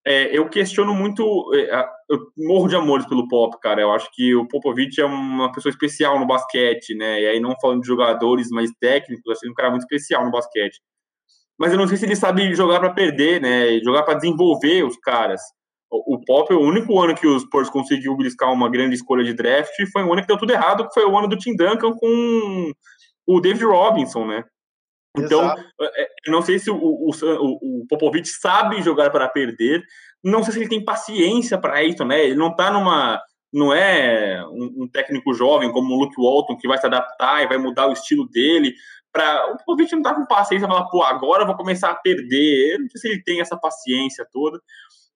é, 0.05 0.37
eu 0.37 0.49
questiono 0.49 0.95
muito, 0.95 1.23
é, 1.55 1.85
eu 2.11 2.19
morro 2.37 2.69
de 2.69 2.75
amores 2.75 3.07
pelo 3.07 3.29
Pop, 3.29 3.57
cara. 3.61 3.81
Eu 3.81 3.93
acho 3.93 4.11
que 4.13 4.35
o 4.35 4.47
Popovich 4.49 5.01
é 5.01 5.05
uma 5.05 5.53
pessoa 5.53 5.71
especial 5.71 6.19
no 6.19 6.27
basquete, 6.27 6.95
né? 6.95 7.21
E 7.21 7.27
aí 7.29 7.41
não 7.41 7.55
falando 7.61 7.83
de 7.83 7.87
jogadores 7.87 8.49
mais 8.51 8.71
técnicos, 8.81 9.43
ele 9.43 9.53
um 9.53 9.55
cara 9.55 9.71
muito 9.71 9.83
especial 9.83 10.25
no 10.25 10.31
basquete. 10.31 10.81
Mas 11.59 11.73
eu 11.73 11.79
não 11.79 11.87
sei 11.87 11.97
se 11.97 12.05
ele 12.05 12.17
sabe 12.17 12.55
jogar 12.55 12.81
para 12.81 12.93
perder, 12.93 13.41
né? 13.41 13.79
Jogar 13.81 14.03
para 14.03 14.15
desenvolver 14.15 14.85
os 14.85 14.97
caras. 14.97 15.41
O, 15.91 16.19
Pop, 16.25 16.53
o 16.55 16.61
único 16.61 16.99
ano 16.99 17.15
que 17.15 17.27
os 17.27 17.43
Spurs 17.43 17.69
conseguiu 17.69 18.17
beliscar 18.17 18.51
uma 18.51 18.71
grande 18.71 18.95
escolha 18.95 19.23
de 19.23 19.35
draft 19.35 19.75
foi 19.93 20.03
um 20.03 20.13
ano 20.13 20.23
que 20.23 20.27
deu 20.27 20.39
tudo 20.39 20.51
errado, 20.51 20.89
que 20.89 20.95
foi 20.95 21.05
o 21.05 21.17
ano 21.17 21.29
do 21.29 21.37
Tim 21.37 21.55
Duncan 21.55 21.93
com 21.93 22.73
o 23.27 23.41
David 23.41 23.65
Robinson, 23.65 24.27
né? 24.27 24.43
Então, 25.17 25.55
é, 25.81 26.03
é, 26.03 26.09
eu 26.27 26.33
não 26.33 26.41
sei 26.41 26.59
se 26.59 26.71
o, 26.71 26.77
o, 26.77 27.11
o, 27.11 27.87
Popovich 27.87 28.29
sabe 28.29 28.83
jogar 28.83 29.11
para 29.11 29.29
perder, 29.29 29.85
não 30.25 30.43
sei 30.43 30.53
se 30.53 30.59
ele 30.61 30.69
tem 30.69 30.85
paciência 30.85 31.59
para 31.59 31.83
isso, 31.83 32.05
né? 32.05 32.25
Ele 32.25 32.37
não 32.37 32.51
está 32.51 32.71
numa. 32.71 33.21
Não 33.53 33.71
é 33.75 34.43
um, 34.47 34.85
um, 34.85 34.89
técnico 34.89 35.35
jovem 35.35 35.71
como 35.71 35.95
o 35.95 35.99
Luke 35.99 36.15
Walton 36.19 36.57
que 36.57 36.67
vai 36.67 36.79
se 36.79 36.87
adaptar 36.87 37.43
e 37.43 37.47
vai 37.47 37.59
mudar 37.59 37.87
o 37.87 37.93
estilo 37.93 38.27
dele. 38.27 38.73
Pra, 39.13 39.53
o 39.53 39.59
Popovich 39.59 39.93
não 39.93 40.01
está 40.01 40.15
com 40.15 40.25
paciência 40.25 40.67
para 40.67 40.79
falar, 40.79 40.89
pô, 40.89 41.03
agora 41.03 41.43
eu 41.43 41.47
vou 41.47 41.57
começar 41.57 41.91
a 41.91 41.95
perder. 41.97 42.73
Eu 42.73 42.81
não 42.81 42.89
sei 42.89 43.01
se 43.01 43.09
ele 43.09 43.23
tem 43.23 43.43
essa 43.43 43.55
paciência 43.55 44.27
toda. 44.33 44.59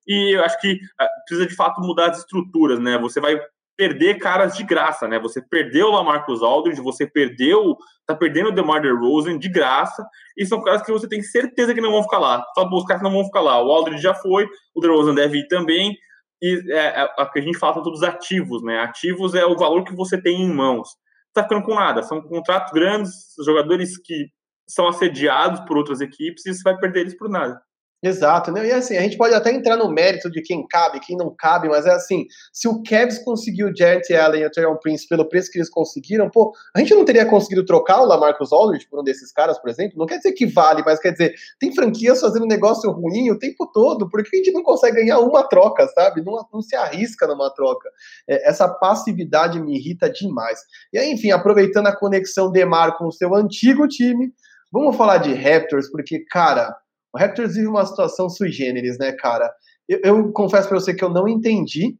E 0.06 0.36
eu 0.36 0.44
acho 0.44 0.60
que 0.60 0.78
ah, 1.00 1.08
precisa 1.26 1.48
de 1.48 1.54
fato 1.54 1.80
mudar 1.80 2.10
as 2.10 2.18
estruturas, 2.18 2.78
né? 2.78 2.98
Você 2.98 3.20
vai 3.20 3.40
perder 3.76 4.18
caras 4.18 4.56
de 4.56 4.64
graça, 4.64 5.06
né? 5.06 5.18
Você 5.18 5.42
perdeu 5.42 5.88
o 5.88 5.90
Lamarcus 5.92 6.42
Aldridge, 6.42 6.80
você 6.80 7.06
perdeu, 7.06 7.76
tá 8.06 8.14
perdendo 8.14 8.48
o 8.48 8.52
DeMar 8.52 8.80
DeRozan 8.80 9.38
de 9.38 9.48
graça, 9.48 10.06
e 10.36 10.46
são 10.46 10.62
caras 10.62 10.82
que 10.82 10.90
você 10.90 11.08
tem 11.08 11.22
certeza 11.22 11.74
que 11.74 11.80
não 11.80 11.92
vão 11.92 12.02
ficar 12.02 12.18
lá. 12.18 12.44
Só 12.54 12.66
os 12.68 12.84
caras 12.84 13.02
não 13.02 13.12
vão 13.12 13.24
ficar 13.24 13.40
lá. 13.40 13.62
O 13.62 13.70
Aldridge 13.70 14.02
já 14.02 14.14
foi, 14.14 14.48
o 14.74 14.80
DeRozan 14.80 15.14
deve 15.14 15.38
ir 15.38 15.48
também, 15.48 15.94
e 16.42 16.62
é, 16.72 17.02
é, 17.02 17.14
a 17.18 17.26
que 17.26 17.38
a 17.38 17.42
gente 17.42 17.58
fala 17.58 17.82
todos 17.82 18.02
ativos, 18.02 18.62
né? 18.62 18.80
Ativos 18.80 19.34
é 19.34 19.44
o 19.44 19.56
valor 19.56 19.84
que 19.84 19.94
você 19.94 20.20
tem 20.20 20.42
em 20.42 20.52
mãos. 20.52 20.88
Tá 21.32 21.42
ficando 21.42 21.64
com 21.64 21.74
nada, 21.74 22.02
são 22.02 22.22
contratos 22.22 22.72
grandes, 22.72 23.12
jogadores 23.44 23.98
que 23.98 24.28
são 24.68 24.88
assediados 24.88 25.60
por 25.60 25.76
outras 25.76 26.00
equipes, 26.00 26.46
e 26.46 26.54
você 26.54 26.62
vai 26.62 26.76
perder 26.78 27.00
eles 27.00 27.16
por 27.16 27.28
nada. 27.28 27.60
Exato, 28.02 28.52
né? 28.52 28.66
E 28.66 28.72
assim, 28.72 28.96
a 28.96 29.00
gente 29.00 29.16
pode 29.16 29.34
até 29.34 29.50
entrar 29.50 29.74
no 29.74 29.90
mérito 29.90 30.30
de 30.30 30.42
quem 30.42 30.66
cabe, 30.68 31.00
quem 31.00 31.16
não 31.16 31.34
cabe, 31.34 31.66
mas 31.66 31.86
é 31.86 31.92
assim, 31.92 32.26
se 32.52 32.68
o 32.68 32.82
Cavs 32.82 33.18
conseguiu 33.18 33.68
o 33.68 33.76
Jarrett 33.76 34.14
Allen 34.14 34.42
e 34.42 34.46
o 34.46 34.50
Terrell 34.50 34.78
Prince 34.78 35.08
pelo 35.08 35.26
preço 35.26 35.50
que 35.50 35.58
eles 35.58 35.70
conseguiram, 35.70 36.28
pô, 36.28 36.52
a 36.74 36.78
gente 36.78 36.94
não 36.94 37.06
teria 37.06 37.24
conseguido 37.24 37.64
trocar 37.64 38.02
o 38.02 38.04
Lamarcus 38.04 38.52
Aldridge 38.52 38.86
por 38.88 39.00
um 39.00 39.02
desses 39.02 39.32
caras, 39.32 39.58
por 39.58 39.70
exemplo? 39.70 39.98
Não 39.98 40.04
quer 40.04 40.18
dizer 40.18 40.32
que 40.32 40.44
vale, 40.46 40.82
mas 40.84 41.00
quer 41.00 41.12
dizer, 41.12 41.34
tem 41.58 41.74
franquias 41.74 42.20
fazendo 42.20 42.46
negócio 42.46 42.90
ruim 42.90 43.30
o 43.30 43.38
tempo 43.38 43.66
todo, 43.72 44.10
porque 44.10 44.36
a 44.36 44.38
gente 44.38 44.52
não 44.52 44.62
consegue 44.62 44.96
ganhar 44.96 45.18
uma 45.20 45.42
troca, 45.48 45.88
sabe? 45.88 46.22
Não, 46.22 46.46
não 46.52 46.60
se 46.60 46.76
arrisca 46.76 47.26
numa 47.26 47.48
troca. 47.54 47.88
É, 48.28 48.46
essa 48.48 48.68
passividade 48.68 49.58
me 49.58 49.74
irrita 49.74 50.10
demais. 50.10 50.60
E 50.92 50.98
aí, 50.98 51.10
enfim, 51.10 51.30
aproveitando 51.30 51.86
a 51.86 51.96
conexão 51.96 52.52
Demar 52.52 52.98
com 52.98 53.06
o 53.06 53.12
seu 53.12 53.34
antigo 53.34 53.88
time, 53.88 54.32
vamos 54.70 54.96
falar 54.96 55.16
de 55.16 55.32
Raptors, 55.32 55.90
porque, 55.90 56.20
cara 56.30 56.76
o 57.16 57.18
Raptors 57.18 57.54
vive 57.54 57.66
uma 57.66 57.86
situação 57.86 58.28
sui 58.28 58.52
generis, 58.52 58.98
né, 58.98 59.10
cara? 59.12 59.50
Eu, 59.88 60.00
eu 60.04 60.32
confesso 60.32 60.68
para 60.68 60.78
você 60.78 60.94
que 60.94 61.02
eu 61.02 61.08
não 61.08 61.26
entendi 61.26 61.96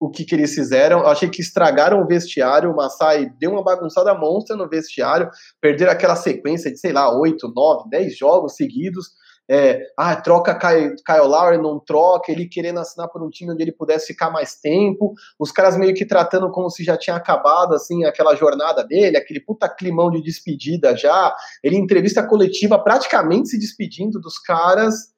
o 0.00 0.08
que, 0.08 0.24
que 0.24 0.32
eles 0.32 0.54
fizeram. 0.54 1.00
Eu 1.00 1.08
achei 1.08 1.28
que 1.28 1.42
estragaram 1.42 2.00
o 2.00 2.06
vestiário. 2.06 2.70
O 2.70 2.76
Masai 2.76 3.28
deu 3.40 3.50
uma 3.50 3.64
bagunçada 3.64 4.14
monstra 4.14 4.56
no 4.56 4.68
vestiário, 4.68 5.28
perderam 5.60 5.90
aquela 5.90 6.14
sequência 6.14 6.70
de, 6.70 6.78
sei 6.78 6.92
lá, 6.92 7.12
8, 7.18 7.52
9, 7.52 7.90
10 7.90 8.16
jogos 8.16 8.54
seguidos 8.54 9.08
é, 9.50 9.86
ah, 9.96 10.14
troca 10.14 10.54
Kyle, 10.54 10.94
Kyle 10.96 11.26
Lowry, 11.26 11.56
não 11.56 11.80
troca, 11.80 12.30
ele 12.30 12.46
querendo 12.46 12.80
assinar 12.80 13.08
por 13.08 13.22
um 13.22 13.30
time 13.30 13.52
onde 13.52 13.62
ele 13.62 13.72
pudesse 13.72 14.08
ficar 14.08 14.30
mais 14.30 14.56
tempo, 14.56 15.14
os 15.38 15.50
caras 15.50 15.76
meio 15.76 15.94
que 15.94 16.04
tratando 16.04 16.50
como 16.50 16.68
se 16.68 16.84
já 16.84 16.96
tinha 16.96 17.16
acabado, 17.16 17.74
assim, 17.74 18.04
aquela 18.04 18.34
jornada 18.34 18.84
dele, 18.84 19.16
aquele 19.16 19.40
puta 19.40 19.68
climão 19.68 20.10
de 20.10 20.22
despedida 20.22 20.94
já, 20.94 21.34
ele 21.64 21.76
entrevista 21.76 22.26
coletiva 22.26 22.78
praticamente 22.78 23.48
se 23.48 23.58
despedindo 23.58 24.20
dos 24.20 24.38
caras, 24.38 25.12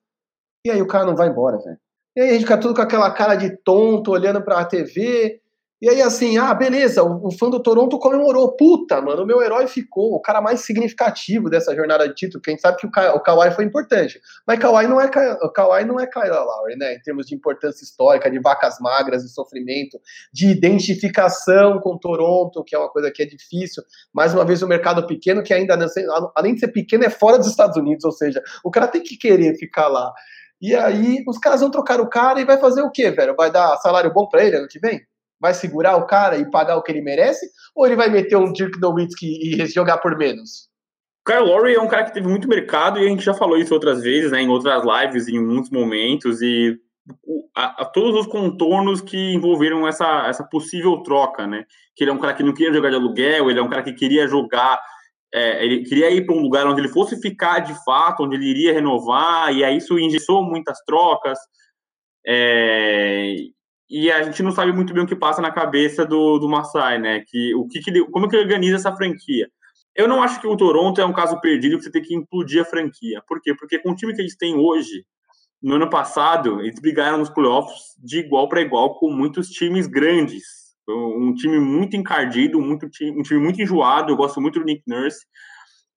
e 0.65 0.71
aí 0.71 0.81
o 0.81 0.87
cara 0.87 1.05
não 1.05 1.17
vai 1.17 1.29
embora, 1.29 1.59
velho. 1.59 1.79
E 2.17 2.21
aí 2.21 2.29
a 2.31 2.33
gente 2.33 2.43
fica 2.43 2.59
tudo 2.59 2.75
com 2.75 2.83
aquela 2.83 3.11
cara 3.11 3.35
de 3.35 3.57
tonto, 3.65 4.11
olhando 4.11 4.43
pra 4.43 4.65
TV, 4.65 5.40
e 5.83 5.89
aí, 5.89 6.03
assim, 6.03 6.37
ah, 6.37 6.53
beleza, 6.53 7.03
o, 7.03 7.29
o, 7.29 7.31
fã 7.31 7.49
do 7.49 7.59
Toronto 7.59 7.99
comemorou. 7.99 8.55
Puta, 8.55 9.01
mano, 9.01 9.23
o 9.23 9.27
meu 9.27 9.41
herói 9.41 9.67
ficou 9.67 10.13
o 10.13 10.21
cara 10.21 10.39
mais 10.39 10.61
significativo 10.61 11.49
dessa 11.49 11.75
jornada 11.75 12.07
de 12.07 12.15
título. 12.15 12.43
Quem 12.43 12.59
sabe 12.59 12.77
que 12.77 12.87
o, 12.87 12.91
Ka 12.91 13.15
o 13.15 13.21
Kawhi 13.21 13.51
foi 13.53 13.65
importante. 13.65 14.21
Mas 14.47 14.59
Kawhi 14.59 14.87
não 14.87 15.01
é, 15.01 15.07
o 15.43 15.51
Kawhi 15.51 15.87
não 15.87 15.99
é 15.99 16.07
Kyle 16.07 16.29
Lowry, 16.29 16.77
né? 16.77 16.97
Em 16.97 17.01
termos 17.01 17.27
de 17.27 17.35
importância 17.35 17.83
histórica, 17.83 18.31
de 18.31 18.39
vacas 18.39 18.79
magras, 18.79 19.23
de 19.23 19.31
sofrimento, 19.31 19.99
de 20.31 20.51
identificação 20.51 21.81
com 21.81 21.97
Toronto, 21.97 22.63
que 22.63 22.77
é 22.77 22.79
uma 22.79 22.91
coisa 22.91 23.11
que 23.11 23.23
é 23.23 23.27
difícil. 23.27 23.83
Mais 24.13 24.35
uma 24.35 24.45
vez, 24.45 24.61
o 24.61 24.69
mercado 24.69 25.07
pequeno, 25.07 25.43
que 25.43 25.55
ainda, 25.55 25.79
além 26.37 26.53
de 26.53 26.61
ser 26.61 26.69
pequeno, 26.69 27.05
é 27.05 27.11
fora 27.11 27.39
dos 27.39 27.47
Estados 27.47 27.79
Unidos. 27.79 28.05
Ou 28.05 28.13
seja, 28.13 28.43
o 28.63 28.71
cara 28.71 28.87
tem 28.87 29.03
que 29.03 29.17
querer 29.17 29.57
ficar 29.57 29.89
lá. 29.89 30.13
E 30.61 30.75
aí, 30.75 31.25
os 31.27 31.39
caras 31.39 31.63
vão 31.63 31.71
trocar 31.71 32.03
o 32.03 32.11
cara 32.11 32.39
e 32.39 32.45
vai 32.45 32.59
fazer 32.59 32.83
o 32.83 32.91
quê, 32.91 33.11
velho? 33.11 33.35
Vai 33.35 33.51
dar 33.51 33.79
salário 33.79 34.13
bom 34.13 34.29
pra 34.29 34.45
ele 34.45 34.57
ano 34.57 34.69
que 34.69 34.79
vem? 34.79 35.01
Vai 35.41 35.55
segurar 35.55 35.97
o 35.97 36.07
cara 36.07 36.37
e 36.37 36.51
pagar 36.51 36.77
o 36.77 36.83
que 36.83 36.93
ele 36.93 37.01
merece? 37.01 37.47
Ou 37.75 37.87
ele 37.87 37.97
vai 37.97 38.11
meter 38.11 38.37
um 38.37 38.53
Dirk 38.53 38.79
Nowitzki 38.79 39.61
e 39.63 39.67
jogar 39.67 39.99
por 39.99 40.17
menos? 40.17 40.69
Kyle 41.27 41.45
Lowry 41.45 41.75
é 41.75 41.81
um 41.81 41.89
cara 41.89 42.05
que 42.05 42.15
teve 42.15 42.29
muito 42.29 42.49
mercado 42.49 42.99
e 42.99 43.07
a 43.07 43.09
gente 43.09 43.25
já 43.25 43.35
falou 43.35 43.57
isso 43.57 43.75
outras 43.75 44.03
vezes, 44.03 44.33
né, 44.33 44.43
em 44.43 44.49
outras 44.49 44.83
lives, 44.85 45.29
em 45.29 45.39
muitos 45.39 45.71
momentos, 45.71 46.41
e 46.41 46.79
a, 47.55 47.83
a, 47.83 47.85
todos 47.85 48.21
os 48.21 48.27
contornos 48.27 49.01
que 49.01 49.35
envolveram 49.35 49.87
essa, 49.87 50.27
essa 50.27 50.45
possível 50.45 51.03
troca, 51.03 51.47
né? 51.47 51.65
Que 51.95 52.05
ele 52.05 52.11
é 52.11 52.15
um 52.15 52.19
cara 52.19 52.35
que 52.35 52.43
não 52.43 52.55
queria 52.55 52.73
jogar 52.73 52.91
de 52.91 52.97
aluguel, 52.97 53.51
ele 53.51 53.59
é 53.59 53.63
um 53.63 53.69
cara 53.69 53.83
que 53.83 53.93
queria 53.93 54.27
jogar, 54.27 54.81
é, 55.33 55.65
ele 55.65 55.85
queria 55.85 56.11
ir 56.11 56.25
para 56.25 56.35
um 56.35 56.41
lugar 56.41 56.67
onde 56.67 56.81
ele 56.81 56.89
fosse 56.89 57.21
ficar 57.21 57.61
de 57.61 57.75
fato, 57.85 58.23
onde 58.23 58.37
ele 58.37 58.47
iria 58.47 58.73
renovar, 58.73 59.53
e 59.55 59.65
aí 59.65 59.77
isso 59.77 59.99
engessou 59.99 60.43
muitas 60.43 60.79
trocas. 60.85 61.39
É, 62.27 63.35
e 63.91 64.09
a 64.09 64.23
gente 64.23 64.41
não 64.41 64.53
sabe 64.53 64.73
muito 64.73 64.95
bem 64.95 65.03
o 65.03 65.07
que 65.07 65.17
passa 65.17 65.43
na 65.43 65.51
cabeça 65.51 66.07
do, 66.07 66.39
do 66.39 66.49
Masai, 66.49 66.99
né? 67.01 67.25
Que, 67.27 67.53
o 67.57 67.67
que, 67.67 67.81
que 67.81 67.91
ele, 67.91 68.05
como 68.07 68.29
que 68.29 68.37
ele 68.37 68.45
organiza 68.45 68.77
essa 68.77 68.95
franquia. 68.95 69.51
Eu 69.97 70.07
não 70.07 70.23
acho 70.23 70.41
que 70.41 70.47
o 70.47 70.57
Toronto 70.57 71.01
é 71.01 71.05
um 71.05 71.13
caso 71.13 71.41
perdido 71.41 71.77
que 71.77 71.83
você 71.83 71.91
tem 71.91 72.01
que 72.01 72.15
implodir 72.15 72.63
a 72.63 72.65
franquia. 72.65 73.21
Por 73.27 73.41
quê? 73.43 73.53
Porque 73.53 73.81
com 73.81 73.91
o 73.91 73.97
time 73.97 74.15
que 74.15 74.23
eles 74.23 74.37
têm 74.37 74.55
hoje, 74.55 75.05
no 75.61 75.75
ano 75.75 75.91
passado, 75.91 76.61
eles 76.61 76.81
brigaram 76.81 77.19
nos 77.19 77.31
playoffs 77.31 77.97
de 77.99 78.21
igual 78.21 78.49
para 78.49 78.63
igual 78.63 78.95
com 78.95 79.11
muitos 79.11 79.49
times 79.49 79.89
grandes. 79.89 80.45
Um 80.89 81.35
time 81.35 81.59
muito 81.59 81.97
encardido, 81.97 82.61
muito, 82.61 82.87
um 82.87 83.23
time 83.23 83.41
muito 83.41 83.61
enjoado. 83.61 84.13
Eu 84.13 84.17
gosto 84.17 84.41
muito 84.41 84.61
do 84.61 84.65
Nick 84.65 84.83
Nurse. 84.87 85.27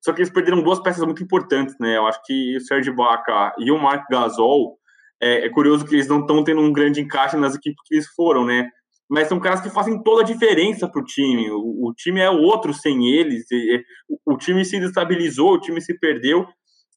Só 0.01 0.11
que 0.11 0.21
eles 0.21 0.33
perderam 0.33 0.63
duas 0.63 0.81
peças 0.81 1.05
muito 1.05 1.23
importantes, 1.23 1.75
né? 1.79 1.95
Eu 1.95 2.07
acho 2.07 2.19
que 2.25 2.57
o 2.57 2.61
Serge 2.61 2.89
Ibaka 2.89 3.53
e 3.59 3.71
o 3.71 3.79
Mark 3.79 4.05
Gasol 4.09 4.77
é, 5.24 5.45
é 5.45 5.49
curioso 5.49 5.86
que 5.86 5.95
eles 5.95 6.07
não 6.07 6.19
estão 6.19 6.43
tendo 6.43 6.59
um 6.61 6.74
grande 6.74 6.99
encaixe 6.99 7.38
nas 7.38 7.55
equipes 7.55 7.82
que 7.86 7.95
eles 7.95 8.07
foram, 8.13 8.45
né? 8.45 8.69
Mas 9.09 9.28
são 9.28 9.39
caras 9.39 9.61
que 9.61 9.69
fazem 9.69 10.01
toda 10.03 10.21
a 10.21 10.26
diferença 10.26 10.88
para 10.88 11.01
o 11.01 11.05
time. 11.05 11.49
O 11.51 11.93
time 11.95 12.19
é 12.19 12.30
outro 12.30 12.74
sem 12.74 13.09
eles. 13.09 13.45
E, 13.51 13.84
o, 14.09 14.34
o 14.34 14.38
time 14.38 14.65
se 14.65 14.80
destabilizou, 14.80 15.53
o 15.53 15.59
time 15.59 15.80
se 15.82 15.97
perdeu. 15.97 16.45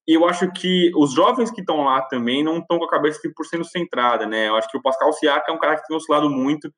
E 0.09 0.15
eu 0.15 0.27
acho 0.27 0.51
que 0.53 0.91
os 0.97 1.13
jovens 1.13 1.51
que 1.51 1.61
estão 1.61 1.85
lá 1.85 2.01
também 2.03 2.43
não 2.43 2.59
estão 2.59 2.79
com 2.79 2.85
a 2.85 2.91
cabeça 2.91 3.21
100% 3.21 3.65
centrada, 3.65 4.27
né? 4.27 4.49
Eu 4.49 4.57
acho 4.57 4.69
que 4.71 4.79
o 4.79 4.83
Pascal 4.83 5.13
Siaka 5.13 5.51
é 5.51 5.55
um 5.55 5.59
cara 5.59 5.77
que 5.77 5.87
tem 5.87 5.97
oscilado 5.97 6.31
muito. 6.31 6.73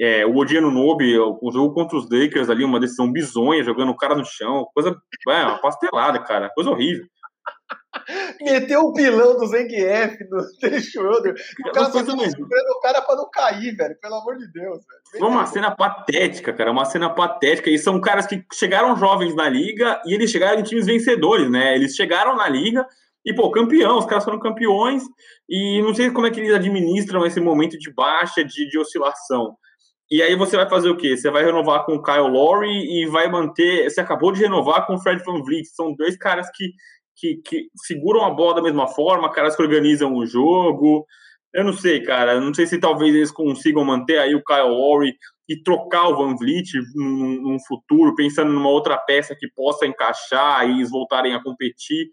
É, 0.00 0.26
o 0.26 0.36
Odiano 0.36 0.70
Nobe, 0.70 1.18
o 1.18 1.50
jogo 1.52 1.74
contra 1.74 1.96
os 1.96 2.08
Lakers 2.10 2.48
ali, 2.48 2.64
uma 2.64 2.80
decisão 2.80 3.12
bizonha, 3.12 3.62
jogando 3.62 3.90
o 3.90 3.96
cara 3.96 4.14
no 4.14 4.24
chão, 4.24 4.66
coisa, 4.74 4.96
é, 5.28 5.44
uma 5.44 5.58
pastelada, 5.58 6.18
cara, 6.18 6.50
coisa 6.54 6.70
horrível. 6.70 7.06
Meteu 8.40 8.80
o 8.80 8.92
pilão 8.92 9.36
do 9.36 9.46
Zangief 9.46 10.16
no 10.30 10.42
Dennis 10.60 10.86
Schroeder. 10.86 11.34
O 11.60 11.72
cara 11.72 11.90
tá 11.90 12.04
segurando 12.04 12.70
o 12.70 12.80
cara 12.80 13.02
pra 13.02 13.16
não 13.16 13.30
cair, 13.30 13.74
velho. 13.74 13.96
Pelo 14.00 14.14
amor 14.16 14.36
de 14.36 14.50
Deus, 14.52 14.78
velho. 14.78 15.18
Foi 15.18 15.28
uma 15.28 15.46
cena 15.46 15.70
patética, 15.70 16.52
cara. 16.52 16.70
Uma 16.70 16.84
cena 16.84 17.10
patética. 17.10 17.70
E 17.70 17.78
são 17.78 18.00
caras 18.00 18.26
que 18.26 18.44
chegaram 18.52 18.96
jovens 18.96 19.34
na 19.34 19.48
liga 19.48 20.00
e 20.06 20.14
eles 20.14 20.30
chegaram 20.30 20.60
em 20.60 20.62
times 20.62 20.86
vencedores, 20.86 21.50
né? 21.50 21.74
Eles 21.74 21.94
chegaram 21.94 22.36
na 22.36 22.48
liga 22.48 22.86
e, 23.24 23.34
pô, 23.34 23.50
campeão. 23.50 23.98
Os 23.98 24.06
caras 24.06 24.24
foram 24.24 24.38
campeões. 24.38 25.02
E 25.48 25.80
não 25.82 25.94
sei 25.94 26.10
como 26.10 26.26
é 26.26 26.30
que 26.30 26.40
eles 26.40 26.54
administram 26.54 27.26
esse 27.26 27.40
momento 27.40 27.78
de 27.78 27.92
baixa, 27.92 28.44
de, 28.44 28.68
de 28.68 28.78
oscilação. 28.78 29.56
E 30.12 30.22
aí 30.22 30.36
você 30.36 30.58
vai 30.58 30.68
fazer 30.68 30.90
o 30.90 30.96
quê? 30.96 31.16
Você 31.16 31.30
vai 31.30 31.42
renovar 31.42 31.86
com 31.86 31.94
o 31.94 32.02
Kyle 32.02 32.28
Lowry 32.28 32.68
e 32.68 33.06
vai 33.06 33.30
manter. 33.30 33.88
Você 33.88 33.98
acabou 33.98 34.30
de 34.30 34.42
renovar 34.42 34.86
com 34.86 34.94
o 34.94 34.98
Fred 35.00 35.24
Van 35.24 35.42
Vliet. 35.42 35.66
São 35.68 35.94
dois 35.94 36.18
caras 36.18 36.50
que 36.54 36.72
que, 37.16 37.36
que 37.44 37.68
seguram 37.86 38.24
a 38.24 38.30
bola 38.30 38.56
da 38.56 38.62
mesma 38.62 38.88
forma, 38.88 39.32
caras 39.32 39.56
que 39.56 39.62
organizam 39.62 40.14
o 40.14 40.26
jogo. 40.26 41.06
Eu 41.54 41.64
não 41.64 41.72
sei, 41.72 42.02
cara. 42.02 42.40
Não 42.40 42.52
sei 42.54 42.66
se 42.66 42.78
talvez 42.78 43.14
eles 43.14 43.30
consigam 43.30 43.84
manter 43.84 44.18
aí 44.18 44.34
o 44.34 44.42
Kyle 44.42 44.68
Lowry 44.68 45.14
e 45.48 45.62
trocar 45.62 46.08
o 46.08 46.16
Van 46.16 46.34
Vliet 46.36 46.72
num, 46.94 47.42
num 47.42 47.58
futuro, 47.66 48.14
pensando 48.14 48.52
numa 48.52 48.70
outra 48.70 48.96
peça 48.96 49.36
que 49.38 49.48
possa 49.54 49.86
encaixar 49.86 50.66
e 50.66 50.72
eles 50.72 50.90
voltarem 50.90 51.34
a 51.34 51.42
competir. 51.42 52.06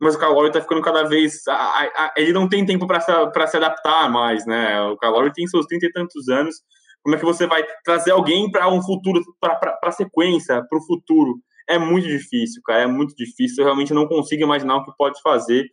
Mas 0.00 0.14
o 0.14 0.18
Kyle 0.18 0.32
Lowry 0.32 0.52
tá 0.52 0.60
ficando 0.60 0.80
cada 0.80 1.04
vez. 1.04 1.46
A, 1.48 1.54
a, 1.54 1.82
a, 1.82 2.14
ele 2.16 2.32
não 2.32 2.48
tem 2.48 2.64
tempo 2.64 2.86
para 2.86 3.00
se, 3.00 3.12
se 3.48 3.56
adaptar 3.56 4.10
mais, 4.10 4.46
né? 4.46 4.80
O 4.82 4.96
Kyle 4.96 5.32
tem 5.34 5.46
seus 5.46 5.66
30 5.66 5.86
e 5.86 5.92
tantos 5.92 6.28
anos. 6.28 6.56
Como 7.02 7.14
é 7.14 7.18
que 7.18 7.24
você 7.24 7.46
vai 7.46 7.64
trazer 7.84 8.10
alguém 8.10 8.50
para 8.50 8.68
um 8.68 8.82
futuro, 8.82 9.20
para 9.40 9.78
a 9.82 9.92
sequência, 9.92 10.62
para 10.68 10.78
o 10.78 10.86
futuro? 10.86 11.34
É 11.68 11.78
muito 11.78 12.08
difícil, 12.08 12.62
cara, 12.64 12.82
é 12.82 12.86
muito 12.86 13.14
difícil. 13.14 13.62
Eu 13.62 13.66
realmente 13.66 13.92
não 13.92 14.06
consigo 14.06 14.42
imaginar 14.42 14.76
o 14.76 14.84
que 14.84 14.92
pode 14.96 15.20
fazer 15.22 15.66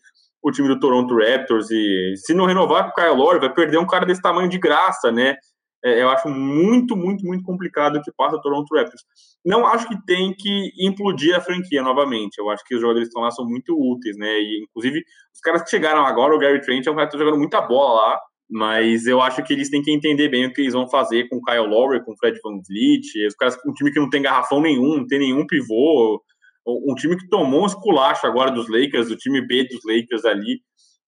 o 0.44 0.52
time 0.52 0.68
do 0.68 0.80
Toronto 0.80 1.16
Raptors. 1.18 1.72
E 1.72 2.14
se 2.18 2.34
não 2.34 2.46
renovar 2.46 2.84
com 2.84 2.90
o 2.92 2.94
Kyle 2.94 3.18
Lowry, 3.18 3.40
vai 3.40 3.54
perder 3.54 3.80
um 3.80 3.88
cara 3.88 4.06
desse 4.06 4.22
tamanho 4.22 4.50
de 4.50 4.60
graça, 4.60 5.12
né? 5.12 5.36
É, 5.84 6.02
eu 6.02 6.10
acho 6.10 6.28
muito, 6.30 6.96
muito, 6.96 7.26
muito 7.26 7.44
complicado 7.44 7.98
o 7.98 8.02
que 8.02 8.12
passa 8.12 8.36
o 8.36 8.42
Toronto 8.42 8.76
Raptors. 8.76 9.04
Não 9.46 9.66
acho 9.68 9.88
que 9.88 9.96
tem 10.06 10.34
que 10.38 10.72
implodir 10.80 11.36
a 11.36 11.42
franquia 11.42 11.82
novamente. 11.82 12.38
Eu 12.40 12.50
acho 12.50 12.64
que 12.64 12.76
os 12.76 12.82
jogadores 12.82 13.08
que 13.08 13.12
estão 13.12 13.24
lá 13.24 13.32
são 13.32 13.46
muito 13.46 13.76
úteis, 13.76 14.18
né? 14.18 14.28
E, 14.40 14.64
inclusive, 14.64 15.04
os 15.34 15.40
caras 15.40 15.64
que 15.64 15.70
chegaram 15.70 16.06
agora, 16.06 16.36
o 16.36 16.40
Gary 16.40 16.60
Trent 16.62 16.86
é 16.86 16.92
um 16.92 16.96
cara 16.96 17.08
que 17.08 17.16
está 17.16 17.24
jogando 17.24 17.40
muita 17.40 17.62
bola 17.62 18.02
lá. 18.02 18.20
Mas 18.50 19.08
eu 19.08 19.22
acho 19.22 19.44
que 19.44 19.54
eles 19.54 19.70
têm 19.70 19.82
que 19.82 19.92
entender 19.92 20.30
bem 20.30 20.46
o 20.46 20.54
que 20.54 20.62
eles 20.62 20.74
vão 20.74 20.88
fazer 20.88 21.28
com 21.28 21.38
o 21.38 21.42
Kyle 21.42 21.68
Lowry, 21.68 22.04
com 22.06 22.12
o 22.12 22.18
Fred 22.18 22.40
Van 22.44 22.60
Vliet, 22.68 23.28
os 23.28 23.36
caras, 23.36 23.58
um 23.66 23.74
time 23.74 23.92
que 23.92 24.00
não 24.00 24.10
tem 24.10 24.22
garrafão 24.22 24.62
nenhum, 24.62 24.98
não 24.98 25.08
tem 25.08 25.20
nenhum 25.20 25.46
pivô, 25.48 26.22
um 26.68 26.96
time 26.96 27.18
que 27.18 27.28
tomou 27.28 27.64
um 27.64 27.66
esculacho 27.66 28.26
agora 28.26 28.52
dos 28.52 28.68
Lakers, 28.70 29.10
o 29.10 29.18
time 29.18 29.46
B 29.46 29.68
dos 29.68 29.82
Lakers 29.86 30.26
ali. 30.26 30.62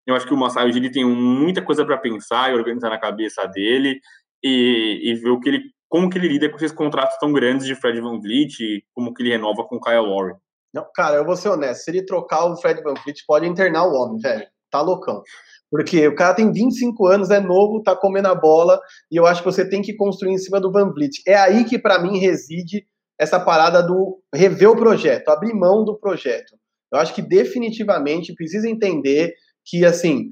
Eu 0.05 0.15
acho 0.15 0.25
que 0.25 0.33
o 0.33 0.37
Masai 0.37 0.69
Ujiri 0.69 0.91
tem 0.91 1.05
muita 1.05 1.61
coisa 1.61 1.85
para 1.85 1.97
pensar 1.97 2.49
e 2.49 2.55
organizar 2.55 2.89
na 2.89 2.99
cabeça 2.99 3.45
dele 3.47 3.99
e, 4.43 5.01
e, 5.03 5.15
ver 5.15 5.29
o 5.29 5.39
que 5.39 5.49
ele, 5.49 5.63
como 5.89 6.09
que 6.09 6.17
ele 6.17 6.29
lida 6.29 6.49
com 6.49 6.55
esses 6.55 6.71
contratos 6.71 7.17
tão 7.17 7.33
grandes 7.33 7.65
de 7.65 7.75
Fred 7.75 7.99
Van 7.99 8.19
Vliet 8.19 8.59
e 8.61 8.83
como 8.93 9.13
que 9.13 9.21
ele 9.21 9.31
renova 9.31 9.65
com 9.65 9.75
o 9.75 9.81
Kyle 9.81 9.97
Lowry. 9.97 10.35
Não, 10.73 10.85
cara, 10.93 11.15
eu 11.17 11.25
vou 11.25 11.35
ser 11.35 11.49
honesto, 11.49 11.83
se 11.83 11.91
ele 11.91 12.05
trocar 12.05 12.45
o 12.45 12.55
Fred 12.55 12.81
Van 12.83 12.93
Vliet, 12.93 13.23
pode 13.27 13.47
internar 13.47 13.85
o 13.85 13.93
homem, 13.93 14.19
velho. 14.21 14.47
Tá 14.69 14.81
loucão. 14.81 15.21
Porque 15.69 16.07
o 16.07 16.15
cara 16.15 16.33
tem 16.33 16.51
25 16.51 17.05
anos, 17.07 17.29
é 17.29 17.39
novo, 17.39 17.83
tá 17.83 17.95
comendo 17.95 18.29
a 18.29 18.35
bola, 18.35 18.79
e 19.11 19.17
eu 19.17 19.25
acho 19.25 19.41
que 19.41 19.51
você 19.51 19.67
tem 19.67 19.81
que 19.81 19.95
construir 19.95 20.31
em 20.31 20.37
cima 20.37 20.59
do 20.59 20.71
Van 20.71 20.91
Vliet. 20.91 21.21
É 21.27 21.35
aí 21.35 21.65
que, 21.65 21.77
para 21.77 21.99
mim, 21.99 22.17
reside 22.17 22.85
essa 23.19 23.39
parada 23.39 23.81
do 23.81 24.21
rever 24.33 24.69
o 24.69 24.75
projeto, 24.75 25.29
abrir 25.29 25.53
mão 25.53 25.83
do 25.83 25.97
projeto. 25.97 26.55
Eu 26.91 26.99
acho 26.99 27.13
que 27.13 27.21
definitivamente 27.21 28.33
precisa 28.33 28.69
entender 28.69 29.33
que, 29.65 29.83
assim, 29.83 30.29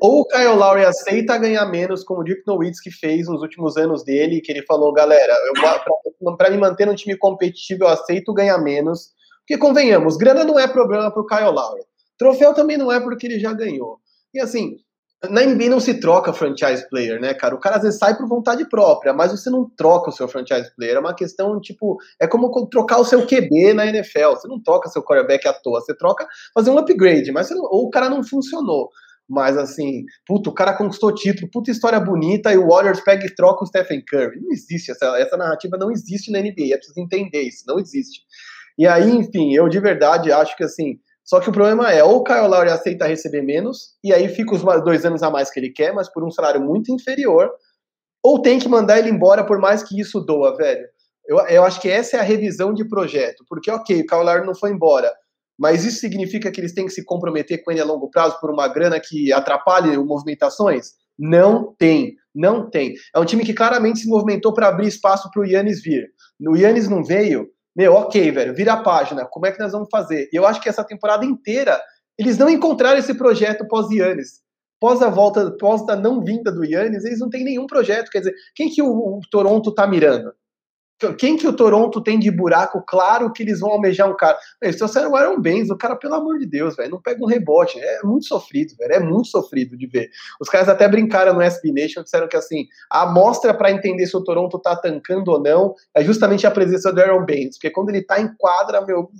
ou 0.00 0.20
o 0.20 0.26
Kyle 0.26 0.54
Lowry 0.54 0.84
aceita 0.84 1.36
ganhar 1.36 1.66
menos, 1.66 2.04
como 2.04 2.20
o 2.20 2.24
Dirk 2.24 2.42
Nowitzki 2.46 2.90
fez 2.90 3.26
nos 3.26 3.42
últimos 3.42 3.76
anos 3.76 4.04
dele, 4.04 4.40
que 4.40 4.52
ele 4.52 4.62
falou, 4.62 4.92
galera, 4.92 5.34
para 6.38 6.50
me 6.50 6.56
manter 6.56 6.86
no 6.86 6.94
time 6.94 7.16
competitivo, 7.16 7.84
eu 7.84 7.88
aceito 7.88 8.32
ganhar 8.32 8.58
menos. 8.58 9.10
Porque, 9.40 9.58
convenhamos, 9.58 10.16
grana 10.16 10.44
não 10.44 10.58
é 10.58 10.68
problema 10.68 11.10
para 11.10 11.20
o 11.20 11.26
Kyle 11.26 11.50
Lowry. 11.50 11.82
Troféu 12.16 12.54
também 12.54 12.76
não 12.76 12.92
é 12.92 13.00
porque 13.00 13.26
ele 13.26 13.40
já 13.40 13.52
ganhou. 13.52 13.98
E 14.34 14.40
assim, 14.40 14.76
na 15.28 15.42
NBA 15.42 15.68
não 15.68 15.80
se 15.80 16.00
troca 16.00 16.32
franchise 16.32 16.88
player, 16.88 17.20
né, 17.20 17.34
cara? 17.34 17.54
O 17.54 17.60
cara 17.60 17.76
às 17.76 17.82
vezes 17.82 17.98
sai 17.98 18.16
por 18.16 18.26
vontade 18.26 18.66
própria, 18.68 19.12
mas 19.12 19.30
você 19.30 19.50
não 19.50 19.68
troca 19.68 20.08
o 20.08 20.12
seu 20.12 20.26
franchise 20.26 20.74
player. 20.74 20.96
É 20.96 21.00
uma 21.00 21.14
questão, 21.14 21.60
tipo, 21.60 21.98
é 22.18 22.26
como 22.26 22.50
trocar 22.68 22.98
o 22.98 23.04
seu 23.04 23.26
QB 23.26 23.74
na 23.74 23.86
NFL. 23.86 24.30
Você 24.30 24.48
não 24.48 24.62
troca 24.62 24.88
seu 24.88 25.02
quarterback 25.02 25.46
à 25.46 25.52
toa, 25.52 25.80
você 25.80 25.94
troca 25.94 26.26
fazer 26.54 26.70
um 26.70 26.78
upgrade, 26.78 27.30
mas 27.32 27.50
não, 27.50 27.62
ou 27.64 27.86
o 27.86 27.90
cara 27.90 28.08
não 28.08 28.24
funcionou. 28.24 28.88
Mas 29.28 29.56
assim, 29.58 30.04
puto, 30.26 30.50
o 30.50 30.54
cara 30.54 30.72
conquistou 30.72 31.14
título, 31.14 31.50
puta 31.52 31.70
história 31.70 32.00
bonita, 32.00 32.52
e 32.52 32.56
o 32.56 32.68
Warriors 32.68 33.00
pega 33.00 33.26
e 33.26 33.34
troca 33.34 33.62
o 33.62 33.66
Stephen 33.66 34.02
Curry. 34.04 34.40
Não 34.40 34.50
existe, 34.50 34.90
essa, 34.90 35.06
essa 35.18 35.36
narrativa 35.36 35.76
não 35.76 35.90
existe 35.90 36.32
na 36.32 36.40
NBA, 36.40 36.72
é 36.74 36.76
preciso 36.76 36.98
entender 36.98 37.42
isso, 37.42 37.62
não 37.66 37.78
existe. 37.78 38.22
E 38.76 38.86
aí, 38.86 39.08
enfim, 39.08 39.54
eu 39.54 39.68
de 39.68 39.78
verdade 39.78 40.32
acho 40.32 40.56
que 40.56 40.64
assim, 40.64 40.98
só 41.30 41.38
que 41.38 41.48
o 41.48 41.52
problema 41.52 41.92
é, 41.92 42.02
ou 42.02 42.16
o 42.16 42.24
Kyle 42.24 42.48
Lowry 42.48 42.70
aceita 42.70 43.06
receber 43.06 43.40
menos, 43.40 43.94
e 44.02 44.12
aí 44.12 44.28
fica 44.28 44.52
os 44.52 44.64
dois 44.82 45.04
anos 45.04 45.22
a 45.22 45.30
mais 45.30 45.48
que 45.48 45.60
ele 45.60 45.70
quer, 45.70 45.94
mas 45.94 46.12
por 46.12 46.24
um 46.24 46.30
salário 46.30 46.60
muito 46.60 46.92
inferior, 46.92 47.48
ou 48.20 48.42
tem 48.42 48.58
que 48.58 48.68
mandar 48.68 48.98
ele 48.98 49.10
embora 49.10 49.46
por 49.46 49.60
mais 49.60 49.80
que 49.80 50.00
isso 50.00 50.18
doa, 50.18 50.56
velho. 50.56 50.84
Eu, 51.24 51.38
eu 51.46 51.62
acho 51.62 51.80
que 51.80 51.88
essa 51.88 52.16
é 52.16 52.18
a 52.18 52.24
revisão 52.24 52.74
de 52.74 52.84
projeto, 52.84 53.44
porque 53.48 53.70
ok, 53.70 54.00
o 54.00 54.06
Kyle 54.08 54.24
Lowry 54.24 54.44
não 54.44 54.56
foi 54.56 54.72
embora, 54.72 55.08
mas 55.56 55.84
isso 55.84 56.00
significa 56.00 56.50
que 56.50 56.60
eles 56.60 56.74
têm 56.74 56.86
que 56.86 56.92
se 56.92 57.04
comprometer 57.04 57.62
com 57.62 57.70
ele 57.70 57.80
a 57.80 57.84
longo 57.84 58.10
prazo 58.10 58.40
por 58.40 58.50
uma 58.50 58.66
grana 58.66 58.98
que 58.98 59.32
atrapalhe 59.32 59.96
movimentações? 59.98 60.94
Não 61.16 61.72
tem, 61.78 62.16
não 62.34 62.68
tem. 62.68 62.94
É 63.14 63.20
um 63.20 63.24
time 63.24 63.44
que 63.44 63.54
claramente 63.54 64.00
se 64.00 64.08
movimentou 64.08 64.52
para 64.52 64.66
abrir 64.66 64.88
espaço 64.88 65.30
para 65.30 65.42
o 65.42 65.46
Yannis 65.46 65.80
vir. 65.80 66.08
O 66.40 66.56
Yannis 66.56 66.88
não 66.88 67.04
veio, 67.04 67.46
meu, 67.80 67.94
ok, 67.94 68.30
velho, 68.30 68.54
vira 68.54 68.74
a 68.74 68.82
página, 68.82 69.24
como 69.24 69.46
é 69.46 69.52
que 69.52 69.58
nós 69.58 69.72
vamos 69.72 69.88
fazer? 69.90 70.28
E 70.30 70.36
eu 70.36 70.46
acho 70.46 70.60
que 70.60 70.68
essa 70.68 70.84
temporada 70.84 71.24
inteira 71.24 71.80
eles 72.18 72.36
não 72.36 72.50
encontraram 72.50 72.98
esse 72.98 73.14
projeto 73.14 73.66
pós-Yannis. 73.66 74.42
Pós 74.78 75.00
a 75.00 75.08
volta, 75.08 75.50
pós 75.52 75.88
a 75.88 75.96
não 75.96 76.22
vinda 76.22 76.52
do 76.52 76.62
Yannis, 76.62 77.06
eles 77.06 77.20
não 77.20 77.30
têm 77.30 77.42
nenhum 77.42 77.66
projeto. 77.66 78.10
Quer 78.10 78.18
dizer, 78.18 78.34
quem 78.54 78.68
que 78.68 78.82
o, 78.82 78.90
o 78.90 79.20
Toronto 79.30 79.72
tá 79.72 79.86
mirando? 79.86 80.30
Quem 81.18 81.36
que 81.36 81.46
o 81.46 81.52
Toronto 81.52 82.00
tem 82.00 82.18
de 82.18 82.30
buraco 82.30 82.82
claro 82.86 83.32
que 83.32 83.42
eles 83.42 83.60
vão 83.60 83.70
almejar 83.70 84.10
um 84.10 84.16
cara? 84.16 84.38
Eles 84.60 84.76
trouxeram 84.76 85.10
o 85.10 85.16
Aaron 85.16 85.40
Baines, 85.40 85.70
o 85.70 85.76
cara, 85.76 85.96
pelo 85.96 86.14
amor 86.14 86.38
de 86.38 86.46
Deus, 86.46 86.76
velho, 86.76 86.90
não 86.90 87.00
pega 87.00 87.22
um 87.22 87.26
rebote. 87.26 87.78
É 87.78 88.02
muito 88.02 88.26
sofrido, 88.26 88.74
velho, 88.76 88.92
é 88.92 89.00
muito 89.00 89.28
sofrido 89.28 89.76
de 89.76 89.86
ver. 89.86 90.10
Os 90.40 90.48
caras 90.48 90.68
até 90.68 90.86
brincaram 90.88 91.34
no 91.34 91.40
SB 91.40 91.72
Nation, 91.72 92.02
disseram 92.02 92.28
que 92.28 92.36
assim, 92.36 92.66
a 92.90 93.02
amostra 93.02 93.54
para 93.54 93.70
entender 93.70 94.06
se 94.06 94.16
o 94.16 94.22
Toronto 94.22 94.58
tá 94.58 94.76
tancando 94.76 95.30
ou 95.30 95.40
não 95.40 95.74
é 95.94 96.04
justamente 96.04 96.46
a 96.46 96.50
presença 96.50 96.92
do 96.92 97.00
Aaron 97.00 97.24
Baines, 97.24 97.56
porque 97.56 97.70
quando 97.70 97.90
ele 97.90 98.02
tá 98.02 98.20
em 98.20 98.28
quadra, 98.36 98.80
meu, 98.82 99.10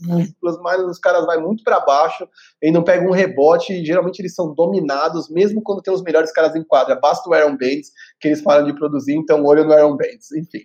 os 0.42 0.98
caras 0.98 1.24
vai 1.26 1.38
muito 1.38 1.64
para 1.64 1.80
baixo, 1.80 2.28
e 2.62 2.70
não 2.70 2.82
pega 2.82 3.08
um 3.08 3.12
rebote, 3.12 3.84
geralmente 3.84 4.20
eles 4.20 4.34
são 4.34 4.52
dominados, 4.54 5.28
mesmo 5.30 5.62
quando 5.62 5.82
tem 5.82 5.92
os 5.92 6.02
melhores 6.02 6.32
caras 6.32 6.54
em 6.54 6.62
quadra. 6.62 6.94
Basta 6.94 7.28
o 7.28 7.34
Aaron 7.34 7.56
Baines 7.56 7.92
que 8.20 8.28
eles 8.28 8.42
param 8.42 8.64
de 8.64 8.74
produzir, 8.74 9.14
então 9.14 9.44
olho 9.44 9.64
no 9.64 9.72
Aaron 9.72 9.96
Baines, 9.96 10.30
enfim. 10.32 10.64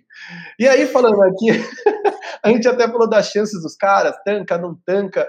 E 0.58 0.68
aí, 0.68 0.86
falando 0.86 1.20
aqui, 1.22 1.48
a 2.44 2.50
gente 2.50 2.68
até 2.68 2.86
falou 2.86 3.08
das 3.08 3.30
chances 3.30 3.62
dos 3.62 3.74
caras, 3.74 4.14
tanca, 4.24 4.58
não 4.58 4.76
tanca. 4.84 5.26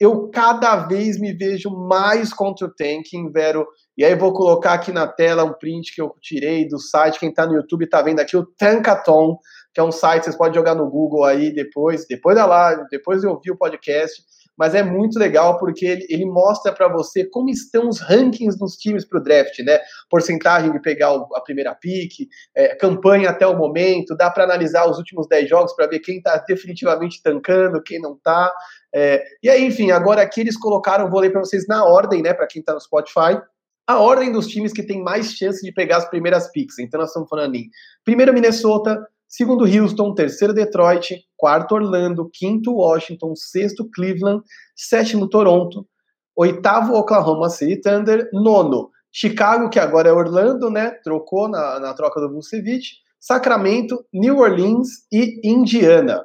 Eu 0.00 0.28
cada 0.30 0.76
vez 0.86 1.20
me 1.20 1.32
vejo 1.32 1.70
mais 1.70 2.32
contra 2.32 2.66
o 2.66 2.74
tanking, 2.74 3.30
Vero. 3.32 3.66
E 3.96 4.04
aí 4.04 4.14
vou 4.14 4.32
colocar 4.32 4.74
aqui 4.74 4.92
na 4.92 5.08
tela 5.08 5.44
um 5.44 5.52
print 5.52 5.92
que 5.92 6.00
eu 6.00 6.14
tirei 6.22 6.66
do 6.68 6.78
site. 6.78 7.18
Quem 7.18 7.30
está 7.30 7.44
no 7.44 7.54
YouTube 7.54 7.84
está 7.84 8.00
vendo 8.00 8.20
aqui 8.20 8.36
o 8.36 8.46
Tankaton, 8.46 9.36
que 9.74 9.80
é 9.80 9.82
um 9.82 9.90
site, 9.90 10.24
vocês 10.24 10.36
podem 10.36 10.54
jogar 10.54 10.76
no 10.76 10.88
Google 10.88 11.24
aí 11.24 11.52
depois, 11.52 12.06
depois 12.06 12.36
da 12.36 12.46
live, 12.46 12.84
depois 12.90 13.22
de 13.22 13.26
ouvir 13.26 13.50
o 13.50 13.56
podcast 13.56 14.22
mas 14.58 14.74
é 14.74 14.82
muito 14.82 15.18
legal 15.18 15.58
porque 15.58 15.86
ele, 15.86 16.06
ele 16.08 16.26
mostra 16.26 16.72
para 16.72 16.88
você 16.88 17.24
como 17.24 17.48
estão 17.48 17.88
os 17.88 18.00
rankings 18.00 18.58
dos 18.58 18.74
times 18.76 19.04
para 19.04 19.20
o 19.20 19.22
draft, 19.22 19.58
né? 19.60 19.78
Porcentagem 20.10 20.72
de 20.72 20.80
pegar 20.80 21.12
o, 21.12 21.34
a 21.36 21.40
primeira 21.40 21.74
pick, 21.74 22.28
é, 22.54 22.74
campanha 22.74 23.30
até 23.30 23.46
o 23.46 23.56
momento, 23.56 24.16
dá 24.16 24.30
para 24.30 24.44
analisar 24.44 24.90
os 24.90 24.98
últimos 24.98 25.28
10 25.28 25.48
jogos 25.48 25.72
para 25.74 25.86
ver 25.86 26.00
quem 26.00 26.18
está 26.18 26.36
definitivamente 26.46 27.22
tancando, 27.22 27.82
quem 27.82 28.00
não 28.00 28.14
está. 28.14 28.52
É, 28.92 29.22
e 29.42 29.48
aí, 29.48 29.64
enfim, 29.64 29.92
agora 29.92 30.22
aqui 30.22 30.40
eles 30.40 30.56
colocaram, 30.56 31.08
vou 31.08 31.20
ler 31.20 31.30
para 31.30 31.40
vocês 31.40 31.66
na 31.68 31.84
ordem, 31.84 32.22
né? 32.22 32.34
Para 32.34 32.48
quem 32.48 32.60
está 32.60 32.74
no 32.74 32.80
Spotify, 32.80 33.40
a 33.86 33.98
ordem 34.00 34.30
dos 34.32 34.46
times 34.48 34.72
que 34.72 34.82
tem 34.82 35.02
mais 35.02 35.32
chance 35.32 35.64
de 35.64 35.72
pegar 35.72 35.98
as 35.98 36.10
primeiras 36.10 36.50
picks. 36.50 36.78
Então 36.78 37.00
nós 37.00 37.10
estamos 37.10 37.28
falando 37.28 37.54
em 37.54 37.70
primeiro 38.04 38.34
Minnesota, 38.34 39.02
segundo 39.28 39.64
Houston, 39.64 40.14
terceiro 40.14 40.54
Detroit, 40.54 41.20
quarto 41.36 41.74
Orlando, 41.74 42.30
quinto 42.32 42.74
Washington, 42.74 43.34
sexto 43.36 43.88
Cleveland, 43.90 44.42
sétimo 44.74 45.28
Toronto, 45.28 45.86
oitavo 46.34 46.94
Oklahoma 46.94 47.50
City 47.50 47.80
Thunder, 47.80 48.28
nono 48.32 48.90
Chicago, 49.12 49.68
que 49.68 49.78
agora 49.78 50.08
é 50.08 50.12
Orlando, 50.12 50.70
né? 50.70 50.90
Trocou 51.02 51.48
na, 51.48 51.80
na 51.80 51.94
troca 51.94 52.20
do 52.20 52.32
Vucevic, 52.32 52.84
Sacramento, 53.18 54.04
New 54.12 54.38
Orleans 54.38 54.88
e 55.12 55.40
Indiana. 55.42 56.24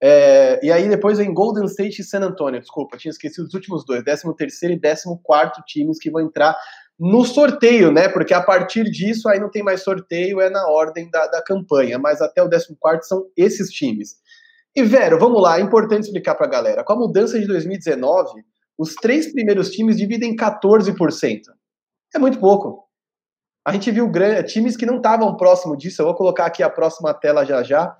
É, 0.00 0.64
e 0.64 0.70
aí 0.70 0.88
depois 0.88 1.18
vem 1.18 1.34
Golden 1.34 1.64
State 1.64 2.00
e 2.00 2.04
San 2.04 2.20
Antonio. 2.20 2.60
Desculpa, 2.60 2.96
tinha 2.96 3.10
esquecido 3.10 3.46
os 3.46 3.54
últimos 3.54 3.84
dois, 3.84 4.04
13 4.04 4.34
terceiro 4.36 4.74
e 4.74 4.80
14 4.80 5.18
quarto 5.22 5.62
times 5.66 5.98
que 5.98 6.10
vão 6.10 6.22
entrar 6.22 6.56
no 6.98 7.24
sorteio, 7.24 7.92
né? 7.92 8.08
Porque 8.08 8.34
a 8.34 8.42
partir 8.42 8.84
disso 8.84 9.28
aí 9.28 9.38
não 9.38 9.50
tem 9.50 9.62
mais 9.62 9.82
sorteio, 9.82 10.40
é 10.40 10.50
na 10.50 10.66
ordem 10.68 11.08
da, 11.10 11.26
da 11.28 11.42
campanha, 11.42 11.98
mas 11.98 12.20
até 12.20 12.42
o 12.42 12.50
14 12.50 13.08
são 13.08 13.26
esses 13.36 13.70
times. 13.70 14.16
E, 14.74 14.82
Vero, 14.82 15.18
vamos 15.18 15.40
lá, 15.40 15.58
é 15.58 15.62
importante 15.62 16.04
explicar 16.04 16.34
para 16.34 16.46
a 16.46 16.50
galera. 16.50 16.84
Com 16.84 16.92
a 16.92 16.96
mudança 16.96 17.38
de 17.38 17.46
2019, 17.46 18.42
os 18.76 18.94
três 18.94 19.32
primeiros 19.32 19.70
times 19.70 19.96
dividem 19.96 20.36
14%. 20.36 21.40
É 22.14 22.18
muito 22.18 22.38
pouco. 22.38 22.88
A 23.66 23.72
gente 23.72 23.90
viu 23.90 24.10
times 24.46 24.76
que 24.76 24.86
não 24.86 24.96
estavam 24.96 25.36
próximo 25.36 25.76
disso. 25.76 26.00
Eu 26.00 26.06
vou 26.06 26.14
colocar 26.14 26.46
aqui 26.46 26.62
a 26.62 26.70
próxima 26.70 27.12
tela 27.12 27.44
já 27.44 27.62
já, 27.62 27.94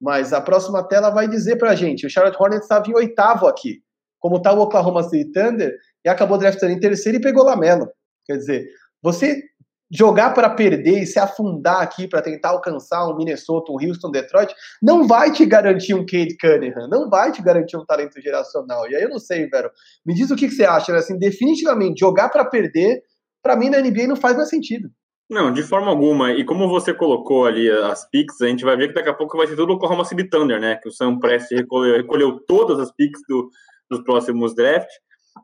mas 0.00 0.32
a 0.32 0.40
próxima 0.40 0.86
tela 0.86 1.10
vai 1.10 1.28
dizer 1.28 1.56
para 1.56 1.70
a 1.70 1.74
gente. 1.74 2.06
O 2.06 2.10
Charlotte 2.10 2.36
Hornets 2.38 2.64
estava 2.64 2.88
em 2.88 2.94
oitavo 2.94 3.46
aqui, 3.46 3.80
como 4.18 4.36
está 4.36 4.52
o 4.52 4.60
Oklahoma 4.60 5.02
City 5.02 5.32
Thunder, 5.32 5.74
e 6.04 6.08
acabou 6.08 6.36
draftando 6.36 6.72
em 6.72 6.80
terceiro 6.80 7.18
e 7.18 7.20
pegou 7.20 7.44
Lamelo. 7.44 7.88
Quer 8.26 8.36
dizer, 8.36 8.66
você 9.02 9.42
jogar 9.90 10.30
para 10.30 10.50
perder 10.50 11.02
e 11.02 11.06
se 11.06 11.18
afundar 11.18 11.80
aqui 11.80 12.08
para 12.08 12.22
tentar 12.22 12.50
alcançar 12.50 13.06
um 13.06 13.16
Minnesota, 13.16 13.70
um 13.70 13.76
Houston, 13.76 14.10
Detroit, 14.10 14.52
não 14.82 15.06
vai 15.06 15.30
te 15.30 15.46
garantir 15.46 15.94
um 15.94 16.04
Cade 16.04 16.36
Cunningham, 16.40 16.88
não 16.88 17.08
vai 17.08 17.30
te 17.30 17.42
garantir 17.42 17.76
um 17.76 17.84
talento 17.84 18.20
geracional. 18.20 18.90
E 18.90 18.96
aí 18.96 19.02
eu 19.02 19.08
não 19.08 19.18
sei, 19.18 19.46
velho. 19.46 19.70
Me 20.04 20.14
diz 20.14 20.30
o 20.30 20.36
que, 20.36 20.48
que 20.48 20.54
você 20.54 20.64
acha, 20.64 20.92
né? 20.92 20.98
assim, 20.98 21.18
definitivamente 21.18 22.00
jogar 22.00 22.28
para 22.28 22.44
perder, 22.44 23.02
para 23.42 23.56
mim 23.56 23.70
na 23.70 23.80
NBA 23.80 24.08
não 24.08 24.16
faz 24.16 24.36
mais 24.36 24.48
sentido. 24.48 24.90
Não, 25.30 25.52
de 25.52 25.62
forma 25.62 25.88
alguma. 25.88 26.32
E 26.32 26.44
como 26.44 26.68
você 26.68 26.92
colocou 26.92 27.46
ali 27.46 27.70
as 27.70 28.08
picks, 28.10 28.40
a 28.42 28.46
gente 28.46 28.64
vai 28.64 28.76
ver 28.76 28.88
que 28.88 28.94
daqui 28.94 29.08
a 29.08 29.14
pouco 29.14 29.38
vai 29.38 29.46
ser 29.46 29.56
tudo 29.56 29.70
o 29.70 29.76
Oklahoma 29.76 30.04
City 30.04 30.28
Thunder, 30.28 30.60
né? 30.60 30.76
Que 30.76 30.88
o 30.88 30.92
Sam 30.92 31.18
Prest 31.18 31.50
recolheu, 31.50 31.96
recolheu 31.96 32.40
todas 32.46 32.78
as 32.78 32.92
picks 32.92 33.22
do, 33.28 33.48
dos 33.90 34.02
próximos 34.02 34.54
drafts. 34.54 34.94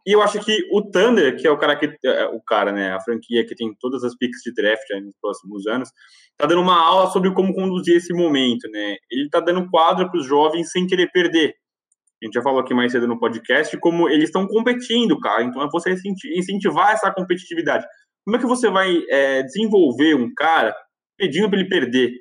E 0.07 0.13
eu 0.15 0.23
acho 0.23 0.39
que 0.45 0.57
o 0.73 0.83
Thunder, 0.83 1.37
que 1.37 1.47
é 1.47 1.51
o 1.51 1.59
cara 1.59 1.77
que 1.77 1.97
é, 2.05 2.27
o 2.27 2.41
cara, 2.41 2.73
né, 2.73 2.93
a 2.93 3.01
franquia 3.01 3.45
que 3.45 3.55
tem 3.55 3.75
todas 3.79 4.05
as 4.05 4.17
picks 4.17 4.41
de 4.43 4.53
draft 4.55 4.89
nos 5.03 5.15
próximos 5.21 5.67
anos, 5.67 5.91
tá 6.39 6.47
dando 6.47 6.63
uma 6.63 6.81
aula 6.81 7.11
sobre 7.11 7.33
como 7.35 7.55
conduzir 7.55 7.97
esse 7.97 8.13
momento, 8.15 8.69
né? 8.71 8.97
Ele 9.11 9.29
tá 9.29 9.41
dando 9.41 9.69
quadro 9.69 10.11
para 10.11 10.19
os 10.19 10.27
jovens 10.27 10.71
sem 10.71 10.87
querer 10.87 11.11
perder. 11.13 11.55
A 12.23 12.27
gente 12.27 12.35
já 12.35 12.43
falou 12.43 12.61
aqui 12.61 12.75
mais 12.75 12.93
cedo 12.93 13.09
no 13.09 13.19
podcast 13.19 13.77
como 13.79 14.09
eles 14.09 14.25
estão 14.25 14.47
competindo, 14.47 15.19
cara. 15.19 15.43
Então 15.43 15.63
é 15.63 15.69
você 15.71 15.95
incentivar 16.37 16.93
essa 16.93 17.11
competitividade. 17.13 17.85
Como 18.25 18.37
é 18.37 18.41
que 18.41 18.47
você 18.47 18.71
vai 18.71 19.03
é, 19.09 19.43
desenvolver 19.43 20.15
um 20.15 20.33
cara 20.35 20.75
pedindo 21.19 21.49
para 21.49 21.59
ele 21.59 21.69
perder? 21.69 22.13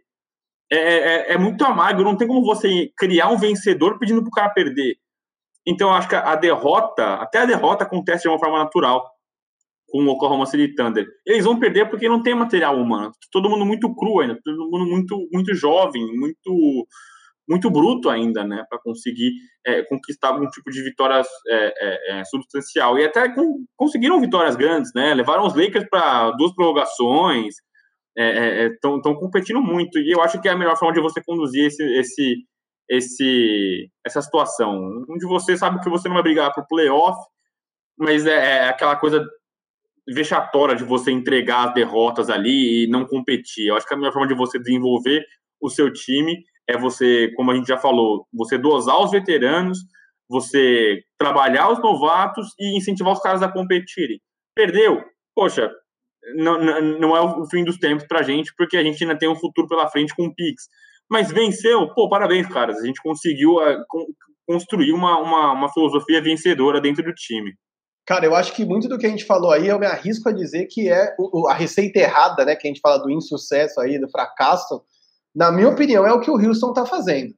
É, 0.71 0.77
é, 0.77 1.33
é, 1.33 1.37
muito 1.37 1.65
amargo. 1.65 2.03
Não 2.03 2.15
tem 2.15 2.27
como 2.27 2.41
você 2.41 2.89
criar 2.97 3.29
um 3.29 3.37
vencedor 3.37 3.99
pedindo 3.99 4.21
para 4.21 4.29
o 4.29 4.31
cara 4.31 4.49
perder. 4.49 4.95
Então, 5.69 5.93
acho 5.93 6.09
que 6.09 6.15
a 6.15 6.35
derrota, 6.35 7.13
até 7.15 7.39
a 7.39 7.45
derrota 7.45 7.83
acontece 7.83 8.23
de 8.23 8.29
uma 8.29 8.39
forma 8.39 8.57
natural 8.57 9.07
com 9.87 10.03
o 10.03 10.09
Oklahoma 10.09 10.47
City 10.47 10.73
Thunder. 10.73 11.05
Eles 11.25 11.45
vão 11.45 11.59
perder 11.59 11.87
porque 11.89 12.09
não 12.09 12.23
tem 12.23 12.33
material 12.33 12.75
humano. 12.75 13.11
Todo 13.31 13.49
mundo 13.49 13.65
muito 13.65 13.93
cru 13.95 14.19
ainda, 14.19 14.39
todo 14.43 14.69
mundo 14.69 14.85
muito, 14.85 15.27
muito 15.31 15.53
jovem, 15.53 16.03
muito 16.17 16.87
muito 17.47 17.71
bruto 17.71 18.11
ainda, 18.11 18.43
né, 18.43 18.63
para 18.69 18.77
conseguir 18.77 19.31
é, 19.65 19.81
conquistar 19.85 20.27
algum 20.27 20.47
tipo 20.49 20.69
de 20.69 20.83
vitória 20.83 21.19
é, 21.47 21.55
é, 21.55 22.19
é, 22.19 22.25
substancial. 22.25 22.99
E 22.99 23.05
até 23.05 23.27
com, 23.33 23.65
conseguiram 23.75 24.21
vitórias 24.21 24.55
grandes, 24.55 24.91
né? 24.93 25.15
Levaram 25.15 25.47
os 25.47 25.55
Lakers 25.55 25.89
para 25.89 26.29
duas 26.33 26.53
prorrogações, 26.53 27.55
estão 28.15 28.97
é, 28.97 29.13
é, 29.13 29.19
competindo 29.19 29.59
muito. 29.61 29.97
E 29.97 30.11
eu 30.11 30.21
acho 30.21 30.39
que 30.39 30.47
é 30.47 30.51
a 30.51 30.57
melhor 30.57 30.77
forma 30.77 30.93
de 30.93 31.01
você 31.01 31.23
conduzir 31.25 31.65
esse, 31.65 31.83
esse 31.99 32.35
esse, 32.89 33.89
essa 34.05 34.21
situação, 34.21 35.05
onde 35.09 35.25
você 35.27 35.55
sabe 35.55 35.79
que 35.79 35.89
você 35.89 36.07
não 36.07 36.15
vai 36.15 36.23
brigar 36.23 36.53
por 36.53 36.65
playoff, 36.67 37.17
mas 37.97 38.25
é, 38.25 38.65
é 38.65 38.69
aquela 38.69 38.95
coisa 38.95 39.23
vexatória 40.07 40.75
de 40.75 40.83
você 40.83 41.11
entregar 41.11 41.67
as 41.67 41.73
derrotas 41.73 42.29
ali 42.29 42.85
e 42.85 42.87
não 42.87 43.05
competir. 43.05 43.67
Eu 43.67 43.75
acho 43.75 43.87
que 43.87 43.93
a 43.93 43.97
melhor 43.97 44.11
forma 44.11 44.27
de 44.27 44.33
você 44.33 44.57
desenvolver 44.57 45.23
o 45.61 45.69
seu 45.69 45.91
time 45.93 46.43
é 46.67 46.77
você, 46.77 47.31
como 47.35 47.51
a 47.51 47.55
gente 47.55 47.67
já 47.67 47.77
falou, 47.77 48.25
você 48.33 48.57
dosar 48.57 48.99
os 48.99 49.11
veteranos, 49.11 49.79
você 50.27 51.03
trabalhar 51.17 51.71
os 51.71 51.79
novatos 51.79 52.47
e 52.59 52.77
incentivar 52.77 53.13
os 53.13 53.21
caras 53.21 53.41
a 53.41 53.51
competirem. 53.51 54.19
Perdeu? 54.55 55.03
Poxa, 55.35 55.69
não, 56.35 56.59
não 56.99 57.15
é 57.15 57.21
o 57.21 57.45
fim 57.49 57.63
dos 57.63 57.77
tempos 57.77 58.05
pra 58.07 58.23
gente, 58.23 58.53
porque 58.55 58.77
a 58.77 58.83
gente 58.83 59.03
ainda 59.03 59.17
tem 59.17 59.29
um 59.29 59.35
futuro 59.35 59.67
pela 59.67 59.89
frente 59.89 60.15
com 60.15 60.25
o 60.25 60.33
Pix. 60.33 60.67
Mas 61.09 61.31
venceu, 61.31 61.93
pô, 61.93 62.07
parabéns, 62.07 62.47
caras. 62.47 62.77
A 62.77 62.85
gente 62.85 63.01
conseguiu 63.01 63.55
uh, 63.55 63.85
construir 64.47 64.91
uma, 64.93 65.19
uma, 65.19 65.53
uma 65.53 65.73
filosofia 65.73 66.21
vencedora 66.21 66.79
dentro 66.79 67.03
do 67.03 67.13
time. 67.13 67.53
Cara, 68.05 68.25
eu 68.25 68.35
acho 68.35 68.53
que 68.53 68.65
muito 68.65 68.87
do 68.87 68.97
que 68.97 69.05
a 69.05 69.09
gente 69.09 69.25
falou 69.25 69.51
aí, 69.51 69.67
eu 69.67 69.77
me 69.77 69.85
arrisco 69.85 70.29
a 70.29 70.31
dizer 70.31 70.65
que 70.65 70.89
é 70.89 71.15
a 71.47 71.53
receita 71.53 71.99
errada, 71.99 72.43
né? 72.43 72.55
Que 72.55 72.67
a 72.67 72.69
gente 72.69 72.81
fala 72.81 72.97
do 72.97 73.11
insucesso 73.11 73.79
aí, 73.79 73.99
do 73.99 74.09
fracasso. 74.09 74.81
Na 75.35 75.51
minha 75.51 75.69
opinião, 75.69 76.05
é 76.07 76.11
o 76.11 76.19
que 76.19 76.31
o 76.31 76.35
Houston 76.35 76.73
tá 76.73 76.85
fazendo. 76.85 77.33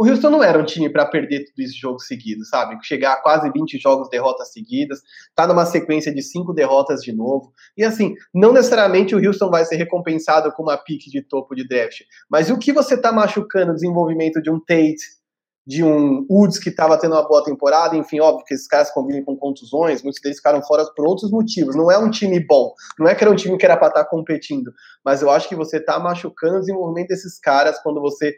O 0.00 0.08
Houston 0.08 0.30
não 0.30 0.42
era 0.42 0.58
um 0.58 0.64
time 0.64 0.88
para 0.88 1.04
perder 1.04 1.44
tudo 1.44 1.60
esse 1.60 1.78
jogo 1.78 2.00
seguido, 2.00 2.42
sabe? 2.46 2.74
Chegar 2.82 3.12
a 3.12 3.16
quase 3.20 3.52
20 3.52 3.78
jogos, 3.78 4.08
derrotas 4.08 4.50
seguidas, 4.50 5.02
tá 5.34 5.46
numa 5.46 5.66
sequência 5.66 6.10
de 6.10 6.22
cinco 6.22 6.54
derrotas 6.54 7.02
de 7.02 7.12
novo. 7.12 7.52
E 7.76 7.84
assim, 7.84 8.14
não 8.34 8.50
necessariamente 8.50 9.14
o 9.14 9.18
Houston 9.18 9.50
vai 9.50 9.62
ser 9.66 9.76
recompensado 9.76 10.50
com 10.52 10.62
uma 10.62 10.78
pique 10.78 11.10
de 11.10 11.20
topo 11.20 11.54
de 11.54 11.68
draft. 11.68 12.00
Mas 12.30 12.48
o 12.48 12.56
que 12.56 12.72
você 12.72 12.96
tá 12.96 13.12
machucando 13.12 13.72
o 13.72 13.74
desenvolvimento 13.74 14.40
de 14.40 14.50
um 14.50 14.58
Tate, 14.58 15.20
de 15.66 15.84
um 15.84 16.26
Woods 16.30 16.58
que 16.58 16.70
estava 16.70 16.98
tendo 16.98 17.14
uma 17.14 17.28
boa 17.28 17.44
temporada, 17.44 17.94
enfim, 17.94 18.20
óbvio 18.20 18.44
que 18.46 18.54
esses 18.54 18.66
caras 18.66 18.90
convivem 18.90 19.22
com 19.22 19.36
contusões, 19.36 20.02
muitos 20.02 20.20
deles 20.20 20.38
ficaram 20.38 20.62
fora 20.62 20.84
por 20.96 21.06
outros 21.06 21.30
motivos. 21.30 21.76
Não 21.76 21.90
é 21.90 21.98
um 21.98 22.10
time 22.10 22.40
bom, 22.40 22.72
não 22.98 23.06
é 23.06 23.14
que 23.14 23.22
era 23.22 23.30
um 23.30 23.36
time 23.36 23.58
que 23.58 23.66
era 23.66 23.76
para 23.76 23.88
estar 23.88 24.04
tá 24.04 24.10
competindo, 24.10 24.72
mas 25.04 25.20
eu 25.20 25.30
acho 25.30 25.48
que 25.48 25.54
você 25.54 25.76
está 25.76 25.98
machucando 25.98 26.56
o 26.56 26.60
desenvolvimento 26.60 27.08
desses 27.08 27.38
caras 27.38 27.78
quando 27.82 28.00
você 28.00 28.34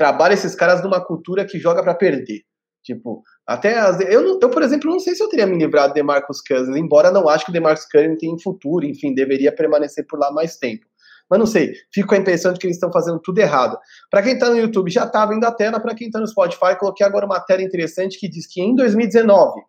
trabalha 0.00 0.32
esses 0.32 0.54
caras 0.54 0.82
numa 0.82 0.98
cultura 0.98 1.44
que 1.44 1.58
joga 1.58 1.82
para 1.82 1.94
perder. 1.94 2.40
Tipo, 2.82 3.22
até 3.46 3.78
as, 3.78 4.00
eu, 4.00 4.40
eu, 4.40 4.48
por 4.48 4.62
exemplo, 4.62 4.90
não 4.90 4.98
sei 4.98 5.14
se 5.14 5.22
eu 5.22 5.28
teria 5.28 5.46
me 5.46 5.58
livrado 5.58 5.92
de 5.92 6.02
Marcus 6.02 6.40
Cousins, 6.40 6.74
embora 6.74 7.10
não 7.10 7.28
acho 7.28 7.44
que 7.44 7.50
o 7.50 7.52
DeMarcus 7.52 7.84
Cousins 7.84 8.16
tenha 8.18 8.34
futuro, 8.42 8.86
enfim, 8.86 9.14
deveria 9.14 9.54
permanecer 9.54 10.06
por 10.08 10.18
lá 10.18 10.32
mais 10.32 10.56
tempo. 10.56 10.86
Mas 11.28 11.38
não 11.38 11.44
sei, 11.44 11.74
fico 11.92 12.08
com 12.08 12.14
a 12.14 12.18
impressão 12.18 12.50
de 12.50 12.58
que 12.58 12.66
eles 12.66 12.76
estão 12.76 12.90
fazendo 12.90 13.20
tudo 13.20 13.40
errado. 13.40 13.78
Para 14.10 14.22
quem 14.22 14.32
está 14.32 14.48
no 14.48 14.56
YouTube, 14.56 14.90
já 14.90 15.04
está 15.04 15.26
vendo 15.26 15.44
a 15.44 15.52
tela, 15.52 15.78
para 15.78 15.94
quem 15.94 16.06
está 16.06 16.18
no 16.18 16.26
Spotify, 16.26 16.78
coloquei 16.78 17.04
agora 17.04 17.26
uma 17.26 17.34
matéria 17.34 17.62
interessante 17.62 18.18
que 18.18 18.26
diz 18.26 18.46
que 18.46 18.62
em 18.62 18.74
2019, 18.74 19.60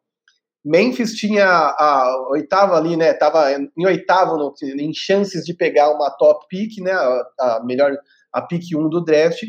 Memphis 0.63 1.13
tinha 1.15 1.45
a 1.45 2.29
oitava 2.29 2.77
ali, 2.77 2.95
né? 2.95 3.13
Tava 3.13 3.51
em 3.51 3.85
oitavo 3.85 4.37
no, 4.37 4.53
em 4.63 4.93
chances 4.93 5.43
de 5.43 5.53
pegar 5.53 5.91
uma 5.91 6.09
top 6.11 6.45
pick, 6.47 6.81
né? 6.81 6.93
A, 6.93 7.25
a 7.41 7.63
melhor 7.65 7.91
a 8.33 8.41
pick 8.41 8.63
1 8.73 8.89
do 8.89 9.03
draft 9.03 9.41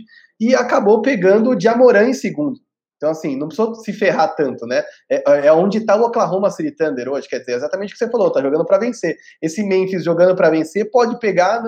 e 0.42 0.56
acabou 0.56 1.00
pegando 1.00 1.50
o 1.50 1.60
Jamoran 1.60 2.08
em 2.08 2.14
segundo. 2.14 2.58
Então, 2.96 3.10
assim, 3.10 3.36
não 3.36 3.48
precisou 3.48 3.74
se 3.76 3.92
ferrar 3.92 4.34
tanto, 4.34 4.66
né? 4.66 4.82
É, 5.08 5.46
é 5.46 5.52
onde 5.52 5.78
está 5.78 5.96
o 5.96 6.02
Oklahoma 6.02 6.50
City 6.50 6.70
Thunder 6.70 7.08
hoje, 7.08 7.28
quer 7.28 7.38
dizer, 7.40 7.54
exatamente 7.54 7.90
o 7.90 7.92
que 7.92 7.98
você 7.98 8.10
falou, 8.10 8.30
tá 8.30 8.40
jogando 8.40 8.64
para 8.64 8.78
vencer. 8.78 9.16
Esse 9.40 9.62
Memphis 9.62 10.04
jogando 10.04 10.34
para 10.36 10.50
vencer 10.50 10.90
pode 10.90 11.18
pegar, 11.18 11.62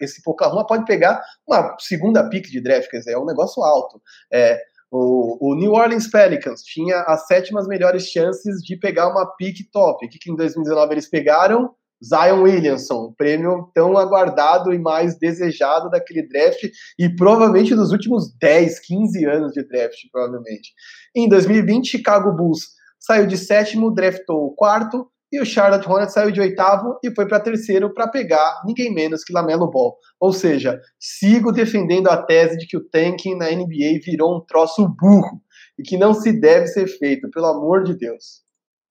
esse 0.00 0.20
Oklahoma 0.26 0.66
pode 0.66 0.84
pegar 0.84 1.22
uma 1.46 1.76
segunda 1.78 2.28
pick 2.28 2.46
de 2.46 2.60
draft, 2.60 2.90
quer 2.90 2.98
dizer, 2.98 3.12
é 3.12 3.18
um 3.18 3.24
negócio 3.24 3.62
alto. 3.62 4.00
É, 4.32 4.60
o, 4.90 5.52
o, 5.52 5.54
New 5.54 5.72
Orleans 5.72 6.08
Pelicans 6.08 6.62
tinha 6.62 7.00
as 7.02 7.26
sétimas 7.26 7.66
melhores 7.66 8.06
chances 8.06 8.62
de 8.62 8.76
pegar 8.76 9.08
uma 9.08 9.24
pick 9.36 9.70
top. 9.70 10.04
O 10.04 10.08
que, 10.08 10.18
que 10.18 10.30
em 10.30 10.36
2019 10.36 10.92
eles 10.92 11.08
pegaram? 11.08 11.74
Zion 12.04 12.42
Williamson, 12.42 13.12
prêmio 13.16 13.70
tão 13.74 13.96
aguardado 13.96 14.72
e 14.72 14.78
mais 14.78 15.18
desejado 15.18 15.90
daquele 15.90 16.26
draft 16.26 16.68
e 16.98 17.08
provavelmente 17.14 17.74
dos 17.74 17.92
últimos 17.92 18.34
10, 18.38 18.80
15 18.80 19.24
anos 19.26 19.52
de 19.52 19.62
draft, 19.66 19.98
provavelmente. 20.10 20.72
Em 21.14 21.28
2020, 21.28 21.88
Chicago 21.88 22.32
Bulls 22.32 22.68
saiu 22.98 23.26
de 23.26 23.36
sétimo, 23.36 23.92
draftou 23.92 24.46
o 24.46 24.54
quarto, 24.54 25.06
e 25.32 25.40
o 25.40 25.46
Charlotte 25.46 25.88
Hornets 25.88 26.12
saiu 26.12 26.32
de 26.32 26.40
oitavo 26.40 26.98
e 27.04 27.14
foi 27.14 27.26
para 27.26 27.38
terceiro 27.38 27.94
para 27.94 28.08
pegar 28.08 28.62
ninguém 28.64 28.92
menos 28.92 29.22
que 29.22 29.32
Lamelo 29.32 29.70
Ball. 29.70 29.96
Ou 30.18 30.32
seja, 30.32 30.80
sigo 30.98 31.52
defendendo 31.52 32.08
a 32.08 32.20
tese 32.20 32.58
de 32.58 32.66
que 32.66 32.76
o 32.76 32.84
tanking 32.88 33.36
na 33.36 33.50
NBA 33.50 34.00
virou 34.04 34.36
um 34.36 34.40
troço 34.44 34.88
burro 34.88 35.40
e 35.78 35.82
que 35.82 35.96
não 35.96 36.12
se 36.12 36.32
deve 36.32 36.66
ser 36.66 36.88
feito, 36.88 37.30
pelo 37.30 37.46
amor 37.46 37.84
de 37.84 37.96
Deus. 37.96 38.42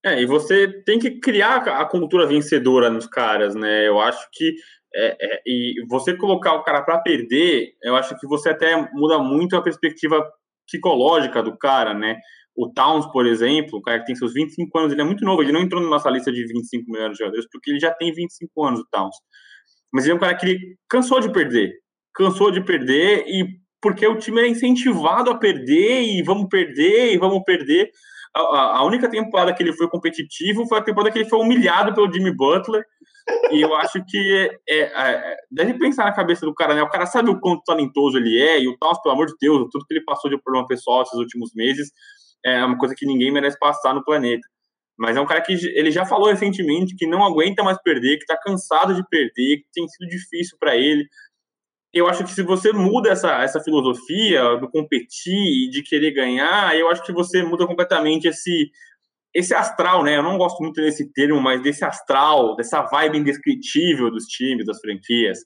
É, 0.04 0.22
e 0.22 0.26
você 0.26 0.82
tem 0.84 0.98
que 0.98 1.20
criar 1.20 1.56
a 1.56 1.84
cultura 1.84 2.26
vencedora 2.26 2.88
nos 2.88 3.06
caras, 3.06 3.54
né? 3.54 3.86
Eu 3.86 4.00
acho 4.00 4.26
que 4.32 4.54
é, 4.94 5.16
é, 5.20 5.42
e 5.46 5.74
você 5.88 6.16
colocar 6.16 6.54
o 6.54 6.62
cara 6.62 6.82
para 6.82 6.98
perder, 6.98 7.74
eu 7.82 7.94
acho 7.94 8.18
que 8.18 8.26
você 8.26 8.50
até 8.50 8.74
muda 8.92 9.18
muito 9.18 9.56
a 9.56 9.62
perspectiva 9.62 10.26
psicológica 10.66 11.42
do 11.42 11.56
cara, 11.56 11.92
né? 11.92 12.16
O 12.56 12.72
Towns, 12.72 13.06
por 13.12 13.26
exemplo, 13.26 13.78
o 13.78 13.82
cara 13.82 14.00
que 14.00 14.06
tem 14.06 14.14
seus 14.14 14.32
25 14.32 14.78
anos, 14.78 14.92
ele 14.92 15.02
é 15.02 15.04
muito 15.04 15.24
novo, 15.24 15.42
ele 15.42 15.52
não 15.52 15.60
entrou 15.60 15.82
na 15.82 15.88
nossa 15.88 16.10
lista 16.10 16.32
de 16.32 16.44
25 16.46 16.90
melhores 16.90 17.18
jogadores, 17.18 17.46
porque 17.50 17.70
ele 17.70 17.80
já 17.80 17.92
tem 17.92 18.12
25 18.12 18.64
anos, 18.64 18.80
o 18.80 18.86
Towns. 18.90 19.16
Mas 19.92 20.04
ele 20.04 20.12
é 20.12 20.16
um 20.16 20.20
cara 20.20 20.34
que 20.34 20.58
cansou 20.88 21.20
de 21.20 21.30
perder. 21.30 21.72
Cansou 22.14 22.50
de 22.50 22.64
perder 22.64 23.24
e 23.26 23.60
porque 23.82 24.06
o 24.06 24.18
time 24.18 24.42
é 24.42 24.48
incentivado 24.48 25.30
a 25.30 25.38
perder 25.38 26.02
e 26.02 26.22
vamos 26.22 26.48
perder 26.48 27.14
e 27.14 27.18
vamos 27.18 27.42
perder 27.44 27.90
a, 28.34 28.78
a, 28.78 28.84
única 28.84 29.10
temporada 29.10 29.52
que 29.52 29.62
ele 29.62 29.72
foi 29.72 29.88
competitivo 29.88 30.66
foi 30.66 30.78
a 30.78 30.82
temporada 30.82 31.12
que 31.12 31.18
ele 31.18 31.28
foi 31.28 31.40
humilhado 31.40 31.94
pelo 31.94 32.12
Jimmy 32.12 32.34
Butler. 32.34 32.84
E 33.50 33.60
eu 33.60 33.74
acho 33.74 34.02
que 34.06 34.50
é, 34.68 34.74
é, 34.74 34.82
é, 34.82 35.36
deve 35.50 35.74
pensar 35.74 36.04
na 36.04 36.12
cabeça 36.12 36.46
do 36.46 36.54
cara, 36.54 36.74
né? 36.74 36.82
O 36.82 36.88
cara 36.88 37.06
sabe 37.06 37.30
o 37.30 37.38
quanto 37.38 37.62
talentoso 37.64 38.16
ele 38.16 38.40
é, 38.40 38.60
e 38.60 38.68
o 38.68 38.76
Towns, 38.78 39.00
pelo 39.02 39.14
amor 39.14 39.26
de 39.26 39.34
Deus, 39.40 39.68
tudo 39.70 39.84
que 39.86 39.94
ele 39.94 40.04
passou 40.04 40.30
de 40.30 40.40
problema 40.40 40.66
pessoal 40.66 41.02
esses 41.02 41.18
últimos 41.18 41.50
meses 41.54 41.90
é 42.44 42.64
uma 42.64 42.78
coisa 42.78 42.94
que 42.96 43.06
ninguém 43.06 43.30
merece 43.30 43.58
passar 43.58 43.94
no 43.94 44.04
planeta. 44.04 44.46
Mas 44.98 45.16
é 45.16 45.20
um 45.20 45.26
cara 45.26 45.40
que 45.40 45.52
ele 45.52 45.90
já 45.90 46.04
falou 46.04 46.28
recentemente 46.28 46.94
que 46.96 47.06
não 47.06 47.24
aguenta 47.24 47.62
mais 47.62 47.80
perder, 47.82 48.16
que 48.16 48.24
está 48.24 48.36
cansado 48.36 48.94
de 48.94 49.02
perder, 49.08 49.58
que 49.58 49.66
tem 49.72 49.88
sido 49.88 50.08
difícil 50.08 50.56
para 50.58 50.76
ele 50.76 51.06
eu 51.92 52.06
acho 52.06 52.24
que 52.24 52.30
se 52.30 52.42
você 52.42 52.72
muda 52.72 53.10
essa, 53.10 53.42
essa 53.42 53.60
filosofia 53.60 54.56
do 54.56 54.70
competir 54.70 55.66
e 55.66 55.70
de 55.70 55.82
querer 55.82 56.12
ganhar, 56.12 56.76
eu 56.76 56.88
acho 56.88 57.04
que 57.04 57.12
você 57.12 57.42
muda 57.42 57.66
completamente 57.66 58.28
esse, 58.28 58.70
esse 59.34 59.52
astral, 59.52 60.04
né? 60.04 60.16
Eu 60.16 60.22
não 60.22 60.38
gosto 60.38 60.60
muito 60.62 60.80
desse 60.80 61.12
termo, 61.12 61.40
mas 61.40 61.62
desse 61.62 61.84
astral, 61.84 62.54
dessa 62.54 62.82
vibe 62.82 63.18
indescritível 63.18 64.10
dos 64.10 64.24
times, 64.26 64.66
das 64.66 64.80
franquias. 64.80 65.38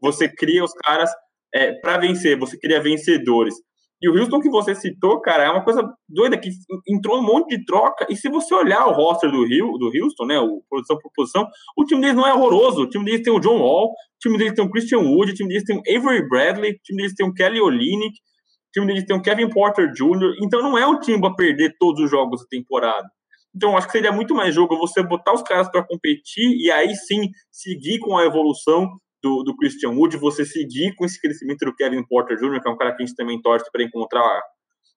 Você 0.00 0.28
cria 0.28 0.62
os 0.64 0.72
caras 0.74 1.10
é, 1.52 1.72
para 1.72 1.98
vencer, 1.98 2.38
você 2.38 2.56
cria 2.58 2.80
vencedores. 2.80 3.54
E 4.02 4.08
o 4.08 4.18
Houston 4.18 4.40
que 4.40 4.48
você 4.48 4.74
citou, 4.74 5.20
cara, 5.20 5.44
é 5.44 5.50
uma 5.50 5.62
coisa 5.62 5.86
doida 6.08 6.38
que 6.38 6.48
entrou 6.88 7.18
um 7.18 7.22
monte 7.22 7.56
de 7.56 7.64
troca. 7.66 8.06
E 8.08 8.16
se 8.16 8.30
você 8.30 8.54
olhar 8.54 8.86
o 8.86 8.92
roster 8.92 9.30
do, 9.30 9.44
Rio, 9.44 9.76
do 9.76 9.90
Houston, 9.94 10.24
né, 10.24 10.38
o 10.38 10.62
posição 10.70 10.96
por 10.98 11.12
posição, 11.14 11.46
o 11.76 11.84
time 11.84 12.00
deles 12.00 12.16
não 12.16 12.26
é 12.26 12.32
horroroso. 12.32 12.82
O 12.82 12.88
time 12.88 13.04
deles 13.04 13.22
tem 13.22 13.32
o 13.32 13.38
John 13.38 13.58
Wall, 13.58 13.90
o 13.90 14.18
time 14.20 14.38
deles 14.38 14.54
tem 14.54 14.64
o 14.64 14.70
Christian 14.70 15.00
Wood, 15.00 15.32
o 15.32 15.34
time 15.34 15.50
deles 15.50 15.64
tem 15.64 15.76
o 15.76 15.80
Avery 15.80 16.26
Bradley, 16.28 16.72
o 16.72 16.78
time 16.82 17.02
deles 17.02 17.14
tem 17.14 17.26
o 17.26 17.34
Kelly 17.34 17.60
Olynyk, 17.60 18.14
o 18.14 18.72
time 18.72 18.86
deles 18.86 19.04
tem 19.04 19.16
o 19.16 19.22
Kevin 19.22 19.50
Porter 19.50 19.92
Jr. 19.92 20.34
Então 20.42 20.62
não 20.62 20.78
é 20.78 20.86
um 20.86 20.98
time 20.98 21.20
para 21.20 21.34
perder 21.34 21.74
todos 21.78 22.02
os 22.02 22.10
jogos 22.10 22.40
da 22.40 22.46
temporada. 22.48 23.06
Então 23.54 23.76
acho 23.76 23.86
que 23.86 23.92
seria 23.92 24.12
muito 24.12 24.34
mais 24.34 24.54
jogo 24.54 24.78
você 24.78 25.02
botar 25.02 25.34
os 25.34 25.42
caras 25.42 25.68
para 25.70 25.84
competir 25.84 26.56
e 26.56 26.70
aí 26.70 26.94
sim 26.94 27.28
seguir 27.50 27.98
com 27.98 28.16
a 28.16 28.24
evolução 28.24 28.88
do, 29.22 29.42
do 29.42 29.56
Christian 29.56 29.90
Wood, 29.90 30.16
você 30.16 30.44
seguir 30.44 30.94
com 30.96 31.04
esse 31.04 31.20
crescimento 31.20 31.64
do 31.64 31.74
Kevin 31.74 32.04
Porter 32.06 32.36
Jr., 32.36 32.60
que 32.60 32.68
é 32.68 32.72
um 32.72 32.76
cara 32.76 32.94
que 32.94 33.02
a 33.02 33.06
gente 33.06 33.16
também 33.16 33.40
torce 33.40 33.70
para 33.70 33.82
encontrar 33.82 34.42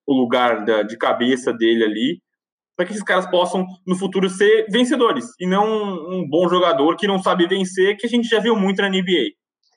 o 0.06 0.14
lugar 0.14 0.66
da, 0.66 0.84
de 0.84 0.98
cabeça 0.98 1.54
dele 1.54 1.84
ali, 1.84 2.22
para 2.76 2.86
que 2.86 2.92
esses 2.92 3.04
caras 3.04 3.30
possam, 3.30 3.66
no 3.86 3.96
futuro, 3.96 4.30
ser 4.30 4.66
vencedores, 4.70 5.26
e 5.40 5.46
não 5.46 5.66
um, 5.66 6.20
um 6.20 6.28
bom 6.28 6.50
jogador 6.50 6.96
que 6.96 7.08
não 7.08 7.22
sabe 7.22 7.48
vencer, 7.48 7.98
que 7.98 8.06
a 8.06 8.10
gente 8.10 8.28
já 8.28 8.40
viu 8.40 8.56
muito 8.56 8.82
na 8.82 8.90
NBA. 8.90 9.32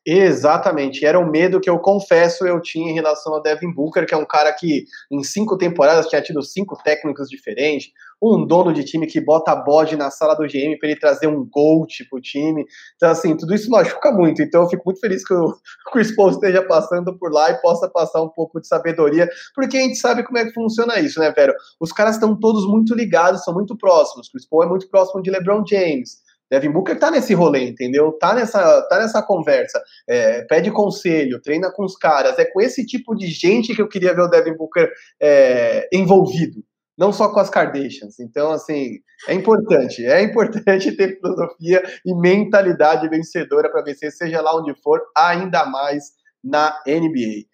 Exatamente, 0.08 1.04
era 1.04 1.18
um 1.18 1.28
medo 1.28 1.58
que 1.58 1.68
eu 1.68 1.80
confesso 1.80 2.46
eu 2.46 2.60
tinha 2.62 2.92
em 2.92 2.94
relação 2.94 3.34
ao 3.34 3.42
Devin 3.42 3.74
Booker, 3.74 4.06
que 4.06 4.14
é 4.14 4.16
um 4.16 4.24
cara 4.24 4.52
que 4.52 4.84
em 5.10 5.24
cinco 5.24 5.58
temporadas 5.58 6.06
tinha 6.06 6.22
tido 6.22 6.40
cinco 6.42 6.80
técnicos 6.80 7.28
diferentes, 7.28 7.90
um 8.22 8.46
dono 8.46 8.72
de 8.72 8.84
time 8.84 9.08
que 9.08 9.20
bota 9.20 9.50
a 9.50 9.56
bode 9.56 9.96
na 9.96 10.08
sala 10.08 10.34
do 10.34 10.46
GM 10.46 10.78
para 10.78 10.90
ele 10.90 11.00
trazer 11.00 11.26
um 11.26 11.44
GOAT 11.44 12.04
pro 12.08 12.20
time. 12.20 12.64
Então, 12.94 13.10
assim, 13.10 13.36
tudo 13.36 13.52
isso 13.52 13.68
machuca 13.68 14.12
muito. 14.12 14.40
Então, 14.40 14.62
eu 14.62 14.68
fico 14.68 14.84
muito 14.86 15.00
feliz 15.00 15.26
que 15.26 15.34
o 15.34 15.52
Chris 15.92 16.14
Paul 16.14 16.30
esteja 16.30 16.62
passando 16.62 17.18
por 17.18 17.32
lá 17.32 17.50
e 17.50 17.60
possa 17.60 17.88
passar 17.88 18.22
um 18.22 18.28
pouco 18.28 18.60
de 18.60 18.68
sabedoria, 18.68 19.28
porque 19.56 19.76
a 19.76 19.80
gente 19.80 19.96
sabe 19.96 20.22
como 20.22 20.38
é 20.38 20.44
que 20.44 20.54
funciona 20.54 21.00
isso, 21.00 21.18
né, 21.18 21.32
velho? 21.32 21.52
Os 21.80 21.90
caras 21.90 22.14
estão 22.14 22.38
todos 22.38 22.64
muito 22.64 22.94
ligados, 22.94 23.42
são 23.42 23.52
muito 23.52 23.76
próximos. 23.76 24.28
Chris 24.28 24.48
Paul 24.48 24.62
é 24.62 24.68
muito 24.68 24.88
próximo 24.88 25.20
de 25.20 25.30
LeBron 25.32 25.64
James. 25.66 26.24
Devin 26.50 26.70
Booker 26.70 26.98
tá 26.98 27.10
nesse 27.10 27.34
rolê, 27.34 27.68
entendeu? 27.68 28.12
Tá 28.12 28.34
nessa, 28.34 28.82
tá 28.82 28.98
nessa 28.98 29.22
conversa, 29.22 29.82
é, 30.08 30.42
pede 30.42 30.70
conselho, 30.70 31.40
treina 31.40 31.70
com 31.72 31.84
os 31.84 31.96
caras. 31.96 32.38
É 32.38 32.44
com 32.44 32.60
esse 32.60 32.86
tipo 32.86 33.14
de 33.14 33.26
gente 33.26 33.74
que 33.74 33.82
eu 33.82 33.88
queria 33.88 34.14
ver 34.14 34.22
o 34.22 34.28
Devin 34.28 34.56
Booker 34.56 34.90
é, 35.20 35.88
envolvido. 35.92 36.62
não 36.98 37.12
só 37.12 37.28
com 37.28 37.40
as 37.40 37.50
Kardashians. 37.50 38.18
Então, 38.20 38.52
assim, 38.52 39.00
é 39.28 39.34
importante, 39.34 40.04
é 40.06 40.22
importante 40.22 40.92
ter 40.96 41.18
filosofia 41.20 41.82
e 42.04 42.14
mentalidade 42.14 43.08
vencedora 43.08 43.70
para 43.70 43.82
vencer, 43.82 44.10
seja 44.12 44.40
lá 44.40 44.56
onde 44.56 44.74
for, 44.82 45.02
ainda 45.16 45.66
mais 45.66 46.12
na 46.42 46.80
NBA. 46.86 47.46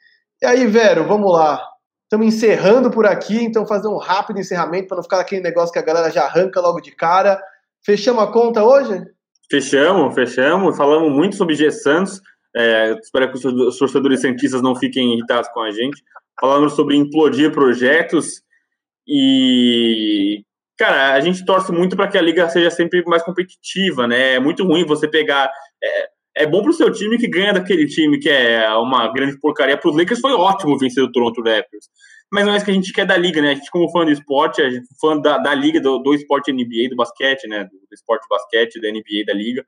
E 0.42 0.46
aí, 0.46 0.66
Vero, 0.66 1.04
vamos 1.04 1.32
lá. 1.32 1.60
Estamos 2.04 2.26
encerrando 2.26 2.90
por 2.90 3.06
aqui, 3.06 3.42
então 3.42 3.66
fazer 3.66 3.88
um 3.88 3.96
rápido 3.96 4.38
encerramento 4.38 4.86
para 4.86 4.96
não 4.98 5.02
ficar 5.02 5.18
aquele 5.18 5.40
negócio 5.40 5.72
que 5.72 5.78
a 5.78 5.82
galera 5.82 6.10
já 6.10 6.24
arranca 6.24 6.60
logo 6.60 6.78
de 6.78 6.94
cara. 6.94 7.42
Fechamos 7.84 8.22
a 8.22 8.26
conta 8.28 8.64
hoje? 8.64 9.02
Fechamos, 9.50 10.14
fechamos. 10.14 10.76
Falamos 10.76 11.12
muito 11.12 11.36
sobre 11.36 11.54
G 11.54 11.70
Santos. 11.70 12.20
É, 12.54 12.92
espero 13.02 13.30
que 13.30 13.46
os 13.46 13.78
torcedores 13.78 14.20
cientistas 14.20 14.62
não 14.62 14.74
fiquem 14.76 15.14
irritados 15.14 15.48
com 15.52 15.60
a 15.60 15.70
gente. 15.70 16.02
Falamos 16.40 16.74
sobre 16.74 16.96
implodir 16.96 17.52
projetos 17.52 18.42
e, 19.06 20.44
cara, 20.78 21.14
a 21.14 21.20
gente 21.20 21.44
torce 21.44 21.72
muito 21.72 21.96
para 21.96 22.08
que 22.08 22.16
a 22.16 22.22
liga 22.22 22.48
seja 22.48 22.70
sempre 22.70 23.02
mais 23.04 23.22
competitiva, 23.22 24.06
né? 24.06 24.34
É 24.34 24.40
muito 24.40 24.64
ruim 24.64 24.84
você 24.84 25.08
pegar. 25.08 25.50
É, 25.82 26.08
é 26.44 26.46
bom 26.46 26.62
pro 26.62 26.72
seu 26.72 26.90
time 26.90 27.18
que 27.18 27.28
ganha 27.28 27.52
daquele 27.52 27.86
time 27.86 28.18
que 28.18 28.28
é 28.28 28.68
uma 28.76 29.12
grande 29.12 29.38
porcaria. 29.38 29.76
Para 29.76 29.90
os 29.90 29.96
Lakers 29.96 30.20
foi 30.20 30.32
ótimo 30.32 30.78
vencer 30.78 31.02
o 31.02 31.10
Toronto 31.10 31.42
Raptors. 31.42 31.88
Mas 32.32 32.46
não 32.46 32.54
é 32.54 32.56
isso 32.56 32.64
que 32.64 32.70
a 32.70 32.74
gente 32.74 32.92
quer 32.92 33.04
da 33.06 33.16
liga, 33.16 33.42
né? 33.42 33.50
A 33.50 33.54
gente, 33.54 33.70
como 33.70 33.90
fã 33.90 34.04
do 34.04 34.10
esporte, 34.10 34.62
a 34.62 34.70
gente, 34.70 34.86
fã 35.00 35.20
da, 35.20 35.36
da 35.38 35.54
liga, 35.54 35.80
do, 35.80 35.98
do 35.98 36.14
esporte 36.14 36.50
NBA, 36.50 36.88
do 36.88 36.96
basquete, 36.96 37.46
né? 37.46 37.64
Do, 37.64 37.70
do 37.70 37.94
esporte 37.94 38.26
basquete, 38.28 38.80
da 38.80 38.88
NBA, 38.88 39.26
da 39.26 39.34
liga 39.34 39.64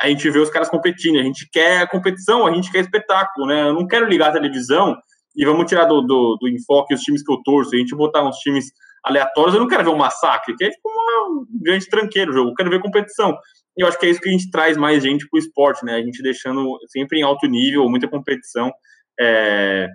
a 0.00 0.08
gente 0.08 0.30
vê 0.30 0.38
os 0.38 0.50
caras 0.50 0.68
competindo, 0.68 1.18
a 1.18 1.22
gente 1.22 1.48
quer 1.50 1.88
competição, 1.88 2.46
a 2.46 2.54
gente 2.54 2.70
quer 2.70 2.80
espetáculo, 2.80 3.46
né? 3.46 3.68
Eu 3.68 3.74
não 3.74 3.86
quero 3.86 4.06
ligar 4.06 4.28
a 4.28 4.32
televisão 4.32 4.96
e 5.34 5.44
vamos 5.44 5.66
tirar 5.66 5.86
do, 5.86 6.00
do, 6.02 6.36
do, 6.40 6.48
enfoque 6.48 6.94
os 6.94 7.00
times 7.00 7.22
que 7.22 7.32
eu 7.32 7.42
torço, 7.42 7.74
a 7.74 7.78
gente 7.78 7.96
botar 7.96 8.22
uns 8.22 8.36
times 8.36 8.66
aleatórios, 9.04 9.54
eu 9.54 9.60
não 9.60 9.68
quero 9.68 9.84
ver 9.84 9.90
um 9.90 9.96
massacre, 9.96 10.54
que 10.56 10.64
é 10.64 10.70
tipo 10.70 10.88
um 10.88 11.46
grande 11.62 11.88
tranqueiro 11.88 12.30
o 12.30 12.34
jogo, 12.34 12.50
eu 12.50 12.54
quero 12.54 12.70
ver 12.70 12.80
competição. 12.80 13.36
E 13.76 13.82
eu 13.82 13.88
acho 13.88 13.98
que 13.98 14.06
é 14.06 14.10
isso 14.10 14.20
que 14.20 14.28
a 14.28 14.32
gente 14.32 14.50
traz 14.50 14.76
mais 14.76 15.02
gente 15.02 15.28
pro 15.28 15.38
esporte, 15.38 15.84
né? 15.84 15.96
A 15.96 16.02
gente 16.02 16.22
deixando 16.22 16.78
sempre 16.88 17.18
em 17.18 17.22
alto 17.22 17.46
nível, 17.46 17.88
muita 17.88 18.08
competição. 18.08 18.70
É... 19.18 19.88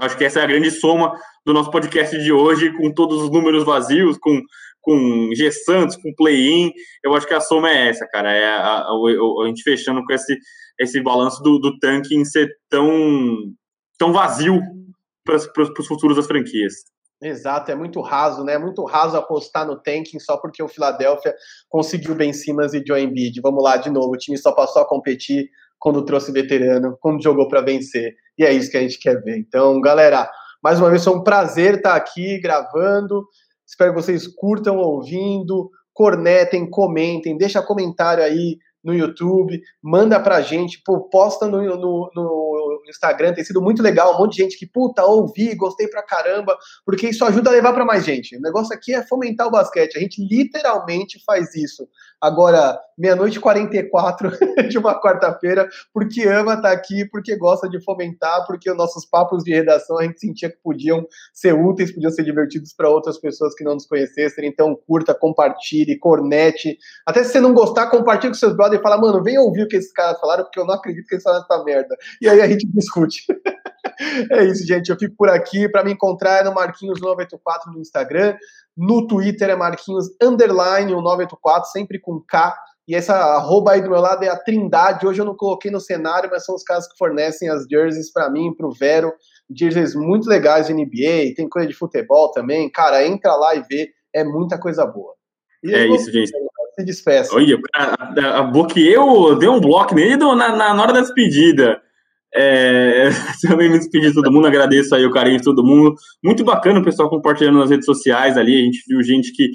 Acho 0.00 0.16
que 0.16 0.24
essa 0.24 0.40
é 0.40 0.42
a 0.42 0.46
grande 0.46 0.70
soma 0.70 1.12
do 1.46 1.52
nosso 1.52 1.70
podcast 1.70 2.18
de 2.18 2.32
hoje, 2.32 2.72
com 2.76 2.92
todos 2.92 3.22
os 3.22 3.30
números 3.30 3.64
vazios, 3.64 4.18
com, 4.18 4.40
com 4.80 5.30
G 5.34 5.50
Santos, 5.52 5.96
com 5.96 6.14
play-in. 6.14 6.72
Eu 7.02 7.14
acho 7.14 7.26
que 7.26 7.34
a 7.34 7.40
soma 7.40 7.70
é 7.70 7.88
essa, 7.88 8.06
cara. 8.08 8.32
É 8.32 8.44
a, 8.44 8.58
a, 8.58 8.88
a, 8.88 9.44
a 9.44 9.46
gente 9.46 9.62
fechando 9.62 10.04
com 10.04 10.12
esse, 10.12 10.36
esse 10.80 11.00
balanço 11.00 11.42
do, 11.42 11.58
do 11.58 11.78
tanking 11.78 12.24
ser 12.24 12.48
tão 12.68 13.54
tão 13.98 14.12
vazio 14.12 14.60
para 15.24 15.36
os 15.36 15.86
futuros 15.86 16.16
das 16.16 16.26
franquias. 16.26 16.74
Exato, 17.22 17.70
é 17.70 17.74
muito 17.74 18.00
raso, 18.02 18.44
né? 18.44 18.54
É 18.54 18.58
muito 18.58 18.84
raso 18.84 19.16
apostar 19.16 19.66
no 19.66 19.80
tanking 19.80 20.18
só 20.18 20.36
porque 20.36 20.62
o 20.62 20.68
Philadelphia 20.68 21.34
conseguiu 21.68 22.14
Ben 22.14 22.32
Simmons 22.32 22.74
e 22.74 22.84
Joe 22.86 23.00
Embiid. 23.00 23.40
Vamos 23.40 23.64
lá 23.64 23.76
de 23.76 23.88
novo, 23.88 24.12
o 24.12 24.18
time 24.18 24.36
só 24.36 24.52
passou 24.52 24.82
a 24.82 24.88
competir 24.88 25.48
quando 25.84 26.02
trouxe 26.02 26.32
veterano, 26.32 26.96
quando 26.98 27.22
jogou 27.22 27.46
para 27.46 27.60
vencer. 27.60 28.14
E 28.38 28.42
é 28.42 28.50
isso 28.50 28.70
que 28.70 28.78
a 28.78 28.80
gente 28.80 28.98
quer 28.98 29.20
ver. 29.20 29.36
Então, 29.36 29.78
galera, 29.82 30.30
mais 30.62 30.80
uma 30.80 30.88
vez 30.88 31.04
foi 31.04 31.14
um 31.14 31.22
prazer 31.22 31.74
estar 31.74 31.94
aqui 31.94 32.40
gravando. 32.40 33.22
Espero 33.68 33.92
que 33.92 34.00
vocês 34.00 34.26
curtam 34.26 34.78
ouvindo, 34.78 35.68
cornetem, 35.92 36.70
comentem, 36.70 37.36
deixa 37.36 37.60
comentário 37.60 38.24
aí 38.24 38.56
no 38.82 38.94
YouTube, 38.94 39.60
manda 39.82 40.18
pra 40.18 40.40
gente, 40.40 40.80
pô, 40.82 41.02
posta 41.10 41.46
no, 41.46 41.60
no, 41.62 42.10
no 42.14 42.63
Instagram, 42.88 43.34
tem 43.34 43.44
sido 43.44 43.60
muito 43.60 43.82
legal, 43.82 44.14
um 44.14 44.18
monte 44.18 44.36
de 44.36 44.42
gente 44.42 44.58
que, 44.58 44.66
puta, 44.66 45.04
ouvi, 45.04 45.54
gostei 45.54 45.88
pra 45.88 46.02
caramba, 46.02 46.56
porque 46.84 47.08
isso 47.08 47.24
ajuda 47.24 47.50
a 47.50 47.52
levar 47.52 47.72
para 47.72 47.84
mais 47.84 48.04
gente. 48.04 48.36
O 48.36 48.40
negócio 48.40 48.74
aqui 48.74 48.94
é 48.94 49.02
fomentar 49.02 49.46
o 49.46 49.50
basquete, 49.50 49.96
a 49.96 50.00
gente 50.00 50.26
literalmente 50.26 51.22
faz 51.24 51.54
isso. 51.54 51.88
Agora, 52.20 52.80
meia-noite 52.96 53.36
e 53.36 53.40
44 53.40 54.30
de 54.68 54.78
uma 54.78 54.98
quarta-feira, 54.98 55.68
porque 55.92 56.22
ama 56.22 56.54
estar 56.54 56.62
tá 56.62 56.72
aqui, 56.72 57.04
porque 57.10 57.36
gosta 57.36 57.68
de 57.68 57.82
fomentar, 57.84 58.46
porque 58.46 58.70
os 58.70 58.76
nossos 58.76 59.04
papos 59.04 59.44
de 59.44 59.52
redação 59.52 59.98
a 59.98 60.04
gente 60.04 60.20
sentia 60.20 60.48
que 60.48 60.56
podiam 60.62 61.06
ser 61.32 61.52
úteis, 61.52 61.92
podiam 61.92 62.10
ser 62.10 62.22
divertidos 62.22 62.72
para 62.72 62.88
outras 62.88 63.18
pessoas 63.18 63.54
que 63.54 63.62
não 63.62 63.74
nos 63.74 63.86
conhecessem. 63.86 64.46
Então, 64.46 64.74
curta, 64.86 65.14
compartilhe, 65.14 65.98
cornete. 65.98 66.78
Até 67.04 67.22
se 67.22 67.32
você 67.32 67.40
não 67.40 67.52
gostar, 67.52 67.88
compartilhe 67.88 68.32
com 68.32 68.38
seus 68.38 68.56
brothers 68.56 68.80
e 68.80 68.82
fala, 68.82 68.96
mano, 68.96 69.22
vem 69.22 69.38
ouvir 69.38 69.64
o 69.64 69.68
que 69.68 69.76
esses 69.76 69.92
caras 69.92 70.18
falaram, 70.18 70.44
porque 70.44 70.58
eu 70.58 70.64
não 70.64 70.74
acredito 70.74 71.06
que 71.06 71.16
eles 71.16 71.22
falaram 71.22 71.44
essa 71.44 71.62
merda. 71.62 71.94
E 72.22 72.28
aí 72.28 72.40
a 72.40 72.48
gente 72.48 72.63
discute. 72.72 73.24
é 74.30 74.44
isso, 74.44 74.66
gente. 74.66 74.90
Eu 74.90 74.98
fico 74.98 75.14
por 75.16 75.28
aqui. 75.28 75.68
Para 75.68 75.84
me 75.84 75.92
encontrar 75.92 76.40
é 76.40 76.44
no 76.44 76.54
Marquinhos984 76.54 77.72
no 77.72 77.80
Instagram. 77.80 78.36
No 78.76 79.06
Twitter 79.06 79.50
é 79.50 79.56
Marquinhos 79.56 80.06
Underline 80.22 80.92
984, 80.92 81.70
sempre 81.70 81.98
com 81.98 82.20
K. 82.20 82.56
E 82.86 82.94
essa 82.94 83.14
arroba 83.14 83.72
aí 83.72 83.82
do 83.82 83.90
meu 83.90 84.00
lado 84.00 84.24
é 84.24 84.28
a 84.28 84.36
Trindade. 84.36 85.06
Hoje 85.06 85.20
eu 85.20 85.24
não 85.24 85.34
coloquei 85.34 85.70
no 85.70 85.80
cenário, 85.80 86.28
mas 86.30 86.44
são 86.44 86.54
os 86.54 86.62
caras 86.62 86.86
que 86.86 86.98
fornecem 86.98 87.48
as 87.48 87.64
jerseys 87.70 88.12
para 88.12 88.28
mim, 88.28 88.54
para 88.54 88.66
o 88.66 88.72
Vero. 88.72 89.12
Jerseys 89.56 89.94
muito 89.94 90.28
legais 90.28 90.66
de 90.66 90.74
NBA, 90.74 91.34
tem 91.34 91.48
coisa 91.48 91.68
de 91.68 91.74
futebol 91.74 92.30
também. 92.32 92.70
Cara, 92.70 93.06
entra 93.06 93.34
lá 93.34 93.54
e 93.54 93.62
vê, 93.62 93.90
é 94.12 94.22
muita 94.24 94.58
coisa 94.58 94.86
boa. 94.86 95.14
E 95.62 95.74
é 95.74 95.86
isso, 95.86 96.10
gente. 96.12 96.30
Se 96.74 96.84
despeça. 96.84 97.34
Olha, 97.34 97.56
a, 97.74 98.38
a, 98.40 98.42
bloqueei, 98.42 98.96
deu 99.38 99.52
um 99.52 99.60
bloco 99.60 99.94
nele 99.94 100.16
na, 100.16 100.56
na, 100.56 100.82
hora 100.82 100.92
da 100.92 101.00
despedida. 101.00 101.80
É, 102.36 103.10
também 103.42 103.70
me 103.70 103.78
despedir 103.78 104.08
de 104.08 104.14
todo 104.14 104.32
mundo, 104.32 104.46
agradeço 104.46 104.94
aí 104.94 105.06
o 105.06 105.10
carinho 105.10 105.38
de 105.38 105.44
todo 105.44 105.64
mundo. 105.64 105.94
Muito 106.22 106.44
bacana 106.44 106.80
o 106.80 106.84
pessoal 106.84 107.08
compartilhando 107.08 107.58
nas 107.58 107.70
redes 107.70 107.86
sociais 107.86 108.36
ali. 108.36 108.60
A 108.60 108.64
gente 108.64 108.82
viu 108.88 109.02
gente 109.02 109.32
que, 109.32 109.50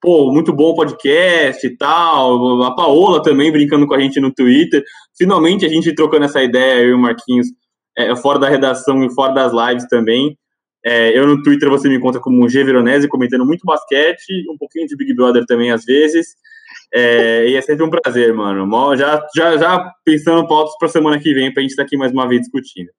pô, 0.00 0.32
muito 0.32 0.52
bom 0.52 0.70
o 0.70 0.74
podcast 0.74 1.66
e 1.66 1.76
tal. 1.76 2.62
A 2.62 2.74
Paola 2.74 3.22
também 3.22 3.52
brincando 3.52 3.86
com 3.86 3.94
a 3.94 4.00
gente 4.00 4.18
no 4.18 4.32
Twitter. 4.32 4.82
Finalmente 5.16 5.66
a 5.66 5.68
gente 5.68 5.94
trocando 5.94 6.24
essa 6.24 6.42
ideia, 6.42 6.82
eu 6.82 6.90
e 6.90 6.94
o 6.94 6.98
Marquinhos, 6.98 7.48
é, 7.96 8.16
fora 8.16 8.38
da 8.38 8.48
redação 8.48 9.04
e 9.04 9.12
fora 9.12 9.34
das 9.34 9.52
lives 9.52 9.86
também. 9.88 10.36
É, 10.84 11.16
eu 11.16 11.26
no 11.26 11.42
Twitter 11.42 11.68
você 11.68 11.88
me 11.88 11.96
encontra 11.96 12.20
como 12.20 12.48
G 12.48 12.64
Veronese, 12.64 13.06
comentando 13.06 13.46
muito 13.46 13.64
basquete, 13.64 14.44
um 14.50 14.56
pouquinho 14.56 14.86
de 14.86 14.96
Big 14.96 15.14
Brother 15.14 15.44
também 15.46 15.70
às 15.70 15.84
vezes. 15.84 16.34
É, 16.94 17.48
e 17.48 17.56
é 17.56 17.62
sempre 17.62 17.84
um 17.84 17.90
prazer, 17.90 18.34
mano. 18.34 18.96
Já, 18.96 19.26
já, 19.34 19.56
já 19.56 19.92
pensando 20.04 20.46
pautas 20.46 20.76
para 20.78 20.88
semana 20.88 21.18
que 21.18 21.32
vem, 21.32 21.52
para 21.52 21.60
a 21.60 21.62
gente 21.62 21.70
estar 21.70 21.84
aqui 21.84 21.96
mais 21.96 22.12
uma 22.12 22.28
vez 22.28 22.42
discutindo. 22.42 22.90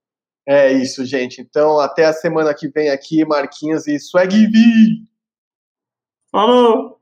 É 0.46 0.72
isso, 0.74 1.06
gente. 1.06 1.40
Então, 1.40 1.80
até 1.80 2.06
a 2.06 2.14
semana 2.14 2.54
que 2.54 2.68
vem 2.68 2.90
aqui, 2.90 3.24
Marquinhos 3.24 3.88
e 3.88 4.00
Swag 4.00 4.48
V. 4.48 4.52
Falou! 6.32 7.00